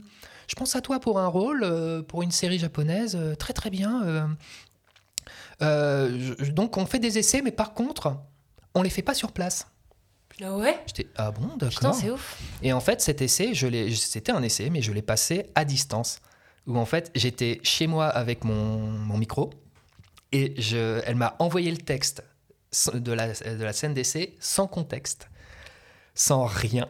je 0.49 0.55
pense 0.57 0.75
à 0.75 0.81
toi 0.81 0.99
pour 0.99 1.21
un 1.21 1.29
rôle, 1.29 1.63
euh, 1.63 2.03
pour 2.03 2.23
une 2.23 2.33
série 2.33 2.59
japonaise. 2.59 3.15
euh, 3.15 3.37
très, 3.37 3.53
très 3.53 3.71
bien. 3.71 4.03
euh. 4.05 4.27
Je- 6.41 6.51
donc, 6.51 6.77
on 6.77 6.87
fait 6.87 6.99
des 6.99 7.19
essais, 7.19 7.43
mais 7.43 7.53
par 7.53 7.75
contre, 7.75 8.17
on 8.75 8.83
les 8.83 8.91
fait 8.91 9.03
pas 9.03 9.15
sur 9.15 9.33
place. 9.33 9.67
Ah 10.43 10.57
ouais? 10.57 10.79
J'étais 10.87 11.09
Ah 11.17 11.31
bon, 11.33 11.57
d'accord. 11.57 11.95
c'est 11.95 12.11
ouf. 12.11 12.39
Et 12.63 12.73
en 12.73 12.81
fait, 12.81 13.01
cet 13.01 13.21
essai, 13.23 13.55
je 13.55 13.67
l'ai- 13.67 13.93
c'était 13.95 14.31
un 14.31 14.43
essai, 14.43 14.71
mais 14.71 14.83
je 14.83 14.93
l'ai 14.93 15.03
passé 15.03 15.47
à 15.57 15.65
distance. 15.65 16.21
Où 16.69 16.79
en 16.79 16.85
fait, 16.85 17.11
j'étais 17.15 17.61
chez 17.65 17.87
moi 17.87 18.07
avec 18.07 18.45
mon, 18.45 18.79
mon 18.79 19.17
micro 19.19 19.51
et 20.33 20.55
je, 20.61 21.01
elle 21.07 21.17
m'a 21.17 21.35
envoyé 21.41 21.71
le 21.71 21.79
texte 21.79 22.23
de 22.95 23.13
la, 23.13 23.33
de 23.33 23.65
la 23.65 23.73
scène 23.73 23.95
d'essai 23.95 24.37
sans 24.39 24.67
contexte, 24.69 25.29
sans 26.21 26.47
rien. 26.47 26.89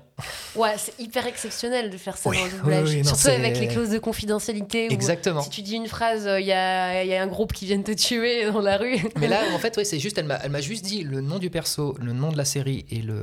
Ouais, 0.56 0.74
c'est 0.78 0.98
hyper 0.98 1.26
exceptionnel 1.26 1.90
de 1.90 1.98
faire 1.98 2.16
ça 2.16 2.30
Oui, 2.30 2.38
dans 2.38 2.44
le 2.46 2.50
doublage. 2.50 2.88
oui, 2.88 2.94
oui, 2.96 3.02
non, 3.02 3.14
Surtout 3.14 3.28
avec 3.28 3.60
les 3.60 3.68
clauses 3.68 3.90
de 3.90 3.98
confidentialité. 3.98 4.88
où 4.88 4.92
Exactement. 4.92 5.42
Si 5.42 5.50
tu 5.50 5.60
dis 5.60 5.74
une 5.74 5.86
phrase, 5.86 6.26
il 6.40 6.46
y, 6.46 6.52
a, 6.52 7.04
y 7.04 7.14
a 7.14 7.22
un 7.22 7.26
groupe 7.26 7.52
qui 7.52 7.66
vient 7.66 7.82
te 7.82 7.92
tuer 7.92 8.50
dans 8.50 8.62
la 8.62 8.78
rue. 8.78 8.96
Mais 9.20 9.28
là, 9.28 9.42
en 9.54 9.58
fait, 9.58 9.76
ouais, 9.76 9.84
c'est 9.84 9.98
juste, 9.98 10.16
elle 10.16 10.24
m'a, 10.24 10.36
elle 10.42 10.50
m'a 10.50 10.62
juste 10.62 10.82
dit 10.82 11.02
le 11.04 11.20
nom 11.20 11.38
du 11.38 11.50
perso, 11.50 11.94
le 12.00 12.14
nom 12.14 12.32
de 12.32 12.38
la 12.38 12.46
série 12.46 12.86
et 12.90 13.02
le, 13.02 13.16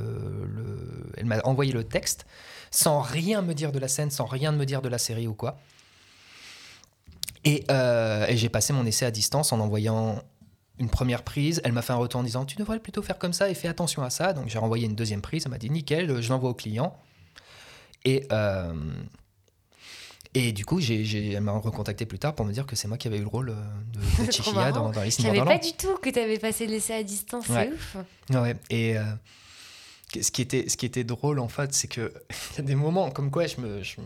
le- 0.46 1.10
elle 1.16 1.26
m'a 1.26 1.40
envoyé 1.42 1.72
le 1.72 1.82
texte 1.82 2.24
sans 2.70 3.00
rien 3.00 3.42
me 3.42 3.52
dire 3.52 3.72
de 3.72 3.80
la 3.80 3.88
scène, 3.88 4.12
sans 4.12 4.26
rien 4.26 4.52
me 4.52 4.64
dire 4.64 4.82
de 4.82 4.88
la 4.88 4.98
série 4.98 5.26
ou 5.26 5.34
quoi. 5.34 5.58
Et, 7.44 7.64
euh, 7.70 8.26
et 8.28 8.36
j'ai 8.36 8.48
passé 8.48 8.72
mon 8.72 8.86
essai 8.86 9.06
à 9.06 9.10
distance 9.10 9.52
en 9.52 9.58
envoyant 9.60 10.22
une 10.78 10.90
première 10.90 11.22
prise. 11.22 11.60
Elle 11.64 11.72
m'a 11.72 11.82
fait 11.82 11.92
un 11.92 11.96
retour 11.96 12.20
en 12.20 12.24
disant 12.24 12.44
tu 12.44 12.56
devrais 12.56 12.78
plutôt 12.80 13.02
faire 13.02 13.18
comme 13.18 13.32
ça 13.32 13.48
et 13.50 13.54
fais 13.54 13.68
attention 13.68 14.02
à 14.02 14.10
ça. 14.10 14.32
Donc 14.32 14.48
j'ai 14.48 14.58
renvoyé 14.58 14.86
une 14.86 14.94
deuxième 14.94 15.22
prise. 15.22 15.42
Elle 15.46 15.50
m'a 15.52 15.58
dit 15.58 15.70
nickel, 15.70 16.20
je 16.20 16.28
l'envoie 16.28 16.50
au 16.50 16.54
client. 16.54 16.96
Et 18.04 18.26
euh, 18.32 18.72
et 20.34 20.52
du 20.52 20.66
coup, 20.66 20.80
j'ai, 20.80 21.02
j'ai- 21.04 21.32
elle 21.32 21.40
m'a 21.40 21.52
recontacté 21.52 22.04
plus 22.04 22.18
tard 22.18 22.34
pour 22.34 22.44
me 22.44 22.52
dire 22.52 22.66
que 22.66 22.76
c'est 22.76 22.88
moi 22.88 22.98
qui 22.98 23.08
avais 23.08 23.16
eu 23.16 23.22
le 23.22 23.26
rôle 23.26 23.50
euh, 23.50 23.54
de, 23.94 24.26
de 24.26 24.54
marrant. 24.54 24.70
dans, 24.70 24.90
dans 24.90 25.00
Alice 25.00 25.16
Je 25.16 25.22
savais 25.22 25.42
pas 25.42 25.56
du 25.58 25.72
tout 25.72 25.96
que 25.96 26.10
tu 26.10 26.18
avais 26.18 26.38
passé 26.38 26.66
l'essai 26.66 26.92
à 26.94 27.02
distance. 27.02 27.44
C'est 27.46 27.52
Ouais. 27.54 27.70
ouf. 27.72 27.96
Ouais, 28.30 28.54
et 28.68 28.98
euh, 28.98 29.02
ce, 30.20 30.30
qui 30.30 30.42
était, 30.42 30.68
ce 30.68 30.76
qui 30.76 30.84
était 30.84 31.04
drôle 31.04 31.38
en 31.38 31.48
fait, 31.48 31.72
c'est 31.72 31.88
que 31.88 32.12
il 32.52 32.56
y 32.58 32.60
a 32.60 32.64
des 32.64 32.74
moments 32.74 33.10
comme 33.10 33.30
quoi 33.30 33.46
je 33.46 33.58
me, 33.62 33.82
je 33.82 33.96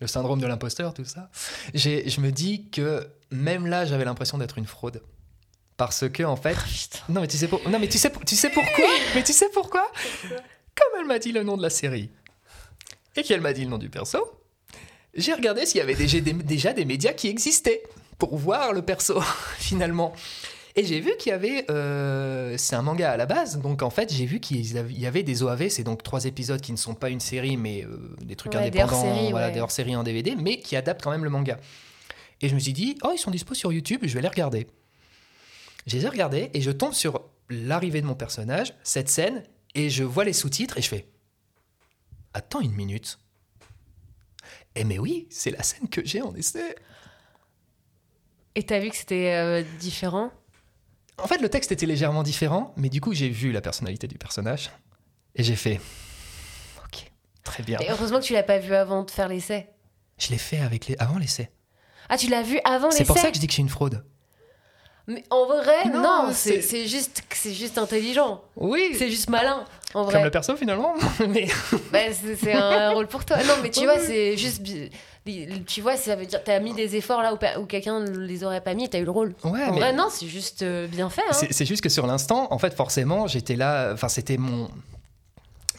le 0.00 0.06
syndrome 0.06 0.40
de 0.40 0.46
l'imposteur, 0.46 0.94
tout 0.94 1.04
ça, 1.04 1.30
j'ai, 1.74 2.08
je 2.08 2.20
me 2.22 2.32
dis 2.32 2.68
que 2.70 3.06
même 3.30 3.66
là, 3.66 3.84
j'avais 3.84 4.04
l'impression 4.06 4.38
d'être 4.38 4.56
une 4.56 4.66
fraude. 4.66 5.02
Parce 5.76 6.08
que 6.08 6.22
en 6.22 6.36
fait, 6.36 6.54
Putain. 6.56 6.98
non 7.10 7.20
mais 7.20 7.28
tu 7.28 7.36
sais, 7.36 7.48
pour- 7.48 7.68
non, 7.68 7.78
mais 7.78 7.88
tu 7.88 7.98
sais, 7.98 8.10
tu 8.26 8.34
sais 8.34 8.48
pourquoi? 8.50 8.86
Mais 9.14 9.22
tu 9.22 9.32
sais 9.32 9.48
pourquoi? 9.52 9.86
Comme 10.74 11.00
elle 11.00 11.06
m'a 11.06 11.18
dit 11.18 11.32
le 11.32 11.42
nom 11.42 11.56
de 11.56 11.62
la 11.62 11.70
série 11.70 12.10
et 13.16 13.22
qu'elle 13.22 13.40
m'a 13.40 13.52
dit 13.52 13.64
le 13.64 13.70
nom 13.70 13.78
du 13.78 13.88
perso, 13.90 14.18
j'ai 15.14 15.32
regardé 15.34 15.64
s'il 15.66 15.78
y 15.78 15.80
avait 15.82 15.94
déjà 15.94 16.20
des, 16.20 16.32
déjà 16.32 16.72
des 16.72 16.84
médias 16.84 17.12
qui 17.12 17.28
existaient 17.28 17.82
pour 18.18 18.36
voir 18.36 18.72
le 18.72 18.82
perso 18.82 19.20
finalement. 19.58 20.14
Et 20.78 20.84
j'ai 20.84 21.00
vu 21.00 21.12
qu'il 21.18 21.30
y 21.30 21.34
avait, 21.34 21.64
euh, 21.70 22.54
c'est 22.58 22.76
un 22.76 22.82
manga 22.82 23.10
à 23.10 23.16
la 23.16 23.24
base, 23.24 23.58
donc 23.58 23.82
en 23.82 23.88
fait 23.88 24.12
j'ai 24.12 24.26
vu 24.26 24.40
qu'il 24.40 24.66
y 24.98 25.06
avait- 25.06 25.22
des 25.22 25.42
OAV, 25.42 25.70
c'est 25.70 25.84
donc 25.84 26.02
trois 26.02 26.26
épisodes 26.26 26.60
qui 26.60 26.72
ne 26.72 26.76
sont 26.76 26.94
pas 26.94 27.08
une 27.08 27.20
série, 27.20 27.56
mais 27.56 27.84
euh, 27.84 28.14
des 28.22 28.36
trucs 28.36 28.52
Ouais, 28.52 28.70
des 28.70 28.78
indépendants, 28.80 28.92
hors-séries, 29.06 29.30
voilà, 29.30 29.46
ouais. 29.46 29.52
des 29.52 29.60
hors-séries 29.60 29.96
en 29.96 30.02
DVD, 30.02 30.36
mais 30.36 30.58
qui 30.60 30.76
adaptent 30.76 31.02
quand 31.02 31.10
même 31.10 31.24
le 31.24 31.30
manga. 31.30 31.58
Et 32.42 32.50
je 32.50 32.54
me 32.54 32.60
suis 32.60 32.74
dit, 32.74 32.98
oh 33.04 33.10
ils 33.14 33.18
sont 33.18 33.30
dispo 33.30 33.54
sur 33.54 33.72
YouTube, 33.72 34.00
je 34.02 34.12
vais 34.14 34.20
les 34.20 34.28
regarder. 34.28 34.66
Je 35.86 35.96
les 35.96 36.04
ai 36.04 36.08
regardés 36.08 36.50
et 36.52 36.60
je 36.60 36.70
tombe 36.70 36.92
sur 36.92 37.30
l'arrivée 37.48 38.00
de 38.00 38.06
mon 38.06 38.14
personnage, 38.14 38.74
cette 38.82 39.08
scène, 39.08 39.44
et 39.74 39.90
je 39.90 40.04
vois 40.04 40.24
les 40.24 40.32
sous-titres 40.32 40.78
et 40.78 40.82
je 40.82 40.88
fais, 40.88 41.08
attends 42.34 42.60
une 42.60 42.72
minute. 42.72 43.18
Eh 44.74 44.84
mais 44.84 44.98
oui, 44.98 45.26
c'est 45.30 45.50
la 45.50 45.62
scène 45.62 45.88
que 45.88 46.04
j'ai 46.04 46.22
en 46.22 46.34
essai. 46.34 46.74
Et 48.54 48.64
t'as 48.64 48.78
vu 48.78 48.90
que 48.90 48.96
c'était 48.96 49.34
euh, 49.34 49.62
différent? 49.78 50.30
En 51.18 51.26
fait, 51.26 51.38
le 51.38 51.48
texte 51.48 51.72
était 51.72 51.86
légèrement 51.86 52.22
différent, 52.22 52.74
mais 52.76 52.88
du 52.88 53.00
coup, 53.00 53.14
j'ai 53.14 53.28
vu 53.28 53.52
la 53.52 53.60
personnalité 53.60 54.06
du 54.06 54.18
personnage 54.18 54.70
et 55.34 55.42
j'ai 55.42 55.56
fait 55.56 55.80
OK, 56.84 57.10
très 57.42 57.62
bien. 57.62 57.78
Et 57.78 57.90
heureusement 57.90 58.18
que 58.18 58.24
tu 58.24 58.32
l'as 58.32 58.42
pas 58.42 58.58
vu 58.58 58.74
avant 58.74 59.04
de 59.04 59.10
faire 59.10 59.28
l'essai. 59.28 59.68
Je 60.18 60.30
l'ai 60.30 60.38
fait 60.38 60.58
avec 60.58 60.86
les 60.88 60.96
avant 60.98 61.18
l'essai. 61.18 61.50
Ah, 62.08 62.18
tu 62.18 62.28
l'as 62.28 62.42
vu 62.42 62.58
avant 62.64 62.88
l'essai 62.88 62.98
C'est 62.98 63.04
pour 63.04 63.18
ça 63.18 63.30
que 63.30 63.36
je 63.36 63.40
dis 63.40 63.46
que 63.46 63.52
je 63.52 63.56
suis 63.56 63.62
une 63.62 63.68
fraude. 63.68 64.04
Mais 65.08 65.22
en 65.30 65.46
vrai, 65.46 65.88
Non, 65.92 66.02
non, 66.02 66.28
c'est- 66.32 66.86
juste, 66.88 67.22
c'est 67.32 67.52
juste 67.54 67.78
intelligent. 67.78 68.42
Oui, 68.56 68.90
C'est 68.98 69.08
juste 69.08 69.30
malin, 69.30 69.64
en 69.94 70.02
comme 70.04 70.12
vrai. 70.14 70.24
le 70.24 70.30
perso 70.32 70.56
finalement. 70.56 70.94
mais 71.28 71.46
Bah, 71.92 71.98
c'est 72.12 72.52
un 72.52 72.90
rôle 72.94 73.06
pour 73.06 73.24
toi. 73.24 73.36
Non, 73.44 73.54
mais 73.62 73.70
tu 73.70 73.84
vois, 73.84 73.98
c'est 74.00 74.36
juste. 74.36 74.62
Tu 75.66 75.80
vois, 75.80 75.96
ça 75.96 76.14
veut 76.16 76.26
dire 76.26 76.42
t'as 76.44 76.60
mis 76.60 76.72
des 76.74 76.94
efforts 76.96 77.20
là 77.22 77.34
où, 77.34 77.60
où 77.60 77.66
quelqu'un 77.66 78.00
ne 78.00 78.18
les 78.18 78.44
aurait 78.44 78.60
pas 78.60 78.74
mis 78.74 78.84
et 78.84 78.88
t'as 78.88 78.98
eu 79.00 79.04
le 79.04 79.10
rôle. 79.10 79.34
ouais, 79.44 79.64
en 79.64 79.72
mais 79.74 79.80
vrai, 79.80 79.92
non, 79.92 80.06
c'est 80.10 80.26
juste 80.28 80.62
euh, 80.62 80.86
bien 80.88 81.08
fait. 81.10 81.22
Hein. 81.28 81.32
c'est 81.32 81.52
c'est 81.52 81.66
juste 81.66 81.82
que 81.82 81.88
sur 81.88 82.06
l'instant, 82.06 82.46
en 82.52 82.58
fait, 82.58 82.74
forcément, 82.74 83.26
j'étais 83.26 83.56
là. 83.56 83.90
Enfin, 83.92 84.08
c'était 84.08 84.36
mon 84.38 84.68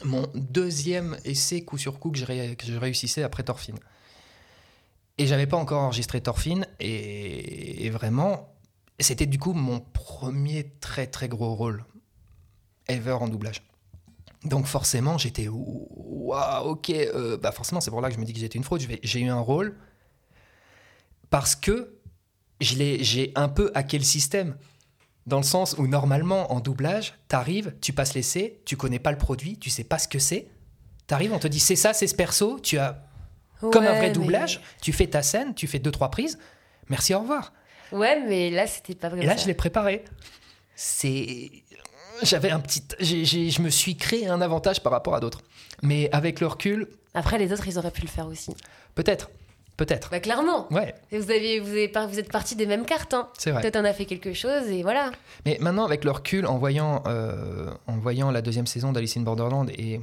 mon 0.04 0.26
deuxième 0.34 1.16
essai 1.24 1.62
coup 1.62 1.76
sur 1.76 1.98
coup 1.98 2.10
que 2.12 2.18
je, 2.18 2.24
ré- 2.24 2.56
que 2.56 2.66
je 2.66 2.76
réussissais 2.76 3.22
après 3.24 3.42
Torfine. 3.42 3.78
Et 5.18 5.26
j'avais 5.26 5.46
pas 5.46 5.56
encore 5.56 5.82
enregistré 5.82 6.20
Torfine 6.20 6.66
et, 6.78 7.84
et 7.86 7.90
vraiment, 7.90 8.48
c'était 9.02 9.26
du 9.26 9.38
coup 9.38 9.52
mon 9.52 9.80
premier 9.80 10.72
très 10.80 11.06
très 11.06 11.28
gros 11.28 11.54
rôle 11.54 11.84
ever 12.88 13.12
en 13.12 13.28
doublage. 13.28 13.62
Donc 14.44 14.66
forcément, 14.66 15.18
j'étais 15.18 15.48
waouh, 15.48 16.68
ok, 16.68 16.90
euh, 16.90 17.36
bah 17.36 17.52
forcément, 17.52 17.80
c'est 17.80 17.90
pour 17.90 18.00
là 18.00 18.08
que 18.08 18.14
je 18.14 18.20
me 18.20 18.24
dis 18.24 18.32
que 18.32 18.38
j'étais 18.38 18.58
une 18.58 18.64
fraude. 18.64 18.82
J'ai 19.02 19.20
eu 19.20 19.28
un 19.28 19.40
rôle 19.40 19.76
parce 21.30 21.56
que 21.56 21.94
j'ai 22.60 23.32
un 23.34 23.48
peu 23.48 23.70
hacké 23.74 23.98
le 23.98 24.04
système. 24.04 24.56
Dans 25.26 25.38
le 25.38 25.44
sens 25.44 25.74
où 25.76 25.86
normalement, 25.86 26.52
en 26.52 26.60
doublage, 26.60 27.14
t'arrives, 27.28 27.74
tu 27.82 27.92
passes 27.92 28.14
l'essai, 28.14 28.62
tu 28.64 28.76
connais 28.76 28.98
pas 28.98 29.12
le 29.12 29.18
produit, 29.18 29.58
tu 29.58 29.68
sais 29.68 29.84
pas 29.84 29.98
ce 29.98 30.08
que 30.08 30.18
c'est. 30.18 30.48
T'arrives, 31.06 31.32
on 31.34 31.38
te 31.38 31.48
dit 31.48 31.60
c'est 31.60 31.76
ça, 31.76 31.92
c'est 31.92 32.06
ce 32.06 32.14
perso, 32.14 32.58
tu 32.60 32.78
as 32.78 33.04
comme 33.60 33.84
un 33.84 33.94
vrai 33.94 34.10
doublage, 34.10 34.60
tu 34.80 34.92
fais 34.92 35.06
ta 35.06 35.22
scène, 35.22 35.54
tu 35.54 35.66
fais 35.66 35.78
deux, 35.78 35.90
trois 35.90 36.10
prises, 36.10 36.38
merci, 36.88 37.14
au 37.14 37.20
revoir. 37.20 37.52
Ouais, 37.92 38.22
mais 38.26 38.50
là, 38.50 38.66
c'était 38.66 38.94
pas 38.94 39.08
vrai. 39.08 39.22
Et 39.22 39.26
là, 39.26 39.36
je 39.36 39.46
l'ai 39.46 39.54
préparé. 39.54 40.04
C'est. 40.74 41.50
J'avais 42.22 42.50
un 42.50 42.60
petit. 42.60 42.82
je 43.00 43.62
me 43.62 43.70
suis 43.70 43.96
créé 43.96 44.26
un 44.26 44.40
avantage 44.40 44.82
par 44.82 44.92
rapport 44.92 45.14
à 45.14 45.20
d'autres. 45.20 45.42
Mais 45.82 46.08
avec 46.12 46.40
le 46.40 46.46
recul. 46.46 46.88
Après, 47.14 47.38
les 47.38 47.52
autres, 47.52 47.66
ils 47.68 47.78
auraient 47.78 47.90
pu 47.90 48.02
le 48.02 48.08
faire 48.08 48.26
aussi. 48.26 48.54
Peut-être. 48.94 49.30
Peut-être. 49.76 50.10
Bah, 50.10 50.18
clairement. 50.18 50.66
Ouais. 50.72 50.92
vous, 51.12 51.30
avez, 51.30 51.60
vous, 51.60 51.70
avez, 51.70 51.92
vous 52.08 52.18
êtes 52.18 52.32
parti 52.32 52.56
des 52.56 52.66
mêmes 52.66 52.84
cartes. 52.84 53.14
Hein. 53.14 53.28
C'est 53.38 53.52
vrai. 53.52 53.62
Peut-être 53.62 53.76
en 53.76 53.84
a 53.84 53.92
fait 53.92 54.06
quelque 54.06 54.32
chose 54.32 54.66
et 54.68 54.82
voilà. 54.82 55.12
Mais 55.46 55.56
maintenant, 55.60 55.84
avec 55.84 56.04
le 56.04 56.10
recul, 56.10 56.46
en 56.46 56.58
voyant, 56.58 57.04
euh, 57.06 57.72
en 57.86 57.96
voyant 57.96 58.32
la 58.32 58.42
deuxième 58.42 58.66
saison 58.66 58.90
d'Alice 58.90 59.16
in 59.16 59.20
Borderland 59.20 59.70
et 59.70 60.00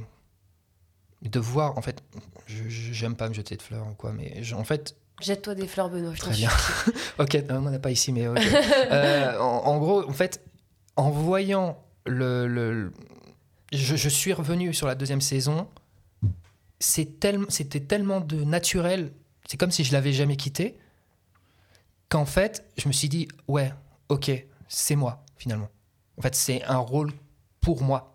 de 1.22 1.38
voir, 1.38 1.76
en 1.76 1.82
fait, 1.82 2.02
j'aime 2.46 3.16
pas 3.16 3.28
me 3.28 3.34
jeter 3.34 3.56
de 3.56 3.62
fleurs 3.62 3.86
ou 3.86 3.94
quoi, 3.94 4.12
mais 4.12 4.40
en 4.54 4.64
fait, 4.64 4.96
Jette-toi 5.20 5.54
des 5.54 5.66
fleurs, 5.66 5.88
Benoît. 5.88 6.14
Très 6.14 6.32
bien. 6.32 6.50
ok, 7.18 7.38
on 7.50 7.60
n'en 7.60 7.72
a 7.72 7.78
pas 7.78 7.90
ici, 7.90 8.12
mais 8.12 8.28
ok. 8.28 8.38
Euh, 8.38 9.38
en, 9.38 9.78
gros, 9.78 10.08
en 10.08 10.12
fait, 10.12 10.42
en 10.96 11.10
voyant 11.10 11.82
le. 12.04 12.92
Je, 13.72 14.08
suis 14.08 14.32
revenu 14.32 14.74
sur 14.74 14.86
la 14.86 14.94
deuxième 14.94 15.20
saison. 15.20 15.68
C'était 16.78 17.80
tellement 17.80 18.20
de 18.20 18.44
naturel. 18.44 19.12
C'est 19.48 19.56
comme 19.56 19.70
si 19.70 19.84
je 19.84 19.92
l'avais 19.92 20.12
jamais 20.12 20.36
quitté. 20.36 20.78
Qu'en 22.08 22.26
fait, 22.26 22.64
je 22.76 22.86
me 22.86 22.92
suis 22.92 23.08
dit, 23.08 23.26
ouais, 23.48 23.72
ok, 24.08 24.30
c'est 24.68 24.96
moi, 24.96 25.24
finalement. 25.36 25.68
En 26.18 26.22
fait, 26.22 26.34
c'est 26.34 26.62
un 26.64 26.78
rôle 26.78 27.12
pour 27.60 27.82
moi 27.82 28.14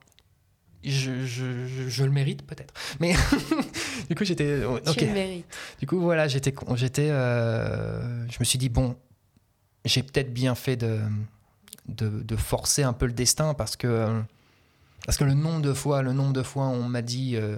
je, 0.84 1.26
je, 1.26 1.88
je, 1.88 2.04
le 2.04 2.12
mérite 2.12 2.45
peut-être. 2.45 2.74
Mais 2.99 3.14
du 4.10 4.16
coup, 4.16 4.24
j'étais. 4.24 4.64
Ok. 4.64 4.98
Tu 4.98 5.06
le 5.06 5.14
mérites. 5.14 5.46
Du 5.80 5.88
coup, 5.88 6.00
voilà, 6.00 6.28
j'étais. 6.28 6.54
j'étais 6.76 7.10
euh, 7.10 8.28
je 8.30 8.38
me 8.39 8.46
suis 8.46 8.58
dit, 8.58 8.70
bon, 8.70 8.96
j'ai 9.86 10.04
peut-être 10.04 10.34
bien 10.34 10.56
fait 10.56 10.76
de, 10.76 11.00
de, 11.88 12.10
de, 12.10 12.36
forcer 12.36 12.84
un 12.84 12.94
peu 12.94 13.06
le 13.06 13.14
destin 13.14 13.54
parce 13.54 13.76
que, 13.76 14.22
parce 15.06 15.18
que 15.18 15.24
le 15.24 15.34
nombre 15.34 15.62
de 15.62 15.74
fois, 15.74 16.02
le 16.02 16.14
nombre 16.14 16.34
de 16.34 16.44
fois, 16.44 16.66
on 16.66 16.84
m'a 16.84 17.02
dit. 17.02 17.36
Euh, 17.36 17.58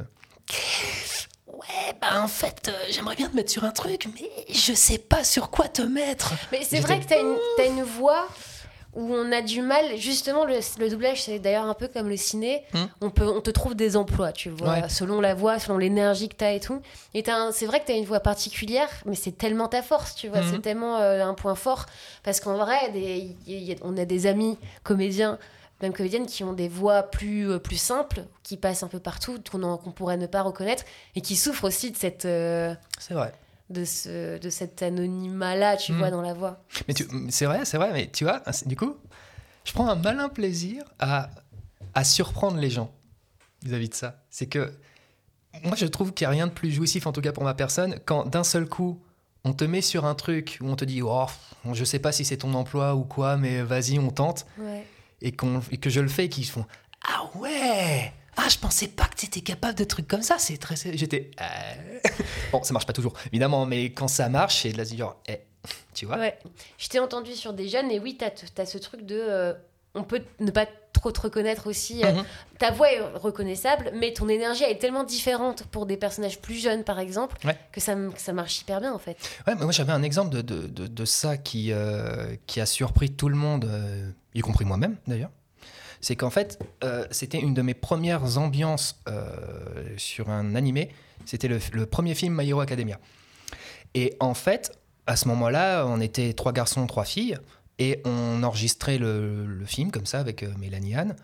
ouais, 1.48 1.94
bah 2.02 2.22
en 2.22 2.28
fait, 2.28 2.70
euh, 2.70 2.86
j'aimerais 2.92 3.16
bien 3.16 3.30
te 3.30 3.36
mettre 3.36 3.52
sur 3.52 3.64
un 3.64 3.72
truc, 3.72 4.08
mais 4.14 4.30
je 4.54 4.74
sais 4.74 4.98
pas 4.98 5.24
sur 5.24 5.50
quoi 5.50 5.68
te 5.68 5.82
mettre. 5.82 6.34
Mais 6.52 6.64
c'est 6.64 6.80
vrai 6.80 7.00
que 7.00 7.08
tu 7.08 7.14
une, 7.14 7.38
as 7.60 7.66
une 7.66 7.84
voix 7.84 8.28
où 8.96 9.14
on 9.14 9.32
a 9.32 9.42
du 9.42 9.62
mal, 9.62 9.98
justement, 9.98 10.46
le, 10.46 10.90
doublage, 10.90 11.24
c'est 11.24 11.40
d'ailleurs 11.40 11.66
un 11.66 11.74
peu 11.74 11.88
comme 11.88 12.10
le 12.10 12.18
ciné, 12.18 12.64
hmm. 12.74 12.86
on, 13.02 13.10
peut, 13.10 13.28
on 13.28 13.42
te 13.42 13.50
trouve 13.50 13.76
des 13.76 13.98
emplois, 13.98 14.32
tu 14.32 14.50
vois, 14.50 14.88
selon 14.90 15.20
la 15.20 15.34
voix, 15.34 15.60
selon 15.60 15.78
l'énergie 15.78 16.30
que 16.30 16.36
tu 16.36 16.44
as 16.44 16.54
et 16.54 16.60
tout. 16.60 16.82
Et 17.14 17.24
c'est 17.52 17.66
vrai 17.66 17.80
que 17.80 17.86
tu 17.86 17.92
as 17.92 17.96
une 17.96 18.06
voix 18.06 18.20
particulière, 18.20 18.90
mais 19.06 19.16
c'est 19.16 19.38
tellement 19.38 19.68
ta 19.68 19.82
force, 19.82 20.16
tu 20.16 20.28
vois, 20.28 20.42
hmm. 20.42 20.52
c'est 20.52 20.62
tellement 20.62 20.98
euh, 20.98 21.26
un 21.26 21.34
point 21.34 21.56
fort. 21.56 21.86
Parce 22.24 22.40
qu'en 22.40 22.58
vrai, 22.58 22.92
des, 22.92 23.78
on 23.82 23.98
a 23.98 24.06
des 24.06 24.28
amis 24.28 24.58
comédiens, 24.84 25.40
même 25.82 25.94
comédiennes, 25.94 26.28
qui 26.28 26.44
ont 26.44 26.54
des 26.54 26.70
voix 26.70 27.04
plus, 27.04 27.50
euh, 27.50 27.60
plus 27.60 27.78
simples, 27.78 28.24
qui 28.44 28.58
passent 28.58 28.84
un 28.84 28.88
peu 28.88 29.00
partout, 29.00 29.38
qu'on 29.52 29.92
pourrait 29.92 30.18
ne 30.18 30.28
pas 30.28 30.44
reconnaître, 30.44 30.84
et 31.16 31.22
qui 31.22 31.36
souffrent 31.36 31.66
aussi 31.66 31.92
de 31.92 31.98
cette... 31.98 32.26
Euh, 32.26 32.76
c'est 33.00 33.16
vrai 33.16 33.34
de, 33.70 33.86
ce, 33.86 34.38
de 34.38 34.50
cet 34.50 34.82
anonymat-là, 34.82 35.78
tu 35.78 35.94
hmm. 35.94 35.98
vois, 35.98 36.12
dans 36.12 36.22
la 36.22 36.34
voix. 36.34 36.64
Mais 36.88 36.94
c'est 37.30 37.46
vrai, 37.46 37.66
c'est 37.66 37.78
vrai, 37.78 37.92
mais 37.94 38.10
tu 38.12 38.24
vois, 38.24 38.42
du 38.66 38.76
coup, 38.76 38.96
je 39.64 39.74
prends 39.74 39.88
un 39.88 39.96
malin 39.96 40.30
plaisir 40.30 40.84
à, 41.00 41.30
à 41.94 42.04
surprendre 42.04 42.58
les 42.58 42.70
gens 42.70 42.92
vis-à-vis 43.64 43.90
de 43.90 43.96
ça. 43.96 44.24
C'est 44.30 44.48
que 44.48 44.74
moi, 45.64 45.76
je 45.76 45.86
trouve 45.86 46.14
qu'il 46.14 46.26
n'y 46.26 46.30
a 46.30 46.32
rien 46.32 46.48
de 46.48 46.52
plus 46.52 46.72
jouissif, 46.72 47.08
en 47.08 47.12
tout 47.12 47.22
cas 47.22 47.32
pour 47.32 47.44
ma 47.44 47.54
personne, 47.54 48.00
quand 48.06 48.26
d'un 48.26 48.44
seul 48.44 48.68
coup, 48.68 49.02
on 49.46 49.54
te 49.54 49.64
met 49.64 49.82
sur 49.82 50.06
un 50.06 50.16
truc 50.16 50.58
où 50.62 50.68
on 50.68 50.76
te 50.76 50.86
dit, 50.86 51.02
oh, 51.02 51.26
je 51.72 51.84
sais 51.84 52.00
pas 52.00 52.12
si 52.12 52.26
c'est 52.26 52.38
ton 52.38 52.54
emploi 52.54 52.96
ou 52.96 53.04
quoi, 53.04 53.38
mais 53.38 53.62
vas-y, 53.62 54.00
on 54.00 54.10
tente. 54.10 54.46
Et, 55.22 55.28
et 55.30 55.78
que 55.78 55.90
je 55.90 56.00
le 56.02 56.10
fais 56.10 56.26
et 56.26 56.30
qu'ils 56.30 56.46
font, 56.46 56.66
ah 57.08 57.30
ouais 57.36 58.14
ah, 58.38 58.48
je 58.50 58.58
pensais 58.58 58.88
pas 58.88 59.06
que 59.06 59.16
tu 59.16 59.26
étais 59.26 59.42
capable 59.42 59.76
de 59.76 59.84
trucs 59.84 60.08
comme 60.08 60.24
ça. 60.24 60.38
C'est 60.40 60.58
très. 60.58 60.76
J'étais. 60.76 61.32
Euh, 61.42 62.00
bon, 62.52 62.64
ça 62.64 62.74
marche 62.74 62.86
pas 62.86 62.94
toujours, 62.94 63.14
évidemment, 63.28 63.66
mais 63.66 63.86
quand 63.86 64.08
ça 64.08 64.30
marche, 64.30 64.64
c'est 64.64 64.72
de 64.72 64.78
la 64.78 64.84
genre, 64.84 65.18
eh, 65.28 65.40
tu 65.94 66.06
vois. 66.06 66.18
Ouais. 66.18 66.38
Je 66.78 66.88
t'ai 66.90 67.00
entendu 67.00 67.34
sur 67.34 67.54
des 67.54 67.68
jeunes, 67.68 67.92
et 67.92 68.00
oui, 68.00 68.18
tu 68.18 68.26
as, 68.62 68.66
ce 68.66 68.78
truc 68.78 69.06
de. 69.06 69.18
Euh, 69.20 69.54
on 69.96 70.04
peut 70.04 70.24
ne 70.40 70.50
pas 70.50 70.66
trop 70.94 71.12
te 71.12 71.22
reconnaître 71.22 71.68
aussi. 71.68 72.04
Euh, 72.04 72.12
mhm. 72.12 72.24
Ta 72.58 72.72
voix 72.72 72.92
est 72.92 73.02
reconnaissable, 73.16 73.92
mais 73.94 74.14
ton 74.14 74.28
énergie 74.28 74.64
est 74.64 74.80
tellement 74.80 75.04
différente 75.04 75.64
pour 75.66 75.86
des 75.86 75.98
personnages 75.98 76.42
plus 76.42 76.56
jeunes, 76.56 76.84
par 76.84 76.98
exemple, 76.98 77.38
que, 77.72 77.80
ça, 77.80 77.96
ça 78.18 78.34
marche 78.34 78.62
hyper 78.62 78.82
bien, 78.82 78.94
en 78.94 79.00
fait. 79.00 79.18
Ouais, 79.46 79.54
mais 79.56 79.64
moi, 79.64 79.72
j'avais 79.72 79.92
un 79.92 80.02
exemple 80.02 80.32
de, 80.32 80.42
de, 80.42 80.66
de, 80.66 80.88
de 80.88 81.06
ça 81.06 81.38
qui, 81.38 81.72
qui 82.48 82.62
a 82.62 82.66
surpris 82.66 83.12
tout 83.12 83.30
le 83.30 83.36
monde, 83.36 83.70
y 84.34 84.42
compris 84.42 84.66
moi-même, 84.66 84.98
d'ailleurs 85.06 85.30
c'est 86.04 86.18
qu'en 86.18 86.30
fait, 86.30 86.60
euh, 86.84 87.08
c'était 87.12 87.40
une 87.40 87.54
de 87.54 87.62
mes 87.62 87.74
premières 87.74 88.38
ambiances 88.38 89.00
euh, 89.08 89.24
sur 89.96 90.30
un 90.30 90.54
animé. 90.54 90.90
C'était 91.24 91.48
le, 91.48 91.86
premier 91.86 92.14
film 92.14 92.36
My 92.38 92.50
Hero 92.50 92.60
Academia. 92.60 93.00
Et 93.94 94.18
en 94.20 94.34
fait, 94.34 94.78
à 95.08 95.16
ce 95.16 95.30
moment-là, 95.30 95.86
on 95.88 96.02
était 96.02 96.34
trois 96.34 96.52
garçons, 96.52 96.86
trois 96.88 97.06
filles, 97.06 97.38
et 97.80 98.02
on 98.04 98.44
enregistrait 98.44 98.98
le, 98.98 99.64
film 99.66 99.92
comme 99.92 100.06
ça 100.06 100.20
avec 100.20 100.44
euh, 100.44 100.52
Mélanie 100.60 100.94
Anne. 100.94 101.16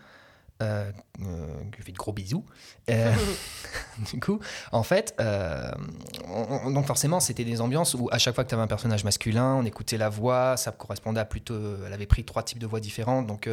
Euh, 0.62 0.90
je 1.18 1.82
fais 1.82 1.92
de 1.92 1.98
gros 1.98 2.14
bisous. 2.14 2.46
du 2.88 4.18
coup, 4.18 4.40
en 4.72 4.82
fait, 4.82 5.14
donc 5.18 6.86
forcément, 6.86 7.20
c'était 7.20 7.44
des 7.44 7.60
ambiances 7.60 7.92
où 7.92 8.08
à 8.12 8.16
chaque 8.16 8.34
fois 8.34 8.44
que 8.44 8.48
tu 8.48 8.54
avais 8.54 8.64
un 8.64 8.66
personnage 8.66 9.04
masculin, 9.04 9.56
on 9.56 9.66
écoutait 9.66 9.98
la 9.98 10.08
voix, 10.08 10.56
ça 10.56 10.72
correspondait 10.72 11.20
à 11.20 11.26
plutôt. 11.26 11.84
Elle 11.86 11.92
avait 11.92 12.06
pris 12.06 12.24
trois 12.24 12.42
types 12.42 12.58
de 12.58 12.66
voix 12.66 12.80
différentes, 12.80 13.26
donc 13.26 13.46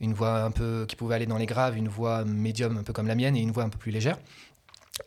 une 0.00 0.14
voix 0.14 0.42
un 0.42 0.50
peu 0.50 0.86
qui 0.88 0.96
pouvait 0.96 1.14
aller 1.14 1.26
dans 1.26 1.36
les 1.36 1.46
graves, 1.46 1.76
une 1.76 1.88
voix 1.88 2.24
médium 2.24 2.78
un 2.78 2.82
peu 2.82 2.92
comme 2.92 3.06
la 3.06 3.14
mienne 3.14 3.36
et 3.36 3.40
une 3.40 3.52
voix 3.52 3.64
un 3.64 3.68
peu 3.68 3.78
plus 3.78 3.92
légère. 3.92 4.18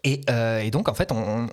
Et, 0.04 0.22
euh, 0.30 0.70
donc, 0.70 0.90
en 0.90 0.94
fait, 0.94 1.12
on, 1.12 1.48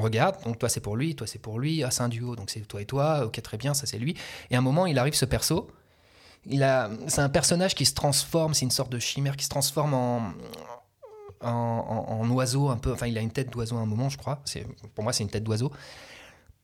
regarde. 0.00 0.42
Donc, 0.44 0.58
toi, 0.58 0.68
c'est 0.68 0.80
pour 0.80 0.96
lui, 0.96 1.14
toi, 1.14 1.26
c'est 1.26 1.38
pour 1.38 1.58
lui. 1.58 1.82
Ah, 1.82 1.90
c'est 1.90 2.02
un 2.02 2.08
duo, 2.08 2.36
donc 2.36 2.50
c'est 2.50 2.60
toi 2.60 2.80
et 2.80 2.86
toi. 2.86 3.26
Ok, 3.26 3.40
très 3.42 3.56
bien, 3.56 3.74
ça, 3.74 3.86
c'est 3.86 3.98
lui. 3.98 4.16
Et 4.50 4.54
à 4.54 4.58
un 4.58 4.62
moment, 4.62 4.86
il 4.86 4.98
arrive 4.98 5.14
ce 5.14 5.24
perso. 5.24 5.70
Il 6.46 6.62
a, 6.62 6.90
c'est 7.06 7.20
un 7.20 7.28
personnage 7.28 7.74
qui 7.74 7.84
se 7.84 7.92
transforme, 7.92 8.54
c'est 8.54 8.64
une 8.64 8.70
sorte 8.70 8.90
de 8.90 8.98
chimère 8.98 9.36
qui 9.36 9.44
se 9.44 9.50
transforme 9.50 9.92
en, 9.92 10.32
en, 11.42 12.30
oiseau 12.30 12.70
un 12.70 12.78
peu. 12.78 12.92
Enfin, 12.92 13.06
il 13.06 13.18
a 13.18 13.20
une 13.20 13.30
tête 13.30 13.50
d'oiseau 13.50 13.76
à 13.76 13.80
un 13.80 13.86
moment, 13.86 14.08
je 14.08 14.16
crois. 14.16 14.40
C'est, 14.46 14.66
pour 14.94 15.04
moi, 15.04 15.12
c'est 15.12 15.22
une 15.22 15.30
tête 15.30 15.44
d'oiseau. 15.44 15.70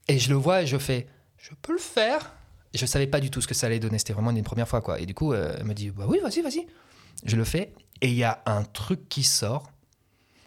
Et 0.08 0.18
je 0.18 0.30
le 0.30 0.36
vois 0.36 0.62
et 0.62 0.66
je 0.66 0.78
fais, 0.78 1.08
je 1.36 1.50
peux 1.60 1.72
le 1.72 1.78
faire 1.78 2.32
je 2.74 2.86
savais 2.86 3.06
pas 3.06 3.20
du 3.20 3.30
tout 3.30 3.40
ce 3.40 3.46
que 3.46 3.54
ça 3.54 3.66
allait 3.66 3.78
donner. 3.78 3.98
C'était 3.98 4.12
vraiment 4.12 4.30
une 4.30 4.42
première 4.42 4.68
fois, 4.68 4.80
quoi. 4.80 5.00
Et 5.00 5.06
du 5.06 5.14
coup, 5.14 5.32
euh, 5.32 5.54
elle 5.58 5.64
me 5.64 5.74
dit, 5.74 5.90
bah 5.90 6.04
oui, 6.08 6.18
vas-y, 6.22 6.42
vas-y. 6.42 6.66
Je 7.24 7.36
le 7.36 7.44
fais. 7.44 7.72
Et 8.00 8.08
il 8.08 8.14
y 8.14 8.24
a 8.24 8.42
un 8.46 8.62
truc 8.62 9.08
qui 9.08 9.22
sort. 9.22 9.70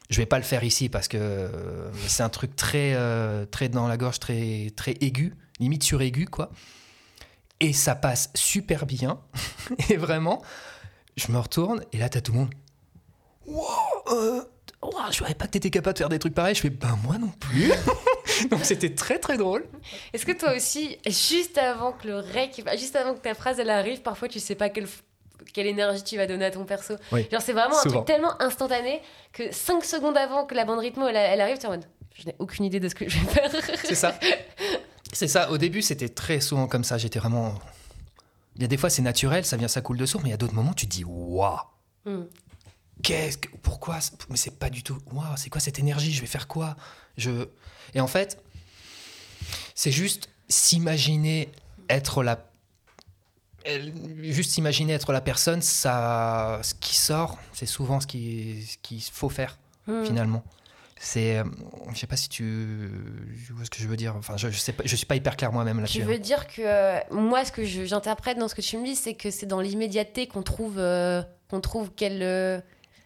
Je 0.10 0.18
vais 0.18 0.26
pas 0.26 0.38
le 0.38 0.44
faire 0.44 0.64
ici 0.64 0.90
parce 0.90 1.08
que 1.08 1.18
euh, 1.18 1.92
c'est 2.08 2.24
un 2.24 2.30
truc 2.30 2.56
très, 2.56 2.94
euh, 2.96 3.46
très 3.46 3.70
dans 3.70 3.88
la 3.88 3.98
gorge, 3.98 4.20
très, 4.20 4.72
très 4.76 4.96
aigu, 5.02 5.36
limite 5.60 5.84
sur 5.84 6.02
aigu, 6.02 6.26
quoi. 6.26 6.52
Et 7.60 7.74
ça 7.74 7.96
passe 7.96 8.32
super 8.36 8.86
bien. 8.86 9.20
et 9.90 9.98
vraiment, 9.98 10.42
je 11.16 11.32
me 11.32 11.38
retourne 11.38 11.84
et 11.92 11.98
là, 11.98 12.10
t'as 12.10 12.22
tout 12.22 12.32
le 12.32 12.40
monde. 12.40 12.50
Wow, 13.46 15.10
je 15.12 15.18
savais 15.18 15.34
pas 15.34 15.46
que 15.46 15.52
t'étais 15.52 15.70
capable 15.70 15.94
de 15.94 16.00
faire 16.00 16.10
des 16.10 16.20
trucs 16.20 16.34
pareils. 16.34 16.56
Je 16.56 16.62
fais, 16.62 16.70
ben 16.70 16.98
moi 17.04 17.18
non 17.18 17.32
plus. 17.40 17.72
Donc 18.50 18.64
c'était 18.64 18.94
très 18.94 19.20
très 19.20 19.38
drôle. 19.38 19.66
Est-ce 20.14 20.26
que 20.26 20.32
toi 20.32 20.56
aussi, 20.56 20.98
juste 21.06 21.58
avant 21.58 21.92
que 21.92 22.08
le 22.08 22.20
rec, 22.20 22.64
juste 22.78 22.96
avant 22.96 23.14
que 23.14 23.20
ta 23.20 23.34
phrase 23.34 23.60
elle 23.60 23.70
arrive, 23.70 24.02
parfois 24.02 24.28
tu 24.28 24.40
sais 24.40 24.56
pas 24.56 24.70
quelle, 24.70 24.88
quelle 25.54 25.68
énergie 25.68 26.04
tu 26.04 26.18
vas 26.18 26.28
donner 26.28 26.46
à 26.46 26.52
ton 26.52 26.66
perso 26.66 26.96
Genre 27.12 27.42
c'est 27.42 27.54
vraiment 27.54 27.80
un 27.80 27.90
truc 27.90 28.06
tellement 28.06 28.42
instantané 28.42 29.02
que 29.34 29.52
5 29.52 29.84
secondes 29.84 30.18
avant 30.18 30.46
que 30.46 30.56
la 30.56 30.66
bande 30.66 30.80
rythmo 30.80 31.08
elle, 31.08 31.16
elle 31.16 31.42
arrive, 31.42 31.58
tu 31.58 31.64
es 31.64 31.68
en 31.68 31.72
mode 31.72 31.86
je 32.20 32.26
n'ai 32.26 32.36
aucune 32.40 32.66
idée 32.66 32.80
de 32.80 32.90
ce 32.90 32.96
que 32.96 33.08
je 33.08 33.18
vais 33.18 33.26
faire. 33.26 33.52
C'est 33.84 33.96
ça. 33.96 34.20
C'est 35.14 35.28
ça. 35.28 35.50
Au 35.52 35.58
début 35.58 35.82
c'était 35.82 36.10
très 36.10 36.40
souvent 36.40 36.68
comme 36.68 36.84
ça. 36.84 36.98
J'étais 36.98 37.20
vraiment. 37.20 37.56
Il 38.56 38.62
y 38.62 38.66
a 38.66 38.68
des 38.68 38.78
fois 38.78 38.90
c'est 38.90 39.02
naturel, 39.02 39.46
ça 39.46 39.58
vient, 39.58 39.68
ça 39.68 39.82
coule 39.82 39.98
de 39.98 40.06
source, 40.06 40.24
mais 40.24 40.30
il 40.30 40.32
y 40.32 40.36
a 40.36 40.38
d'autres 40.38 40.54
moments 40.54 40.74
tu 40.74 40.86
te 40.86 40.92
dis 40.92 41.04
waouh. 41.06 41.58
Hmm. 42.06 42.24
Qu'est-ce 43.02 43.38
que, 43.38 43.48
pourquoi 43.62 44.00
Mais 44.30 44.36
c'est 44.36 44.60
pas 44.60 44.70
du 44.70 44.84
tout. 44.84 44.98
Waouh, 45.14 45.38
c'est 45.38 45.50
quoi 45.50 45.62
cette 45.62 45.80
énergie? 45.80 46.12
Je 46.12 46.20
vais 46.20 46.28
faire 46.28 46.48
quoi? 46.48 46.76
Je 47.20 47.48
et 47.94 48.00
en 48.02 48.08
fait, 48.08 48.42
c'est 49.76 49.92
juste 49.92 50.30
s'imaginer 50.48 51.50
être 51.90 52.24
la 52.24 52.46
juste 54.22 54.58
imaginer 54.58 54.94
être 54.94 55.12
la 55.12 55.22
personne, 55.22 55.62
ça, 55.62 56.60
ce 56.64 56.74
qui 56.74 56.96
sort, 56.96 57.38
c'est 57.54 57.66
souvent 57.66 58.00
ce 58.00 58.08
qui- 58.08 58.66
ce 58.68 58.78
qu'il 58.82 59.02
faut 59.02 59.30
faire 59.30 59.58
Hmm. 59.88 60.04
finalement. 60.06 60.44
C'est, 61.02 61.38
euh, 61.40 61.44
je 61.94 61.98
sais 62.00 62.08
pas 62.08 62.18
si 62.18 62.28
tu, 62.30 62.90
vois 63.52 63.64
ce 63.66 63.70
que 63.70 63.78
je 63.80 63.88
veux 63.88 63.96
dire. 63.96 64.16
Enfin, 64.18 64.36
je, 64.38 64.50
je 64.50 64.58
sais 64.58 64.74
pas, 64.74 64.84
je 64.86 64.96
suis 64.96 65.06
pas 65.06 65.16
hyper 65.16 65.38
clair 65.38 65.52
moi-même 65.52 65.78
là-dessus. 65.80 66.00
Tu 66.00 66.04
veux 66.04 66.20
dire 66.20 66.46
que 66.48 66.62
euh, 66.62 67.00
moi, 67.12 67.46
ce 67.46 67.52
que 67.52 67.64
j'interprète 67.64 68.38
dans 68.38 68.48
ce 68.50 68.56
que 68.56 68.62
tu 68.62 68.78
me 68.78 68.86
dis, 68.86 68.96
c'est 68.96 69.14
que 69.14 69.32
c'est 69.32 69.46
dans 69.46 69.62
l'immédiateté 69.62 70.28
qu'on 70.28 70.44
trouve, 70.44 70.78
euh, 70.78 71.22
qu'on 71.50 71.62
trouve 71.62 71.92
quelle. 71.96 72.22
euh, 72.22 72.60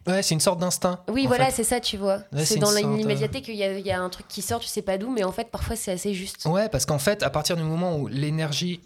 Ouais, 0.08 0.22
c'est 0.22 0.34
une 0.34 0.40
sorte 0.42 0.60
d'instinct. 0.60 1.02
Oui, 1.10 1.28
voilà, 1.28 1.50
c'est 1.52 1.64
ça, 1.64 1.80
tu 1.80 1.96
vois. 1.98 2.18
Ouais, 2.34 2.44
c'est 2.46 2.58
dans 2.60 2.70
sorte, 2.72 2.84
euh, 2.84 2.96
l'immédiateté 2.98 3.42
qu'il 3.42 3.56
y, 3.56 3.64
a- 3.64 3.78
il 3.80 3.86
y 3.86 3.92
a 3.92 4.02
un 4.02 4.10
truc 4.10 4.28
qui 4.28 4.42
sort, 4.42 4.60
tu 4.60 4.68
sais 4.68 4.82
pas 4.82 4.98
d'où, 4.98 5.10
mais 5.12 5.24
en 5.24 5.32
fait, 5.32 5.50
parfois, 5.50 5.76
c'est 5.78 5.92
assez 5.94 6.14
juste. 6.14 6.46
Ouais, 6.46 6.68
parce 6.70 6.86
qu'en 6.86 7.00
fait, 7.00 7.24
à 7.24 7.30
partir 7.30 7.56
du 7.56 7.64
moment 7.64 7.98
où 7.98 8.08
l'énergie, 8.08 8.82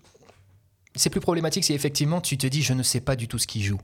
c'est 0.96 1.10
plus 1.10 1.20
problématique, 1.22 1.64
si 1.64 1.74
effectivement 1.74 2.22
tu 2.22 2.38
te 2.38 2.46
dis, 2.48 2.62
je 2.62 2.74
ne 2.74 2.84
sais 2.84 3.02
pas 3.02 3.16
du 3.16 3.28
tout 3.28 3.40
ce 3.40 3.48
qui 3.48 3.64
joue. 3.64 3.80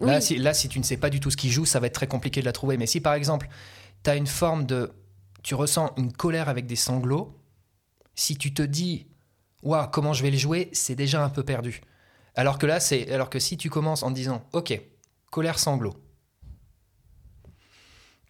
Là, 0.00 0.20
si, 0.20 0.36
là, 0.38 0.54
si 0.54 0.68
tu 0.68 0.78
ne 0.78 0.84
sais 0.84 0.96
pas 0.96 1.08
du 1.10 1.20
tout 1.20 1.30
ce 1.30 1.36
qui 1.36 1.50
joue, 1.50 1.64
ça 1.66 1.78
va 1.80 1.86
être 1.86 1.94
très 1.94 2.06
compliqué 2.08 2.40
de 2.40 2.46
la 2.46 2.52
trouver. 2.52 2.76
Mais 2.76 2.86
si 2.86 3.00
par 3.00 3.14
exemple, 3.14 3.46
tu 4.02 4.10
as 4.10 4.16
une 4.16 4.26
forme 4.26 4.66
de. 4.66 4.92
Tu 5.42 5.54
ressens 5.54 5.92
une 5.98 6.12
colère 6.12 6.48
avec 6.48 6.66
des 6.66 6.74
sanglots, 6.76 7.38
si 8.14 8.36
tu 8.36 8.52
te 8.54 8.62
dis, 8.62 9.06
waouh, 9.62 9.86
comment 9.90 10.12
je 10.12 10.22
vais 10.22 10.30
le 10.30 10.36
jouer, 10.38 10.68
c'est 10.72 10.94
déjà 10.96 11.22
un 11.22 11.28
peu 11.28 11.42
perdu. 11.44 11.82
Alors 12.34 12.58
que 12.58 12.66
là, 12.66 12.80
c'est. 12.80 13.12
Alors 13.12 13.30
que 13.30 13.38
si 13.38 13.56
tu 13.56 13.70
commences 13.70 14.02
en 14.02 14.08
te 14.10 14.14
disant, 14.14 14.42
ok, 14.52 14.80
colère 15.30 15.58
sanglot, 15.58 15.94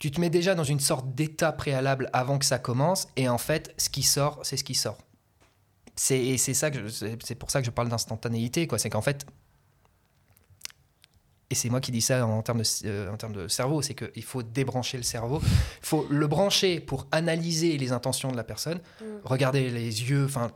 tu 0.04 0.10
te 0.10 0.20
mets 0.20 0.28
déjà 0.28 0.54
dans 0.54 0.64
une 0.64 0.80
sorte 0.80 1.14
d'état 1.14 1.50
préalable 1.50 2.10
avant 2.12 2.38
que 2.38 2.44
ça 2.44 2.58
commence, 2.58 3.08
et 3.16 3.26
en 3.26 3.38
fait, 3.38 3.72
ce 3.78 3.88
qui 3.88 4.02
sort, 4.02 4.38
c'est 4.42 4.58
ce 4.58 4.62
qui 4.62 4.74
sort. 4.74 4.98
C'est 5.96 6.22
et 6.22 6.36
c'est 6.36 6.52
ça 6.52 6.70
que 6.70 6.90
c'est 6.90 7.34
pour 7.36 7.50
ça 7.50 7.60
que 7.60 7.64
je 7.64 7.70
parle 7.70 7.88
d'instantanéité, 7.88 8.66
quoi. 8.66 8.78
C'est 8.78 8.90
qu'en 8.90 9.00
fait, 9.00 9.24
et 11.48 11.54
c'est 11.54 11.70
moi 11.70 11.80
qui 11.80 11.90
dis 11.90 12.02
ça 12.02 12.26
en 12.26 12.42
termes 12.42 12.60
de, 12.60 12.66
euh, 12.84 13.10
en 13.10 13.16
termes 13.16 13.32
de 13.32 13.48
cerveau, 13.48 13.80
c'est 13.80 13.94
qu'il 13.94 14.24
faut 14.24 14.42
débrancher 14.42 14.98
le 14.98 15.04
cerveau, 15.04 15.40
il 15.42 15.86
faut 15.86 16.06
le 16.10 16.26
brancher 16.26 16.80
pour 16.80 17.06
analyser 17.10 17.78
les 17.78 17.92
intentions 17.92 18.30
de 18.30 18.36
la 18.36 18.44
personne, 18.44 18.80
Mm. 19.00 19.04
regarder 19.24 19.70
les 19.70 20.02
yeux, 20.10 20.26
enfin 20.26 20.52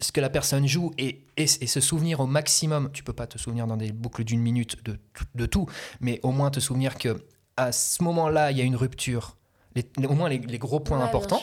ce 0.00 0.10
que 0.10 0.20
la 0.20 0.28
personne 0.28 0.66
joue 0.66 0.90
et, 0.98 1.24
et, 1.36 1.44
et 1.44 1.66
se 1.68 1.80
souvenir 1.80 2.18
au 2.18 2.26
maximum. 2.26 2.90
Tu 2.92 3.04
peux 3.04 3.12
pas 3.12 3.28
te 3.28 3.38
souvenir 3.38 3.68
dans 3.68 3.76
des 3.76 3.92
boucles 3.92 4.24
d'une 4.24 4.40
minute 4.42 4.84
de, 4.84 4.98
de 5.36 5.46
tout, 5.46 5.68
mais 6.00 6.18
au 6.24 6.32
moins 6.32 6.50
te 6.50 6.58
souvenir 6.58 6.98
que 6.98 7.24
à 7.56 7.72
ce 7.72 8.02
moment-là, 8.02 8.50
il 8.50 8.58
y 8.58 8.60
a 8.60 8.64
une 8.64 8.76
rupture. 8.76 9.36
Les- 9.74 9.88
les- 9.98 10.06
au 10.06 10.14
moins 10.14 10.28
les, 10.28 10.38
les 10.38 10.58
gros 10.58 10.80
points 10.80 10.98
Ouais, 10.98 11.04
importants. 11.04 11.40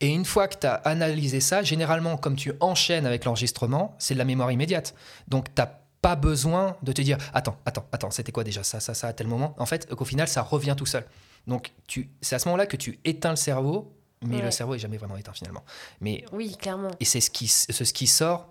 Et 0.00 0.08
une 0.08 0.24
fois 0.24 0.46
que 0.48 0.56
tu 0.58 0.66
as 0.66 0.74
analysé 0.74 1.40
ça, 1.40 1.62
généralement, 1.62 2.16
comme 2.16 2.36
tu 2.36 2.52
enchaînes 2.60 3.06
avec 3.06 3.24
l'enregistrement, 3.24 3.96
c'est 3.98 4.14
de 4.14 4.18
la 4.18 4.24
mémoire 4.24 4.52
immédiate. 4.52 4.94
Donc, 5.26 5.52
tu 5.54 5.62
pas 6.00 6.14
besoin 6.14 6.76
de 6.84 6.92
te 6.92 7.02
dire 7.02 7.18
Attends, 7.34 7.56
attends, 7.66 7.84
attends, 7.90 8.12
c'était 8.12 8.30
quoi 8.30 8.44
déjà 8.44 8.62
ça, 8.62 8.78
ça, 8.78 8.94
ça, 8.94 9.08
à 9.08 9.12
tel 9.12 9.26
moment 9.26 9.56
En 9.58 9.66
fait, 9.66 9.92
qu'au 9.92 10.04
final, 10.04 10.28
ça 10.28 10.42
revient 10.42 10.74
tout 10.76 10.86
seul. 10.86 11.04
Donc, 11.48 11.72
tu, 11.88 12.08
c'est 12.20 12.36
à 12.36 12.38
ce 12.38 12.46
moment-là 12.46 12.66
que 12.66 12.76
tu 12.76 13.00
éteins 13.04 13.30
le 13.30 13.36
cerveau, 13.36 13.92
mais 14.24 14.36
Ouais. 14.36 14.42
le 14.42 14.50
cerveau 14.52 14.76
est 14.76 14.78
jamais 14.78 14.96
vraiment 14.96 15.16
éteint 15.16 15.32
finalement. 15.32 15.64
Mais, 16.00 16.24
Oui, 16.32 16.56
clairement. 16.56 16.90
et 17.00 17.04
c'est 17.04 17.20
ce 17.20 17.30
qui, 17.30 17.48
c'est 17.48 17.72
ce 17.72 17.92
qui 17.92 18.06
sort. 18.06 18.48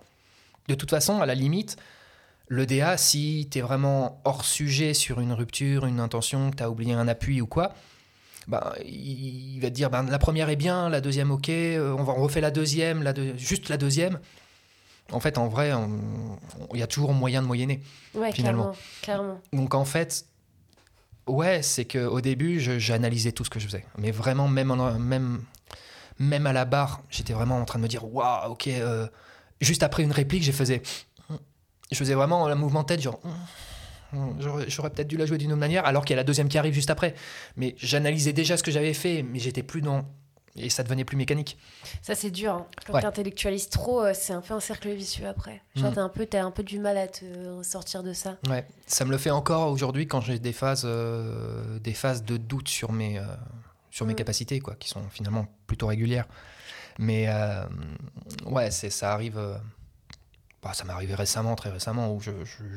De 0.68 0.76
toute 0.76 0.89
façon, 0.89 1.22
à 1.22 1.26
la 1.26 1.36
limite, 1.36 1.78
le 2.48 2.66
DA, 2.66 2.98
si 2.98 3.48
tu 3.52 3.60
es 3.60 3.62
vraiment 3.62 4.22
hors 4.26 4.45
sujet 4.45 4.93
sur 4.93 5.20
une 5.20 5.34
rupture, 5.34 5.86
une 5.86 6.00
intention, 6.00 6.52
que 6.52 6.56
tu 6.58 6.64
as 6.64 6.70
oublié 6.70 6.93
un 6.93 7.08
appui 7.08 7.41
ou 7.41 7.48
quoi, 7.48 7.74
bah, 8.48 8.74
il 8.86 9.60
va 9.60 9.70
te 9.70 9.76
dire 9.76 9.89
ben, 9.89 10.04
la 10.04 10.20
première 10.20 10.50
est 10.50 10.56
bien, 10.56 10.88
la 10.89 11.02
deuxième 11.02 11.32
ok, 11.32 11.50
euh, 11.50 11.93
on, 11.98 12.04
va, 12.04 12.14
on 12.14 12.22
refait 12.22 12.39
la 12.41 12.52
deuxième, 12.52 13.04
la 13.04 13.12
deux- 13.14 13.36
juste 13.38 13.68
la 13.70 13.78
deuxième. 13.78 14.20
En 15.12 15.20
fait, 15.20 15.38
en 15.38 15.48
vrai, 15.48 15.72
il 16.74 16.80
y 16.80 16.84
a 16.84 16.88
toujours 16.88 17.14
moyen 17.14 17.41
de 17.41 17.48
moyenner. 17.48 17.82
Ouais, 18.14 18.32
Finalement. 18.32 18.74
clairement. 19.02 19.39
clairement. 19.41 19.41
Donc 19.54 19.74
en 19.74 19.86
fait, 19.86 20.26
ouais, 21.28 21.62
c'est 21.62 21.86
qu'au 21.86 22.22
début, 22.22 22.60
j'analysais 22.60 23.32
tout 23.32 23.43
ce 23.45 23.50
que 23.50 23.60
je 23.60 23.66
faisais. 23.68 23.86
Mais 23.98 24.12
vraiment, 24.12 24.48
même, 24.48 24.72
en- 24.72 24.98
même, 25.00 25.41
même 26.20 26.45
à 26.48 26.54
la 26.54 26.66
barre, 26.66 27.02
j'étais 27.10 27.34
vraiment 27.34 27.58
en 27.58 27.66
train 27.66 27.80
de 27.80 27.84
me 27.84 27.88
dire, 27.89 28.04
waouh, 28.14 28.52
ok. 28.52 28.68
euh, 28.68 29.08
juste 29.62 29.84
après 29.84 30.04
une 30.04 30.12
réplique, 30.12 30.43
je 30.43 30.52
faisais, 30.52 30.82
je 31.91 31.97
faisais 31.97 32.13
vraiment 32.13 32.47
un 32.47 32.55
mouvement 32.55 32.81
de 32.81 32.88
tête, 32.88 33.01
genre, 33.01 33.19
hum, 34.13 34.38
j'aurais 34.67 34.89
peut-être 34.89 35.07
dû 35.07 35.17
la 35.17 35.25
jouer 35.25 35.38
d'une 35.38 35.51
autre 35.51 35.59
manière, 35.59 35.85
alors 35.85 36.05
qu'il 36.05 36.13
y 36.13 36.17
a 36.17 36.21
la 36.21 36.23
deuxième 36.23 36.47
qui 36.49 36.57
arrive 36.57 36.73
juste 36.73 36.89
après. 36.89 37.13
Mais 37.55 37.75
j'analysais 37.77 38.33
déjà 38.33 38.57
ce 38.57 38.63
que 38.63 38.71
j'avais 38.71 38.93
fait, 38.93 39.23
mais 39.23 39.39
j'étais 39.39 39.63
plus 39.63 39.81
dans. 39.81 40.05
Et 40.59 40.71
ça 40.71 40.81
devenait 40.81 41.05
plus 41.05 41.17
mécanique. 41.17 41.55
Ça, 42.01 42.15
c'est 42.15 42.31
dur. 42.31 42.53
Hein. 42.53 42.65
Quand 42.88 42.93
Ouais. 42.93 43.01
t'intellectualises 43.01 43.69
trop, 43.69 44.01
euh, 44.01 44.13
c'est 44.15 44.33
un 44.33 44.41
peu 44.41 44.55
un 44.55 44.59
cercle 44.59 44.89
vicieux 44.89 45.27
après. 45.27 45.61
Genre, 45.75 45.91
Mm. 45.91 45.93
t'as 45.93 46.01
un, 46.01 46.09
peu- 46.09 46.25
t'as 46.25 46.43
un 46.43 46.49
peu 46.49 46.63
du 46.63 46.79
mal 46.79 46.97
à 46.97 47.07
te 47.07 47.25
sortir 47.61 48.01
de 48.01 48.11
ça. 48.11 48.38
Ouais, 48.49 48.65
ça 48.88 49.05
me 49.05 49.11
le 49.11 49.19
fait 49.19 49.29
encore 49.29 49.71
aujourd'hui 49.71 50.07
quand 50.07 50.19
j'ai 50.19 50.39
des 50.39 50.53
phases, 50.53 50.81
euh, 50.85 51.77
des 51.77 51.93
phases 51.93 52.23
de 52.23 52.38
doute 52.38 52.69
sur 52.69 52.91
mes, 52.91 53.19
euh, 53.19 53.23
sur 53.91 54.07
mes 54.07 54.13
Mm. 54.13 54.15
capacités, 54.15 54.59
quoi, 54.59 54.73
qui 54.79 54.89
sont 54.89 55.03
finalement 55.11 55.45
plutôt 55.67 55.85
régulières. 55.85 56.25
Mais 56.97 57.25
euh, 57.27 57.61
ouais, 58.47 58.71
c'est, 58.71 58.89
ça 58.89 59.13
arrive. 59.13 59.39
Bah, 60.62 60.74
ça 60.74 60.84
m'est 60.86 60.93
arrivé 60.93 61.16
récemment, 61.16 61.55
très 61.55 61.70
récemment, 61.70 62.14
où 62.14 62.22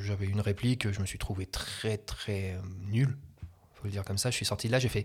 j'avais 0.01 0.26
une 0.26 0.41
réplique, 0.41 0.91
je 0.91 1.01
me 1.01 1.07
suis 1.07 1.18
trouvé 1.18 1.47
très 1.47 1.97
très 1.99 2.53
euh, 2.53 2.61
nul. 2.89 3.16
Faut 3.74 3.85
le 3.85 3.91
dire 3.91 4.05
comme 4.05 4.18
ça. 4.18 4.31
Je 4.31 4.37
suis 4.37 4.47
sorti 4.47 4.66
de 4.66 4.72
là, 4.72 4.78
j'ai 4.78 4.89
fait. 4.89 5.05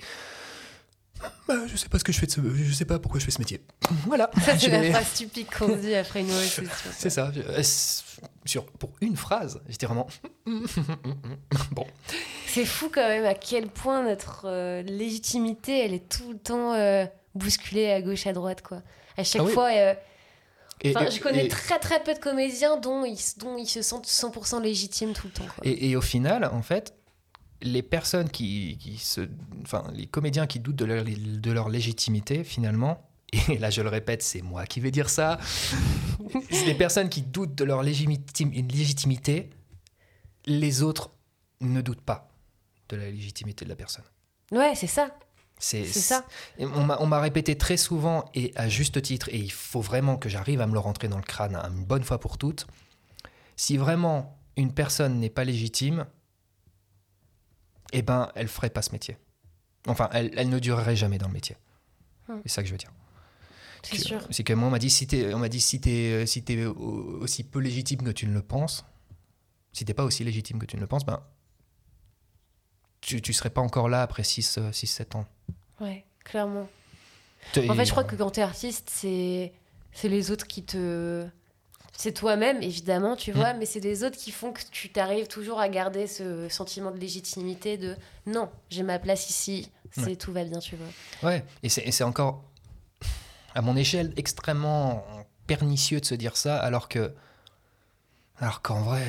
Bah, 1.47 1.55
je 1.67 1.77
sais 1.77 1.87
pas 1.87 1.97
ce 1.97 2.03
que 2.03 2.11
je 2.11 2.19
fais 2.19 2.25
de 2.25 2.31
ce, 2.31 2.41
je 2.55 2.73
sais 2.73 2.83
pas 2.85 2.99
pourquoi 2.99 3.19
je 3.21 3.25
fais 3.25 3.31
ce 3.31 3.39
métier. 3.39 3.61
Voilà. 4.05 4.29
Ça, 4.43 4.57
c'est 4.59 4.67
la 4.69 4.91
phrase 4.91 5.13
typique 5.13 5.55
qu'on 5.57 5.75
dit 5.77 5.95
après 5.95 6.19
une 6.21 6.27
mauvaise 6.27 6.61
c'est 6.91 7.09
ça. 7.09 7.31
Sur, 8.43 8.65
pour 8.65 8.91
une 9.01 9.15
phrase, 9.15 9.61
j'étais 9.69 9.85
vraiment. 9.85 10.07
bon. 11.71 11.87
C'est 12.47 12.65
fou 12.65 12.89
quand 12.93 13.07
même 13.07 13.25
à 13.25 13.33
quel 13.33 13.67
point 13.67 14.03
notre 14.03 14.45
euh, 14.45 14.81
légitimité, 14.83 15.85
elle 15.85 15.93
est 15.93 16.09
tout 16.09 16.33
le 16.33 16.37
temps 16.37 16.73
euh, 16.73 17.05
bousculée 17.33 17.91
à 17.91 18.01
gauche, 18.01 18.27
à 18.27 18.33
droite, 18.33 18.61
quoi. 18.61 18.81
À 19.17 19.23
chaque 19.23 19.41
Ah 19.41 19.45
oui. 19.45 19.53
fois, 19.53 19.69
euh, 19.71 19.93
Et- 20.81 20.95
enfin, 20.95 21.07
et- 21.07 21.11
je 21.11 21.19
connais 21.21 21.45
et- 21.45 21.49
très 21.49 21.79
très 21.79 22.03
peu 22.03 22.13
de 22.13 22.19
comédiens 22.19 22.77
dont 22.77 23.05
ils, 23.05 23.17
dont 23.37 23.57
ils 23.57 23.67
se 23.67 23.81
sentent 23.81 24.07
100% 24.07 24.61
légitimes 24.61 25.13
tout 25.13 25.27
le 25.27 25.33
temps. 25.33 25.45
Quoi. 25.55 25.63
Et, 25.65 25.95
au 25.95 26.01
final, 26.01 26.45
en 26.45 26.61
fait, 26.61 26.93
les 27.61 27.81
personnes 27.81 28.29
qui, 28.29 28.77
qui 28.79 28.97
se. 28.97 29.21
Enfin, 29.63 29.85
les 29.93 30.05
comédiens 30.05 30.45
qui 30.47 30.59
doutent 30.59 30.75
de 30.75 30.85
leur, 30.85 31.03
de 31.05 31.51
leur 31.51 31.69
légitimité, 31.69 32.43
finalement, 32.43 33.09
et 33.49 33.57
là 33.57 33.69
je 33.69 33.81
le 33.81 33.89
répète, 33.89 34.21
c'est 34.21 34.41
moi 34.41 34.65
qui 34.65 34.79
vais 34.81 34.91
dire 34.91 35.09
ça, 35.09 35.39
les 36.65 36.75
personnes 36.75 37.09
qui 37.09 37.21
doutent 37.21 37.55
de 37.55 37.63
leur 37.63 37.83
légitim- 37.83 38.51
légitimité, 38.71 39.49
les 40.45 40.83
autres 40.83 41.09
ne 41.61 41.81
doutent 41.81 42.01
pas 42.01 42.29
de 42.89 42.97
la 42.97 43.09
légitimité 43.09 43.65
de 43.65 43.69
la 43.69 43.75
personne. 43.75 44.03
Ouais, 44.51 44.73
c'est 44.75 44.85
ça. 44.87 45.09
C'est 45.57 45.85
ça. 45.85 46.25
On 46.59 47.07
m'a 47.07 47.19
répété 47.19 47.57
très 47.57 47.77
souvent, 47.77 48.25
et 48.33 48.51
à 48.55 48.69
juste 48.69 49.01
titre, 49.01 49.29
et 49.29 49.37
il 49.37 49.51
faut 49.51 49.81
vraiment 49.81 50.17
que 50.17 50.29
j'arrive 50.29 50.61
à 50.61 50.67
me 50.67 50.73
le 50.73 50.79
rentrer 50.79 51.07
dans 51.07 51.17
le 51.17 51.23
crâne 51.23 51.55
une 51.55 51.85
bonne 51.85 52.03
fois 52.03 52.19
pour 52.19 52.37
toutes, 52.37 52.67
si 53.55 53.77
vraiment 53.77 54.37
une 54.57 54.73
personne 54.73 55.19
n'est 55.19 55.29
pas 55.29 55.43
légitime, 55.43 56.05
eh 57.93 58.01
ben, 58.01 58.29
elle 58.35 58.47
ferait 58.47 58.69
pas 58.69 58.81
ce 58.81 58.91
métier. 58.91 59.17
Enfin, 59.87 60.09
elle, 60.11 60.31
elle 60.35 60.49
ne 60.49 60.59
durerait 60.59 60.95
jamais 60.95 61.17
dans 61.17 61.27
le 61.27 61.33
métier. 61.33 61.57
Hmm. 62.27 62.39
C'est 62.43 62.51
ça 62.51 62.61
que 62.61 62.67
je 62.67 62.73
veux 62.73 62.77
dire. 62.77 62.91
C'est 63.83 63.97
sûr. 63.97 64.27
C'est 64.31 64.43
que 64.43 64.53
moi, 64.53 64.67
on 64.67 64.71
m'a 64.71 64.79
dit, 64.79 64.89
si 64.89 65.05
t'es, 65.05 65.33
on 65.33 65.39
m'a 65.39 65.49
dit, 65.49 65.61
si 65.61 65.79
t'es, 65.79 66.25
si 66.25 66.43
aussi 66.65 67.43
peu 67.43 67.59
légitime 67.59 68.01
que 68.01 68.11
tu 68.11 68.25
ne 68.25 68.33
le 68.33 68.41
penses, 68.41 68.85
si 69.71 69.85
t'es 69.85 69.93
pas 69.93 70.03
aussi 70.03 70.23
légitime 70.23 70.57
que 70.57 70.65
tu 70.65 70.75
ne 70.75 70.81
le 70.81 70.87
penses, 70.87 71.05
ben, 71.05 71.21
tu, 73.05 73.21
tu 73.21 73.33
serais 73.33 73.49
pas 73.51 73.61
encore 73.61 73.87
là 73.87 74.01
après 74.01 74.23
6-7 74.23 75.15
ans. 75.15 75.25
Ouais, 75.79 76.03
clairement. 76.23 76.67
En 77.69 77.75
fait, 77.75 77.85
je 77.85 77.91
crois 77.91 78.03
que 78.03 78.15
quand 78.15 78.31
t'es 78.31 78.41
artiste, 78.41 78.89
c'est 78.91 79.53
c'est 79.93 80.09
les 80.09 80.31
autres 80.31 80.47
qui 80.47 80.63
te. 80.63 81.25
C'est 81.97 82.11
toi-même, 82.11 82.61
évidemment, 82.61 83.15
tu 83.15 83.31
vois, 83.31 83.53
mais 83.53 83.65
c'est 83.65 83.79
les 83.79 84.03
autres 84.03 84.17
qui 84.17 84.31
font 84.31 84.51
que 84.51 84.59
tu 84.69 84.89
t'arrives 84.91 85.27
toujours 85.27 85.61
à 85.61 85.69
garder 85.69 86.07
ce 86.07 86.49
sentiment 86.49 86.91
de 86.91 86.97
légitimité 86.97 87.77
de 87.77 87.95
non, 88.25 88.49
j'ai 88.69 88.83
ma 88.83 88.99
place 88.99 89.29
ici, 89.29 89.71
c'est 89.91 90.01
Ouais. 90.01 90.15
tout 90.17 90.33
va 90.33 90.43
bien, 90.43 90.59
tu 90.59 90.75
vois. 90.75 91.29
Ouais, 91.29 91.45
et 91.63 91.69
c'est, 91.69 91.83
et 91.87 91.91
c'est 91.93 92.03
encore, 92.03 92.43
à 93.53 93.61
mon 93.61 93.77
échelle, 93.77 94.11
extrêmement 94.17 95.05
pernicieux 95.47 96.01
de 96.01 96.05
se 96.05 96.15
dire 96.15 96.35
ça, 96.35 96.57
alors 96.57 96.89
que. 96.89 97.13
Alors 98.39 98.61
qu'en 98.61 98.81
vrai, 98.81 99.03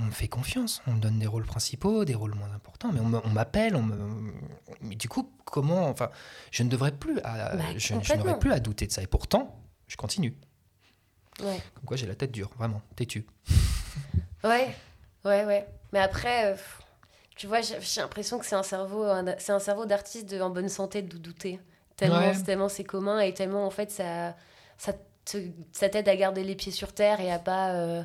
on, 0.00 0.04
me 0.06 0.10
fait 0.12 0.28
confiance, 0.28 0.80
on 0.86 0.92
me 0.92 1.00
donne 1.00 1.18
des 1.18 1.26
rôles 1.26 1.44
principaux, 1.46 2.04
des 2.04 2.14
rôles 2.14 2.34
moins 2.34 2.52
importants, 2.54 2.92
mais 2.92 3.00
on, 3.00 3.28
m'appelle, 3.30 3.74
on 3.74 3.82
me. 3.82 4.32
Mais 4.82 4.94
du 4.94 5.08
coup, 5.08 5.30
comment. 5.44 5.88
Enfin, 5.88 6.10
je 6.52 6.62
ne 6.62 6.68
devrais 6.68 6.92
plus. 6.92 7.18
À, 7.24 7.56
Bah, 7.56 7.64
je, 7.74 7.78
je 7.78 7.94
complètement. 7.94 8.24
n'aurais 8.24 8.38
plus 8.38 8.52
à 8.52 8.60
douter 8.60 8.86
de 8.86 8.92
ça, 8.92 9.02
et 9.02 9.06
pourtant, 9.08 9.58
je 9.88 9.96
continue. 9.96 10.36
Ouais. 11.42 11.60
Comme 11.74 11.84
quoi, 11.84 11.96
j'ai 11.96 12.06
la 12.06 12.14
tête 12.14 12.30
dure, 12.32 12.50
vraiment, 12.56 12.82
têtu. 12.94 13.26
Ouais, 14.44 14.72
ouais, 15.24 15.44
ouais. 15.44 15.66
Mais 15.92 15.98
après, 15.98 16.52
euh, 16.52 16.56
tu 17.36 17.48
vois, 17.48 17.62
j'ai 17.62 18.00
l'impression 18.00 18.38
que 18.38 18.46
c'est 18.46 18.54
un 18.54 18.62
cerveau, 18.62 19.04
c'est 19.38 19.50
un 19.50 19.58
cerveau 19.58 19.86
d'artiste 19.86 20.32
en 20.40 20.50
bonne 20.50 20.68
santé 20.68 21.02
de 21.02 21.16
douter. 21.18 21.58
Tellement, 21.96 22.18
Ouais. 22.18 22.42
tellement 22.44 22.68
c'est 22.68 22.84
commun 22.84 23.18
et 23.20 23.34
tellement 23.34 23.66
en 23.66 23.70
fait 23.70 23.90
ça, 23.90 24.36
ça, 24.78 24.92
te- 25.24 25.48
ça 25.72 25.88
t'aide 25.88 26.08
à 26.08 26.14
garder 26.14 26.44
les 26.44 26.54
pieds 26.54 26.70
sur 26.70 26.92
terre 26.92 27.20
et 27.20 27.32
à 27.32 27.38
pas, 27.40 27.72
euh, 27.72 28.02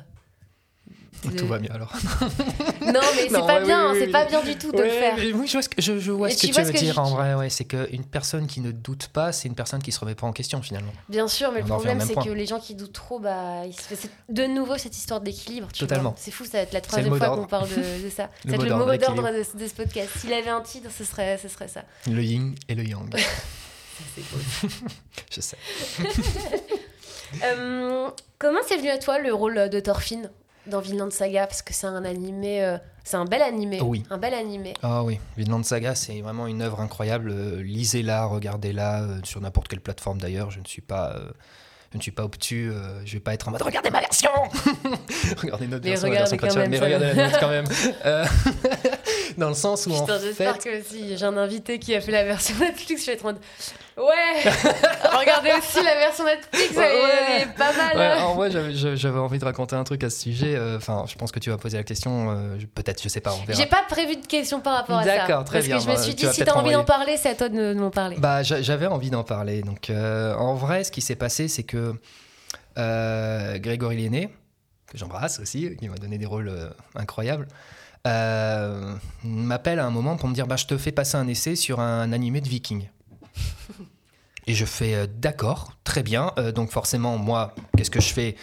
Tout 1.36 1.46
va 1.46 1.58
bien 1.58 1.70
alors. 1.72 1.92
non, 2.80 3.00
mais 3.14 3.28
c'est 3.28 3.30
pas 3.30 3.60
ouais, 3.60 3.64
bien, 3.64 3.92
oui, 3.92 3.98
c'est 4.00 4.06
oui, 4.06 4.12
pas 4.12 4.22
oui. 4.24 4.28
bien 4.30 4.42
du 4.42 4.56
tout 4.58 4.72
de 4.72 4.82
le 4.82 4.88
faire. 4.88 5.14
mais 5.16 5.32
oui, 5.32 5.46
je 5.46 5.52
vois 5.52 5.62
ce 5.62 5.68
que, 5.68 5.80
je, 5.80 5.98
je 6.00 6.10
vois 6.10 6.28
Et 6.30 6.32
ce 6.34 6.40
tu 6.40 6.46
que 6.48 6.52
tu 6.52 6.52
vois 6.54 6.62
veux 6.62 6.68
ce 6.68 6.72
que 6.72 6.78
dire 6.84 6.94
je- 6.94 7.00
en 7.00 7.10
vrai. 7.10 7.34
Ouais, 7.34 7.48
c'est 7.48 7.64
qu'une 7.64 8.04
personne 8.04 8.46
qui 8.48 8.60
ne 8.60 8.72
doute 8.72 9.06
pas, 9.08 9.30
c'est 9.30 9.46
une 9.46 9.54
personne 9.54 9.80
qui 9.82 9.92
se 9.92 10.00
remet 10.00 10.16
pas 10.16 10.26
en 10.26 10.32
question 10.32 10.60
finalement. 10.62 10.92
Bien 11.08 11.28
sûr, 11.28 11.52
mais 11.52 11.60
On 11.60 11.64
le 11.64 11.68
problème, 11.68 12.00
c'est 12.00 12.14
que 12.14 12.30
les 12.30 12.46
gens 12.46 12.58
qui 12.58 12.74
doutent 12.74 12.92
trop, 12.92 13.20
bah, 13.20 13.64
il 13.66 13.72
se 13.74 13.82
fait- 13.82 13.94
c'est 13.96 14.10
de 14.30 14.44
nouveau 14.46 14.78
cette 14.78 14.96
histoire 14.96 15.20
d'équilibre. 15.20 15.68
Totalement. 15.78 16.14
C'est 16.18 16.32
fou, 16.32 16.44
ça 16.44 16.58
va 16.58 16.58
être 16.64 16.72
la 16.72 16.80
troisième 16.80 17.16
fois 17.16 17.28
qu'on 17.36 17.46
parle 17.46 17.68
de, 17.68 18.04
de 18.04 18.10
ça. 18.10 18.28
Le 18.44 18.50
C'est 18.52 18.56
mot 18.56 18.64
le 18.64 18.70
mot 18.74 18.96
d'ordre 18.96 19.22
de, 19.30 19.58
de 19.58 19.68
ce 19.68 19.74
podcast. 19.74 20.08
S'il 20.18 20.32
avait 20.32 20.50
un 20.50 20.60
titre, 20.60 20.88
ce 20.96 21.04
serait, 21.04 21.38
ce 21.40 21.46
serait 21.48 21.68
ça. 21.68 21.82
Le 22.10 22.22
yin 22.22 22.54
et 22.68 22.74
le 22.74 22.82
yang. 22.84 23.14
C'est 24.16 24.22
beau. 24.32 24.68
je 25.30 25.40
sais. 25.40 25.56
Euh, 27.44 28.08
comment 28.38 28.58
c'est 28.66 28.76
venu 28.76 28.88
à 28.90 28.98
toi 28.98 29.18
le 29.18 29.32
rôle 29.32 29.68
de 29.70 29.80
Thorfinn? 29.80 30.30
Dans 30.66 30.80
Vinland 30.80 31.10
Saga 31.10 31.46
Parce 31.46 31.62
que 31.62 31.72
c'est 31.72 31.86
un 31.86 32.04
animé, 32.04 32.64
euh, 32.64 32.78
c'est 33.04 33.16
un 33.16 33.24
bel 33.24 33.42
animé. 33.42 33.80
Oui. 33.80 34.04
Un 34.10 34.18
bel 34.18 34.34
animé. 34.34 34.74
Ah 34.82 35.02
oui, 35.02 35.18
Vinland 35.36 35.64
Saga, 35.64 35.94
c'est 35.94 36.20
vraiment 36.20 36.46
une 36.46 36.62
œuvre 36.62 36.80
incroyable. 36.80 37.30
Euh, 37.30 37.62
Lisez-la, 37.62 38.26
regardez-la 38.26 39.02
euh, 39.02 39.20
sur 39.24 39.40
n'importe 39.40 39.68
quelle 39.68 39.80
plateforme 39.80 40.18
d'ailleurs. 40.18 40.50
Je 40.50 40.60
ne 40.60 40.64
suis 40.64 40.82
pas, 40.82 41.14
euh, 41.16 41.30
je 41.92 41.98
ne 41.98 42.02
suis 42.02 42.12
pas 42.12 42.24
obtus. 42.24 42.72
je 43.04 43.12
vais 43.12 43.20
pas 43.20 43.34
être 43.34 43.48
en 43.48 43.50
mode 43.50 43.62
regardez 43.62 43.90
ma 43.90 44.00
version. 44.00 44.30
regardez 45.36 45.66
notre 45.66 45.84
Mais 45.84 45.90
version, 45.90 46.08
la 46.08 46.24
regardez 46.24 46.36
version 46.36 46.36
quand 46.36 46.46
Crunchyroll, 46.46 46.62
même, 46.62 46.70
mais 46.70 46.78
regardez 46.78 47.06
la 47.06 47.26
nôtre 47.26 47.40
quand 47.40 47.48
même. 47.48 47.64
Dans 49.38 49.48
le 49.48 49.54
sens 49.54 49.86
où 49.86 49.92
en 49.92 50.00
Putain, 50.00 50.18
j'espère 50.20 50.60
fait, 50.60 50.82
que 50.82 50.88
si 50.88 51.16
j'ai 51.16 51.24
un 51.24 51.36
invité 51.36 51.78
qui 51.78 51.94
a 51.94 52.00
fait 52.00 52.12
la 52.12 52.24
version 52.24 52.54
Netflix, 52.60 53.02
je 53.02 53.06
vais 53.06 53.12
être 53.14 53.24
en 53.24 53.28
mode 53.28 53.40
Ouais 53.96 54.50
Regardez 55.18 55.50
aussi 55.58 55.84
la 55.84 55.94
version 55.94 56.24
Netflix, 56.24 56.72
elle, 56.76 56.82
est- 56.82 57.32
elle 57.36 57.42
est 57.42 57.54
pas 57.54 57.72
mal. 57.74 57.96
Ouais, 57.96 58.22
en 58.22 58.34
vrai, 58.34 58.50
j'avais- 58.50 59.18
envie 59.18 59.38
de 59.38 59.44
raconter 59.44 59.76
un 59.76 59.84
truc 59.84 60.02
à 60.04 60.10
ce 60.10 60.18
sujet. 60.20 60.54
euh, 60.56 60.76
Enfin, 60.78 61.04
je 61.06 61.14
pense 61.16 61.30
que 61.32 61.38
tu 61.38 61.50
vas 61.50 61.58
poser 61.58 61.76
la 61.76 61.84
question. 61.84 62.30
euh, 62.30 62.58
je- 62.58 62.66
Peut-être, 62.66 63.02
je 63.02 63.08
sais 63.08 63.20
pas, 63.20 63.32
on 63.34 63.44
verra. 63.44 63.52
J'ai 63.60 63.66
pas 63.66 63.82
prévu 63.88 64.16
de 64.16 64.26
questions 64.26 64.60
par 64.60 64.74
rapport 64.76 64.98
à 64.98 65.04
ça. 65.04 65.16
D'accord, 65.18 65.44
très 65.44 65.58
Parce 65.58 65.66
bien, 65.66 65.76
que 65.76 65.82
je 65.84 65.88
me 65.88 65.94
bah, 65.94 66.00
suis 66.02 66.12
tu 66.14 66.20
dit, 66.20 66.26
vas 66.26 66.32
si 66.32 66.44
t'as 66.44 66.54
envie 66.54 66.72
d'en 66.72 66.84
parler, 66.84 67.16
c'est 67.18 67.28
à 67.30 67.34
toi 67.34 67.48
de, 67.50 67.74
de 67.74 67.78
m'en 67.78 67.90
parler. 67.90 68.16
Bah, 68.18 68.42
j'a- 68.42 68.62
j'avais 68.62 68.86
envie 68.86 69.10
d'en 69.10 69.24
parler. 69.24 69.60
Donc, 69.62 69.90
euh, 69.90 70.34
en 70.36 70.54
vrai, 70.54 70.84
ce 70.84 70.90
qui 70.90 71.00
s'est 71.02 71.16
passé, 71.16 71.48
c'est 71.48 71.62
que 71.64 71.94
euh, 72.78 73.58
Grégory 73.58 73.96
Lienné, 73.96 74.28
que 74.90 74.98
j'embrasse 74.98 75.38
aussi, 75.40 75.76
qui 75.76 75.88
m'a 75.88 75.96
donné 75.96 76.18
des 76.18 76.26
rôles 76.26 76.48
euh, 76.48 76.68
incroyables, 76.94 77.46
euh, 78.06 78.94
m'appelle 79.24 79.78
à 79.78 79.86
un 79.86 79.90
moment 79.90 80.16
pour 80.16 80.28
me 80.28 80.34
dire 80.34 80.46
bah, 80.46 80.56
Je 80.56 80.66
te 80.66 80.76
fais 80.76 80.92
passer 80.92 81.16
un 81.16 81.28
essai 81.28 81.56
sur 81.56 81.80
un 81.80 82.12
animé 82.12 82.40
de 82.40 82.48
Viking. 82.48 82.88
Et 84.46 84.54
je 84.54 84.64
fais 84.64 84.94
euh, 84.94 85.06
D'accord, 85.06 85.72
très 85.84 86.02
bien. 86.02 86.32
Euh, 86.38 86.52
donc, 86.52 86.70
forcément, 86.70 87.16
moi, 87.18 87.54
qu'est-ce 87.76 87.90
que 87.90 88.00
je 88.00 88.12
fais? 88.12 88.36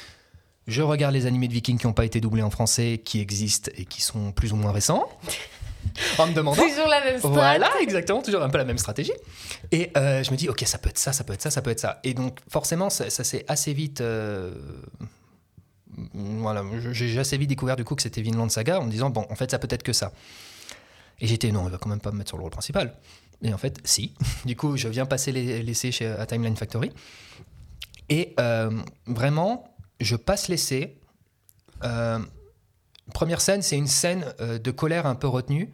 Je 0.68 0.82
regarde 0.82 1.14
les 1.14 1.26
animés 1.26 1.48
de 1.48 1.54
Vikings 1.54 1.78
qui 1.80 1.88
n'ont 1.88 1.94
pas 1.94 2.06
été 2.06 2.22
doublés 2.22 2.44
en 2.44 2.52
français, 2.52 3.02
qui 3.04 3.20
existent 3.20 3.72
et 3.76 3.86
qui 3.86 4.02
sont 4.02 4.32
plus 4.32 4.54
ou 4.54 4.56
moins 4.56 4.72
récents. 4.72 5.10
en 6.20 6.28
me 6.28 6.34
demandant 6.34 6.62
Toujours 6.62 6.88
la 6.88 7.04
même 7.04 7.18
strat. 7.18 7.30
voilà, 7.30 7.70
exactement, 7.82 8.22
toujours 8.22 8.44
un 8.44 8.50
peu 8.50 8.60
la 8.60 8.66
même 8.66 8.78
stratégie. 8.78 9.14
Et 9.72 9.92
euh, 9.98 10.24
je 10.24 10.30
me 10.32 10.36
dis, 10.38 10.48
ok, 10.48 10.62
ça 10.66 10.78
peut 10.78 10.90
être 10.90 11.00
ça, 11.00 11.12
ça 11.12 11.24
peut 11.24 11.34
être 11.34 11.42
ça, 11.42 11.50
ça 11.50 11.62
peut 11.64 11.72
être 11.72 11.80
ça. 11.80 12.00
Et 12.04 12.14
donc, 12.14 12.38
forcément, 12.48 12.90
ça, 12.92 13.10
ça 13.10 13.24
s'est 13.24 13.46
assez 13.48 13.74
vite. 13.74 14.02
euh, 14.02 14.54
voilà, 16.14 16.64
je- 16.80 16.92
j'ai 16.92 17.20
assez 17.20 17.38
vite 17.38 17.50
découvert 17.50 17.76
du 17.76 17.84
coup 17.84 17.96
que 17.96 18.02
c'était 18.02 18.22
Vinland 18.22 18.50
Saga 18.50 18.80
en 18.80 18.86
me 18.86 18.92
disant, 18.92 19.10
bon, 19.10 19.26
en 19.30 19.36
fait, 19.36 19.50
ça 19.52 19.60
peut 19.60 19.68
être 19.72 19.84
que 19.84 19.94
ça. 19.94 20.12
Et 21.20 21.28
j'étais, 21.28 21.52
non, 21.52 21.68
il 21.68 21.72
va 21.72 21.78
quand 21.78 21.90
même 21.90 22.00
pas 22.00 22.12
me 22.12 22.18
mettre 22.18 22.30
sur 22.30 22.38
le 22.38 22.44
rôle 22.44 22.52
principal. 22.52 22.96
Et 23.42 23.54
en 23.54 23.58
fait, 23.58 23.80
si. 23.84 24.14
Du 24.46 24.56
coup, 24.56 24.78
je 24.78 24.88
viens 24.88 25.06
passer 25.06 25.32
les- 25.32 25.62
l'essai 25.64 25.92
chez 25.92 26.08
à 26.08 26.26
Timeline 26.26 26.56
Factory. 26.56 26.92
Et 28.10 28.34
euh, 28.40 28.72
vraiment, 29.06 29.76
je 30.00 30.16
passe 30.16 30.48
l'essai. 30.48 30.98
Euh, 31.84 32.20
première 33.14 33.42
scène, 33.42 33.62
c'est 33.62 33.78
une 33.78 33.88
scène 33.88 34.26
euh, 34.40 34.60
de 34.60 34.72
colère 34.72 35.06
un 35.06 35.16
peu 35.16 35.28
retenue. 35.28 35.74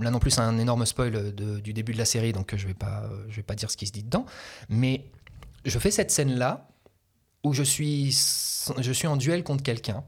Là 0.00 0.10
non 0.10 0.18
plus, 0.18 0.30
c'est 0.30 0.40
un 0.40 0.58
énorme 0.58 0.86
spoil 0.86 1.34
de- 1.34 1.60
du 1.60 1.72
début 1.72 1.92
de 1.92 1.98
la 1.98 2.04
série, 2.04 2.32
donc 2.32 2.54
je 2.56 2.66
vais 2.66 2.74
pas, 2.74 3.08
je 3.28 3.36
vais 3.36 3.42
pas 3.42 3.54
dire 3.54 3.70
ce 3.70 3.76
qui 3.76 3.86
se 3.86 3.92
dit 3.92 4.02
dedans. 4.02 4.24
Mais 4.68 5.04
je 5.64 5.78
fais 5.78 5.90
cette 5.90 6.10
scène-là 6.10 6.68
où 7.44 7.52
je 7.52 7.62
suis, 7.62 8.16
je 8.78 8.92
suis 8.92 9.06
en 9.06 9.16
duel 9.16 9.42
contre 9.44 9.62
quelqu'un. 9.62 10.04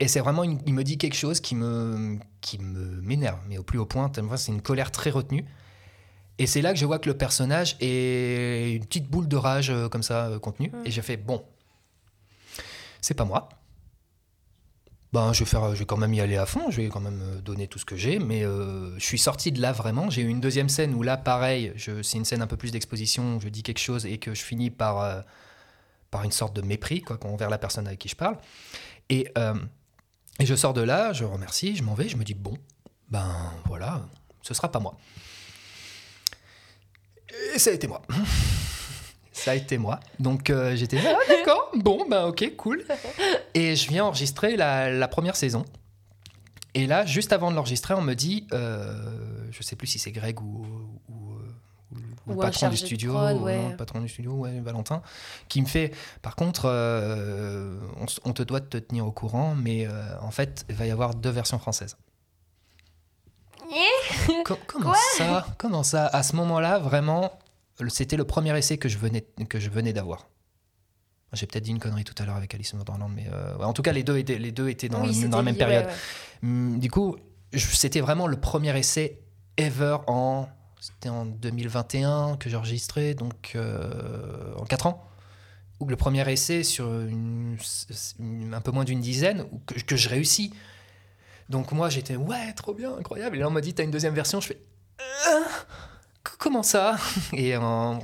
Et 0.00 0.08
c'est 0.08 0.20
vraiment, 0.20 0.42
une- 0.44 0.60
il 0.66 0.74
me 0.74 0.82
dit 0.82 0.98
quelque 0.98 1.14
chose 1.16 1.40
qui 1.40 1.54
me, 1.54 2.18
qui 2.40 2.58
me 2.58 3.00
m'énerve, 3.02 3.38
mais 3.48 3.58
au 3.58 3.62
plus 3.62 3.78
haut 3.78 3.86
point. 3.86 4.10
C'est 4.36 4.50
une 4.52 4.62
colère 4.62 4.90
très 4.90 5.10
retenue. 5.10 5.44
Et 6.38 6.46
c'est 6.46 6.60
là 6.62 6.72
que 6.72 6.78
je 6.78 6.86
vois 6.86 6.98
que 6.98 7.08
le 7.08 7.16
personnage 7.16 7.76
est 7.80 8.72
une 8.74 8.84
petite 8.84 9.06
boule 9.08 9.28
de 9.28 9.36
rage 9.36 9.70
euh, 9.70 9.88
comme 9.88 10.02
ça 10.02 10.26
euh, 10.26 10.38
contenue. 10.38 10.72
Et 10.84 10.90
je 10.90 11.00
fais 11.00 11.16
bon, 11.16 11.44
c'est 13.00 13.14
pas 13.14 13.24
moi. 13.24 13.48
Ben, 15.12 15.32
je 15.34 15.40
vais 15.40 15.44
faire, 15.44 15.74
je 15.74 15.80
vais 15.80 15.84
quand 15.84 15.98
même 15.98 16.14
y 16.14 16.20
aller 16.22 16.38
à 16.38 16.46
fond. 16.46 16.70
Je 16.70 16.78
vais 16.80 16.88
quand 16.88 17.00
même 17.00 17.20
euh, 17.22 17.40
donner 17.42 17.68
tout 17.68 17.78
ce 17.78 17.84
que 17.84 17.96
j'ai. 17.96 18.18
Mais 18.18 18.44
euh, 18.44 18.98
je 18.98 19.04
suis 19.04 19.18
sorti 19.18 19.52
de 19.52 19.60
là 19.60 19.70
vraiment. 19.72 20.08
J'ai 20.08 20.22
eu 20.22 20.28
une 20.28 20.40
deuxième 20.40 20.70
scène 20.70 20.94
où 20.94 21.02
là, 21.02 21.18
pareil, 21.18 21.72
je- 21.76 22.02
c'est 22.02 22.16
une 22.16 22.24
scène 22.24 22.40
un 22.40 22.46
peu 22.46 22.56
plus 22.56 22.72
d'exposition. 22.72 23.36
où 23.36 23.40
Je 23.40 23.48
dis 23.50 23.62
quelque 23.62 23.78
chose 23.78 24.06
et 24.06 24.16
que 24.16 24.34
je 24.34 24.42
finis 24.42 24.70
par 24.70 25.00
euh, 25.00 25.20
par 26.12 26.22
une 26.22 26.30
sorte 26.30 26.54
de 26.54 26.62
mépris 26.62 27.00
quoi, 27.00 27.18
envers 27.24 27.50
la 27.50 27.58
personne 27.58 27.88
avec 27.88 27.98
qui 27.98 28.08
je 28.08 28.14
parle. 28.14 28.36
Et 29.08 29.26
euh, 29.36 29.54
et 30.38 30.46
je 30.46 30.54
sors 30.54 30.74
de 30.74 30.80
là, 30.80 31.12
je 31.12 31.24
remercie, 31.24 31.74
je 31.74 31.82
m'en 31.82 31.94
vais, 31.94 32.08
je 32.08 32.16
me 32.16 32.24
dis 32.24 32.34
bon, 32.34 32.56
ben 33.08 33.52
voilà, 33.66 34.02
ce 34.42 34.54
sera 34.54 34.70
pas 34.70 34.78
moi. 34.78 34.96
Et 37.54 37.58
ça 37.58 37.70
a 37.70 37.72
été 37.72 37.88
moi. 37.88 38.02
Ça 39.34 39.52
a 39.52 39.54
été 39.54 39.78
moi. 39.78 39.98
Donc 40.20 40.50
euh, 40.50 40.76
j'étais 40.76 40.98
ah, 40.98 41.16
d'accord, 41.26 41.72
bon, 41.74 42.06
ben 42.08 42.26
ok, 42.26 42.54
cool. 42.56 42.84
Et 43.54 43.74
je 43.74 43.88
viens 43.88 44.04
enregistrer 44.04 44.56
la, 44.56 45.08
première 45.08 45.36
saison. 45.36 45.64
Et 46.74 46.86
là, 46.86 47.06
juste 47.06 47.32
avant 47.32 47.50
de 47.50 47.56
l'enregistrer, 47.56 47.94
on 47.94 48.02
me 48.02 48.14
dit, 48.14 48.46
euh, 48.52 48.94
je 49.50 49.62
sais 49.62 49.74
plus 49.74 49.86
si 49.86 49.98
c'est 49.98 50.12
Greg 50.12 50.40
ou, 50.40 50.66
ou- 52.26 52.34
patron 52.36 52.68
du 52.68 52.76
studio, 52.76 53.12
prod, 53.12 53.36
ou 53.36 53.44
ouais. 53.44 53.56
non, 53.56 53.68
le 53.70 53.76
patron 53.76 54.00
du 54.00 54.08
studio, 54.08 54.32
ouais, 54.32 54.60
Valentin, 54.60 55.02
qui 55.48 55.60
me 55.62 55.66
fait, 55.66 55.92
par 56.22 56.36
contre, 56.36 56.62
euh, 56.66 57.78
on, 58.24 58.32
te 58.32 58.42
doit 58.42 58.60
de 58.60 58.66
te 58.66 58.76
tenir 58.78 59.06
au 59.06 59.12
courant, 59.12 59.54
mais 59.54 59.86
euh, 59.86 60.18
en 60.20 60.30
fait, 60.30 60.64
il 60.68 60.74
va 60.74 60.86
y 60.86 60.90
avoir 60.90 61.14
deux 61.14 61.30
versions 61.30 61.58
françaises. 61.58 61.96
Co- 64.44 64.58
comment 64.66 64.94
ça 65.16 65.46
Comment 65.58 65.82
ça 65.82 66.06
À 66.06 66.22
ce 66.22 66.36
moment-là, 66.36 66.78
vraiment, 66.78 67.32
c'était 67.88 68.16
le 68.16 68.24
premier 68.24 68.56
essai 68.56 68.76
que 68.78 68.88
je 68.88 68.98
venais, 68.98 69.22
que 69.48 69.58
je 69.60 69.70
venais 69.70 69.92
d'avoir. 69.92 70.28
J'ai 71.32 71.46
peut-être 71.46 71.64
dit 71.64 71.70
une 71.70 71.78
connerie 71.78 72.04
tout 72.04 72.14
à 72.22 72.26
l'heure 72.26 72.36
avec 72.36 72.54
Alice 72.54 72.74
in 72.74 72.78
Wonderland, 72.78 73.10
mais 73.14 73.26
euh, 73.32 73.56
en 73.62 73.72
tout 73.72 73.80
cas, 73.80 73.92
les 73.92 74.02
deux 74.02 74.18
étaient, 74.18 74.36
les 74.38 74.52
deux 74.52 74.68
étaient 74.68 74.90
dans, 74.90 75.02
Oui, 75.06 75.26
dans 75.28 75.38
la 75.38 75.42
même 75.42 75.54
lié, 75.54 75.58
période. 75.58 75.84
ouais, 75.86 75.90
ouais. 75.90 76.48
Hum, 76.48 76.78
Du 76.78 76.90
coup, 76.90 77.16
c'était 77.54 78.00
vraiment 78.02 78.26
le 78.26 78.38
premier 78.38 78.76
essai 78.78 79.18
ever 79.56 79.96
en. 80.08 80.46
C'était 80.82 81.10
en 81.10 81.26
2021 81.26 82.38
que 82.38 82.50
j'ai 82.50 82.56
enregistré, 82.56 83.14
donc 83.14 83.52
euh, 83.54 84.52
en 84.56 84.64
4 84.64 84.86
ans. 84.88 85.08
Ou 85.78 85.86
le 85.86 85.94
premier 85.94 86.28
essai 86.28 86.64
sur 86.64 86.88
un 86.88 88.60
peu 88.60 88.72
moins 88.72 88.82
d'une 88.82 89.00
dizaine, 89.00 89.46
que, 89.86 89.94
je 89.94 90.08
réussis. 90.08 90.52
Donc 91.48 91.70
moi, 91.70 91.88
j'étais 91.88 92.16
ouais, 92.16 92.52
trop 92.54 92.74
bien, 92.74 92.96
incroyable. 92.96 93.36
Et 93.36 93.38
là, 93.38 93.46
on 93.46 93.52
m'a 93.52 93.60
dit, 93.60 93.74
t'as 93.74 93.84
une 93.84 93.92
deuxième 93.92 94.14
version. 94.14 94.40
Je 94.40 94.48
fais 94.48 94.60
Euh, 95.00 95.40
comment 96.38 96.62
ça? 96.62 96.96
Et 97.32 97.56
en, 97.56 97.98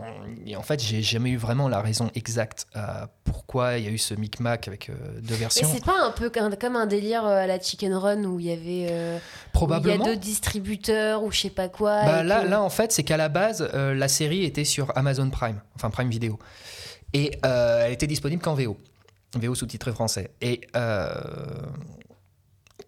et 0.46 0.56
en 0.56 0.62
fait, 0.62 0.80
j'ai 0.82 1.02
jamais 1.02 1.30
eu 1.30 1.36
vraiment 1.36 1.68
la 1.68 1.80
raison 1.80 2.10
exacte 2.14 2.66
à 2.74 3.08
pourquoi 3.24 3.78
il 3.78 3.84
y 3.84 3.86
a 3.88 3.90
eu 3.90 3.98
ce 3.98 4.14
micmac 4.14 4.66
avec 4.68 4.88
euh, 4.90 4.94
deux 5.22 5.34
Et 5.34 5.38
versions. 5.38 5.68
c'est 5.72 5.84
pas 5.84 6.00
un 6.04 6.10
peu 6.10 6.30
comme 6.30 6.76
un 6.76 6.86
délire 6.86 7.24
euh, 7.26 7.42
à 7.42 7.46
la 7.46 7.60
Chicken 7.60 7.94
Run 7.94 8.24
où 8.24 8.40
il 8.40 8.46
y 8.46 8.52
avait. 8.52 8.88
euh, 8.92 9.18
il 9.18 9.48
y 9.48 9.52
Probablement. 9.52 10.04
a 10.04 10.08
deux 10.08 10.16
distributeurs 10.16 11.22
ou 11.22 11.30
je 11.32 11.40
sais 11.40 11.50
pas 11.50 11.68
quoi. 11.68 12.02
Bah, 12.04 12.22
là, 12.22 12.42
que- 12.42 12.48
là, 12.48 12.62
en 12.62 12.70
fait, 12.70 12.92
c'est 12.92 13.02
qu'à 13.04 13.16
la 13.16 13.28
base, 13.28 13.68
euh, 13.74 13.94
la 13.94 14.08
série 14.08 14.44
était 14.44 14.64
sur 14.64 14.96
Amazon 14.96 15.28
Prime, 15.30 15.60
enfin 15.76 15.90
Prime 15.90 16.10
Video. 16.10 16.38
Et 17.12 17.38
euh, 17.44 17.84
elle 17.86 17.92
était 17.92 18.06
disponible 18.06 18.42
qu'en 18.42 18.54
VO. 18.54 18.76
VO 19.38 19.54
sous-titré 19.54 19.92
français. 19.92 20.30
Et 20.40 20.62
euh, 20.76 21.10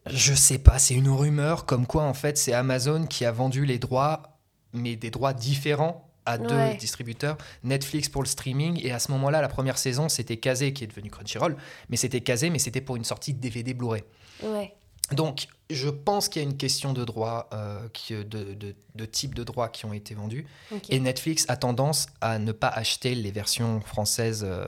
je 0.06 0.32
sais 0.34 0.58
pas, 0.58 0.78
c'est 0.78 0.94
une 0.94 1.08
rumeur 1.10 1.66
comme 1.66 1.86
quoi, 1.86 2.04
en 2.04 2.14
fait, 2.14 2.38
c'est 2.38 2.52
Amazon 2.52 3.04
qui 3.06 3.24
a 3.24 3.32
vendu 3.32 3.64
les 3.66 3.78
droits, 3.78 4.29
mais 4.72 4.96
des 4.96 5.10
droits 5.10 5.32
différents 5.32 6.06
à 6.26 6.36
deux 6.38 6.54
Ouais. 6.54 6.76
distributeurs. 6.76 7.36
Netflix 7.64 8.08
pour 8.08 8.22
le 8.22 8.28
streaming. 8.28 8.78
Et 8.84 8.92
à 8.92 8.98
ce 8.98 9.10
moment-là, 9.12 9.40
la 9.40 9.48
première 9.48 9.78
saison, 9.78 10.08
c'était 10.08 10.36
Kazé 10.36 10.72
qui 10.72 10.84
est 10.84 10.86
devenu 10.86 11.10
Crunchyroll. 11.10 11.56
Mais 11.88 11.96
c'était 11.96 12.20
Kazé, 12.20 12.50
mais 12.50 12.58
c'était 12.58 12.80
pour 12.82 12.96
une 12.96 13.04
sortie 13.04 13.32
DVD 13.34 13.72
Blu-ray. 13.74 14.04
Ouais. 14.42 14.74
Donc, 15.12 15.48
je 15.70 15.88
pense 15.88 16.28
qu'il 16.28 16.40
y 16.40 16.44
a 16.44 16.48
une 16.48 16.56
question 16.56 16.92
de 16.92 17.04
droit, 17.04 17.48
euh, 17.52 17.88
qui- 17.92 18.14
de, 18.14 18.22
de, 18.54 18.76
de 18.94 19.04
type 19.06 19.34
de 19.34 19.42
droits 19.42 19.68
qui 19.68 19.84
ont 19.86 19.92
été 19.92 20.14
vendus. 20.14 20.46
Et 20.88 21.00
Netflix 21.00 21.46
a 21.48 21.56
tendance 21.56 22.06
à 22.20 22.38
ne 22.38 22.52
pas 22.52 22.68
acheter 22.68 23.16
les 23.16 23.32
versions 23.32 23.80
françaises 23.80 24.44
euh, 24.46 24.66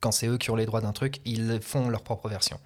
quand 0.00 0.12
c'est 0.12 0.28
eux 0.28 0.38
qui 0.38 0.50
ont 0.50 0.56
les 0.56 0.66
droits 0.66 0.80
d'un 0.80 0.92
truc. 0.92 1.20
Ils 1.24 1.60
font 1.60 1.88
leur 1.88 2.02
propre 2.02 2.28
version. 2.28 2.60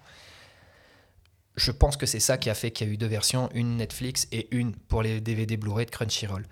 Je 1.55 1.71
pense 1.71 1.97
que 1.97 2.05
c'est 2.05 2.19
ça 2.19 2.37
qui 2.37 2.49
a 2.49 2.53
fait 2.55 2.71
qu'il 2.71 2.87
y 2.87 2.89
a 2.89 2.93
eu 2.93 2.97
deux 2.97 3.07
versions, 3.07 3.49
une 3.53 3.77
Netflix 3.77 4.27
et 4.31 4.47
une 4.55 4.73
pour 4.75 5.03
les 5.03 5.19
DVD 5.21 5.57
Blu-ray 5.57 5.85
de 5.85 5.91
Crunchyroll. 5.91 6.45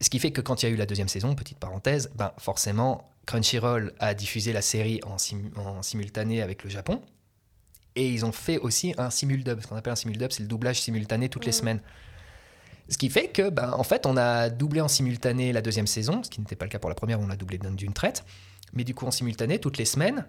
Ce 0.00 0.10
qui 0.10 0.18
fait 0.18 0.32
que 0.32 0.40
quand 0.40 0.62
il 0.62 0.66
y 0.66 0.68
a 0.68 0.72
eu 0.72 0.76
la 0.76 0.86
deuxième 0.86 1.08
saison, 1.08 1.34
petite 1.36 1.58
parenthèse, 1.58 2.10
ben 2.16 2.32
forcément, 2.38 3.08
Crunchyroll 3.26 3.92
a 4.00 4.14
diffusé 4.14 4.52
la 4.52 4.62
série 4.62 5.00
en, 5.04 5.16
sim- 5.18 5.52
en 5.56 5.82
simultané 5.82 6.42
avec 6.42 6.64
le 6.64 6.70
Japon. 6.70 7.00
Et 7.94 8.08
ils 8.08 8.24
ont 8.24 8.32
fait 8.32 8.58
aussi 8.58 8.94
un 8.98 9.10
simuldub. 9.10 9.60
Ce 9.60 9.66
qu'on 9.68 9.76
appelle 9.76 9.92
un 9.92 9.96
simuldub, 9.96 10.32
c'est 10.32 10.42
le 10.42 10.48
doublage 10.48 10.80
simultané 10.80 11.28
toutes 11.28 11.46
les 11.46 11.52
semaines. 11.52 11.80
Ce 12.88 12.98
qui 12.98 13.08
fait 13.10 13.28
que, 13.28 13.50
ben, 13.50 13.70
en 13.72 13.84
fait, 13.84 14.06
on 14.06 14.16
a 14.16 14.48
doublé 14.50 14.80
en 14.80 14.88
simultané 14.88 15.52
la 15.52 15.62
deuxième 15.62 15.86
saison, 15.86 16.22
ce 16.24 16.30
qui 16.30 16.40
n'était 16.40 16.56
pas 16.56 16.64
le 16.64 16.70
cas 16.70 16.78
pour 16.80 16.90
la 16.90 16.96
première, 16.96 17.20
on 17.20 17.26
l'a 17.28 17.36
doublé 17.36 17.58
d'une 17.58 17.92
traite. 17.92 18.24
Mais 18.72 18.82
du 18.82 18.94
coup, 18.94 19.06
en 19.06 19.10
simultané 19.12 19.60
toutes 19.60 19.78
les 19.78 19.84
semaines. 19.84 20.26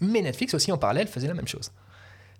Mais 0.00 0.22
Netflix 0.22 0.54
aussi, 0.54 0.72
en 0.72 0.78
parallèle, 0.78 1.06
faisait 1.06 1.28
la 1.28 1.34
même 1.34 1.46
chose. 1.46 1.70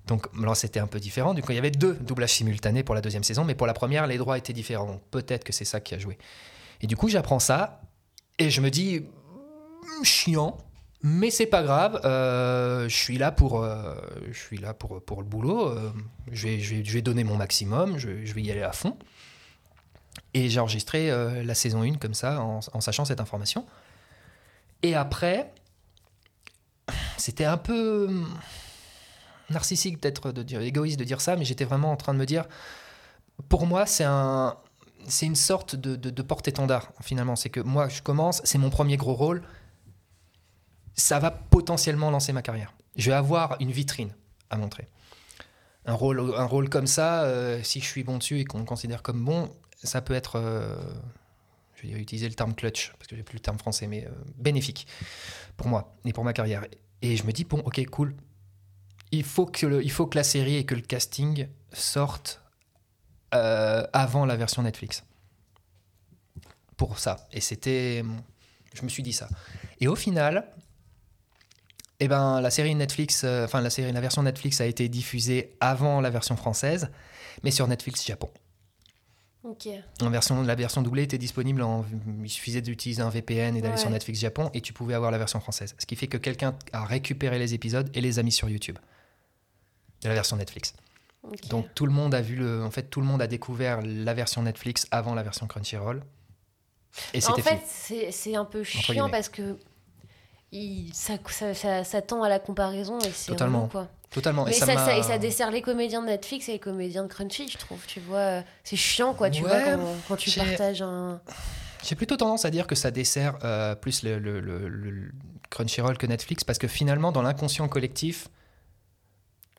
Donc 0.06 0.26
là, 0.38 0.54
c'était 0.54 0.80
un 0.80 0.86
peu 0.86 1.00
différent. 1.00 1.32
Du 1.34 1.42
coup, 1.42 1.52
il 1.52 1.56
y 1.56 1.58
avait 1.58 1.70
deux 1.70 1.94
doublages 1.94 2.34
simultanés 2.34 2.82
pour 2.82 2.94
la 2.94 3.00
deuxième 3.00 3.24
saison, 3.24 3.44
mais 3.44 3.54
pour 3.54 3.66
la 3.66 3.72
première, 3.72 4.06
les 4.06 4.18
droits 4.18 4.36
étaient 4.36 4.52
différents. 4.52 4.86
Donc 4.86 5.02
peut-être 5.10 5.44
que 5.44 5.52
c'est 5.52 5.64
ça 5.64 5.80
qui 5.80 5.94
a 5.94 5.98
joué. 5.98 6.18
Et 6.82 6.86
du 6.86 6.96
coup, 6.96 7.08
j'apprends 7.08 7.38
ça 7.38 7.80
et 8.38 8.50
je 8.50 8.60
me 8.60 8.70
dis, 8.70 9.00
hmm, 9.00 10.04
chiant, 10.04 10.58
mais 11.02 11.30
c'est 11.30 11.46
pas 11.46 11.62
grave. 11.62 12.00
euh, 12.04 12.88
je 12.88 12.94
suis 12.94 13.18
là 13.18 13.32
pour, 13.32 13.62
euh, 13.62 13.94
je 14.30 14.38
suis 14.38 14.58
là 14.58 14.74
pour, 14.74 15.02
pour 15.02 15.22
le 15.22 15.28
boulot. 15.28 15.68
euh, 15.68 15.90
je, 16.32 16.48
vais, 16.48 16.60
je, 16.60 16.74
vais, 16.74 16.84
je 16.84 16.92
vais 16.92 17.02
donner 17.02 17.24
mon 17.24 17.36
maximum. 17.36 17.98
Je, 17.98 18.08
vais 18.08 18.42
y 18.42 18.50
aller 18.50 18.62
à 18.62 18.72
fond. 18.72 18.98
Et 20.34 20.48
j'ai 20.48 20.60
enregistré 20.60 21.10
la 21.44 21.54
saison 21.54 21.82
1 21.82 21.94
comme 21.94 22.14
ça, 22.14 22.40
en, 22.40 22.80
sachant 22.80 23.04
cette 23.04 23.20
information. 23.20 23.66
Et 24.82 24.94
après, 24.94 25.52
c'était 27.16 27.44
un 27.44 27.56
peu 27.56 28.06
hum, 28.08 28.28
narcissique 29.54 30.00
dire 30.06 30.60
égoïste 30.60 30.98
de 30.98 31.04
dire 31.04 31.20
ça, 31.20 31.36
mais 31.36 31.44
j'étais 31.44 31.64
vraiment 31.64 31.90
en 31.90 31.96
train 31.96 32.12
de 32.12 32.18
me 32.18 32.26
dire, 32.26 32.44
pour 33.48 33.66
moi, 33.66 33.86
c'est 33.86 34.04
un, 34.04 34.56
c'est 35.08 35.26
une 35.26 35.36
sorte 35.36 35.76
de 35.76 36.22
porte-étendard 36.22 36.92
finalement. 37.00 37.36
C'est 37.36 37.50
que 37.50 37.60
moi, 37.60 37.88
je 37.88 38.02
commence, 38.02 38.40
c'est 38.44 38.58
mon 38.58 38.70
premier 38.70 38.96
gros 38.96 39.14
rôle. 39.14 39.42
Ça 40.96 41.18
va 41.18 41.30
potentiellement 41.30 42.10
lancer 42.10 42.32
ma 42.32 42.42
carrière. 42.42 42.74
Je 42.96 43.10
vais 43.10 43.16
avoir 43.16 43.56
une 43.60 43.72
vitrine 43.72 44.14
à 44.50 44.56
montrer. 44.56 44.88
Un 45.86 45.94
rôle, 45.94 46.20
un 46.36 46.44
rôle 46.44 46.68
comme 46.68 46.86
ça, 46.86 47.24
euh, 47.24 47.62
si 47.62 47.80
je 47.80 47.86
suis 47.86 48.04
bon 48.04 48.18
dessus 48.18 48.40
et 48.40 48.44
qu'on 48.44 48.60
me 48.60 48.64
considère 48.64 49.02
comme 49.02 49.22
bon, 49.24 49.50
ça 49.82 50.00
peut 50.00 50.14
être, 50.14 50.36
euh, 50.36 50.76
je 51.74 51.86
vais 51.86 52.00
utiliser 52.00 52.28
le 52.28 52.34
terme 52.34 52.54
clutch 52.54 52.92
parce 52.92 53.06
que 53.06 53.16
j'ai 53.16 53.22
plus 53.22 53.34
le 53.34 53.40
terme 53.40 53.58
français, 53.58 53.86
mais 53.86 54.06
euh, 54.06 54.10
bénéfique 54.36 54.86
pour 55.56 55.68
moi 55.68 55.94
et 56.04 56.12
pour 56.12 56.24
ma 56.24 56.32
carrière. 56.32 56.64
Et 57.02 57.16
je 57.16 57.24
me 57.24 57.32
dis 57.32 57.44
bon, 57.44 57.58
ok, 57.58 57.84
cool. 57.90 58.14
Il 59.14 59.24
faut 59.24 59.46
que 59.46 59.66
le, 59.66 59.82
il 59.84 59.90
faut 59.90 60.06
que 60.06 60.16
la 60.16 60.24
série 60.24 60.56
et 60.56 60.64
que 60.66 60.74
le 60.74 60.80
casting 60.80 61.46
sortent 61.72 62.42
euh, 63.34 63.86
avant 63.92 64.26
la 64.26 64.36
version 64.36 64.62
Netflix. 64.62 65.04
Pour 66.76 66.98
ça. 66.98 67.28
Et 67.32 67.40
c'était. 67.40 68.02
Je 68.74 68.82
me 68.82 68.88
suis 68.88 69.02
dit 69.04 69.12
ça. 69.12 69.28
Et 69.80 69.86
au 69.86 69.94
final, 69.94 70.48
eh 72.00 72.08
ben, 72.08 72.40
la 72.40 72.50
série 72.50 72.74
Netflix, 72.74 73.22
euh, 73.24 73.44
enfin 73.44 73.60
la 73.60 73.70
série, 73.70 73.92
la 73.92 74.00
version 74.00 74.22
Netflix 74.24 74.60
a 74.60 74.66
été 74.66 74.88
diffusée 74.88 75.56
avant 75.60 76.00
la 76.00 76.10
version 76.10 76.36
française, 76.36 76.90
mais 77.44 77.52
sur 77.52 77.68
Netflix 77.68 78.04
Japon. 78.04 78.30
Ok. 79.44 79.68
En 80.00 80.10
version, 80.10 80.42
la 80.42 80.54
version 80.56 80.82
doublée 80.82 81.02
était 81.04 81.18
disponible. 81.18 81.62
En, 81.62 81.84
il 82.24 82.30
suffisait 82.30 82.62
d'utiliser 82.62 83.02
un 83.02 83.10
VPN 83.10 83.56
et 83.56 83.60
d'aller 83.60 83.74
Ouais. 83.74 83.80
sur 83.80 83.90
Netflix 83.90 84.18
Japon 84.18 84.50
et 84.54 84.60
tu 84.60 84.72
pouvais 84.72 84.94
avoir 84.94 85.10
la 85.12 85.18
version 85.18 85.38
française. 85.38 85.76
Ce 85.78 85.86
qui 85.86 85.94
fait 85.96 86.08
que 86.08 86.16
quelqu'un 86.16 86.56
a 86.72 86.84
récupéré 86.84 87.38
les 87.38 87.54
épisodes 87.54 87.90
et 87.94 88.00
les 88.00 88.18
a 88.18 88.22
mis 88.24 88.32
sur 88.32 88.48
YouTube 88.48 88.78
de 90.04 90.08
la 90.08 90.14
version 90.14 90.36
Netflix. 90.36 90.74
Donc 91.48 91.66
tout 91.74 91.86
le 91.86 91.92
monde 91.92 92.14
a 92.14 92.20
vu 92.20 92.36
le, 92.36 92.62
en 92.62 92.70
fait 92.70 92.82
tout 92.84 93.00
le 93.00 93.06
monde 93.06 93.22
a 93.22 93.26
découvert 93.26 93.80
la 93.82 94.12
version 94.14 94.42
Netflix 94.42 94.86
avant 94.90 95.14
la 95.14 95.22
version 95.22 95.46
Crunchyroll. 95.46 96.02
Et 97.14 97.24
en 97.26 97.34
fait, 97.36 97.60
c'est 98.12 98.36
un 98.36 98.44
peu 98.44 98.62
chiant 98.62 99.10
parce 99.10 99.28
que 99.28 99.56
il, 100.52 100.92
ça, 100.94 101.14
ça, 101.30 101.52
ça, 101.54 101.82
ça 101.82 102.02
tend 102.02 102.22
à 102.22 102.28
la 102.28 102.38
comparaison 102.38 102.98
et 103.00 103.10
c'est 103.12 103.32
Totalement. 103.32 103.66
quoi. 103.66 103.88
Totalement. 104.10 104.44
Mais 104.44 104.52
et 104.52 104.54
ça, 104.54 104.66
ça, 105.02 105.16
et 105.16 105.18
dessert 105.18 105.50
les 105.50 105.62
comédiens 105.62 106.00
de 106.02 106.06
Netflix 106.06 106.48
et 106.48 106.52
les 106.52 106.58
comédiens 106.60 107.02
de 107.02 107.08
Crunchy, 107.08 107.48
je 107.48 107.58
trouve. 107.58 107.84
Tu 107.86 107.98
vois, 107.98 108.42
c'est 108.62 108.76
chiant, 108.76 109.12
quoi. 109.14 109.30
Tu 109.30 109.42
Ouais, 109.42 109.48
vois, 109.48 109.76
quand, 109.76 109.86
quand 110.08 110.16
tu 110.16 110.30
partages 110.38 110.82
un. 110.82 111.20
J'ai 111.82 111.96
plutôt 111.96 112.16
tendance 112.16 112.44
à 112.44 112.50
dire 112.50 112.68
que 112.68 112.76
ça 112.76 112.92
dessert 112.92 113.36
euh, 113.42 113.74
plus 113.74 114.04
le, 114.04 114.18
le- 114.20 114.40
le- 114.40 114.68
le 114.68 115.10
Crunchyroll 115.50 115.98
que 115.98 116.06
Netflix 116.06 116.44
parce 116.44 116.58
que 116.58 116.68
finalement 116.68 117.10
dans 117.12 117.22
l'inconscient 117.22 117.66
collectif, 117.68 118.28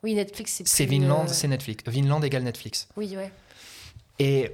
Oui, 0.06 0.14
Netflix, 0.14 0.52
c'est. 0.52 0.68
c'est 0.68 0.86
Vinland, 0.86 1.24
euh, 1.24 1.32
c'est 1.32 1.48
Netflix. 1.48 1.82
Vinland 1.88 2.22
égale 2.22 2.44
Netflix. 2.44 2.86
Oui, 2.96 3.16
ouais. 3.16 3.32
Et, 4.20 4.52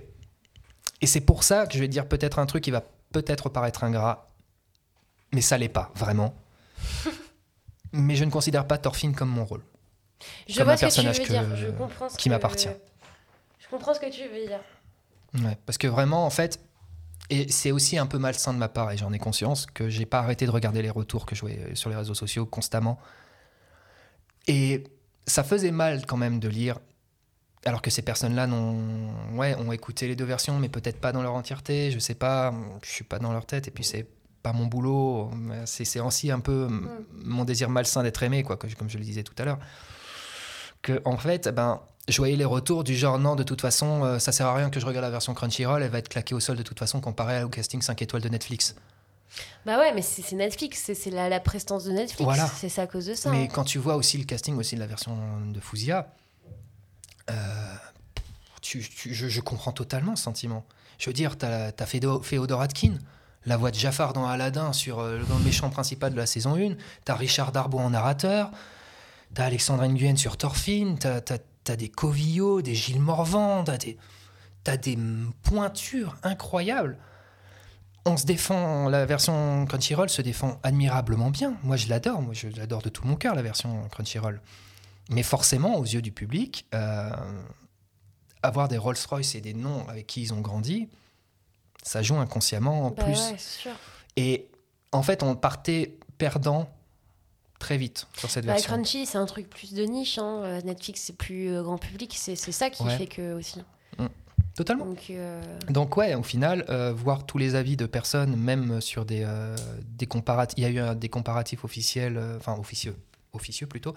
et 1.02 1.06
c'est 1.06 1.20
pour 1.20 1.44
ça 1.44 1.66
que 1.66 1.74
je 1.74 1.78
vais 1.78 1.88
dire 1.88 2.08
peut-être 2.08 2.38
un 2.38 2.46
truc 2.46 2.64
qui 2.64 2.70
va 2.70 2.82
peut-être 3.12 3.50
paraître 3.50 3.84
ingrat, 3.84 4.26
mais 5.34 5.42
ça 5.42 5.58
l'est 5.58 5.68
pas, 5.68 5.92
vraiment. 5.94 6.34
mais 7.92 8.16
je 8.16 8.24
ne 8.24 8.30
considère 8.30 8.66
pas 8.66 8.78
Thorfinn 8.78 9.14
comme 9.14 9.28
mon 9.28 9.44
rôle. 9.44 9.62
Je 10.48 10.54
Comme 10.56 10.64
vois 10.64 10.72
un 10.72 10.76
ce 10.78 10.86
que 10.86 10.90
tu 10.90 11.00
veux 11.00 11.04
personnage 11.12 11.28
dire. 11.28 11.50
que- 11.50 11.56
Je 11.56 11.70
comprends 11.70 12.08
ce 12.08 12.16
qui 12.16 12.30
m'appartient. 12.30 12.68
Je 13.60 13.68
comprends 13.68 13.92
ce 13.92 14.00
que 14.00 14.10
tu 14.10 14.22
veux 14.28 14.46
dire. 14.46 14.60
Ouais, 15.34 15.58
parce 15.66 15.76
que 15.76 15.86
vraiment, 15.86 16.24
en 16.24 16.30
fait, 16.30 16.60
et 17.28 17.52
c'est 17.52 17.72
aussi 17.72 17.98
un 17.98 18.06
peu 18.06 18.16
malsain 18.18 18.54
de 18.54 18.58
ma 18.58 18.68
part, 18.70 18.90
et 18.90 18.96
j'en 18.96 19.12
ai 19.12 19.18
conscience, 19.18 19.66
que 19.66 19.90
j'ai 19.90 20.06
pas 20.06 20.20
arrêté 20.20 20.46
de 20.46 20.50
regarder 20.50 20.80
les 20.80 20.90
retours 20.90 21.26
que 21.26 21.34
je 21.34 21.42
voyais 21.42 21.74
sur 21.74 21.90
les 21.90 21.96
réseaux 21.96 22.14
sociaux 22.14 22.46
constamment. 22.46 22.98
Et 24.46 24.84
ça 25.26 25.44
faisait 25.44 25.70
mal 25.70 26.06
quand 26.06 26.16
même 26.16 26.40
de 26.40 26.48
lire, 26.48 26.78
alors 27.64 27.80
que 27.82 27.90
ces 27.90 28.02
personnes-là 28.02 28.46
n'ont, 28.46 29.10
ouais, 29.36 29.54
ont 29.56 29.70
écouté 29.72 30.08
les 30.08 30.16
deux 30.16 30.24
versions, 30.24 30.58
mais 30.58 30.68
peut-être 30.68 31.00
pas 31.00 31.12
dans 31.12 31.22
leur 31.22 31.34
entièreté, 31.34 31.90
je 31.90 31.98
sais 31.98 32.14
pas, 32.14 32.52
je 32.82 32.90
suis 32.90 33.04
pas 33.04 33.18
dans 33.18 33.32
leur 33.32 33.46
tête, 33.46 33.68
et 33.68 33.70
puis 33.70 33.84
c'est 33.84 34.06
pas 34.42 34.52
mon 34.52 34.66
boulot, 34.66 35.30
c'est 35.66 36.00
aussi 36.00 36.30
un 36.32 36.40
peu 36.40 36.66
Mm. 36.68 36.88
mon 37.24 37.44
désir 37.44 37.70
malsain 37.70 38.02
d'être 38.02 38.22
aimé, 38.24 38.42
quoi, 38.42 38.56
que 38.56 38.66
comme 38.74 38.90
je 38.90 38.98
le 38.98 39.04
disais 39.04 39.22
tout 39.22 39.34
à 39.38 39.44
l'heure. 39.44 39.58
Que, 40.82 41.00
en 41.04 41.16
fait, 41.16 41.48
ben, 41.48 41.80
je 42.08 42.16
voyais 42.16 42.34
les 42.34 42.44
retours 42.44 42.82
du 42.82 42.96
genre 42.96 43.18
non, 43.20 43.36
de 43.36 43.44
toute 43.44 43.60
façon, 43.60 44.04
euh, 44.04 44.18
ça 44.18 44.32
sert 44.32 44.46
à 44.48 44.54
rien 44.56 44.68
que 44.68 44.80
je 44.80 44.86
regarde 44.86 45.04
la 45.04 45.10
version 45.10 45.32
Crunchyroll, 45.32 45.80
elle 45.82 45.90
va 45.90 45.98
être 45.98 46.08
claquée 46.08 46.34
au 46.34 46.40
sol 46.40 46.56
de 46.56 46.64
toute 46.64 46.80
façon 46.80 47.00
comparée 47.00 47.44
au 47.44 47.48
casting 47.48 47.80
5 47.80 48.02
étoiles 48.02 48.22
de 48.22 48.28
Netflix. 48.28 48.74
Bah 49.64 49.78
ouais, 49.78 49.92
mais 49.94 50.02
c'est 50.02 50.34
Netflix, 50.34 50.90
c'est 50.94 51.10
la, 51.10 51.28
la 51.28 51.40
prestance 51.40 51.84
de 51.84 51.92
Netflix. 51.92 52.22
Voilà. 52.22 52.46
C'est 52.48 52.68
ça 52.68 52.82
à 52.82 52.86
cause 52.86 53.06
de 53.06 53.14
ça. 53.14 53.30
Mais 53.30 53.44
hein. 53.44 53.48
quand 53.52 53.64
tu 53.64 53.78
vois 53.78 53.96
aussi 53.96 54.18
le 54.18 54.24
casting 54.24 54.56
aussi 54.56 54.74
de 54.74 54.80
la 54.80 54.86
version 54.86 55.16
de 55.46 55.60
Fuzia, 55.60 56.12
euh, 57.30 57.74
tu- 58.60 58.86
tu- 58.88 59.14
je, 59.14 59.28
je 59.28 59.40
comprends 59.40 59.72
totalement 59.72 60.16
ce 60.16 60.24
sentiment. 60.24 60.64
Je 60.98 61.08
veux 61.08 61.14
dire, 61.14 61.36
t'as 61.38 61.68
as 61.78 61.86
Féodor 61.86 62.60
Atkin, 62.60 62.94
la 63.46 63.56
voix 63.56 63.70
de 63.70 63.76
Jafar 63.76 64.12
dans 64.12 64.26
Aladdin 64.26 64.72
sur 64.72 65.00
euh, 65.00 65.20
dans 65.28 65.38
le 65.38 65.44
méchant 65.44 65.70
principal 65.70 66.12
de 66.12 66.16
la 66.16 66.26
saison 66.26 66.56
1, 66.56 66.74
t'as 67.04 67.14
Richard 67.14 67.52
Darbo 67.52 67.78
en 67.78 67.90
narrateur, 67.90 68.50
t'as 69.34 69.46
Alexandre 69.46 69.84
Nguyen 69.86 70.16
sur 70.16 70.36
Thorfinn, 70.36 70.96
t'as 70.98 71.20
as, 71.68 71.76
des 71.76 71.88
Covillo, 71.88 72.60
des 72.62 72.74
Gilles 72.74 73.00
Morvan, 73.00 73.64
t'as 73.64 73.78
des, 73.78 73.96
t'as 74.64 74.76
des 74.76 74.98
pointures 75.42 76.16
incroyables. 76.22 76.98
On 78.04 78.16
se 78.16 78.26
défend, 78.26 78.88
la 78.88 79.06
version 79.06 79.64
Crunchyroll 79.66 80.10
se 80.10 80.22
défend 80.22 80.58
admirablement 80.64 81.30
bien. 81.30 81.54
Moi, 81.62 81.76
je 81.76 81.88
l'adore. 81.88 82.20
Moi, 82.20 82.34
je 82.34 82.48
l'adore 82.48 82.82
de 82.82 82.88
tout 82.88 83.06
mon 83.06 83.14
cœur, 83.14 83.34
la 83.36 83.42
version 83.42 83.88
Crunchyroll. 83.90 84.40
Mais 85.10 85.22
forcément, 85.22 85.76
aux 85.76 85.84
yeux 85.84 86.02
du 86.02 86.10
public, 86.10 86.66
euh, 86.74 87.10
avoir 88.42 88.66
des 88.68 88.76
Rolls-Royce 88.78 89.34
et 89.36 89.40
des 89.40 89.54
noms 89.54 89.86
avec 89.88 90.06
qui 90.08 90.22
ils 90.22 90.34
ont 90.34 90.40
grandi, 90.40 90.88
ça 91.84 92.02
joue 92.02 92.16
inconsciemment 92.16 92.86
en 92.86 92.90
Bah 92.90 93.04
plus. 93.04 93.18
ouais, 93.30 93.38
sûr. 93.38 93.72
Et 94.16 94.48
en 94.90 95.02
fait, 95.02 95.22
on 95.22 95.36
partait 95.36 95.96
perdant 96.18 96.68
très 97.60 97.76
vite 97.78 98.08
sur 98.16 98.30
cette 98.30 98.44
Bah, 98.46 98.54
version. 98.54 98.72
Crunchy, 98.72 99.06
c'est 99.06 99.18
un 99.18 99.26
truc 99.26 99.48
plus 99.48 99.74
de 99.74 99.84
niche. 99.84 100.18
hein. 100.18 100.40
Euh, 100.42 100.60
Netflix, 100.62 101.02
c'est 101.02 101.16
plus 101.16 101.50
euh, 101.50 101.62
grand 101.62 101.78
public. 101.78 102.14
C'est 102.18 102.34
c'est 102.34 102.50
ça 102.52 102.68
qui 102.70 102.82
Ouais. 102.82 102.98
fait 102.98 103.06
que 103.06 103.34
aussi. 103.34 103.60
Totalement. 104.54 104.84
Donc, 104.84 105.04
euh, 105.10 105.40
Donc 105.70 105.96
ouais, 105.96 106.14
au 106.14 106.22
final, 106.22 106.64
euh, 106.68 106.92
voir 106.92 107.24
tous 107.24 107.38
les 107.38 107.54
avis 107.54 107.76
de 107.76 107.86
personnes, 107.86 108.36
même 108.36 108.80
sur 108.80 109.04
des, 109.04 109.22
euh, 109.24 109.56
des 109.96 110.06
comparatifs, 110.06 110.58
il 110.58 110.62
y 110.62 110.78
a 110.78 110.92
eu 110.92 110.96
des 110.96 111.08
comparatifs 111.08 111.64
officiels, 111.64 112.20
enfin 112.36 112.56
officieux, 112.58 112.96
officieux 113.32 113.66
plutôt, 113.66 113.94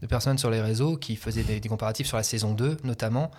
de 0.00 0.06
personnes 0.06 0.38
sur 0.38 0.50
les 0.50 0.60
réseaux 0.60 0.96
qui 0.96 1.14
faisaient 1.16 1.44
des, 1.44 1.60
des 1.60 1.68
comparatifs 1.68 2.06
sur 2.08 2.16
la 2.16 2.22
saison 2.24 2.52
2 2.52 2.78
notamment. 2.84 3.30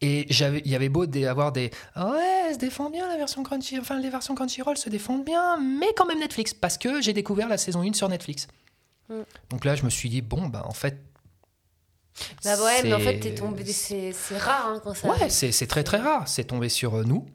Et 0.00 0.26
il 0.32 0.66
y 0.68 0.74
avait 0.74 0.88
beau 0.88 1.06
des- 1.06 1.26
avoir 1.26 1.52
des 1.52 1.70
Ah 1.94 2.10
ouais, 2.10 2.42
elle 2.48 2.54
se 2.54 2.58
défend 2.58 2.90
bien 2.90 3.06
la 3.06 3.16
version 3.16 3.42
Crunchy, 3.44 3.78
enfin 3.78 4.00
les 4.00 4.10
versions 4.10 4.34
Crunchyroll 4.34 4.76
se 4.76 4.88
défendent 4.90 5.24
bien, 5.24 5.58
mais 5.58 5.86
quand 5.96 6.06
même 6.06 6.18
Netflix 6.18 6.54
parce 6.54 6.76
que 6.76 7.00
j'ai 7.00 7.12
découvert 7.12 7.48
la 7.48 7.56
saison 7.58 7.82
1 7.82 7.92
sur 7.92 8.08
Netflix. 8.08 8.48
Mm. 9.08 9.14
Donc 9.50 9.64
là, 9.64 9.76
je 9.76 9.84
me 9.84 9.90
suis 9.90 10.08
dit 10.08 10.20
bon 10.22 10.48
bah 10.48 10.62
en 10.66 10.72
fait. 10.72 10.98
Bah 12.44 12.56
ouais, 12.62 12.82
mais 12.82 12.92
en 12.94 12.98
fait, 12.98 13.14
c'est- 13.14 13.20
t'es 13.20 13.34
tombé. 13.34 13.64
C'est 13.66 14.12
c'est 14.12 14.36
rare 14.38 14.68
hein, 14.68 14.80
quand 14.84 14.94
ça. 14.94 15.08
Ouais, 15.08 15.28
c'est, 15.30 15.66
très 15.66 15.82
très 15.82 15.98
rare. 15.98 16.28
C'est 16.28 16.44
tombé 16.44 16.68
sur 16.68 16.94
euh, 16.96 17.04
nous. 17.04 17.26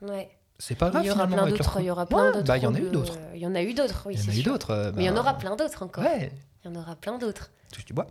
Ouais. 0.00 0.30
C'est 0.58 0.74
pas 0.76 0.90
grave. 0.90 1.02
Il 1.04 1.08
y 1.08 1.10
aura 1.10 1.26
plein 1.26 1.46
d'autres. 1.46 1.76
Il 1.80 1.86
y 1.86 1.90
aura 1.90 2.06
plein 2.06 2.32
d'autres. 2.32 2.44
bah, 2.46 2.56
il 2.58 2.62
y 2.62 2.66
en 2.66 2.74
a 2.74 2.78
eu 2.78 2.90
d'autres. 2.90 3.18
Il 3.34 3.40
y 3.40 3.46
en 3.46 3.54
a 3.54 3.62
eu 3.62 3.74
d'autres, 3.74 4.02
oui. 4.06 4.14
Il 4.16 4.24
y 4.24 4.28
en 4.28 4.32
a 4.32 4.36
eu 4.36 4.42
d'autres. 4.42 4.70
euh, 4.70 4.92
Mais 4.94 5.04
il 5.04 5.06
y 5.06 5.10
en 5.10 5.14
bah, 5.14 5.20
aura 5.20 5.34
plein 5.38 5.56
d'autres 5.56 5.82
encore. 5.82 6.04
Ouais, 6.04 6.32
Il 6.64 6.70
y 6.72 6.76
en 6.76 6.80
aura 6.80 6.94
plein 6.96 7.18
d'autres. 7.18 7.50
du 7.86 7.92
bois. 7.92 8.06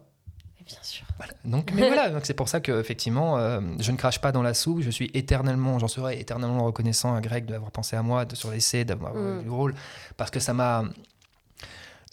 Bien 0.66 0.78
sûr. 0.84 1.06
Voilà. 1.18 1.34
Donc, 1.44 1.72
mais 1.74 1.88
voilà, 1.88 2.20
c'est 2.24 2.34
pour 2.34 2.48
ça 2.48 2.62
que 2.62 2.80
effectivement, 2.80 3.38
euh, 3.38 3.60
je 3.80 3.92
ne 3.92 3.98
crache 3.98 4.20
pas 4.22 4.32
dans 4.32 4.42
la 4.44 4.54
soupe. 4.54 4.82
Je 4.82 4.90
suis 4.90 5.12
éternellement, 5.14 5.80
j'en 5.80 5.88
serai 5.90 6.20
éternellement 6.20 6.64
reconnaissant 6.64 7.14
à 7.16 7.20
Greg 7.20 7.46
d'avoir 7.46 7.72
pensé 7.72 7.96
à 7.98 8.02
moi 8.04 8.24
de, 8.26 8.36
sur 8.36 8.52
l'essai, 8.52 8.86
d'avoir 8.86 9.14
Mm. 9.14 9.42
eu 9.42 9.44
le 9.46 9.52
rôle, 9.52 9.76
parce 10.18 10.32
que 10.32 10.40
ça 10.40 10.54
m'a. 10.54 10.86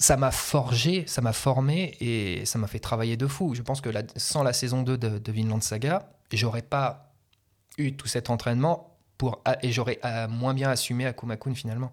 Ça 0.01 0.17
m'a 0.17 0.31
forgé, 0.31 1.05
ça 1.07 1.21
m'a 1.21 1.33
formé 1.33 1.97
et 2.01 2.45
ça 2.47 2.59
m'a 2.59 2.69
fait 2.69 2.79
travailler 2.79 3.17
de 3.17 3.27
fou. 3.27 3.55
Je 3.55 3.63
pense 3.63 3.81
que 3.81 3.89
la- 3.91 4.03
sans 4.17 4.43
la 4.43 4.53
saison 4.53 4.83
2 4.83 4.97
de, 4.97 5.19
de 5.19 5.33
Vinland 5.33 5.61
Saga, 5.61 6.09
j'aurais 6.33 6.63
pas 6.63 7.13
eu 7.79 7.93
tout 7.95 8.07
cet 8.09 8.31
entraînement 8.31 8.95
pour, 9.19 9.43
et 9.63 9.73
j'aurais 9.73 9.99
moins 10.29 10.55
bien 10.55 10.71
assumé 10.71 11.07
Akuma 11.07 11.37
Kun 11.37 11.55
finalement. 11.55 11.93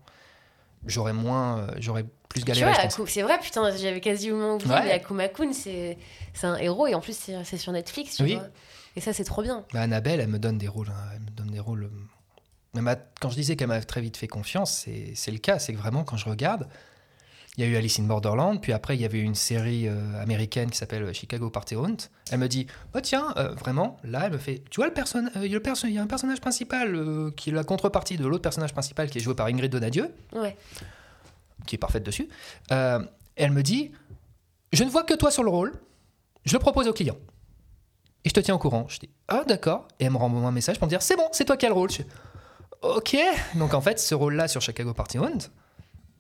J'aurais 0.86 1.14
moins, 1.14 1.60
euh, 1.61 1.72
j'aurais 1.80 2.06
plus 2.30 2.44
galéré, 2.45 2.72
c'est 3.07 3.22
vrai, 3.23 3.40
putain, 3.40 3.76
j'avais 3.76 4.02
quasiment 4.02 4.56
oublié, 4.56 4.72
Ouais. 4.72 4.84
mais 4.84 4.91
Akuma 4.91 5.27
Kun, 5.30 5.52
c'est 5.53 5.98
un 6.44 6.57
héros 6.57 6.86
et 6.86 6.94
en 6.94 7.02
plus, 7.02 7.18
c'est 7.44 7.57
sur 7.57 7.72
Netflix, 7.72 8.18
tu 8.18 8.23
Oui. 8.23 8.36
vois. 8.36 8.48
Et 8.95 9.02
ça, 9.02 9.11
c'est 9.14 9.23
trop 9.23 9.41
bien. 9.41 9.65
Bah, 9.73 9.82
Annabelle, 9.82 10.19
elle 10.19 10.27
me 10.27 10.38
donne 10.40 10.57
des 10.60 10.68
rôles. 10.68 10.90
hein, 10.90 11.10
Elle 11.15 11.22
me 11.22 11.30
donne 11.32 11.49
des 11.52 11.60
rôles. 11.60 11.86
euh, 11.86 12.77
elle 12.77 13.02
quand 13.19 13.30
je 13.30 13.36
disais 13.36 13.56
qu'elle 13.56 13.68
m'a 13.69 13.82
très 13.82 14.02
vite 14.02 14.15
fait 14.18 14.27
confiance, 14.27 14.84
c'est 14.86 15.14
c'est 15.15 15.32
le 15.32 15.38
cas. 15.40 15.57
C'est 15.60 15.73
que 15.73 15.77
vraiment, 15.80 16.03
quand 16.03 16.18
je 16.18 16.30
regarde, 16.30 16.68
il 17.57 17.64
y 17.64 17.68
a 17.68 17.69
eu 17.69 17.76
Alice 17.77 17.99
in 17.99 18.03
Borderland, 18.03 18.60
puis 18.61 18.73
après, 18.73 18.95
il 18.95 19.02
y 19.02 19.06
avait 19.06 19.19
une 19.22 19.36
série 19.36 19.88
euh, 19.88 20.22
américaine 20.22 20.69
qui 20.69 20.77
s'appelle 20.77 21.14
Chicago 21.14 21.49
Party 21.49 21.76
Hunt. 21.76 21.95
Elle 22.32 22.40
me 22.40 22.48
dit 22.48 22.68
Oh, 22.94 22.99
tiens, 23.02 23.34
euh, 23.38 23.53
vraiment, 23.53 23.98
là, 24.03 24.23
elle 24.26 24.34
me 24.34 24.38
fait 24.38 24.61
Tu 24.69 24.82
vois, 24.82 24.88
le, 24.88 24.94
euh, 25.38 25.45
il 25.45 25.52
y 25.52 25.56
a 25.56 25.57
le 25.57 25.61
perso- 25.61 25.88
il 25.88 25.94
y 25.94 25.98
a 25.98 26.02
un 26.02 26.07
personnage 26.07 26.41
principal 26.41 26.94
euh, 26.95 27.32
qui 27.32 27.52
est 27.52 27.53
la 27.53 27.64
contrepartie 27.64 28.18
de 28.18 28.26
l'autre 28.27 28.41
personnage 28.41 28.73
principal 28.73 29.10
qui 29.10 29.19
est 29.19 29.22
joué 29.22 29.36
par 29.36 29.45
Ingrid 29.48 29.72
Donadieu, 29.72 30.11
Ouais. 30.34 30.57
qui 31.65 31.76
est 31.76 31.80
parfaite 31.80 32.03
dessus. 32.03 32.27
Euh, 32.72 32.99
elle 33.38 33.52
me 33.52 33.64
dit 33.64 33.91
Je 34.73 34.84
ne 34.84 34.90
vois 34.90 35.03
que 35.03 35.14
toi 35.14 35.32
sur 35.32 35.44
le 35.44 35.49
rôle, 35.49 35.73
je 36.45 36.53
le 36.53 36.60
propose 36.60 36.88
au 36.88 36.94
client. 36.94 37.18
Et 38.26 38.30
je 38.30 38.34
te 38.34 38.40
tiens 38.40 38.56
au 38.56 38.60
courant. 38.60 38.86
Je 38.90 38.99
dis 38.99 39.10
Ah, 39.30 39.44
d'accord. 39.48 39.88
Et 39.99 40.06
elle 40.06 40.11
me 40.11 40.18
renvoie 40.18 40.41
un 40.48 40.52
message 40.52 40.77
pour 40.77 40.88
me 40.88 40.90
dire 40.90 41.02
C'est 41.02 41.15
bon, 41.15 41.27
c'est 41.32 41.45
toi 41.45 41.56
qui 41.57 41.65
as 41.65 41.69
le 41.69 41.76
rôle. 41.76 41.90
Je 41.91 41.98
dis, 42.02 42.07
Ok. 42.82 43.15
Donc 43.56 43.73
en 43.73 43.82
fait, 43.82 43.99
ce 43.99 44.14
rôle-là 44.14 44.48
sur 44.48 44.61
Chicago 44.61 44.94
Party 44.94 45.18
Hunt, 45.19 45.38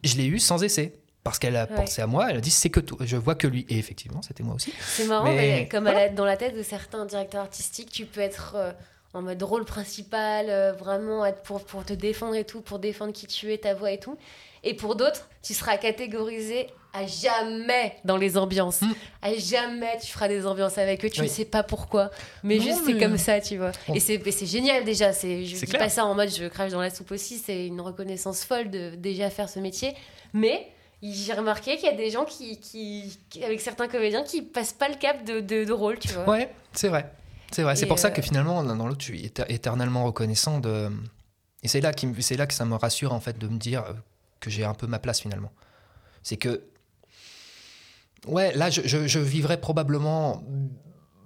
je 0.03 0.15
l'ai 0.15 0.25
eu 0.27 0.39
sans 0.39 0.63
essai. 0.63 0.93
Parce 1.25 1.39
qu'elle 1.39 1.55
a 1.55 1.65
Ouais. 1.65 1.75
pensé 1.75 2.01
à 2.03 2.07
moi, 2.07 2.27
elle 2.29 2.37
a 2.37 2.39
dit 2.39 2.51
C'est 2.51 2.69
que 2.69 2.79
toi. 2.79 2.99
Je 3.01 3.17
vois 3.17 3.33
que 3.35 3.47
lui. 3.47 3.65
Et 3.67 3.77
effectivement, 3.79 4.21
c'était 4.21 4.43
moi 4.43 4.53
aussi. 4.55 4.71
C'est 4.79 5.05
marrant, 5.07 5.25
Mais 5.25 5.35
mais, 5.35 5.67
comme 5.67 5.83
voilà. 5.85 6.07
dans 6.09 6.23
la 6.23 6.37
tête 6.37 6.55
de 6.55 6.61
certains 6.63 7.03
directeurs 7.05 7.41
artistiques, 7.41 7.89
tu 7.91 8.05
peux 8.05 8.21
être 8.21 8.53
euh, 8.55 8.71
en 9.15 9.23
mode 9.23 9.41
rôle 9.41 9.65
principal, 9.65 10.45
euh, 10.49 10.71
vraiment 10.73 11.25
être 11.25 11.41
pour, 11.41 11.65
pour 11.65 11.83
te 11.83 11.93
défendre 11.93 12.35
et 12.35 12.43
tout, 12.43 12.61
pour 12.61 12.77
défendre 12.77 13.11
qui 13.11 13.25
tu 13.25 13.51
es, 13.51 13.57
ta 13.57 13.73
voix 13.73 13.91
et 13.91 13.99
tout. 13.99 14.17
Et 14.63 14.75
pour 14.75 14.95
d'autres, 14.95 15.27
tu 15.41 15.55
seras 15.55 15.77
catégorisé 15.77 16.67
à 16.93 17.07
jamais 17.07 17.95
dans 18.05 18.17
les 18.17 18.37
ambiances. 18.37 18.81
Mm. 18.83 18.93
À 19.23 19.33
jamais 19.33 19.97
tu 19.99 20.11
feras 20.11 20.27
des 20.27 20.45
ambiances 20.45 20.77
avec 20.77 21.03
eux, 21.03 21.09
tu 21.09 21.21
Oui. 21.21 21.27
ne 21.27 21.31
sais 21.31 21.45
pas 21.45 21.63
pourquoi. 21.63 22.11
Mais 22.43 22.57
Non, 22.57 22.63
juste 22.63 22.81
mais- 22.85 22.93
c'est 22.93 22.99
comme 22.99 23.17
ça, 23.17 23.41
tu 23.41 23.57
vois. 23.57 23.71
Bon. 23.87 23.95
Et 23.95 23.99
c'est 23.99 24.45
génial 24.45 24.83
déjà. 24.85 25.11
c'est- 25.11 25.43
Je 25.45 25.55
C'est 25.55 25.65
dis 25.65 25.71
clair. 25.71 25.81
pas 25.81 25.89
ça 25.89 26.05
en 26.05 26.13
mode 26.13 26.29
je 26.29 26.45
crache 26.47 26.71
dans 26.71 26.81
la 26.81 26.91
soupe 26.91 27.11
aussi, 27.11 27.39
c'est 27.43 27.65
une 27.65 27.81
reconnaissance 27.81 28.43
folle 28.43 28.69
de 28.69 28.91
déjà 28.95 29.31
faire 29.31 29.49
ce 29.49 29.59
métier. 29.59 29.93
Mais 30.33 30.67
j'ai 31.13 31.33
remarqué 31.33 31.75
qu'il 31.77 31.85
y 31.89 31.91
a 31.93 31.95
des 31.95 32.09
gens 32.09 32.25
qui, 32.25 32.59
qui, 32.59 33.17
qui- 33.29 33.43
avec 33.43 33.59
certains 33.61 33.87
comédiens, 33.87 34.23
qui 34.23 34.41
passent 34.41 34.73
pas 34.73 34.87
le 34.89 34.95
cap 34.95 35.23
de, 35.25 35.39
de, 35.41 35.65
de 35.65 35.71
rôle, 35.73 35.99
tu 35.99 36.09
vois. 36.13 36.27
Ouais, 36.29 36.53
c'est 36.73 36.87
vrai. 36.89 37.11
C'est 37.51 37.63
vrai. 37.63 37.75
C'est 37.75 37.85
pour 37.85 37.99
ça 37.99 38.07
euh, 38.07 38.11
que 38.11 38.21
finalement, 38.21 38.61
l'un 38.63 38.75
dans 38.75 38.87
l'autre, 38.87 39.01
je 39.01 39.05
suis 39.05 39.25
éter- 39.25 39.45
éternellement 39.49 40.03
reconnaissant 40.05 40.59
de. 40.59 40.89
Et 41.63 41.67
c'est 41.67 41.81
là, 41.81 41.93
qui 41.93 42.07
me- 42.07 42.19
c'est 42.21 42.37
là 42.37 42.47
que 42.47 42.53
ça 42.53 42.65
me 42.65 42.75
rassure, 42.75 43.13
en 43.13 43.19
fait, 43.19 43.37
de 43.37 43.47
me 43.47 43.57
dire 43.57 43.83
euh, 43.83 43.93
que 44.39 44.49
j'ai 44.49 44.63
un 44.65 44.73
peu 44.73 44.87
ma 44.87 44.99
place 44.99 45.21
finalement. 45.21 45.51
C'est 46.23 46.37
que. 46.37 46.63
Ouais, 48.27 48.53
là, 48.55 48.69
je, 48.69 48.81
je, 48.85 49.07
je 49.07 49.19
vivrais 49.19 49.59
probablement 49.61 50.43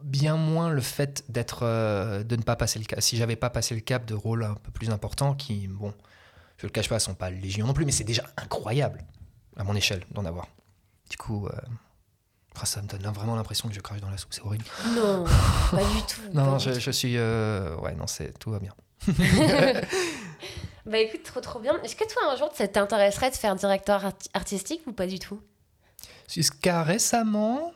bien 0.03 0.35
moins 0.35 0.69
le 0.69 0.81
fait 0.81 1.23
d'être. 1.30 1.60
euh, 1.64 2.23
de 2.23 2.35
ne 2.35 2.41
pas 2.41 2.56
passer 2.56 2.80
le 2.80 2.85
cap. 2.85 3.01
Si 3.01 3.18
j'avais 3.18 3.35
pas 3.35 3.49
passé 3.49 3.76
le 3.76 3.81
cap 3.81 4.06
de 4.06 4.14
rôles 4.14 4.43
un 4.43 4.56
peu 4.56 4.72
plus 4.72 4.89
importants, 4.89 5.34
qui, 5.34 5.68
bon, 5.68 5.93
je 6.57 6.68
le 6.68 6.72
cache 6.72 6.89
pas, 6.89 6.99
sont 6.99 7.14
pas 7.15 7.30
légion 7.30 7.65
non 7.68 7.73
plus, 7.73 7.85
mais 7.85 7.91
c'est 7.93 8.03
déjà 8.03 8.23
incroyable, 8.38 9.01
à 9.60 9.64
mon 9.64 9.76
échelle, 9.76 10.03
d'en 10.11 10.26
avoir. 10.26 10.48
Du 11.11 11.18
coup. 11.18 11.45
euh, 11.48 11.52
ah, 12.61 12.65
ça 12.65 12.81
me 12.81 12.88
donne 12.88 13.02
vraiment 13.14 13.36
l'impression 13.36 13.69
que 13.69 13.76
je 13.76 13.80
crache 13.80 14.02
dans 14.02 14.10
la 14.10 14.18
soupe, 14.18 14.34
c'est 14.34 14.41
horrible. 14.41 14.65
Non, 14.95 15.23
pas 15.72 15.77
du 15.77 16.02
tout. 16.07 16.22
Non, 16.34 16.57
je, 16.60 16.91
suis. 16.91 17.15
euh, 17.15 17.76
Ouais, 17.77 17.94
non, 17.95 18.06
c'est 18.07 18.38
tout 18.40 18.52
va 18.52 18.60
bien. 18.60 18.73
Bah 20.86 20.98
écoute, 20.98 21.22
trop 21.23 21.40
trop 21.40 21.60
bien. 21.60 21.80
Est-ce 21.84 21.95
que 21.95 22.07
toi 22.11 22.23
un 22.31 22.36
jour 22.36 22.49
ça 22.56 22.68
t'intéresserait 22.68 23.30
de 23.30 23.36
faire 23.36 23.56
directeur 23.56 24.03
arti- 24.03 24.30
artistique 24.34 24.81
ou 24.88 24.91
pas 24.91 25.06
du 25.06 25.19
tout? 25.19 25.40
Jusqu'à 26.27 26.81
récemment, 26.81 27.73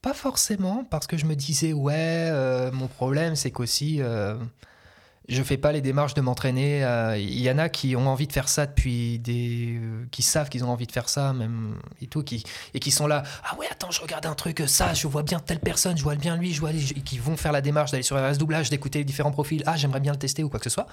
pas 0.00 0.14
forcément, 0.14 0.84
parce 0.84 1.06
que 1.06 1.18
je 1.18 1.26
me 1.26 1.34
disais, 1.34 1.72
ouais, 1.74 1.94
euh, 2.30 2.72
mon 2.72 2.86
problème, 2.88 3.36
c'est 3.36 3.50
qu'aussi, 3.50 4.00
euh, 4.00 4.36
je 5.32 5.42
fais 5.42 5.56
pas 5.56 5.72
les 5.72 5.80
démarches 5.80 6.14
de 6.14 6.20
m'entraîner. 6.20 6.84
euh, 6.84 7.16
Il 7.18 7.40
y 7.40 7.50
en 7.50 7.58
a 7.58 7.68
qui 7.68 7.96
ont 7.96 8.06
envie 8.08 8.26
de 8.26 8.32
faire 8.32 8.48
ça 8.48 8.66
depuis 8.66 9.18
des. 9.18 9.78
euh, 9.80 10.04
qui 10.10 10.22
savent 10.22 10.48
qu'ils 10.48 10.64
ont 10.64 10.70
envie 10.70 10.86
de 10.86 10.92
faire 10.92 11.08
ça, 11.08 11.32
même, 11.32 11.76
et 12.00 12.06
tout, 12.06 12.22
qui, 12.22 12.44
et 12.74 12.80
qui 12.80 12.90
sont 12.90 13.06
là, 13.06 13.22
ah 13.48 13.56
ouais, 13.58 13.66
attends, 13.70 13.90
je 13.90 14.00
regarde 14.00 14.26
un 14.26 14.34
truc, 14.34 14.62
ça, 14.66 14.94
je 14.94 15.06
vois 15.06 15.22
bien 15.22 15.38
telle 15.40 15.60
personne, 15.60 15.96
je 15.96 16.02
vois 16.02 16.14
bien 16.16 16.36
lui, 16.36 16.52
je 16.52 16.60
vois. 16.60 16.70
Et 16.72 17.00
qui 17.00 17.18
vont 17.18 17.36
faire 17.36 17.52
la 17.52 17.60
démarche 17.60 17.90
d'aller 17.90 18.02
sur 18.02 18.16
RS 18.16 18.38
Doublage, 18.38 18.70
d'écouter 18.70 18.98
les 19.00 19.04
différents 19.04 19.32
profils, 19.32 19.62
ah, 19.66 19.76
j'aimerais 19.76 20.00
bien 20.00 20.12
le 20.12 20.18
tester 20.18 20.42
ou 20.44 20.48
quoi 20.48 20.58
que 20.60 20.64
ce 20.64 20.70
soit. 20.70 20.86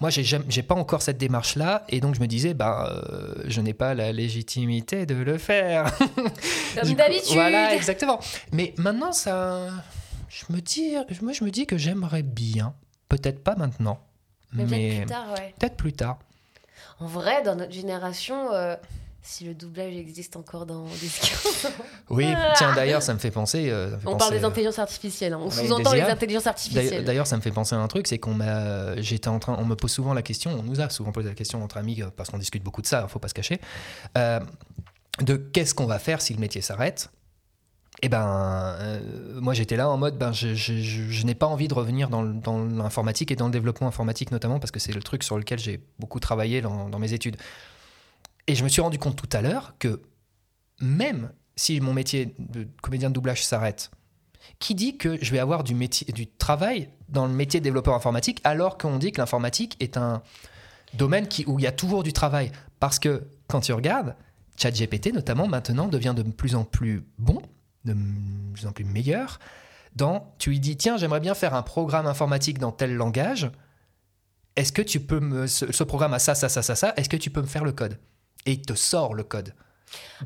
Moi, 0.00 0.10
j'ai 0.10 0.62
pas 0.64 0.74
encore 0.74 1.02
cette 1.02 1.18
démarche-là, 1.18 1.84
et 1.88 2.00
donc 2.00 2.16
je 2.16 2.20
me 2.20 2.26
disais, 2.26 2.54
euh, 2.60 3.34
je 3.46 3.60
n'ai 3.60 3.74
pas 3.74 3.94
la 3.94 4.10
légitimité 4.10 5.06
de 5.06 5.14
le 5.14 5.38
faire. 5.38 5.96
Comme 6.74 6.94
d'habitude. 6.94 7.34
Voilà, 7.34 7.74
exactement. 7.76 8.18
Mais 8.50 8.74
maintenant, 8.76 9.12
ça, 9.12 9.68
je 10.28 10.52
me 10.52 10.60
dis, 10.60 10.94
moi, 11.22 11.32
je 11.32 11.44
me 11.44 11.50
dis 11.50 11.66
que 11.66 11.78
j'aimerais 11.78 12.24
bien, 12.24 12.74
peut-être 13.16 13.42
pas 13.42 13.54
maintenant, 13.56 13.98
Mais, 14.52 14.64
mais, 14.66 14.88
peut-être 14.88 14.96
plus 14.98 15.06
tard, 15.06 15.32
ouais. 15.32 15.54
peut-être 15.58 15.76
plus 15.76 15.92
tard. 15.92 16.18
En 17.00 17.06
vrai, 17.06 17.42
dans 17.42 17.56
notre 17.56 17.72
génération, 17.72 18.52
euh, 18.52 18.76
si 19.22 19.44
le 19.44 19.54
doublage 19.54 19.94
existe 19.94 20.36
encore 20.36 20.66
dans 20.66 20.84
Discord, 20.84 21.72
Oui, 22.10 22.26
Ah. 22.36 22.52
tiens, 22.56 22.74
d'ailleurs, 22.74 23.02
ça 23.02 23.14
me 23.14 23.18
fait 23.18 23.30
penser. 23.30 23.70
euh, 23.70 23.90
ça 23.90 23.96
me 23.96 24.00
fait 24.00 24.06
on 24.06 24.12
penser, 24.12 24.18
parle 24.18 24.32
des 24.38 24.44
euh, 24.44 24.48
intelligences 24.48 24.78
artificielles. 24.78 25.32
hein. 25.32 25.40
On 25.42 25.50
sous-entend 25.50 25.90
des 25.92 25.96
les 25.96 26.02
intelligences 26.02 26.46
artificielles. 26.46 27.04
D'ailleurs, 27.04 27.26
ça 27.26 27.36
me 27.36 27.42
fait 27.42 27.50
penser 27.50 27.74
à 27.74 27.78
un 27.78 27.88
truc, 27.88 28.06
c'est 28.06 28.18
qu'on 28.18 28.34
m'a, 28.34 29.00
j'étais 29.00 29.28
en 29.28 29.38
train, 29.38 29.56
on 29.58 29.64
me 29.64 29.74
pose 29.76 29.90
souvent 29.92 30.12
la 30.14 30.22
question, 30.22 30.50
on 30.58 30.62
nous 30.62 30.80
a 30.80 30.90
souvent 30.90 31.10
posé 31.12 31.28
la 31.28 31.34
question 31.34 31.62
entre 31.64 31.78
amis, 31.78 32.02
parce 32.16 32.30
qu'on 32.30 32.38
discute 32.38 32.62
beaucoup 32.62 32.82
de 32.82 32.86
ça, 32.86 33.08
faut 33.08 33.18
pas 33.18 33.28
se 33.28 33.34
cacher, 33.34 33.60
euh, 34.18 34.40
de 35.20 35.36
qu'est-ce 35.36 35.74
qu'on 35.74 35.86
va 35.86 35.98
faire 35.98 36.20
si 36.20 36.34
le 36.34 36.40
métier 36.40 36.60
s'arrête. 36.60 37.10
Et 38.04 38.10
ben, 38.10 38.76
euh, 38.80 39.40
moi 39.40 39.54
j'étais 39.54 39.76
là 39.76 39.88
en 39.88 39.96
mode, 39.96 40.18
ben, 40.18 40.30
je, 40.30 41.24
n'ai 41.24 41.34
pas 41.34 41.46
envie 41.46 41.68
de 41.68 41.74
revenir 41.74 42.10
dans, 42.10 42.22
l'informatique 42.22 43.30
et 43.30 43.34
dans 43.34 43.46
le 43.46 43.50
développement 43.50 43.88
informatique 43.88 44.30
notamment, 44.30 44.60
parce 44.60 44.70
que 44.70 44.78
c'est 44.78 44.92
le 44.92 45.02
truc 45.02 45.22
sur 45.22 45.38
lequel 45.38 45.58
j'ai 45.58 45.80
beaucoup 45.98 46.20
travaillé 46.20 46.60
dans, 46.60 46.90
dans 46.90 46.98
mes 46.98 47.14
études. 47.14 47.38
Et 48.46 48.54
je 48.54 48.62
me 48.62 48.68
suis 48.68 48.82
rendu 48.82 48.98
compte 48.98 49.16
tout 49.16 49.34
à 49.34 49.40
l'heure 49.40 49.76
que 49.78 50.02
même 50.82 51.32
si 51.56 51.80
mon 51.80 51.94
métier 51.94 52.34
de 52.38 52.68
comédien 52.82 53.08
de 53.08 53.14
doublage 53.14 53.42
s'arrête, 53.42 53.90
qui 54.58 54.74
dit 54.74 54.98
que 54.98 55.16
je 55.24 55.30
vais 55.32 55.38
avoir 55.38 55.64
du, 55.64 55.74
métier, 55.74 56.12
du 56.12 56.26
travail 56.26 56.90
dans 57.08 57.26
le 57.26 57.32
métier 57.32 57.60
de 57.60 57.64
développeur 57.64 57.94
informatique 57.94 58.38
alors 58.44 58.76
qu'on 58.76 58.98
dit 58.98 59.12
que 59.12 59.20
l'informatique 59.22 59.78
est 59.80 59.96
un 59.96 60.20
domaine 60.92 61.26
qui, 61.26 61.46
où 61.46 61.58
il 61.58 61.62
y 61.62 61.66
a 61.66 61.72
toujours 61.72 62.02
du 62.02 62.12
travail? 62.12 62.52
Parce 62.80 62.98
que 62.98 63.26
quand 63.48 63.60
tu 63.60 63.72
regardes, 63.72 64.14
ChatGPT 64.58 65.14
notamment 65.14 65.48
maintenant 65.48 65.88
devient 65.88 66.12
de 66.14 66.22
plus 66.22 66.54
en 66.54 66.64
plus 66.64 67.02
bon, 67.16 67.40
de 67.84 67.96
plus 68.54 68.66
en 68.66 68.72
plus 68.72 68.84
meilleur. 68.84 69.38
Dans, 69.96 70.34
tu 70.38 70.50
lui 70.50 70.60
dis, 70.60 70.76
tiens, 70.76 70.96
j'aimerais 70.96 71.20
bien 71.20 71.34
faire 71.34 71.54
un 71.54 71.62
programme 71.62 72.06
informatique 72.06 72.58
dans 72.58 72.72
tel 72.72 72.94
langage. 72.94 73.50
Est-ce 74.56 74.72
que 74.72 74.82
tu 74.82 75.00
peux 75.00 75.20
me. 75.20 75.46
Ce, 75.46 75.70
ce 75.72 75.84
programme 75.84 76.14
a 76.14 76.18
ça, 76.18 76.34
ça, 76.34 76.48
ça, 76.48 76.62
ça, 76.62 76.74
ça. 76.74 76.94
Est-ce 76.96 77.08
que 77.08 77.16
tu 77.16 77.30
peux 77.30 77.40
me 77.42 77.46
faire 77.46 77.64
le 77.64 77.72
code? 77.72 77.98
Et 78.46 78.52
il 78.52 78.62
te 78.62 78.74
sort 78.74 79.14
le 79.14 79.24
code. 79.24 79.54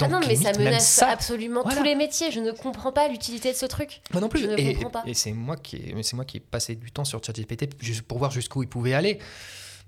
Ah 0.00 0.08
non, 0.08 0.20
mais 0.20 0.34
ça 0.36 0.52
limite, 0.52 0.58
menace 0.66 0.88
ça, 0.88 1.08
absolument 1.08 1.62
Voilà. 1.62 1.78
tous 1.78 1.84
les 1.84 1.94
métiers. 1.94 2.30
Je 2.30 2.40
ne 2.40 2.52
comprends 2.52 2.92
pas 2.92 3.08
l'utilité 3.08 3.52
de 3.52 3.56
ce 3.56 3.66
truc. 3.66 4.00
Moi 4.12 4.20
non 4.22 4.28
plus. 4.28 4.40
Je 4.40 4.46
ne 4.46 4.56
et 4.56 4.74
comprends 4.74 4.90
pas. 4.90 5.02
et 5.06 5.12
c'est 5.14 5.32
moi 5.32 5.56
qui 5.56 5.76
ai, 5.76 6.02
c'est 6.02 6.16
moi 6.16 6.24
qui 6.24 6.38
ai 6.38 6.40
passé 6.40 6.74
du 6.74 6.90
temps 6.90 7.04
sur 7.04 7.22
ChatGPT 7.22 7.68
pour 8.04 8.18
voir 8.18 8.30
jusqu'où 8.30 8.62
il 8.62 8.68
pouvait 8.68 8.94
aller. 8.94 9.18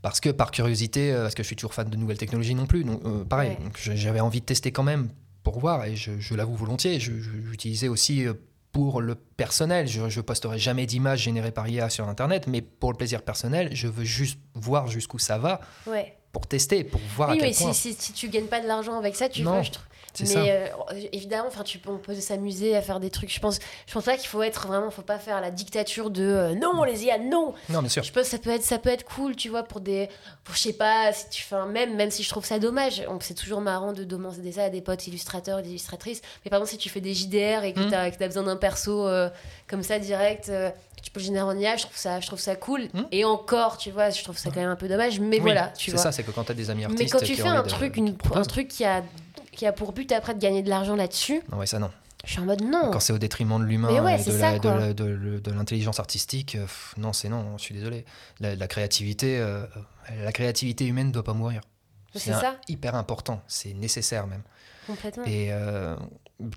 Parce 0.03 0.21
que 0.21 0.29
par 0.31 0.51
curiosité, 0.51 1.13
euh, 1.13 1.23
parce 1.23 1.35
que 1.35 1.43
je 1.43 1.47
suis 1.47 1.57
toujours 1.57 1.75
fan 1.75 1.89
de 1.89 1.97
nouvelles 1.97 2.19
technologies 2.19 2.55
non 2.55 2.67
plus, 2.67 2.85
donc 2.85 3.01
euh, 3.05 3.25
pareil, 3.25 3.57
Ouais. 3.61 3.97
j'avais 3.97 4.21
envie 4.21 4.41
de 4.41 4.47
tester 4.47 4.73
quand 4.73 4.83
même 4.83 5.09
pour 5.43 5.59
voir 5.59 5.85
et 5.85 5.97
je, 5.97 6.19
je 6.19 6.35
l'avoue 6.35 6.55
volontiers. 6.55 6.99
J'utilisais 7.01 7.89
aussi 7.89 8.27
euh, 8.27 8.35
pour 8.73 9.01
le 9.01 9.15
personnel. 9.15 9.87
Je, 9.89 10.09
je 10.09 10.21
posterai 10.21 10.59
jamais 10.59 10.87
d'images 10.87 11.21
générées 11.23 11.51
par 11.53 11.69
IA 11.69 11.91
sur 11.91 12.09
Internet, 12.09 12.47
mais 12.47 12.61
pour 12.63 12.93
le 12.93 12.97
plaisir 12.99 13.23
personnel, 13.23 13.71
je 13.75 13.89
veux 13.89 14.05
juste 14.05 14.39
voir 14.55 14.87
jusqu'où 14.89 15.19
ça 15.19 15.39
va 15.39 15.61
Ouais. 15.87 16.17
pour 16.33 16.47
tester, 16.47 16.85
pour 16.85 17.01
voir 17.17 17.31
oui, 17.31 17.37
à 17.37 17.41
quel 17.41 17.51
mais 17.51 17.55
point. 17.57 17.73
si, 17.73 17.95
si, 17.95 18.01
si 18.01 18.13
tu 18.13 18.29
gagnes 18.29 18.47
pas 18.47 18.61
de 18.61 18.67
l'argent 18.67 18.97
avec 18.99 19.17
ça, 19.17 19.29
tu 19.29 19.43
Non, 19.43 19.53
vois, 19.53 19.63
je 19.63 19.71
trouve. 19.73 19.87
Mais 20.19 20.27
ça. 20.27 20.41
euh, 20.41 20.67
évidemment, 21.13 21.47
enfin, 21.49 21.63
tu 21.63 21.79
peux, 21.79 21.91
on 21.91 21.99
peut 21.99 22.15
s'amuser 22.15 22.77
à 22.77 22.83
faire 22.83 22.99
des 23.01 23.11
trucs. 23.11 23.33
Je 23.33 23.41
pense, 23.41 23.59
je 23.87 23.93
pense 23.93 24.05
pas 24.05 24.17
qu'il 24.17 24.29
faut 24.29 24.43
être 24.43 24.67
vraiment, 24.67 24.91
faut 24.91 25.03
pas 25.03 25.19
faire 25.19 25.41
la 25.41 25.51
dictature 25.51 26.11
de 26.11 26.23
euh, 26.25 26.55
non 26.55 26.83
les 26.85 27.05
IA, 27.05 27.19
non. 27.19 27.55
Non, 27.69 27.81
bien 27.81 27.89
sûr. 27.89 28.03
Je 28.03 28.13
pense 28.13 28.25
que 28.25 28.29
ça 28.31 28.39
peut 28.39 28.51
être, 28.51 28.63
ça 28.65 28.79
peut 28.79 28.91
être 28.91 29.05
cool, 29.05 29.37
tu 29.37 29.49
vois, 29.49 29.63
pour 29.63 29.81
des, 29.81 30.09
pour, 30.45 30.55
je 30.55 30.61
sais 30.61 30.73
pas, 30.73 31.13
si 31.13 31.29
tu 31.31 31.43
fais 31.43 31.55
un 31.57 31.67
même, 31.67 31.95
même 31.97 32.11
si 32.11 32.23
je 32.23 32.29
trouve 32.29 32.45
ça 32.45 32.59
dommage. 32.59 33.03
C'est 33.21 33.35
toujours 33.35 33.61
marrant 33.61 33.93
de 33.93 34.05
demander 34.05 34.53
ça 34.53 34.65
à 34.65 34.69
des 34.71 34.81
potes 34.81 35.07
illustrateurs 35.07 35.63
des 35.63 35.69
illustratrices. 35.71 36.21
Mais 36.45 36.51
par 36.51 36.59
exemple, 36.59 36.71
si 36.73 36.79
tu 36.79 36.89
fais 36.89 37.01
des 37.01 37.15
JDR 37.15 37.65
et 37.65 37.73
que 37.73 37.81
Mm. 37.81 37.89
tu 37.89 37.95
as, 37.95 38.27
besoin 38.29 38.43
d'un 38.45 38.57
perso 38.57 39.07
euh, 39.07 39.29
comme 39.69 39.83
ça 39.83 39.99
direct, 39.99 40.49
euh, 40.49 40.71
tu 41.03 41.11
peux 41.11 41.21
le 41.21 41.25
générer 41.27 41.45
en 41.45 41.57
IA, 41.57 41.77
je 41.77 41.83
trouve 41.85 41.97
ça, 41.97 42.21
je 42.21 42.27
trouve 42.27 42.39
ça 42.41 42.57
cool. 42.57 42.83
Mm. 42.93 43.01
Et 43.13 43.25
encore, 43.25 43.79
tu 43.79 43.91
vois, 43.91 44.11
je 44.11 44.23
trouve 44.23 44.37
ça 44.37 44.51
quand 44.51 44.61
même 44.61 44.69
un 44.71 44.77
peu 44.77 44.89
dommage. 44.89 45.19
Mais 45.21 45.37
Oui, 45.37 45.43
voilà, 45.43 45.73
c'est 45.79 45.97
ça, 45.97 46.13
c'est 46.13 46.23
que 46.23 46.31
quand 46.31 46.45
tu 46.45 46.53
as 46.53 46.55
des 46.55 46.69
amis 46.71 46.85
artistes. 46.85 47.03
Mais 47.03 47.09
quand 47.09 47.25
tu 47.25 47.35
fais 47.37 47.43
un 47.49 47.63
de- 47.63 47.97
une- 47.97 48.17
truc 48.47 48.69
qui 48.69 48.85
a 48.85 49.03
qui 49.61 49.67
a 49.67 49.73
pour 49.75 49.93
but 49.93 50.11
après 50.13 50.33
de 50.35 50.39
gagner 50.41 50.63
de 50.63 50.71
l'argent 50.71 50.97
là-dessus, 50.97 51.43
Non, 51.53 51.59
ouais, 51.59 51.67
ça 51.67 51.79
non. 51.79 51.91
je 52.25 52.31
suis 52.33 52.41
en 52.41 52.47
mode 52.47 52.63
non. 52.63 52.91
Quand 52.93 52.99
c'est 53.01 53.13
au 53.13 53.19
détriment 53.19 53.59
de 53.61 53.65
l'humain 53.67 54.03
ouais, 54.03 54.15
et 54.19 54.25
de 54.25 54.31
ça, 54.31 54.53
la- 54.53 54.59
de 54.59 54.63
quoi. 54.63 54.75
la- 54.79 54.95
de 54.95 55.05
le- 55.05 55.39
de 55.39 55.51
l'intelligence 55.53 56.01
artistique, 56.01 56.55
euh, 56.55 56.65
non, 56.97 57.13
c'est 57.13 57.29
non, 57.29 57.59
je 57.59 57.63
suis 57.63 57.75
désolé. 57.75 58.07
La, 58.41 58.57
la 58.57 58.67
créativité, 58.69 59.39
euh, 59.39 59.67
la 60.25 60.33
créativité 60.33 60.87
humaine 60.87 61.09
ne 61.09 61.13
doit 61.13 61.25
pas 61.25 61.35
mourir. 61.35 61.61
C'est 62.15 62.33
ça. 62.33 62.57
hyper 62.69 62.95
important, 62.95 63.43
c'est 63.49 63.75
nécessaire 63.75 64.27
même. 64.27 64.43
Complètement. 64.87 65.25
Et 65.27 65.49
euh, 65.53 65.95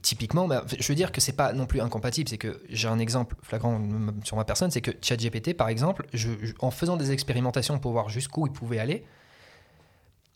typiquement, 0.02 0.48
bah, 0.48 0.64
je 0.80 0.88
veux 0.88 0.96
dire 0.96 1.12
que 1.12 1.20
c'est 1.20 1.34
pas 1.34 1.52
non 1.52 1.66
plus 1.66 1.82
incompatible. 1.82 2.30
C'est 2.30 2.38
que 2.38 2.62
j'ai 2.70 2.88
un 2.88 3.00
exemple 3.00 3.36
flagrant 3.44 3.82
sur 4.24 4.38
ma 4.38 4.46
personne, 4.46 4.72
c'est 4.72 4.82
que 4.82 4.92
ChatGPT, 5.02 5.54
par 5.56 5.68
exemple, 5.68 6.08
je, 6.14 6.30
je- 6.42 6.54
en 6.60 6.72
faisant 6.72 6.96
des 6.96 7.12
expérimentations 7.12 7.78
pour 7.80 7.92
voir 7.92 8.08
jusqu'où 8.10 8.48
il 8.48 8.54
pouvait 8.54 8.80
aller, 8.80 9.06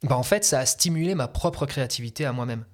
bah 0.04 0.18
en 0.18 0.24
fait, 0.24 0.44
ça 0.44 0.60
a 0.60 0.66
stimulé 0.66 1.16
ma 1.16 1.28
propre 1.28 1.66
créativité 1.66 2.26
à 2.26 2.34
moi-même. 2.34 2.66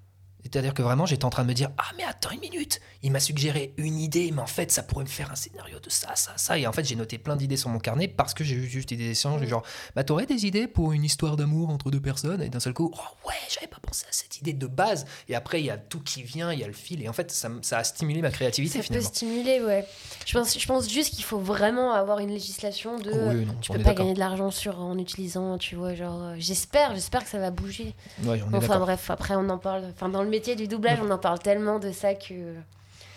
C'est-à-dire 0.43 0.73
que 0.73 0.81
vraiment, 0.81 1.05
j'étais 1.05 1.25
en 1.25 1.29
train 1.29 1.43
de 1.43 1.47
me 1.47 1.53
dire 1.53 1.69
Ah, 1.77 1.85
mais 1.97 2.03
attends 2.03 2.31
une 2.31 2.39
minute 2.41 2.81
Il 3.01 3.11
m'a 3.11 3.19
suggéré 3.19 3.73
une 3.77 3.97
idée, 3.99 4.31
mais 4.31 4.41
en 4.41 4.45
fait, 4.47 4.71
ça 4.71 4.83
pourrait 4.83 5.05
me 5.05 5.09
faire 5.09 5.31
un 5.31 5.35
scénario 5.35 5.79
de 5.79 5.89
ça, 5.89 6.15
ça, 6.15 6.33
ça. 6.35 6.57
Et 6.57 6.67
en 6.67 6.71
fait, 6.73 6.83
j'ai 6.83 6.95
noté 6.95 7.17
plein 7.17 7.35
d'idées 7.35 7.57
sur 7.57 7.69
mon 7.69 7.79
carnet 7.79 8.07
parce 8.07 8.33
que 8.33 8.43
j'ai 8.43 8.55
eu 8.55 8.67
juste 8.67 8.89
des 8.93 9.09
échanges. 9.11 9.41
Mhm. 9.41 9.47
Genre, 9.47 9.63
bah, 9.95 10.03
t'aurais 10.03 10.25
des 10.25 10.45
idées 10.45 10.67
pour 10.67 10.91
une 10.93 11.03
histoire 11.03 11.35
d'amour 11.37 11.69
entre 11.69 11.91
deux 11.91 12.01
personnes? 12.01 12.41
Et 12.41 12.49
d'un 12.49 12.59
seul 12.59 12.73
coup, 12.73 12.91
oh 12.93 13.27
ouais, 13.27 13.33
j'avais 13.49 13.67
pas 13.67 13.77
pensé 13.81 14.05
à 14.09 14.11
cette 14.13 14.37
idée 14.39 14.53
de 14.53 14.67
base. 14.67 15.05
Et 15.29 15.35
après, 15.35 15.59
il 15.61 15.65
y 15.65 15.69
a 15.69 15.77
tout 15.77 16.01
qui 16.01 16.23
vient, 16.23 16.51
il 16.51 16.59
y 16.59 16.63
a 16.63 16.67
le 16.67 16.73
fil. 16.73 17.01
Et 17.01 17.09
en 17.09 17.13
fait, 17.13 17.31
ça, 17.31 17.49
ça 17.61 17.77
a 17.79 17.83
stimulé 17.83 18.21
ma 18.21 18.29
créativité 18.31 18.73
Ça 18.73 18.79
peut 18.79 18.85
finalement. 18.85 19.07
stimuler, 19.09 19.61
ouais. 19.61 19.85
Je 20.25 20.37
pense, 20.37 20.59
je 20.59 20.67
pense 20.67 20.89
juste 20.89 21.13
qu'il 21.13 21.23
faut 21.23 21.39
vraiment 21.39 21.93
avoir 21.93 22.19
une 22.19 22.29
législation 22.29 22.97
de. 22.99 23.11
Oh 23.13 23.29
oui, 23.33 23.45
non, 23.45 23.55
tu 23.61 23.71
peux 23.71 23.79
pas 23.79 23.93
gagner 23.93 24.13
de 24.13 24.19
l'argent 24.19 24.51
sur 24.51 24.79
en 24.79 24.97
utilisant, 24.97 25.57
tu 25.57 25.75
vois, 25.75 25.95
genre. 25.95 26.21
euh, 26.21 26.35
j'espère, 26.37 26.93
j'espère 26.93 27.23
que 27.23 27.29
ça 27.29 27.39
va 27.39 27.51
bouger. 27.51 27.93
Ouais, 28.23 28.41
on 28.47 28.53
est 28.53 28.57
Enfin 28.57 28.79
bref, 28.79 29.09
après 29.09 29.35
on 29.35 29.49
en 29.49 29.57
parle. 29.57 29.85
Enfin 29.93 30.09
dans 30.09 30.23
le 30.23 30.29
métier 30.33 30.55
du 30.55 30.67
doublage, 30.67 30.99
on 31.01 31.09
en 31.11 31.17
parle 31.17 31.39
tellement 31.39 31.79
de 31.79 31.91
ça 31.91 32.13
que. 32.15 32.55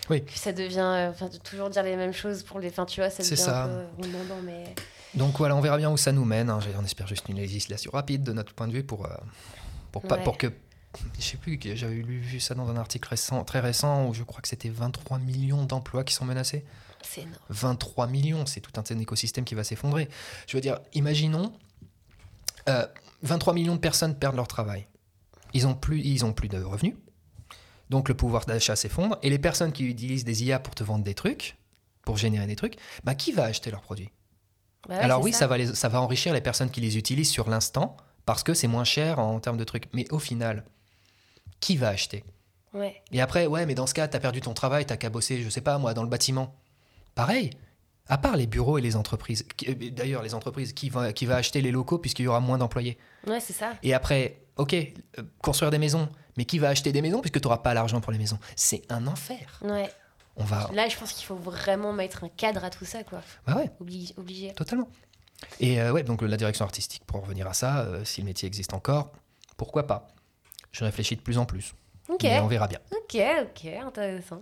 Oui. 0.09 0.23
que 0.23 0.31
ça 0.39 0.53
devient. 0.53 0.79
euh, 0.79 1.09
Enfin, 1.09 1.27
de 1.27 1.37
toujours 1.37 1.69
dire 1.69 1.83
les 1.83 1.95
mêmes 1.97 2.13
choses 2.13 2.43
pour 2.43 2.59
les. 2.59 2.69
Enfin, 2.69 2.85
tu 2.85 3.01
vois, 3.01 3.09
ça 3.09 3.23
C'est 3.23 3.31
devient 3.31 3.41
ça. 3.43 3.63
un 3.65 3.67
peu 3.67 3.83
redondant, 4.03 4.41
mais. 4.43 4.63
Donc 5.15 5.37
voilà, 5.37 5.55
on 5.55 5.61
verra 5.61 5.77
bien 5.77 5.89
où 5.89 5.97
ça 5.97 6.11
nous 6.11 6.25
mène. 6.25 6.49
hein. 6.49 6.59
On 6.79 6.85
espère 6.85 7.07
juste 7.07 7.27
une 7.29 7.37
législation 7.37 7.91
rapide 7.93 8.23
de 8.23 8.31
notre 8.33 8.53
point 8.53 8.67
de 8.67 8.73
vue 8.73 8.83
pour, 8.83 9.05
euh, 9.05 9.09
pour, 9.91 10.01
pas, 10.03 10.15
Ouais. 10.17 10.23
pour 10.23 10.37
que. 10.37 10.47
Je 11.19 11.23
sais 11.23 11.37
plus, 11.37 11.59
j'avais 11.75 11.95
lu 11.95 12.19
vu 12.19 12.39
ça 12.39 12.55
dans 12.55 12.69
un 12.69 12.77
article 12.77 13.07
récent, 13.09 13.43
très 13.43 13.59
récent 13.59 14.07
où 14.07 14.13
je 14.13 14.23
crois 14.23 14.41
que 14.41 14.47
c'était 14.47 14.69
23 14.69 15.19
millions 15.19 15.63
d'emplois 15.65 16.03
qui 16.03 16.13
sont 16.13 16.25
menacés. 16.25 16.65
C'est 17.03 17.21
énorme. 17.21 17.37
23 17.49 18.07
millions, 18.07 18.45
c'est 18.47 18.61
tout 18.61 18.71
un 18.79 18.99
écosystème 18.99 19.43
qui 19.45 19.53
va 19.55 19.63
s'effondrer. 19.63 20.09
Je 20.47 20.57
veux 20.57 20.61
dire, 20.61 20.79
imaginons, 20.93 21.53
euh, 22.69 22.85
23 23.21 23.53
millions 23.53 23.75
de 23.75 23.79
personnes 23.79 24.15
perdent 24.15 24.35
leur 24.37 24.47
travail. 24.47 24.87
Ils 25.53 25.67
ont 25.67 25.75
plus, 25.75 26.01
ils 26.01 26.25
ont 26.25 26.33
plus 26.33 26.47
de 26.49 26.61
revenus. 26.63 26.95
Donc 27.89 28.09
le 28.09 28.15
pouvoir 28.15 28.45
d'achat 28.45 28.75
s'effondre. 28.75 29.17
Et 29.23 29.29
les 29.29 29.39
personnes 29.39 29.71
qui 29.71 29.85
utilisent 29.85 30.25
des 30.25 30.43
IA 30.43 30.59
pour 30.59 30.75
te 30.75 30.83
vendre 30.83 31.03
des 31.03 31.13
trucs, 31.15 31.57
pour 32.03 32.17
générer 32.17 32.47
des 32.47 32.55
trucs, 32.55 32.75
bah, 33.03 33.15
qui 33.15 33.31
va 33.31 33.43
acheter 33.45 33.71
leurs 33.71 33.81
produits? 33.81 34.09
Bah 34.87 34.95
ouais, 34.95 35.01
alors 35.01 35.21
oui, 35.21 35.33
ça. 35.33 35.47
va 35.47 35.57
les- 35.57 35.75
ça 35.75 35.89
va 35.89 36.01
enrichir 36.01 36.33
les 36.33 36.41
personnes 36.41 36.69
qui 36.69 36.81
les 36.81 36.97
utilisent 36.97 37.31
sur 37.31 37.49
l'instant 37.49 37.97
parce 38.25 38.43
que 38.43 38.53
c'est 38.53 38.67
moins 38.67 38.83
cher 38.83 39.19
en 39.19 39.39
termes 39.39 39.57
de 39.57 39.63
trucs. 39.63 39.85
Mais 39.93 40.09
au 40.11 40.19
final, 40.19 40.65
qui 41.59 41.77
va 41.77 41.89
acheter? 41.89 42.23
Ouais. 42.73 43.01
Et 43.11 43.21
après, 43.21 43.47
ouais, 43.47 43.65
mais 43.65 43.75
dans 43.75 43.87
ce 43.87 43.93
cas, 43.93 44.07
t'as 44.07 44.19
perdu 44.19 44.41
ton 44.41 44.53
travail, 44.53 44.85
t'as 44.85 44.97
qu'à 44.97 45.09
bosser, 45.09 45.41
je 45.41 45.49
sais 45.49 45.61
pas 45.61 45.77
moi, 45.77 45.93
dans 45.93 46.03
le 46.03 46.09
bâtiment. 46.09 46.53
Pareil. 47.15 47.51
À 48.09 48.17
part 48.17 48.37
les 48.37 48.47
bureaux 48.47 48.77
et 48.77 48.81
les 48.81 48.95
entreprises. 48.95 49.45
Euh, 49.67 49.73
D'ailleurs, 49.91 50.23
les 50.23 50.33
entreprises, 50.33 50.73
qui 50.73 50.89
va, 50.89 51.11
qui 51.13 51.25
va 51.25 51.35
acheter 51.35 51.61
les 51.61 51.71
locaux 51.71 51.97
puisqu'il 51.97 52.23
y 52.23 52.27
aura 52.27 52.39
moins 52.39 52.57
d'employés 52.57 52.97
Ouais, 53.27 53.39
c'est 53.39 53.53
ça. 53.53 53.73
Et 53.83 53.93
après, 53.93 54.41
ok, 54.55 54.73
euh, 54.73 55.23
construire 55.41 55.71
des 55.71 55.77
maisons, 55.77 56.07
mais 56.37 56.45
qui 56.45 56.59
va 56.59 56.69
acheter 56.69 56.91
des 56.91 57.01
maisons 57.01 57.19
puisque 57.21 57.39
tu 57.41 57.45
n'auras 57.47 57.57
pas 57.59 57.73
l'argent 57.73 57.99
pour 58.01 58.11
les 58.11 58.17
maisons? 58.17 58.39
C'est 58.55 58.81
un 58.89 59.07
enfer. 59.07 59.59
Ouais. 59.61 59.89
On 60.37 60.43
va. 60.43 60.69
Là, 60.73 60.87
je 60.87 60.95
pense 60.95 61.13
qu'il 61.13 61.25
faut 61.25 61.35
vraiment 61.35 61.93
mettre 61.93 62.23
un 62.23 62.29
cadre 62.29 62.63
à 62.63 62.69
tout 62.69 62.85
ça, 62.85 63.03
quoi. 63.03 63.21
Bah 63.45 63.55
ouais, 63.55 63.71
Obligé. 63.81 64.13
obligé. 64.17 64.53
totalement. 64.53 64.87
Et 65.59 65.81
euh, 65.81 65.91
ouais, 65.91 66.03
donc 66.03 66.21
la 66.21 66.37
direction 66.37 66.63
artistique, 66.65 67.03
pour 67.07 67.21
revenir 67.21 67.47
à 67.47 67.53
ça, 67.53 67.79
euh, 67.79 68.05
si 68.05 68.21
le 68.21 68.25
métier 68.25 68.47
existe 68.47 68.73
encore, 68.73 69.11
pourquoi 69.57 69.85
pas? 69.87 70.07
Je 70.71 70.83
réfléchis 70.85 71.15
de 71.15 71.21
plus 71.21 71.37
en 71.39 71.45
plus. 71.45 71.73
Mais 72.21 72.39
on 72.39 72.47
verra 72.47 72.67
bien. 72.67 72.79
Ok, 72.91 73.21
ok, 73.41 73.71
intéressant. 73.85 74.41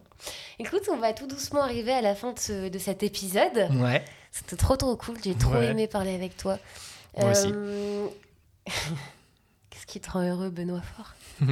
Écoute, 0.59 0.83
on 0.91 0.97
va 0.97 1.13
tout 1.13 1.27
doucement 1.27 1.61
arriver 1.63 1.91
à 1.91 2.01
la 2.01 2.15
fin 2.15 2.33
de, 2.33 2.39
ce- 2.39 2.69
de 2.69 2.79
cet 2.79 3.03
épisode. 3.03 3.69
Ouais. 3.81 4.03
C'était 4.31 4.55
trop 4.55 4.75
trop 4.77 4.95
cool, 4.95 5.17
j'ai 5.23 5.35
trop 5.35 5.53
Ouais. 5.53 5.67
aimé 5.67 5.87
parler 5.87 6.13
avec 6.13 6.37
toi. 6.37 6.57
Moi 7.17 7.31
aussi. 7.31 7.47
Euh, 7.51 8.07
Qu'est-ce 9.69 9.85
qui 9.85 9.99
te 9.99 10.09
rend 10.11 10.21
heureux, 10.21 10.49
Benoît 10.49 10.81
Fort 10.95 11.13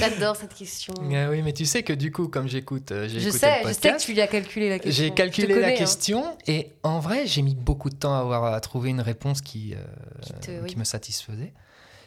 J'adore 0.00 0.34
cette 0.34 0.54
question. 0.54 0.92
Ah 0.98 1.30
oui, 1.30 1.42
mais 1.42 1.52
tu 1.52 1.66
sais 1.66 1.84
que 1.84 1.92
du 1.92 2.10
coup, 2.10 2.26
comme 2.28 2.48
j'écoute, 2.48 2.90
euh, 2.90 3.06
j'ai 3.08 3.20
Je 3.20 3.30
sais, 3.30 3.62
le 3.62 3.68
je 3.68 3.72
sais 3.74 3.80
que 3.80 3.88
podcast, 3.92 4.04
tu 4.06 4.12
lui 4.12 4.20
as 4.20 4.26
calculé 4.26 4.68
la 4.68 4.78
question. 4.80 5.04
j'ai 5.04 5.10
calculé 5.14 5.46
connais, 5.54 5.60
la 5.60 5.68
hein. 5.68 5.76
question 5.76 6.36
et 6.48 6.72
en 6.82 6.98
vrai, 6.98 7.26
j'ai 7.26 7.42
mis 7.42 7.54
beaucoup 7.54 7.90
de 7.90 7.94
temps 7.94 8.14
à, 8.14 8.18
avoir, 8.18 8.44
à 8.52 8.60
trouver 8.60 8.90
une 8.90 9.00
réponse 9.00 9.40
qui, 9.40 9.74
euh, 9.74 9.78
Qui 10.22 10.32
te- 10.32 10.46
qui 10.66 10.74
oui. 10.74 10.76
me 10.76 10.84
satisfaisait. 10.84 11.52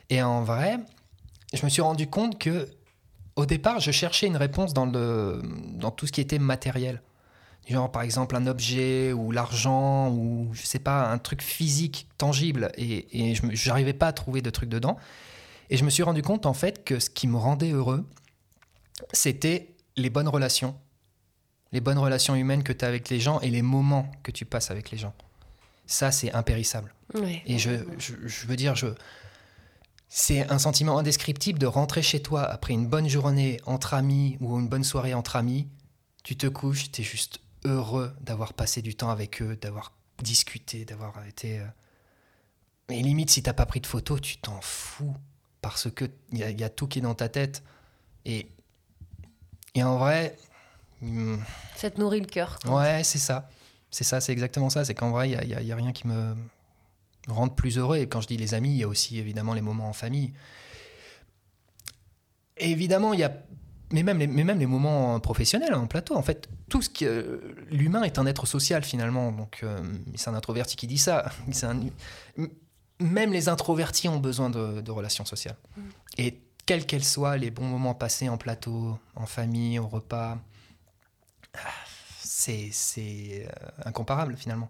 Et 0.10 0.22
en 0.22 0.44
vrai, 0.44 0.80
je 1.54 1.64
me 1.64 1.70
suis 1.70 1.82
rendu 1.82 2.08
compte 2.08 2.38
que 2.38 2.68
au 3.42 3.46
départ, 3.46 3.80
je 3.80 3.92
cherchais 3.92 4.28
une 4.28 4.38
réponse 4.38 4.74
dans, 4.74 4.86
le, 4.86 5.42
dans 5.74 5.92
tout 5.92 6.06
ce 6.06 6.12
qui 6.12 6.22
était 6.22 6.40
matériel. 6.40 7.02
Genre, 7.68 7.92
par 7.92 8.02
exemple, 8.02 8.36
un 8.36 8.48
objet 8.48 9.14
ou 9.14 9.32
l'argent 9.32 10.10
ou, 10.10 10.50
je 10.54 10.64
sais 10.64 10.80
pas, 10.80 11.12
un 11.12 11.18
truc 11.18 11.42
physique, 11.42 12.08
tangible. 12.18 12.72
Et, 12.78 13.32
et 13.32 13.36
je 13.36 13.70
n'arrivais 13.70 13.94
pas 13.94 14.08
à 14.08 14.14
trouver 14.14 14.42
de 14.42 14.50
trucs 14.50 14.70
dedans. 14.70 14.98
Et 15.70 15.78
je 15.78 15.86
me 15.86 15.90
suis 15.90 16.04
rendu 16.04 16.22
compte, 16.22 16.46
en 16.46 16.54
fait, 16.54 16.84
que 16.84 17.00
ce 17.00 17.10
qui 17.10 17.28
me 17.28 17.38
rendait 17.38 17.72
heureux, 17.72 18.06
c'était 19.14 19.74
les 19.96 20.10
bonnes 20.10 20.28
relations. 20.28 20.76
Les 21.72 21.82
bonnes 21.82 22.00
relations 22.00 22.36
humaines 22.36 22.64
que 22.64 22.74
tu 22.74 22.84
as 22.86 22.88
avec 22.88 23.10
les 23.10 23.20
gens 23.20 23.40
et 23.40 23.50
les 23.50 23.62
moments 23.62 24.12
que 24.24 24.32
tu 24.32 24.46
passes 24.46 24.70
avec 24.70 24.92
les 24.92 24.98
gens. 24.98 25.14
Ça, 25.86 26.12
c'est 26.12 26.32
impérissable. 26.34 26.94
Et 27.46 27.58
je, 27.58 27.72
je, 27.98 28.14
je 28.26 28.48
veux 28.48 28.56
dire, 28.56 28.76
je, 28.76 28.88
c'est 30.14 30.50
un 30.52 30.60
sentiment 30.60 30.98
indescriptible 30.98 31.58
de 31.58 31.66
rentrer 31.66 32.02
chez 32.02 32.22
toi 32.22 32.44
après 32.44 32.74
une 32.74 32.86
bonne 32.86 33.08
journée 33.08 33.62
entre 33.66 33.94
amis 33.94 34.38
ou 34.42 34.60
une 34.60 34.68
bonne 34.68 34.84
soirée 34.84 35.14
entre 35.14 35.38
amis. 35.38 35.70
Tu 36.24 36.36
te 36.36 36.48
couches, 36.48 36.92
tu 36.92 37.02
es 37.02 37.04
juste 37.06 37.40
heureux 37.64 38.14
d'avoir 38.20 38.52
passé 38.54 38.82
du 38.82 38.94
temps 38.94 39.10
avec 39.10 39.42
eux, 39.42 39.56
d'avoir 39.56 39.94
discuté, 40.22 40.84
d'avoir 40.84 41.26
été. 41.26 41.60
euh, 41.60 41.66
Mais 42.90 43.02
limite, 43.02 43.30
si 43.30 43.42
t'as 43.42 43.54
pas 43.54 43.66
pris 43.66 43.80
de 43.80 43.88
photos, 43.88 44.20
tu 44.20 44.38
t'en 44.38 44.60
fous. 44.60 45.16
Parce 45.62 45.90
que 45.90 46.06
il 46.34 46.40
y, 46.40 46.44
a- 46.44 46.50
il 46.50 46.60
y 46.60 46.64
a 46.66 46.70
tout 46.70 46.88
qui 46.88 47.00
est 47.00 47.02
dans 47.04 47.16
ta 47.16 47.30
tête. 47.30 47.64
Et, 48.26 48.50
et 49.76 49.84
en 49.84 49.98
vrai. 49.98 50.38
hum, 51.02 51.42
Ça 51.78 51.90
te 51.90 52.00
nourrit 52.02 52.20
le 52.20 52.26
cœur. 52.28 52.60
Ouais, 52.66 53.04
c'est 53.06 53.18
ça. 53.18 53.50
C'est 53.92 54.04
ça, 54.04 54.20
c'est 54.20 54.34
exactement 54.34 54.70
ça. 54.70 54.84
C'est 54.84 54.94
qu'en 54.96 55.12
vrai, 55.12 55.30
il 55.30 55.48
n'y 55.66 55.72
a 55.72 55.76
rien 55.76 55.94
qui 55.94 56.06
me 56.08 56.36
rend 57.28 57.50
plus 57.50 57.78
heureux. 57.78 57.98
Et 57.98 58.08
quand 58.08 58.22
je 58.22 58.28
dis 58.28 58.38
les 58.38 58.54
amis, 58.54 58.72
il 58.72 58.78
y 58.78 58.84
a 58.84 58.88
aussi 58.88 59.18
évidemment 59.20 59.54
les 59.54 59.62
moments 59.62 59.90
en 59.90 59.94
famille. 59.94 60.34
Et 62.58 62.72
évidemment, 62.72 63.14
il 63.14 63.20
y 63.20 63.24
a. 63.24 63.32
Mais 63.94 64.04
même, 64.04 64.20
les, 64.20 64.28
mais 64.28 64.46
même 64.46 64.58
les 64.60 64.68
moments 64.68 65.20
professionnels, 65.20 65.74
en 65.74 65.86
plateau, 65.86 66.16
en 66.16 66.22
fait, 66.22 66.48
tout 66.70 66.82
ce 66.82 66.90
qui. 66.90 67.06
euh, 67.06 67.40
L'humain 67.70 68.04
est 68.04 68.18
un 68.20 68.26
être 68.26 68.46
social 68.46 68.84
finalement. 68.84 69.32
Donc, 69.32 69.60
euh, 69.64 69.80
c'est 70.16 70.30
un 70.30 70.34
introverti 70.36 70.76
qui 70.76 70.88
dit 70.88 70.98
ça. 70.98 71.30
Un- 71.64 71.80
même 73.00 73.34
les 73.34 73.50
introvertis 73.50 74.08
ont 74.10 74.20
besoin 74.20 74.50
de, 74.52 74.80
de 74.82 74.92
relations 74.92 75.26
sociales. 75.26 75.58
Et 76.20 76.40
quelles 76.68 76.86
qu'elles 76.86 77.04
soient, 77.04 77.36
les 77.36 77.50
bons 77.50 77.66
moments 77.66 77.96
passés 77.96 78.30
en 78.30 78.38
plateau, 78.38 78.98
en 79.16 79.26
famille, 79.26 79.80
au 79.80 79.88
repas, 79.88 80.38
c'est 82.24 82.70
c'est, 82.72 83.48
euh, 83.50 83.70
incomparable 83.86 84.36
finalement. 84.38 84.70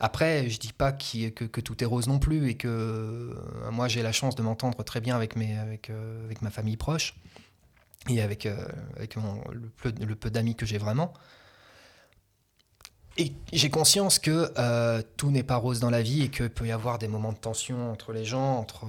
Après, 0.00 0.48
je 0.48 0.58
dis 0.58 0.72
pas 0.72 0.92
que, 0.92 1.28
que 1.28 1.60
tout 1.60 1.82
est 1.82 1.86
rose 1.86 2.08
non 2.08 2.18
plus 2.18 2.48
et 2.48 2.56
que 2.56 2.68
euh, 2.68 3.70
moi 3.70 3.88
j'ai 3.88 4.02
la 4.02 4.12
chance 4.12 4.34
de 4.34 4.42
m'entendre 4.42 4.82
très 4.82 5.00
bien 5.00 5.16
avec, 5.16 5.36
euh, 5.90 6.32
ma 6.40 6.50
famille 6.50 6.76
proche 6.76 7.14
et 8.08 8.20
avec, 8.20 8.46
euh, 8.46 8.66
le 8.98 10.14
peu, 10.14 10.30
d'amis 10.30 10.56
que 10.56 10.66
j'ai 10.66 10.78
vraiment. 10.78 11.12
Et 13.16 13.32
j'ai 13.52 13.70
conscience 13.70 14.18
que 14.18 14.50
tout 15.16 15.30
n'est 15.30 15.44
pas 15.44 15.54
rose 15.54 15.78
dans 15.78 15.90
la 15.90 16.02
vie 16.02 16.22
et 16.22 16.30
qu'il 16.30 16.50
peut 16.50 16.66
y 16.66 16.72
avoir 16.72 16.98
des 16.98 17.06
moments 17.06 17.32
de 17.32 17.38
tension 17.38 17.92
entre 17.92 18.12
les 18.12 18.24
gens. 18.24 18.58
Entre, 18.58 18.86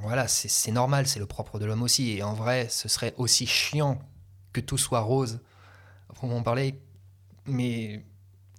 voilà, 0.00 0.28
c'est 0.28 0.70
normal, 0.70 1.08
c'est 1.08 1.18
le 1.18 1.26
propre 1.26 1.58
de 1.58 1.64
l'homme 1.64 1.82
aussi. 1.82 2.12
Et 2.12 2.22
en 2.22 2.34
vrai, 2.34 2.68
ce 2.70 2.88
serait 2.88 3.14
aussi 3.16 3.48
chiant 3.48 4.00
que 4.52 4.60
tout 4.60 4.78
soit 4.78 5.00
rose, 5.00 5.40
pour 6.14 6.28
m'en 6.28 6.44
parler. 6.44 6.78
Mais 7.46 8.04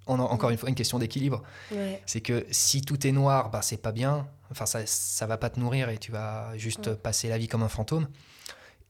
on 0.06 0.18
a 0.18 0.22
encore 0.22 0.50
une 0.50 0.58
fois 0.58 0.68
une 0.68 0.74
question 0.74 0.98
d'équilibre. 0.98 1.42
Ouais. 1.72 2.02
C'est 2.06 2.20
que 2.20 2.46
si 2.50 2.82
tout 2.82 3.06
est 3.06 3.12
noir, 3.12 3.50
bah, 3.50 3.62
c'est 3.62 3.76
pas 3.78 3.92
bien. 3.92 4.28
Enfin, 4.50 4.66
ça, 4.66 4.84
ça 4.86 5.26
va 5.26 5.36
pas 5.38 5.50
te 5.50 5.58
nourrir 5.58 5.88
et 5.88 5.98
tu 5.98 6.12
vas 6.12 6.56
juste 6.56 6.88
Mm. 6.88 6.96
passer 6.96 7.28
la 7.28 7.38
vie 7.38 7.48
comme 7.48 7.62
un 7.62 7.68
fantôme. 7.68 8.08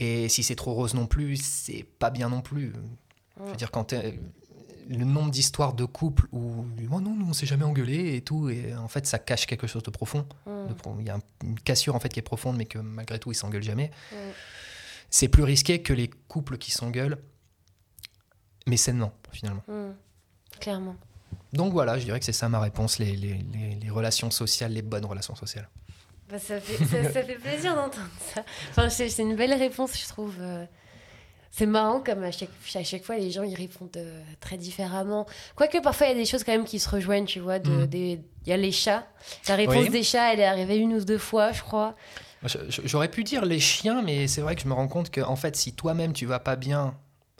Et 0.01 0.29
si 0.29 0.43
c'est 0.43 0.57
trop 0.57 0.75
rose 0.75 0.95
non 0.95 1.07
plus, 1.07 1.37
c'est 1.37 1.85
pas 1.99 2.11
bien 2.11 2.29
non 2.29 2.41
plus. 2.41 2.73
Je 3.39 3.43
veux 3.45 3.53
Mm. 3.53 3.57
dire, 3.57 3.71
quand 3.71 3.85
t'es- 3.85 4.19
le 4.87 5.05
nombre 5.07 5.31
d'histoires 5.31 5.73
de 5.73 5.87
couples 5.87 6.27
où 6.31 6.67
oh 6.93 7.01
non, 7.01 7.15
nous 7.17 7.27
on 7.27 7.33
s'est 7.33 7.47
jamais 7.47 7.65
engueulé 7.65 8.17
et 8.17 8.21
tout, 8.21 8.51
et 8.51 8.75
en 8.75 8.87
fait 8.89 9.07
ça 9.07 9.19
cache 9.19 9.47
quelque 9.47 9.67
chose 9.67 9.83
de 9.83 9.91
profond. 9.91 10.27
Mm. 10.47 10.69
De 10.69 10.75
pro- 10.75 10.97
Il 11.01 11.07
y 11.07 11.11
a 11.11 11.15
un- 11.15 11.21
une 11.43 11.59
cassure 11.59 11.95
en 11.95 12.01
fait 12.01 12.11
qui 12.11 12.19
est 12.19 12.23
profonde, 12.23 12.57
mais 12.59 12.67
que 12.67 12.79
malgré 12.79 13.19
tout 13.19 13.33
ils 13.33 13.35
s'engueulent 13.37 13.63
jamais. 13.63 13.91
Mm. 14.13 14.17
c'est 15.11 15.29
plus 15.29 15.45
risqué 15.45 15.81
que 15.81 15.93
les 15.93 16.11
couples 16.29 16.59
qui 16.59 16.73
s'engueulent, 16.73 17.19
mais 18.67 18.77
sainement, 18.77 19.13
finalement. 19.33 19.63
Clairement. 20.61 20.97
Donc 21.53 21.73
voilà, 21.73 21.99
je 21.99 22.05
dirais 22.05 22.19
que 22.19 22.25
c'est 22.25 22.33
ça 22.33 22.49
ma 22.49 22.61
réponse, 22.61 22.99
les, 22.99 23.13
les- 23.17 23.45
les- 23.53 23.79
les 23.81 23.91
relations 23.91 24.31
sociales, 24.31 24.73
les 24.73 24.83
bonnes 24.83 25.05
relations 25.07 25.35
sociales. 25.37 25.69
Bah, 26.31 26.39
ça, 26.39 26.61
fait, 26.61 26.85
ça, 26.85 27.13
ça 27.13 27.23
fait 27.23 27.35
plaisir 27.39 27.75
d'entendre 27.77 28.09
ça. 28.35 28.43
Enfin, 28.71 28.89
c'est 28.89 29.09
une 29.19 29.37
belle 29.37 29.53
réponse, 29.55 29.97
je 30.01 30.09
trouve. 30.09 30.35
euh. 30.41 30.65
C'est 31.57 31.67
marrant 31.67 32.01
comme 32.01 32.25
à 32.25 32.33
chaque, 32.33 32.49
à 32.75 32.83
chaque 32.83 33.05
fois 33.05 33.17
les 33.17 33.31
gens 33.31 33.45
ils 33.45 33.55
répondent 33.55 33.97
euh, 33.97 34.21
très 34.41 34.57
différemment. 34.57 35.25
Quoique 35.55 35.79
parfois 35.81 36.09
il 36.09 36.11
y 36.11 36.13
a 36.13 36.17
des 36.17 36.25
choses 36.25 36.43
quand 36.43 36.51
même 36.51 36.65
qui 36.65 36.81
se 36.81 36.89
rejoignent, 36.89 37.27
tu 37.27 37.39
vois. 37.39 37.61
de- 37.61 37.71
Mm. 37.85 37.87
des- 37.87 38.21
Il 38.47 38.51
y 38.51 38.53
a 38.53 38.57
les 38.57 38.73
chats. 38.73 39.07
La 39.49 39.55
réponse 39.55 39.77
Oui. 39.85 39.89
des 39.91 40.03
chats, 40.03 40.33
elle 40.33 40.41
est 40.41 40.45
arrivée 40.45 40.77
une 40.79 40.95
ou 40.95 41.05
deux 41.05 41.19
fois, 41.19 41.53
je 41.53 41.63
crois. 41.63 41.95
J'aurais 42.85 43.09
pu 43.09 43.23
dire 43.23 43.45
les 43.45 43.61
chiens, 43.61 44.03
mais 44.03 44.27
c'est 44.27 44.41
vrai 44.41 44.57
que 44.57 44.63
je 44.63 44.67
me 44.69 44.75
rends 44.75 44.89
compte 44.89 45.11
que 45.11 45.21
en 45.21 45.37
fait, 45.37 45.55
si 45.57 45.73
toi-même 45.73 46.13
tu 46.13 46.27
vas 46.27 46.41
pas 46.41 46.57
bien, 46.57 46.95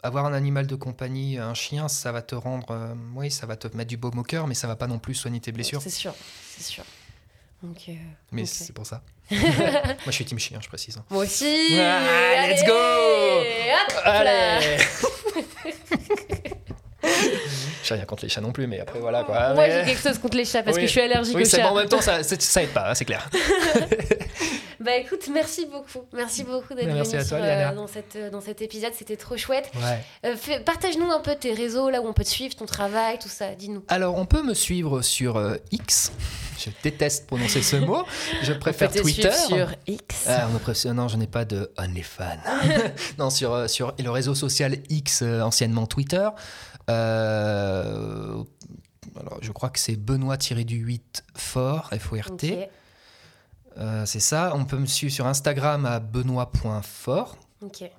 avoir 0.05 0.25
un 0.25 0.33
animal 0.33 0.67
de 0.67 0.75
compagnie, 0.75 1.37
un 1.37 1.53
chien, 1.53 1.87
ça 1.87 2.11
va 2.11 2.21
te 2.21 2.35
rendre, 2.35 2.67
euh, 2.71 2.93
oui, 3.15 3.31
ça 3.31 3.45
va 3.45 3.55
te 3.55 3.67
mettre 3.75 3.89
du 3.89 3.97
baume 3.97 4.19
au 4.19 4.23
cœur, 4.23 4.47
mais 4.47 4.53
ça 4.55 4.67
va 4.67 4.75
pas 4.75 4.87
non 4.87 4.99
plus 4.99 5.15
soigner 5.15 5.39
tes 5.39 5.51
blessures. 5.51 5.81
C'est 5.81 5.89
sûr, 5.89 6.13
c'est 6.57 6.63
sûr. 6.63 6.83
Donc, 7.63 7.77
euh, 7.89 7.93
Mais 8.31 8.45
c'est 8.45 8.73
pour 8.73 8.85
ça. 8.85 9.01
Moi, 9.31 9.39
je 10.07 10.11
suis 10.11 10.25
team 10.25 10.37
chien, 10.37 10.59
je 10.61 10.67
précise. 10.67 10.97
hein. 10.97 11.05
Moi 11.09 11.23
aussi. 11.23 11.77
Ah, 11.79 12.47
let's 12.47 12.63
go 12.65 12.73
hop. 12.73 13.93
Allez 14.03 14.77
J'ai 17.83 17.93
rien 17.95 18.05
contre 18.05 18.23
les 18.23 18.29
chats 18.29 18.41
non 18.41 18.51
plus, 18.51 18.65
mais 18.67 18.79
après 18.79 18.99
voilà 18.99 19.23
quoi. 19.23 19.53
Moi 19.53 19.67
Mais- 19.67 19.85
j'ai 19.85 19.91
quelque 19.93 20.01
chose 20.09 20.17
contre 20.17 20.37
les 20.37 20.45
chats 20.45 20.63
parce 20.63 20.75
Oui. 20.75 20.81
que 20.83 20.87
je 20.87 20.91
suis 20.91 21.01
allergique 21.01 21.35
Oui, 21.35 21.43
aux 21.43 21.49
chats. 21.49 21.61
bon, 21.63 21.69
en 21.69 21.75
même 21.75 21.87
temps, 21.89 22.01
ça 22.01 22.19
aide 22.63 22.69
pas, 22.73 22.89
hein, 22.89 22.95
c'est 22.95 23.05
clair. 23.05 23.29
Bah 24.85 24.97
écoute, 24.97 25.27
merci 25.33 25.65
beaucoup. 25.65 26.05
Merci 26.13 26.43
beaucoup 26.43 26.75
d'être 26.75 26.85
Merci 26.85 27.17
venu 27.17 27.41
euh, 27.41 27.73
dans, 27.73 27.87
cette, 27.87 28.15
euh, 28.15 28.29
dans 28.29 28.39
cet 28.39 28.61
épisode. 28.61 28.93
C'était 28.93 29.17
trop 29.17 29.35
chouette. 29.35 29.71
Ouais. 29.73 30.05
Euh, 30.29 30.35
Partage-nous 30.63 31.09
un 31.09 31.21
peu 31.21 31.33
tes 31.33 31.53
réseaux, 31.53 31.89
là 31.89 32.03
où 32.03 32.07
on 32.07 32.13
peut 32.13 32.23
te 32.23 32.29
suivre, 32.29 32.53
ton 32.55 32.67
travail, 32.67 33.17
tout 33.17 33.27
ça. 33.27 33.55
Dis-nous. 33.55 33.83
Alors, 33.87 34.15
on 34.15 34.27
peut 34.27 34.43
me 34.43 34.53
suivre 34.53 35.01
sur 35.01 35.37
euh, 35.37 35.55
X. 35.71 36.11
Je 36.59 36.69
déteste 36.83 37.25
prononcer 37.25 37.63
ce 37.63 37.77
mot. 37.77 38.03
Je 38.43 38.53
préfère 38.53 38.91
on 38.91 38.93
peut 38.93 38.99
te 38.99 39.03
Twitter. 39.03 39.31
suivre 39.31 39.69
sur 39.69 39.75
X. 39.87 40.25
Ah, 40.27 40.47
on 40.53 40.93
Non, 40.93 41.07
je 41.07 41.17
n'ai 41.17 41.25
pas 41.25 41.45
de 41.45 41.71
OnlyFans. 41.79 42.37
non, 43.17 43.31
sur, 43.31 43.67
sur 43.67 43.95
le 43.97 44.09
réseau 44.11 44.35
social 44.35 44.77
X, 44.89 45.23
anciennement 45.23 45.87
Twitter. 45.87 46.29
Alors, 46.87 48.45
je 49.41 49.51
crois 49.51 49.69
que 49.69 49.79
c'est 49.79 49.95
Benoît-du-8 49.95 51.23
fort, 51.35 51.89
F-O-R-T. 51.91 52.69
Euh, 53.77 54.05
c'est 54.05 54.19
ça. 54.19 54.53
On 54.55 54.65
peut 54.65 54.77
me 54.77 54.85
suivre 54.85 55.13
sur 55.13 55.27
Instagram 55.27 55.85
à 55.85 55.99
benoît.fort 55.99 57.37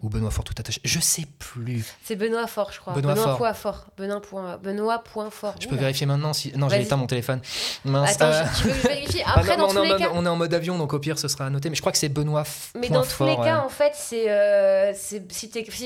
ou 0.02 0.08
Benoît 0.10 0.30
Fort 0.30 0.44
tout 0.44 0.54
attaché. 0.58 0.80
Je 0.84 1.00
sais 1.00 1.24
plus. 1.38 1.86
C'est 2.04 2.14
Benoît 2.14 2.46
Fort, 2.46 2.70
je 2.72 2.78
crois. 2.78 2.92
Benoît 2.92 3.16
Fort. 3.16 3.56
Fort. 3.56 3.86
Benoît 3.96 4.20
point, 4.20 4.58
Benoît 4.58 5.02
point 5.02 5.30
Fort. 5.30 5.54
Je 5.58 5.66
peux 5.66 5.72
Oula. 5.72 5.82
vérifier 5.82 6.06
maintenant 6.06 6.34
si. 6.34 6.52
Non, 6.56 6.68
j'ai 6.68 6.82
éteint 6.82 6.96
mon 6.96 7.06
téléphone. 7.06 7.40
Mince. 7.84 8.12
Attends, 8.12 8.26
Euh, 8.26 8.44
je- 8.54 8.58
tu 8.62 8.68
veux 8.68 8.74
que 8.74 8.80
je 8.82 8.88
vérifie 8.88 9.22
ah, 9.26 9.32
Après, 9.36 9.56
non, 9.56 9.64
dans 9.64 9.70
on, 9.70 9.72
tous 9.72 9.78
en 9.78 9.82
les 9.82 9.88
mode, 9.88 9.98
cas. 9.98 10.10
on 10.12 10.26
est 10.26 10.28
en 10.28 10.36
mode 10.36 10.52
avion, 10.54 10.76
donc 10.76 10.92
au 10.92 10.98
pire, 10.98 11.18
ce 11.18 11.28
sera 11.28 11.46
annoté. 11.46 11.70
Mais 11.70 11.74
je 11.74 11.80
crois 11.80 11.90
que 11.90 11.98
c'est 11.98 12.10
Benoît. 12.10 12.44
Mais 12.74 12.88
point 12.88 12.98
dans 12.98 13.04
tous 13.04 13.24
les 13.24 13.36
cas, 13.36 13.64
en 13.64 13.68
fait, 13.70 13.92
c'est 13.94 14.30
euh, 14.30 14.92
si, 14.94 15.18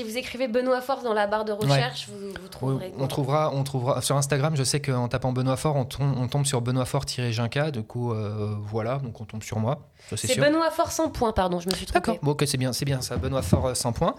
vous 0.03 0.17
écrivez 0.17 0.47
Benoît 0.49 0.81
Fort 0.81 1.01
dans 1.01 1.13
la 1.13 1.27
barre 1.27 1.45
de 1.45 1.53
recherche, 1.53 2.09
vous, 2.09 2.47
trouverez. 2.49 2.93
on 2.97 3.07
trouvera, 3.07 3.51
on 3.53 3.63
trouvera 3.63 4.01
sur 4.01 4.17
Instagram. 4.17 4.55
Je 4.57 4.63
sais 4.63 4.81
qu'en 4.81 5.07
tapant 5.07 5.31
Benoît 5.31 5.55
Fort, 5.57 5.77
on 5.77 5.85
tombe, 5.85 6.13
on 6.17 6.27
tombe 6.27 6.45
sur 6.45 6.61
Benoît 6.61 6.85
Fort-Jinka. 6.85 7.71
Du 7.71 7.83
coup, 7.83 8.11
euh, 8.11 8.53
voilà, 8.63 8.97
donc 8.97 9.19
on 9.21 9.25
tombe 9.25 9.43
sur 9.43 9.59
moi. 9.59 9.87
C'est. 10.15 10.37
Benoît 10.37 10.71
Fort 10.71 10.91
sans 10.91 11.09
point, 11.09 11.31
pardon, 11.31 11.59
je 11.61 11.69
me 11.69 11.73
suis 11.73 11.85
trompée. 11.85 11.99
D'accord, 12.11 12.17
bon, 12.21 12.31
ok, 12.31 12.43
c'est 12.45 12.57
bien, 12.57 12.73
c'est 12.73 12.85
bien 12.85 13.01
ça. 13.01 13.15
Benoît 13.15 13.41
Fort 13.41 13.60
euh, 13.67 13.73
100 13.75 13.93
points. 13.93 14.15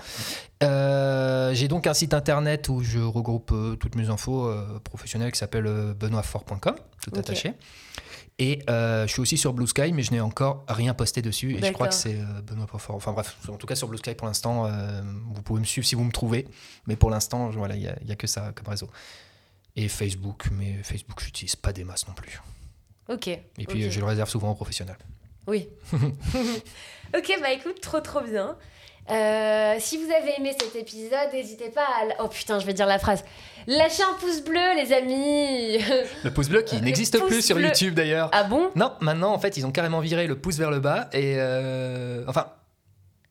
Euh, 0.62 1.52
J'ai 1.54 1.68
donc 1.68 1.86
un 1.86 1.94
site 1.94 2.14
internet 2.14 2.68
où 2.68 2.82
je 2.82 2.98
regroupe 3.00 3.50
euh, 3.52 3.76
toutes 3.76 3.94
mes 3.96 4.08
infos 4.10 4.46
euh, 4.46 4.78
professionnelles 4.84 5.32
qui 5.32 5.38
s'appelle 5.38 5.66
euh, 5.66 5.94
benoîtfort.com, 5.94 6.74
tout 7.02 7.18
attaché. 7.18 7.54
Et 8.38 8.60
euh, 8.70 9.06
je 9.06 9.12
suis 9.12 9.20
aussi 9.20 9.36
sur 9.36 9.52
Blue 9.52 9.66
Sky, 9.66 9.92
mais 9.92 10.02
je 10.02 10.10
n'ai 10.10 10.20
encore 10.20 10.64
rien 10.68 10.94
posté 10.94 11.20
dessus. 11.22 11.54
Et 11.54 11.62
je 11.62 11.72
crois 11.72 11.88
que 11.88 11.94
c'est 11.94 12.16
euh, 12.16 12.40
Benoît 12.42 12.66
Fort. 12.78 12.96
Enfin 12.96 13.12
bref, 13.12 13.36
en 13.48 13.56
tout 13.56 13.66
cas 13.66 13.74
sur 13.74 13.88
Blue 13.88 13.98
Sky 13.98 14.14
pour 14.14 14.26
l'instant, 14.26 14.66
euh, 14.66 15.02
vous 15.34 15.42
pouvez 15.42 15.60
me 15.60 15.64
suivre 15.66 15.86
si 15.86 15.94
vous 15.94 16.02
me 16.04 16.10
trouvez. 16.10 16.48
Mais 16.86 16.96
pour 16.96 17.10
l'instant, 17.10 17.50
voilà, 17.50 17.76
il 17.76 17.94
n'y 18.04 18.12
a, 18.12 18.16
que 18.16 18.26
ça 18.26 18.52
comme 18.54 18.68
réseau. 18.68 18.88
Et 19.76 19.86
Facebook, 19.88 20.48
mais 20.50 20.82
Facebook, 20.82 21.20
je 21.20 21.26
n'utilise 21.26 21.56
pas 21.56 21.72
des 21.72 21.84
masses 21.84 22.08
non 22.08 22.14
plus. 22.14 22.40
Ok. 23.08 23.28
Et 23.28 23.40
puis 23.68 23.84
euh, 23.84 23.90
je 23.90 24.00
le 24.00 24.06
réserve 24.06 24.28
souvent 24.30 24.50
aux 24.50 24.54
professionnels. 24.54 24.98
Oui. 25.46 25.68
ok, 25.92 27.38
bah 27.40 27.52
écoute, 27.52 27.80
trop 27.80 28.00
trop 28.00 28.22
bien. 28.22 28.56
Euh, 29.10 29.74
si 29.80 29.96
vous 29.98 30.10
avez 30.12 30.34
aimé 30.38 30.54
cet 30.58 30.76
épisode, 30.76 31.32
n'hésitez 31.32 31.70
pas 31.70 31.82
à... 31.82 32.22
Oh 32.22 32.28
putain, 32.28 32.58
je 32.60 32.66
vais 32.66 32.72
dire 32.72 32.86
la 32.86 32.98
phrase. 32.98 33.24
Lâchez 33.66 34.02
un 34.02 34.14
pouce 34.20 34.42
bleu, 34.42 34.60
les 34.76 34.92
amis 34.92 35.78
Le 36.24 36.30
pouce 36.30 36.48
bleu 36.48 36.62
qui 36.62 36.80
n'existe 36.82 37.18
plus 37.26 37.42
sur. 37.44 37.58
YouTube 37.60 37.94
d'ailleurs. 37.94 38.28
Ah 38.32 38.44
bon? 38.44 38.70
Non, 38.76 38.92
maintenant 39.00 39.32
en 39.32 39.38
fait 39.38 39.56
ils 39.56 39.66
ont 39.66 39.72
carrément 39.72 40.00
viré 40.00 40.26
le 40.26 40.36
pouce 40.38 40.56
vers 40.58 40.70
le 40.70 40.80
bas 40.80 41.08
et 41.12 41.34
euh, 41.36 42.24
enfin 42.28 42.52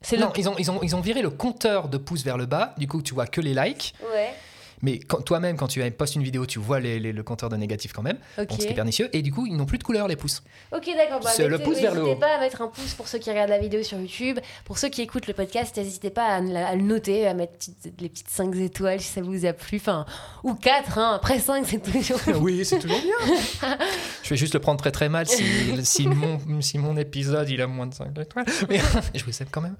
C'est 0.01 0.17
le... 0.17 0.23
non 0.23 0.33
ils 0.37 0.47
ont 0.49 0.55
ils 0.57 0.71
ont 0.71 0.79
ils 0.81 0.95
ont 0.95 1.01
viré 1.01 1.21
le 1.21 1.29
compteur 1.29 1.87
de 1.87 1.97
pouces 1.97 2.23
vers 2.23 2.37
le 2.37 2.45
bas. 2.45 2.73
Du 2.77 2.87
coup 2.87 3.01
tu 3.01 3.13
vois 3.13 3.27
que 3.27 3.41
les 3.41 3.53
likes, 3.53 3.93
Ouais, 4.13 4.33
mais 4.81 4.99
toi-même 5.25 5.57
quand 5.57 5.67
tu 5.67 5.81
postes 5.91 6.15
une 6.15 6.23
vidéo 6.23 6.45
tu 6.45 6.59
vois 6.59 6.79
les- 6.79 6.99
les- 6.99 7.11
le 7.13 7.23
compteur 7.23 7.49
de 7.49 7.55
négatifs 7.57 7.93
quand 7.93 8.01
même. 8.01 8.17
ok. 8.37 8.47
Donc 8.49 8.61
ce 8.61 8.65
qui 8.65 8.71
est 8.71 8.75
pernicieux 8.75 9.09
et 9.13 9.21
du 9.21 9.31
coup 9.31 9.45
ils 9.45 9.55
n'ont 9.55 9.65
plus 9.65 9.77
de 9.77 9.83
couleur 9.83 10.07
les 10.07 10.15
pouces. 10.15 10.43
Ok, 10.71 10.89
d'accord. 10.95 11.19
Bah, 11.21 11.29
le 11.47 11.59
pouce 11.59 11.79
vers 11.79 11.93
le 11.93 12.01
N'hésitez 12.01 12.19
pas 12.19 12.35
à 12.35 12.39
mettre 12.39 12.61
un 12.61 12.67
pouce 12.67 12.93
pour 12.93 13.07
ceux 13.07 13.17
qui 13.19 13.29
regardent 13.29 13.49
la 13.49 13.59
vidéo 13.59 13.83
sur 13.83 13.99
YouTube. 13.99 14.39
Pour 14.65 14.77
ceux 14.77 14.89
qui 14.89 15.01
écoutent 15.01 15.27
le 15.27 15.33
podcast, 15.33 15.75
n'hésitez 15.77 16.09
pas 16.09 16.25
à, 16.25 16.35
à 16.37 16.75
le 16.75 16.81
noter, 16.81 17.27
à 17.27 17.33
mettre 17.33 17.53
les 17.99 18.09
petites 18.09 18.29
5 18.29 18.55
étoiles 18.55 18.99
si 19.01 19.07
ça 19.07 19.21
vous 19.21 19.45
a 19.45 19.53
plu. 19.53 19.77
Enfin, 19.77 20.05
ou 20.43 20.53
4, 20.53 20.97
hein. 20.97 21.13
après 21.15 21.39
5, 21.39 21.65
c'est 21.67 21.79
toujours. 21.81 22.19
oui 22.41 22.63
c'est 22.65 22.79
toujours 22.79 22.99
bien. 23.01 23.77
je 24.23 24.29
vais 24.29 24.37
juste 24.37 24.53
le 24.53 24.59
prendre 24.59 24.79
très 24.79 24.91
très 24.91 25.09
mal 25.09 25.27
si, 25.27 25.43
si 25.83 26.07
mon 26.07 26.39
si 26.61 26.77
mon 26.77 26.95
épisode 26.97 27.49
il 27.49 27.61
a 27.61 27.67
moins 27.67 27.87
de 27.87 27.93
5 27.93 28.17
étoiles. 28.19 28.45
Mais 28.69 28.79
je 29.15 29.23
vous 29.25 29.41
aime 29.41 29.47
quand 29.51 29.61
même. 29.61 29.75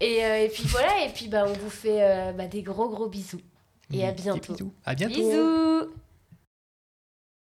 et, 0.00 0.24
euh, 0.24 0.44
et 0.44 0.48
puis 0.48 0.64
voilà, 0.66 1.04
et 1.04 1.08
puis 1.08 1.28
bah, 1.28 1.44
on 1.46 1.52
vous 1.52 1.70
fait 1.70 1.98
euh, 2.02 2.32
bah, 2.32 2.46
des 2.46 2.62
gros 2.62 2.88
gros 2.88 3.08
bisous. 3.08 3.40
Et 3.92 4.04
à 4.04 4.12
Des 4.12 4.22
bientôt. 4.22 4.52
bisous. 4.54 4.72
À 4.84 4.94
bientôt. 4.94 5.14
Bisous 5.14 5.92